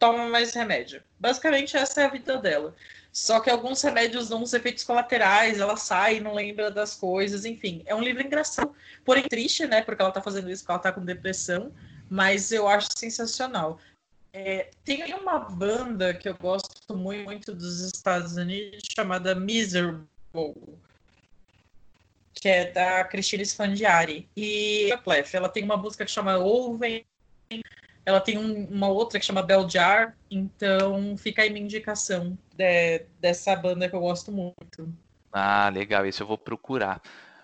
toma 0.00 0.28
mais 0.28 0.52
remédio. 0.54 1.02
Basicamente 1.20 1.76
essa 1.76 2.00
é 2.00 2.06
a 2.06 2.08
vida 2.08 2.38
dela. 2.38 2.74
Só 3.12 3.38
que 3.40 3.50
alguns 3.50 3.82
remédios 3.82 4.28
dão 4.28 4.42
uns 4.42 4.54
efeitos 4.54 4.82
colaterais, 4.82 5.60
ela 5.60 5.76
sai, 5.76 6.20
não 6.20 6.34
lembra 6.34 6.70
das 6.70 6.94
coisas, 6.94 7.44
enfim. 7.44 7.82
É 7.86 7.94
um 7.94 8.00
livro 8.00 8.22
engraçado, 8.22 8.72
porém 9.04 9.24
triste, 9.24 9.66
né? 9.66 9.82
Porque 9.82 10.00
ela 10.00 10.12
tá 10.12 10.22
fazendo 10.22 10.50
isso 10.50 10.62
porque 10.62 10.72
ela 10.72 10.80
tá 10.80 10.92
com 10.92 11.04
depressão, 11.04 11.72
mas 12.08 12.50
eu 12.50 12.66
acho 12.66 12.88
sensacional. 12.96 13.78
É, 14.32 14.70
tem 14.84 15.12
uma 15.14 15.40
banda 15.40 16.14
que 16.14 16.28
eu 16.28 16.36
gosto 16.36 16.96
muito, 16.96 17.24
muito 17.24 17.54
dos 17.54 17.80
Estados 17.80 18.36
Unidos 18.36 18.80
chamada 18.96 19.34
Miserable, 19.34 20.06
que 22.32 22.48
é 22.48 22.70
da 22.70 23.04
Cristina 23.04 23.42
Sfandiari. 23.42 24.28
E 24.36 24.90
a 24.92 24.98
Plef, 24.98 25.34
ela 25.34 25.48
tem 25.48 25.64
uma 25.64 25.76
música 25.76 26.04
que 26.04 26.10
chama 26.12 26.38
Oven, 26.38 27.04
ela 28.04 28.20
tem 28.20 28.38
um, 28.38 28.66
uma 28.66 28.88
outra 28.88 29.18
que 29.18 29.26
chama 29.26 29.42
Bell 29.42 29.68
Jar, 29.68 30.16
então 30.30 31.16
fica 31.16 31.42
aí 31.42 31.50
minha 31.50 31.64
indicação 31.64 32.36
de, 32.54 33.06
dessa 33.20 33.54
banda 33.54 33.88
que 33.88 33.94
eu 33.94 34.00
gosto 34.00 34.32
muito. 34.32 34.92
Ah, 35.32 35.68
legal, 35.68 36.04
esse 36.06 36.22
eu 36.22 36.26
vou 36.26 36.38
procurar. 36.38 37.00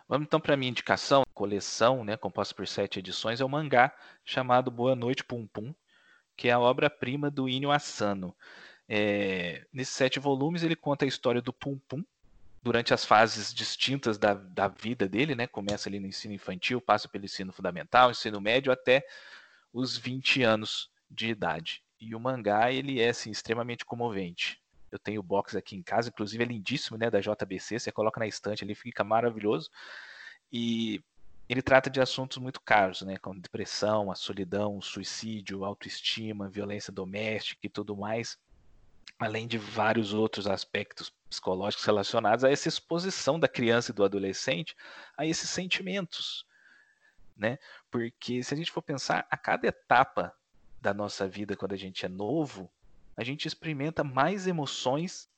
Vamos 0.09 0.27
então 0.27 0.41
para 0.41 0.57
minha 0.57 0.71
indicação, 0.71 1.25
coleção, 1.35 2.05
né, 2.05 2.17
composta 2.17 2.55
por 2.55 2.67
sete 2.67 2.99
edições, 2.99 3.41
é 3.41 3.45
um 3.45 3.49
mangá 3.49 3.93
chamado 4.25 4.71
Boa 4.71 4.95
Noite 4.95 5.25
Pum 5.25 5.47
Pum, 5.47 5.75
que 6.37 6.49
é 6.49 6.53
a 6.53 6.61
obra-prima 6.61 7.31
do 7.31 7.49
Inyo 7.49 7.71
Asano. 7.71 8.35
É, 8.89 9.67
nesses 9.73 9.95
sete 9.95 10.21
volumes 10.21 10.63
ele 10.63 10.77
conta 10.77 11.05
a 11.05 11.09
história 11.09 11.43
do 11.43 11.53
Pum 11.53 11.79
Pum 11.89 12.05
durante 12.63 12.95
as 12.95 13.05
fases 13.05 13.53
distintas 13.53 14.19
da, 14.19 14.35
da 14.35 14.69
vida 14.69 15.09
dele, 15.09 15.35
né? 15.35 15.47
Começa 15.47 15.89
ali 15.89 16.01
no 16.01 16.07
ensino 16.07 16.35
infantil, 16.35 16.81
passa 16.81 17.09
pelo 17.09 17.25
ensino 17.25 17.53
fundamental, 17.53 18.11
ensino 18.11 18.41
médio 18.41 18.73
até 18.73 19.05
os 19.77 19.95
20 19.99 20.43
anos 20.43 20.91
de 21.11 21.29
idade. 21.29 21.83
E 22.01 22.15
o 22.15 22.21
mangá 22.21 22.73
ele 22.73 22.99
é 22.99 23.11
assim, 23.11 23.31
extremamente 23.31 23.85
comovente. 23.85 24.59
Eu 24.91 24.99
tenho 24.99 25.21
o 25.21 25.23
box 25.23 25.55
aqui 25.55 25.77
em 25.77 25.83
casa, 25.83 26.09
inclusive 26.09 26.43
é 26.43 26.47
lindíssimo, 26.47 26.97
né, 26.97 27.11
da 27.11 27.21
JBC, 27.21 27.79
você 27.79 27.93
coloca 27.93 28.19
na 28.19 28.27
estante 28.27 28.65
ali, 28.65 28.75
fica 28.75 29.05
maravilhoso. 29.05 29.69
E 30.51 31.05
ele 31.47 31.61
trata 31.61 31.91
de 31.91 32.01
assuntos 32.01 32.39
muito 32.39 32.59
caros, 32.63 33.03
né, 33.03 33.19
como 33.19 33.39
depressão, 33.39 34.11
a 34.11 34.15
solidão, 34.15 34.81
suicídio, 34.81 35.63
autoestima, 35.63 36.49
violência 36.49 36.91
doméstica 36.91 37.67
e 37.67 37.69
tudo 37.69 37.95
mais, 37.95 38.39
além 39.19 39.47
de 39.47 39.59
vários 39.59 40.15
outros 40.15 40.47
aspectos 40.47 41.13
psicológicos 41.29 41.85
relacionados 41.85 42.45
a 42.45 42.51
essa 42.51 42.69
exposição 42.69 43.39
da 43.39 43.49
criança 43.49 43.91
e 43.91 43.95
do 43.95 44.05
adolescente 44.05 44.75
a 45.19 45.27
esses 45.27 45.51
sentimentos, 45.51 46.47
né? 47.37 47.59
Porque 47.97 48.43
se 48.43 48.53
a 48.53 48.57
gente 48.57 48.71
for 48.71 48.83
pensar, 48.83 49.27
a 49.31 49.39
cada 49.39 49.67
etapa 49.67 50.31
da 50.83 50.93
nossa 50.93 51.27
vida 51.27 51.57
quando 51.57 51.73
a 51.73 51.79
gente 51.79 52.05
é 52.05 52.09
novo, 52.11 52.71
a 53.17 53.25
gente 53.25 53.49
experimenta 53.49 54.05
mais 54.05 54.47
emoções 54.47 55.31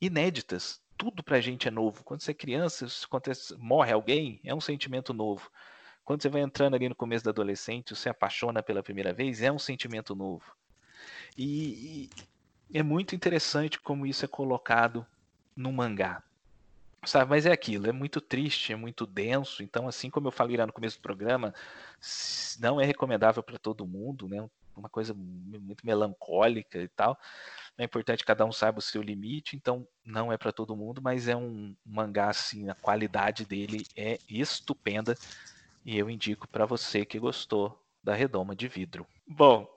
inéditas 0.00 0.80
tudo 0.96 1.22
pra 1.22 1.38
gente 1.38 1.68
é 1.68 1.70
novo. 1.70 2.02
Quando 2.02 2.22
você 2.22 2.30
é 2.30 2.34
criança, 2.34 2.86
quando 3.10 3.24
morre 3.58 3.92
alguém, 3.92 4.40
é 4.42 4.54
um 4.54 4.60
sentimento 4.60 5.12
novo. 5.12 5.50
Quando 6.02 6.22
você 6.22 6.30
vai 6.30 6.40
entrando 6.40 6.74
ali 6.74 6.88
no 6.88 6.94
começo 6.94 7.26
da 7.26 7.30
adolescente, 7.30 7.94
você 7.94 8.08
apaixona 8.08 8.62
pela 8.62 8.82
primeira 8.82 9.12
vez, 9.12 9.42
é 9.42 9.52
um 9.52 9.58
sentimento 9.58 10.16
novo. 10.16 10.56
E, 11.36 12.10
e 12.72 12.78
é 12.78 12.82
muito 12.82 13.14
interessante 13.14 13.78
como 13.78 14.06
isso 14.06 14.24
é 14.24 14.28
colocado 14.28 15.06
no 15.54 15.70
mangá. 15.70 16.22
Sabe, 17.04 17.30
mas 17.30 17.46
é 17.46 17.52
aquilo, 17.52 17.88
é 17.88 17.92
muito 17.92 18.20
triste, 18.20 18.72
é 18.72 18.76
muito 18.76 19.06
denso. 19.06 19.62
Então, 19.62 19.86
assim 19.86 20.10
como 20.10 20.28
eu 20.28 20.32
falei 20.32 20.56
lá 20.56 20.66
no 20.66 20.72
começo 20.72 20.98
do 20.98 21.02
programa, 21.02 21.54
não 22.58 22.80
é 22.80 22.84
recomendável 22.84 23.42
para 23.42 23.58
todo 23.58 23.86
mundo, 23.86 24.28
né? 24.28 24.48
Uma 24.76 24.88
coisa 24.88 25.14
muito 25.14 25.86
melancólica 25.86 26.78
e 26.78 26.88
tal. 26.88 27.18
É 27.76 27.84
importante 27.84 28.18
que 28.20 28.26
cada 28.26 28.44
um 28.44 28.50
saiba 28.50 28.80
o 28.80 28.82
seu 28.82 29.00
limite, 29.00 29.54
então 29.54 29.86
não 30.04 30.32
é 30.32 30.36
para 30.36 30.50
todo 30.50 30.76
mundo, 30.76 31.00
mas 31.00 31.28
é 31.28 31.36
um 31.36 31.74
mangá 31.86 32.28
assim, 32.28 32.68
a 32.68 32.74
qualidade 32.74 33.44
dele 33.44 33.86
é 33.96 34.18
estupenda 34.28 35.16
e 35.84 35.96
eu 35.96 36.10
indico 36.10 36.48
para 36.48 36.66
você 36.66 37.04
que 37.04 37.18
gostou 37.18 37.80
da 38.02 38.14
Redoma 38.14 38.54
de 38.54 38.66
Vidro. 38.66 39.06
Bom, 39.26 39.68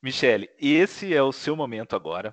Michele, 0.00 0.48
esse 0.58 1.12
é 1.12 1.22
o 1.22 1.32
seu 1.32 1.56
momento 1.56 1.96
agora. 1.96 2.32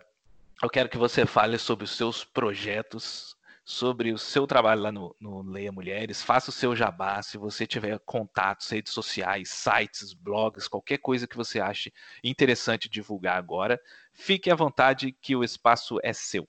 Eu 0.61 0.69
quero 0.69 0.87
que 0.87 0.97
você 0.97 1.25
fale 1.25 1.57
sobre 1.57 1.85
os 1.85 1.91
seus 1.91 2.23
projetos 2.23 3.34
sobre 3.65 4.13
o 4.13 4.17
seu 4.17 4.45
trabalho 4.45 4.81
lá 4.81 4.91
no, 4.91 5.15
no, 5.19 5.41
Leia 5.41 5.71
Mulheres, 5.71 6.21
faça 6.21 6.51
o 6.51 6.53
seu 6.53 6.75
jabá, 6.75 7.19
se 7.23 7.35
você 7.35 7.65
tiver 7.65 7.97
contatos, 8.05 8.69
redes 8.69 8.93
sociais, 8.93 9.49
sites, 9.49 10.13
blogs, 10.13 10.67
qualquer 10.67 10.99
coisa 10.99 11.27
que 11.27 11.35
você 11.35 11.59
ache 11.59 11.91
interessante 12.23 12.87
divulgar 12.87 13.37
agora, 13.37 13.81
fique 14.13 14.51
à 14.51 14.55
vontade 14.55 15.11
que 15.11 15.35
o 15.35 15.43
espaço 15.43 15.97
é 16.03 16.13
seu. 16.13 16.47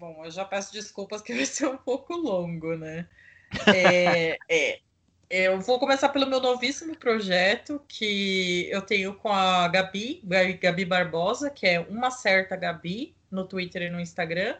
Bom, 0.00 0.24
eu 0.24 0.30
já 0.32 0.44
peço 0.44 0.72
desculpas 0.72 1.22
que 1.22 1.32
vai 1.34 1.46
ser 1.46 1.68
um 1.68 1.76
pouco 1.76 2.12
longo, 2.16 2.76
né? 2.76 3.08
É, 3.66 4.36
é, 4.48 4.80
Eu 5.30 5.60
vou 5.60 5.78
começar 5.78 6.08
pelo 6.08 6.26
meu 6.26 6.40
novíssimo 6.40 6.96
projeto 6.96 7.80
que 7.86 8.68
eu 8.68 8.82
tenho 8.82 9.14
com 9.14 9.32
a 9.32 9.68
Gabi, 9.68 10.22
Gabi 10.60 10.84
Barbosa, 10.84 11.50
que 11.50 11.66
é 11.68 11.78
uma 11.80 12.10
certa 12.10 12.56
Gabi, 12.56 13.14
no 13.30 13.44
Twitter 13.44 13.82
e 13.82 13.90
no 13.90 14.00
Instagram, 14.00 14.56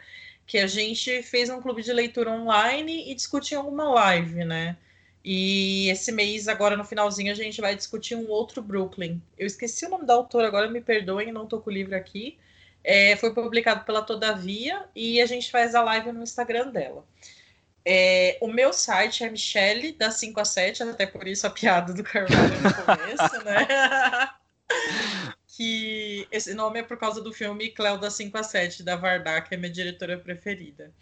que 0.46 0.58
a 0.58 0.66
gente 0.66 1.22
fez 1.22 1.50
um 1.50 1.60
clube 1.60 1.82
de 1.82 1.92
leitura 1.92 2.30
online 2.30 3.10
e 3.10 3.14
discutiu 3.14 3.58
alguma 3.58 3.88
live, 3.90 4.44
né? 4.44 4.76
E 5.24 5.90
esse 5.90 6.10
mês, 6.10 6.48
agora 6.48 6.76
no 6.76 6.84
finalzinho, 6.84 7.30
a 7.30 7.34
gente 7.34 7.60
vai 7.60 7.74
discutir 7.76 8.14
um 8.14 8.28
outro 8.28 8.62
Brooklyn. 8.62 9.20
Eu 9.36 9.46
esqueci 9.46 9.84
o 9.84 9.90
nome 9.90 10.06
da 10.06 10.14
autora, 10.14 10.46
agora 10.46 10.70
me 10.70 10.80
perdoem, 10.80 11.32
não 11.32 11.46
tô 11.46 11.60
com 11.60 11.68
o 11.68 11.72
livro 11.72 11.94
aqui. 11.94 12.38
É, 12.82 13.16
foi 13.16 13.34
publicado 13.34 13.84
pela 13.84 14.00
Todavia 14.00 14.86
e 14.94 15.20
a 15.20 15.26
gente 15.26 15.50
faz 15.50 15.74
a 15.74 15.82
live 15.82 16.12
no 16.12 16.22
Instagram 16.22 16.70
dela. 16.70 17.04
É, 17.84 18.38
o 18.40 18.48
meu 18.48 18.72
site 18.72 19.24
é 19.24 19.30
Michele, 19.30 19.92
da 19.92 20.10
5 20.10 20.40
a 20.40 20.44
7, 20.44 20.82
até 20.82 21.06
por 21.06 21.26
isso 21.26 21.46
a 21.46 21.50
piada 21.50 21.92
do 21.92 22.02
Carvalho 22.02 22.60
no 22.60 22.74
começo, 22.74 23.44
né? 23.44 23.66
que 25.58 26.28
esse 26.30 26.54
nome 26.54 26.78
é 26.78 26.82
por 26.84 26.96
causa 26.96 27.20
do 27.20 27.32
filme 27.32 27.68
Cléo 27.70 27.98
da 27.98 28.12
5 28.12 28.38
a 28.38 28.44
7, 28.44 28.84
da 28.84 28.94
Vardar, 28.94 29.48
que 29.48 29.56
é 29.56 29.58
minha 29.58 29.72
diretora 29.72 30.16
preferida. 30.16 30.92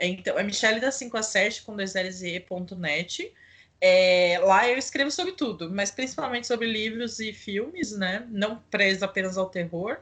Então, 0.00 0.38
é 0.38 0.42
Michele 0.42 0.80
da 0.80 0.90
5 0.90 1.14
a 1.14 1.22
7 1.22 1.60
com 1.60 1.76
2lze.net. 1.76 3.30
É, 3.78 4.40
lá 4.42 4.66
eu 4.66 4.78
escrevo 4.78 5.10
sobre 5.10 5.32
tudo, 5.32 5.70
mas 5.70 5.90
principalmente 5.90 6.46
sobre 6.46 6.66
livros 6.66 7.20
e 7.20 7.34
filmes, 7.34 7.92
né? 7.92 8.26
Não 8.30 8.56
preso 8.70 9.04
apenas 9.04 9.36
ao 9.36 9.50
terror. 9.50 9.98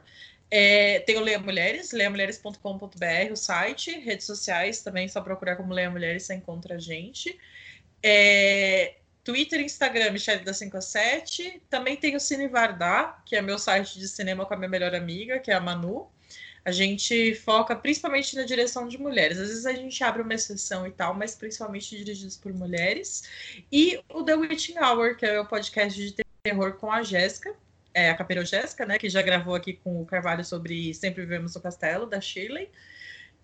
É, 0.49 1.01
tem 1.01 1.17
o 1.17 1.19
Leia 1.19 1.37
Mulheres, 1.37 1.91
leiamulheres.com.br, 1.91 3.31
o 3.33 3.35
site, 3.35 3.91
redes 3.99 4.25
sociais 4.25 4.81
também, 4.81 5.09
só 5.09 5.19
procurar 5.19 5.57
como 5.57 5.73
Leia 5.73 5.91
Mulheres, 5.91 6.23
você 6.23 6.33
encontra 6.33 6.75
a 6.75 6.79
gente. 6.79 7.37
É, 8.01 8.95
Twitter, 9.27 9.59
Instagram, 9.59 10.11
Michelle 10.11 10.41
da 10.41 10.53
57. 10.53 11.61
Também 11.69 11.97
tem 11.97 12.15
o 12.15 12.19
Cine 12.19 12.47
Vardar, 12.47 13.21
que 13.25 13.35
é 13.35 13.41
meu 13.41 13.59
site 13.59 13.99
de 13.99 14.07
cinema 14.07 14.45
com 14.45 14.53
a 14.53 14.57
minha 14.57 14.69
melhor 14.69 14.95
amiga, 14.95 15.37
que 15.37 15.51
é 15.51 15.53
a 15.53 15.59
Manu. 15.59 16.07
A 16.63 16.71
gente 16.71 17.35
foca 17.35 17.75
principalmente 17.75 18.37
na 18.37 18.43
direção 18.43 18.87
de 18.87 18.97
mulheres. 18.97 19.37
Às 19.37 19.49
vezes 19.49 19.65
a 19.65 19.73
gente 19.73 20.01
abre 20.01 20.21
uma 20.21 20.33
exceção 20.33 20.87
e 20.87 20.91
tal, 20.91 21.13
mas 21.13 21.35
principalmente 21.35 21.97
dirigidos 21.97 22.37
por 22.37 22.53
mulheres. 22.53 23.23
E 23.69 23.99
o 24.07 24.23
The 24.23 24.35
Witching 24.35 24.79
Hour, 24.79 25.17
que 25.17 25.25
é 25.25 25.41
o 25.41 25.45
podcast 25.45 26.01
de 26.01 26.23
terror 26.43 26.77
com 26.77 26.89
a 26.89 27.03
Jéssica, 27.03 27.53
é, 27.93 28.09
a 28.09 28.15
Capeira 28.15 28.45
Jéssica, 28.45 28.85
né, 28.85 28.97
que 28.97 29.09
já 29.09 29.21
gravou 29.21 29.55
aqui 29.55 29.73
com 29.73 30.01
o 30.01 30.05
Carvalho 30.05 30.45
sobre 30.45 30.93
Sempre 30.93 31.23
Vivemos 31.23 31.53
no 31.53 31.59
Castelo, 31.59 32.05
da 32.05 32.21
Shirley. 32.21 32.69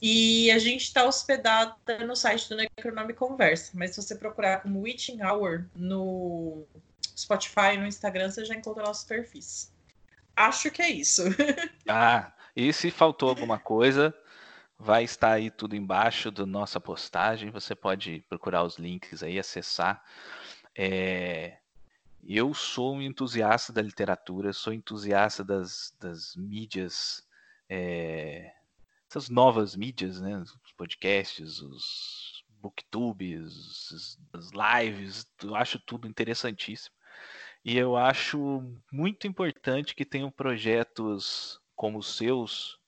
E 0.06 0.52
a 0.52 0.60
gente 0.60 0.82
está 0.82 1.06
hospedada 1.06 2.06
no 2.06 2.14
site 2.14 2.50
do 2.50 2.58
Necronome 2.58 3.14
Conversa. 3.14 3.72
Mas 3.74 3.92
se 3.92 4.02
você 4.02 4.14
procurar 4.14 4.62
como 4.62 4.82
Witching 4.82 5.24
Hour 5.24 5.64
no 5.74 6.66
Spotify, 7.18 7.78
no 7.80 7.88
Instagram, 7.88 8.30
você 8.30 8.44
já 8.44 8.54
encontra 8.54 8.84
nossos 8.84 9.06
perfis. 9.06 9.72
Acho 10.36 10.70
que 10.70 10.82
é 10.82 10.90
isso. 10.90 11.22
ah, 11.88 12.34
e 12.54 12.74
se 12.74 12.92
faltou 12.92 13.30
alguma 13.30 13.58
coisa, 13.58 14.14
vai 14.78 15.06
estar 15.06 15.32
aí 15.32 15.50
tudo 15.50 15.74
embaixo 15.74 16.30
da 16.30 16.46
nossa 16.46 16.82
postagem. 16.82 17.50
Você 17.52 17.74
pode 17.74 18.26
procurar 18.28 18.64
os 18.64 18.78
links 18.78 19.24
aí, 19.24 19.40
acessar. 19.40 20.04
É, 20.76 21.60
eu 22.22 22.54
sou 22.54 22.96
um 22.96 23.02
entusiasta 23.02 23.72
da 23.72 23.82
literatura, 23.82 24.52
sou 24.52 24.74
entusiasta 24.74 25.46
das, 25.46 25.96
das 25.98 26.36
mídias, 26.36 27.26
é, 27.70 28.52
essas 29.14 29.30
novas 29.30 29.76
mídias, 29.76 30.20
né? 30.20 30.40
Os 30.40 30.72
podcasts, 30.76 31.62
os 31.62 32.44
booktubes, 32.60 34.18
as 34.34 34.50
lives, 34.52 35.28
eu 35.44 35.56
acho 35.56 35.78
tudo 35.78 36.08
interessantíssimo. 36.08 36.96
E 37.64 37.78
eu 37.78 37.96
acho 37.96 38.64
muito 38.92 39.28
importante 39.28 39.94
que 39.94 40.04
tenham 40.04 40.32
projetos 40.32 41.62
como 41.76 42.00
os 42.00 42.18
seus 42.18 42.80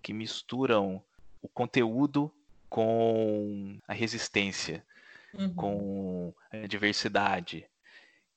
que 0.00 0.12
misturam 0.12 1.02
o 1.40 1.48
conteúdo 1.48 2.32
com 2.68 3.76
a 3.86 3.92
resistência, 3.92 4.86
uhum. 5.34 5.54
com 5.54 6.34
a 6.50 6.66
diversidade, 6.66 7.66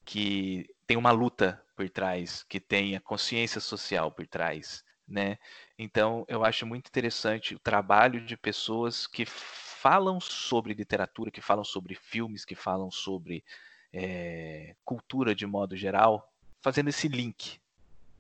que 0.04 0.68
tem 0.88 0.98
uma 0.98 1.12
luta 1.12 1.64
por 1.76 1.88
trás, 1.90 2.44
que 2.44 2.60
tem 2.60 2.96
a 2.96 3.02
consciência 3.02 3.62
social 3.62 4.12
por 4.12 4.26
trás, 4.26 4.84
né? 5.08 5.38
Então, 5.78 6.26
eu 6.28 6.44
acho 6.44 6.66
muito 6.66 6.88
interessante 6.88 7.56
o 7.56 7.60
trabalho 7.60 8.26
de 8.26 8.36
pessoas 8.36 9.08
que 9.08 9.26
falam 9.26 10.20
sobre 10.20 10.74
literatura, 10.74 11.32
que 11.32 11.42
falam 11.42 11.64
sobre 11.64 11.96
filmes, 11.96 12.46
que 12.46 12.56
falam 12.56 12.90
sobre 12.90 13.44
é, 13.94 14.76
cultura 14.84 15.36
de 15.36 15.46
modo 15.46 15.76
geral, 15.76 16.32
fazendo 16.62 16.90
esse 16.90 17.08
link 17.08 17.60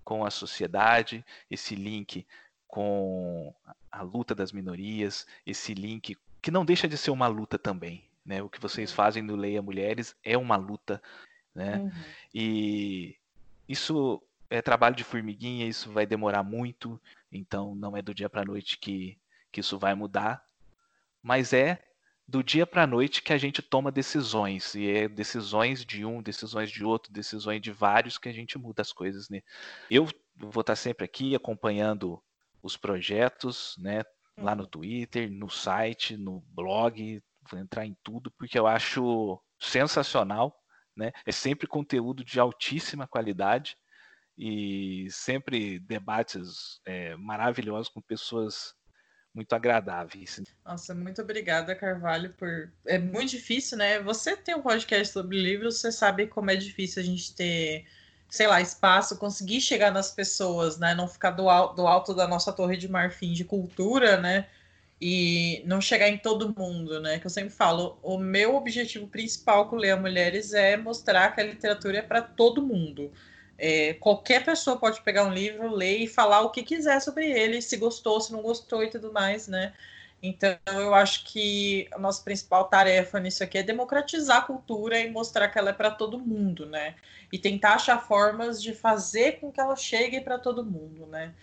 com 0.03 0.23
a 0.23 0.29
sociedade, 0.29 1.25
esse 1.49 1.75
link 1.75 2.25
com 2.67 3.53
a 3.91 4.01
luta 4.01 4.35
das 4.35 4.51
minorias, 4.51 5.25
esse 5.45 5.73
link 5.73 6.17
que 6.41 6.51
não 6.51 6.63
deixa 6.63 6.87
de 6.87 6.97
ser 6.97 7.11
uma 7.11 7.27
luta 7.27 7.57
também. 7.57 8.03
Né? 8.23 8.41
O 8.41 8.49
que 8.49 8.59
vocês 8.59 8.91
fazem 8.91 9.23
no 9.23 9.35
Leia 9.35 9.61
Mulheres 9.61 10.15
é 10.23 10.37
uma 10.37 10.55
luta 10.55 11.01
né? 11.55 11.77
Uhum. 11.77 11.91
E 12.33 13.15
isso 13.67 14.21
é 14.49 14.61
trabalho 14.61 14.95
de 14.95 15.03
formiguinha, 15.03 15.67
isso 15.67 15.91
vai 15.91 16.05
demorar 16.05 16.43
muito, 16.43 17.01
então 17.31 17.75
não 17.75 17.95
é 17.95 18.01
do 18.01 18.13
dia 18.13 18.29
para 18.29 18.41
a 18.41 18.45
noite 18.45 18.77
que, 18.77 19.17
que 19.51 19.59
isso 19.59 19.77
vai 19.77 19.95
mudar, 19.95 20.43
mas 21.21 21.53
é 21.53 21.83
do 22.27 22.43
dia 22.43 22.65
para 22.65 22.83
a 22.83 22.87
noite 22.87 23.21
que 23.21 23.33
a 23.33 23.37
gente 23.37 23.61
toma 23.61 23.91
decisões, 23.91 24.73
e 24.75 24.89
é 24.89 25.07
decisões 25.07 25.85
de 25.85 26.05
um, 26.05 26.21
decisões 26.21 26.71
de 26.71 26.83
outro, 26.83 27.11
decisões 27.11 27.61
de 27.61 27.71
vários 27.71 28.17
que 28.17 28.29
a 28.29 28.33
gente 28.33 28.57
muda 28.57 28.81
as 28.81 28.91
coisas. 28.91 29.29
Né? 29.29 29.41
Eu 29.89 30.07
vou 30.35 30.61
estar 30.61 30.75
sempre 30.75 31.05
aqui 31.05 31.35
acompanhando 31.35 32.21
os 32.63 32.75
projetos, 32.75 33.75
né? 33.77 34.03
Lá 34.37 34.53
no 34.55 34.63
uhum. 34.63 34.69
Twitter, 34.69 35.31
no 35.31 35.49
site, 35.49 36.17
no 36.17 36.41
blog, 36.49 37.23
vou 37.49 37.59
entrar 37.59 37.85
em 37.85 37.95
tudo, 38.03 38.31
porque 38.31 38.59
eu 38.59 38.67
acho 38.67 39.39
sensacional 39.59 40.53
né? 40.95 41.11
É 41.25 41.31
sempre 41.31 41.67
conteúdo 41.67 42.23
de 42.23 42.39
altíssima 42.39 43.07
qualidade 43.07 43.77
e 44.37 45.07
sempre 45.09 45.79
debates 45.79 46.79
é, 46.85 47.15
maravilhosos 47.15 47.89
com 47.89 48.01
pessoas 48.01 48.73
muito 49.33 49.53
agradáveis. 49.53 50.41
Nossa, 50.63 50.95
muito 50.95 51.21
obrigada, 51.21 51.75
Carvalho, 51.75 52.33
por. 52.33 52.71
É 52.87 52.97
muito 52.97 53.31
difícil, 53.31 53.77
né? 53.77 53.99
Você 54.01 54.35
tem 54.37 54.55
um 54.55 54.61
podcast 54.61 55.11
sobre 55.11 55.41
livros, 55.41 55.79
você 55.79 55.91
sabe 55.91 56.27
como 56.27 56.49
é 56.49 56.55
difícil 56.55 57.01
a 57.01 57.05
gente 57.05 57.35
ter, 57.35 57.85
sei 58.29 58.47
lá, 58.47 58.61
espaço, 58.61 59.17
conseguir 59.17 59.59
chegar 59.59 59.91
nas 59.91 60.11
pessoas, 60.11 60.77
né? 60.79 60.95
Não 60.95 61.07
ficar 61.07 61.31
do, 61.31 61.43
do 61.73 61.85
alto 61.85 62.13
da 62.13 62.27
nossa 62.27 62.53
torre 62.53 62.77
de 62.77 62.87
marfim 62.87 63.33
de 63.33 63.43
cultura, 63.43 64.17
né? 64.17 64.47
e 64.99 65.61
não 65.65 65.81
chegar 65.81 66.07
em 66.07 66.17
todo 66.17 66.53
mundo, 66.57 67.01
né? 67.01 67.19
Que 67.19 67.25
eu 67.25 67.29
sempre 67.29 67.53
falo, 67.53 67.99
o 68.01 68.17
meu 68.17 68.55
objetivo 68.55 69.07
principal 69.07 69.69
com 69.69 69.75
Leia 69.75 69.97
Mulheres 69.97 70.53
é 70.53 70.77
mostrar 70.77 71.33
que 71.33 71.41
a 71.41 71.43
literatura 71.43 71.97
é 71.97 72.01
para 72.01 72.21
todo 72.21 72.65
mundo. 72.65 73.11
É, 73.57 73.93
qualquer 73.95 74.43
pessoa 74.43 74.77
pode 74.77 75.01
pegar 75.01 75.23
um 75.25 75.33
livro, 75.33 75.73
ler 75.73 75.99
e 75.99 76.07
falar 76.07 76.41
o 76.41 76.49
que 76.51 76.63
quiser 76.63 77.01
sobre 77.01 77.29
ele, 77.31 77.61
se 77.61 77.77
gostou, 77.77 78.19
se 78.19 78.31
não 78.31 78.41
gostou 78.41 78.83
e 78.83 78.89
tudo 78.89 79.13
mais, 79.13 79.47
né? 79.47 79.73
Então, 80.21 80.57
eu 80.73 80.93
acho 80.95 81.23
que 81.25 81.87
a 81.91 81.99
nossa 81.99 82.23
principal 82.23 82.65
tarefa 82.65 83.19
nisso 83.19 83.43
aqui 83.43 83.57
é 83.59 83.63
democratizar 83.63 84.37
a 84.37 84.41
cultura 84.41 84.99
e 84.99 85.11
mostrar 85.11 85.49
que 85.49 85.59
ela 85.59 85.69
é 85.69 85.73
para 85.73 85.91
todo 85.91 86.17
mundo, 86.17 86.65
né? 86.65 86.95
E 87.31 87.37
tentar 87.37 87.75
achar 87.75 87.99
formas 87.99 88.61
de 88.61 88.73
fazer 88.73 89.39
com 89.39 89.51
que 89.51 89.59
ela 89.59 89.75
chegue 89.75 90.21
para 90.21 90.39
todo 90.39 90.65
mundo, 90.65 91.05
né? 91.05 91.33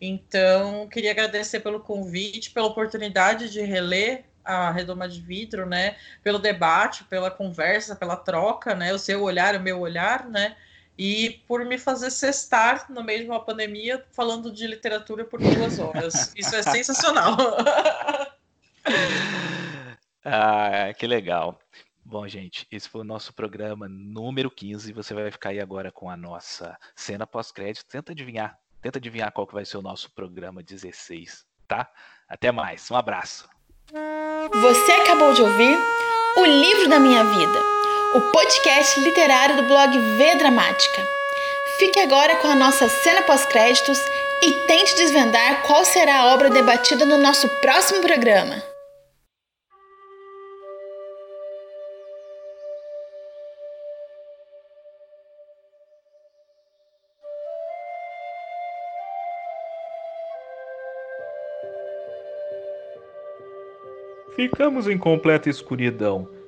Então, 0.00 0.88
queria 0.88 1.10
agradecer 1.10 1.60
pelo 1.60 1.80
convite, 1.80 2.50
pela 2.50 2.66
oportunidade 2.68 3.50
de 3.50 3.60
reler 3.60 4.24
a 4.44 4.70
Redoma 4.70 5.08
de 5.08 5.20
Vidro, 5.20 5.66
né? 5.66 5.96
Pelo 6.22 6.38
debate, 6.38 7.04
pela 7.04 7.30
conversa, 7.30 7.94
pela 7.94 8.16
troca, 8.16 8.74
né? 8.74 8.92
O 8.94 8.98
seu 8.98 9.22
olhar, 9.22 9.54
o 9.56 9.60
meu 9.60 9.80
olhar, 9.80 10.26
né? 10.28 10.56
E 11.02 11.42
por 11.48 11.64
me 11.64 11.78
fazer 11.78 12.10
cestar 12.10 12.92
no 12.92 13.02
meio 13.02 13.24
de 13.24 13.30
uma 13.30 13.42
pandemia 13.42 14.04
falando 14.12 14.52
de 14.52 14.66
literatura 14.66 15.24
por 15.24 15.40
duas 15.40 15.78
horas. 15.78 16.32
Isso 16.36 16.54
é 16.54 16.62
sensacional. 16.62 17.36
ah, 20.22 20.92
que 20.98 21.06
legal. 21.06 21.58
Bom, 22.04 22.28
gente, 22.28 22.66
esse 22.70 22.88
foi 22.88 23.00
o 23.00 23.04
nosso 23.04 23.32
programa 23.32 23.88
número 23.88 24.50
15. 24.50 24.92
Você 24.92 25.14
vai 25.14 25.30
ficar 25.30 25.50
aí 25.50 25.60
agora 25.60 25.90
com 25.90 26.10
a 26.10 26.16
nossa 26.16 26.76
cena 26.94 27.26
pós-crédito. 27.26 27.86
Tenta 27.86 28.12
adivinhar 28.12 28.60
Tenta 28.82 28.98
adivinhar 28.98 29.30
qual 29.30 29.46
que 29.46 29.52
vai 29.52 29.64
ser 29.64 29.76
o 29.76 29.82
nosso 29.82 30.10
programa 30.12 30.62
16, 30.62 31.44
tá? 31.68 31.90
Até 32.26 32.50
mais. 32.50 32.90
Um 32.90 32.96
abraço. 32.96 33.48
Você 34.52 34.92
acabou 34.92 35.34
de 35.34 35.42
ouvir 35.42 35.78
O 36.38 36.44
Livro 36.46 36.88
da 36.88 36.98
Minha 36.98 37.22
Vida, 37.24 37.58
o 38.12 38.20
podcast 38.32 38.98
literário 39.00 39.56
do 39.56 39.62
blog 39.62 39.96
V 39.96 40.34
Dramática. 40.34 41.06
Fique 41.78 42.00
agora 42.00 42.34
com 42.36 42.48
a 42.48 42.56
nossa 42.56 42.88
cena 42.88 43.22
pós-créditos 43.22 43.98
e 44.42 44.52
tente 44.66 44.96
desvendar 44.96 45.62
qual 45.62 45.84
será 45.84 46.18
a 46.18 46.34
obra 46.34 46.50
debatida 46.50 47.04
no 47.04 47.16
nosso 47.18 47.48
próximo 47.60 48.00
programa. 48.00 48.60
Ficamos 64.34 64.88
em 64.88 64.98
completa 64.98 65.48
escuridão 65.48 66.39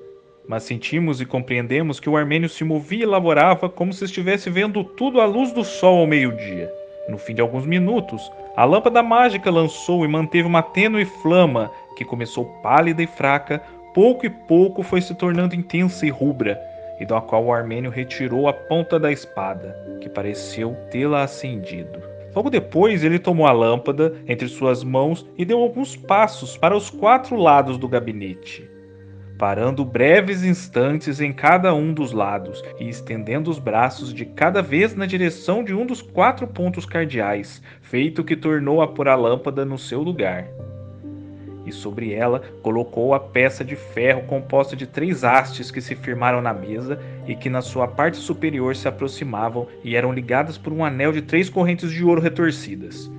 mas 0.48 0.64
sentimos 0.64 1.20
e 1.20 1.26
compreendemos 1.26 2.00
que 2.00 2.08
o 2.08 2.16
armênio 2.16 2.48
se 2.48 2.64
movia 2.64 3.04
e 3.04 3.06
laborava 3.06 3.68
como 3.68 3.92
se 3.92 4.04
estivesse 4.04 4.50
vendo 4.50 4.82
tudo 4.84 5.20
à 5.20 5.24
luz 5.24 5.52
do 5.52 5.64
sol 5.64 6.00
ao 6.00 6.06
meio-dia. 6.06 6.72
No 7.08 7.18
fim 7.18 7.34
de 7.34 7.40
alguns 7.40 7.66
minutos, 7.66 8.30
a 8.56 8.64
lâmpada 8.64 9.02
mágica 9.02 9.50
lançou 9.50 10.04
e 10.04 10.08
manteve 10.08 10.46
uma 10.46 10.62
tênue 10.62 11.04
flama 11.04 11.70
que 11.96 12.04
começou 12.04 12.44
pálida 12.62 13.02
e 13.02 13.06
fraca, 13.06 13.62
pouco 13.94 14.26
e 14.26 14.30
pouco 14.30 14.82
foi 14.82 15.00
se 15.00 15.14
tornando 15.14 15.54
intensa 15.54 16.06
e 16.06 16.10
rubra, 16.10 16.60
e 17.00 17.06
da 17.06 17.20
qual 17.20 17.44
o 17.44 17.52
armênio 17.52 17.90
retirou 17.90 18.48
a 18.48 18.52
ponta 18.52 18.98
da 18.98 19.10
espada, 19.10 19.76
que 20.00 20.08
pareceu 20.08 20.76
tê-la 20.90 21.22
acendido. 21.22 22.00
Logo 22.34 22.48
depois, 22.48 23.04
ele 23.04 23.18
tomou 23.18 23.46
a 23.46 23.52
lâmpada 23.52 24.14
entre 24.26 24.48
suas 24.48 24.82
mãos 24.82 25.26
e 25.36 25.44
deu 25.44 25.60
alguns 25.60 25.96
passos 25.96 26.56
para 26.56 26.76
os 26.76 26.88
quatro 26.88 27.36
lados 27.36 27.76
do 27.76 27.86
gabinete 27.86 28.71
parando 29.38 29.84
breves 29.84 30.44
instantes 30.44 31.20
em 31.20 31.32
cada 31.32 31.74
um 31.74 31.92
dos 31.92 32.12
lados 32.12 32.62
e 32.78 32.88
estendendo 32.88 33.50
os 33.50 33.58
braços 33.58 34.12
de 34.12 34.24
cada 34.24 34.62
vez 34.62 34.94
na 34.94 35.06
direção 35.06 35.64
de 35.64 35.74
um 35.74 35.84
dos 35.84 36.00
quatro 36.00 36.46
pontos 36.46 36.86
cardeais, 36.86 37.62
feito 37.80 38.24
que 38.24 38.36
tornou 38.36 38.80
a 38.80 38.88
pôr 38.88 39.08
a 39.08 39.14
lâmpada 39.14 39.64
no 39.64 39.78
seu 39.78 40.02
lugar. 40.02 40.46
E 41.64 41.72
sobre 41.72 42.12
ela 42.12 42.42
colocou 42.62 43.14
a 43.14 43.20
peça 43.20 43.64
de 43.64 43.76
ferro 43.76 44.22
composta 44.22 44.74
de 44.74 44.86
três 44.86 45.22
hastes 45.22 45.70
que 45.70 45.80
se 45.80 45.94
firmaram 45.94 46.42
na 46.42 46.52
mesa 46.52 46.98
e 47.26 47.36
que 47.36 47.48
na 47.48 47.60
sua 47.60 47.86
parte 47.86 48.16
superior 48.16 48.74
se 48.74 48.88
aproximavam 48.88 49.68
e 49.84 49.94
eram 49.94 50.12
ligadas 50.12 50.58
por 50.58 50.72
um 50.72 50.84
anel 50.84 51.12
de 51.12 51.22
três 51.22 51.48
correntes 51.48 51.90
de 51.90 52.04
ouro 52.04 52.20
retorcidas 52.20 53.10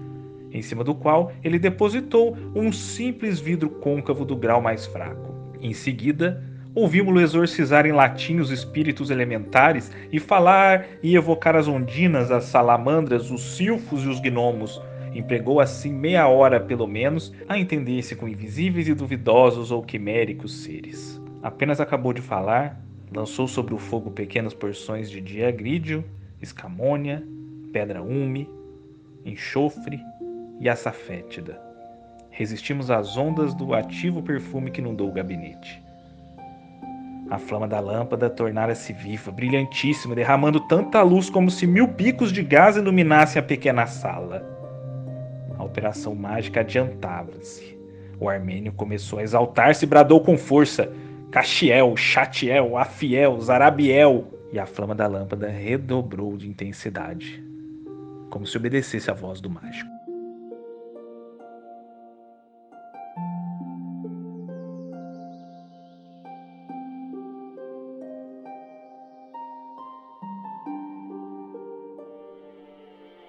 em 0.53 0.61
cima 0.61 0.83
do 0.83 0.93
qual 0.93 1.33
ele 1.43 1.57
depositou 1.57 2.37
um 2.55 2.71
simples 2.71 3.39
vidro 3.39 3.69
côncavo 3.69 4.23
do 4.23 4.35
grau 4.35 4.61
mais 4.61 4.85
fraco. 4.85 5.33
Em 5.63 5.71
seguida, 5.71 6.43
ouvimos-lo 6.75 7.21
exorcizar 7.21 7.85
em 7.85 7.93
latim 7.93 8.39
os 8.39 8.51
espíritos 8.51 9.09
elementares 9.09 9.89
e 10.11 10.19
falar 10.19 10.85
e 11.01 11.15
evocar 11.15 11.55
as 11.55 11.69
ondinas, 11.69 12.31
as 12.31 12.43
salamandras, 12.43 13.31
os 13.31 13.55
silfos 13.55 14.03
e 14.03 14.09
os 14.09 14.19
gnomos. 14.19 14.81
Empregou 15.15 15.61
assim 15.61 15.93
meia 15.93 16.27
hora, 16.27 16.59
pelo 16.59 16.85
menos, 16.85 17.33
a 17.47 17.57
entender-se 17.57 18.13
com 18.13 18.27
invisíveis 18.27 18.89
e 18.89 18.93
duvidosos 18.93 19.71
ou 19.71 19.81
quiméricos 19.81 20.63
seres. 20.63 21.21
Apenas 21.41 21.79
acabou 21.79 22.11
de 22.11 22.21
falar, 22.21 22.77
lançou 23.15 23.47
sobre 23.47 23.73
o 23.73 23.77
fogo 23.77 24.11
pequenas 24.11 24.53
porções 24.53 25.09
de 25.09 25.21
diagrídio, 25.21 26.03
escamônia, 26.41 27.23
pedra 27.71 28.01
úme, 28.01 28.49
enxofre 29.23 29.97
e 30.59 30.67
açafétida 30.67 31.72
resistimos 32.33 32.89
às 32.89 33.15
ondas 33.15 33.53
do 33.53 33.75
ativo 33.75 34.21
perfume 34.21 34.71
que 34.71 34.81
inundou 34.81 35.07
o 35.07 35.13
gabinete. 35.13 35.81
A 37.29 37.37
flama 37.37 37.67
da 37.67 37.79
lâmpada 37.79 38.29
tornara-se 38.29 38.91
viva, 38.91 39.31
brilhantíssima, 39.31 40.15
derramando 40.15 40.59
tanta 40.67 41.01
luz 41.03 41.29
como 41.29 41.49
se 41.49 41.65
mil 41.65 41.87
picos 41.87 42.31
de 42.31 42.41
gás 42.41 42.75
iluminassem 42.75 43.39
a 43.39 43.43
pequena 43.43 43.85
sala. 43.85 44.43
A 45.57 45.63
operação 45.63 46.15
mágica 46.15 46.61
adiantava-se. 46.61 47.77
O 48.19 48.27
armênio 48.27 48.73
começou 48.73 49.19
a 49.19 49.23
exaltar-se 49.23 49.85
e 49.85 49.87
bradou 49.87 50.19
com 50.19 50.37
força: 50.37 50.91
Caxiel, 51.31 51.95
Chatiel, 51.95 52.77
Afiel, 52.77 53.39
Zarabiel. 53.39 54.27
E 54.51 54.59
a 54.59 54.65
flama 54.65 54.93
da 54.93 55.07
lâmpada 55.07 55.47
redobrou 55.49 56.35
de 56.37 56.47
intensidade, 56.47 57.43
como 58.29 58.45
se 58.45 58.57
obedecesse 58.57 59.09
à 59.09 59.13
voz 59.13 59.39
do 59.39 59.49
mágico. 59.49 60.02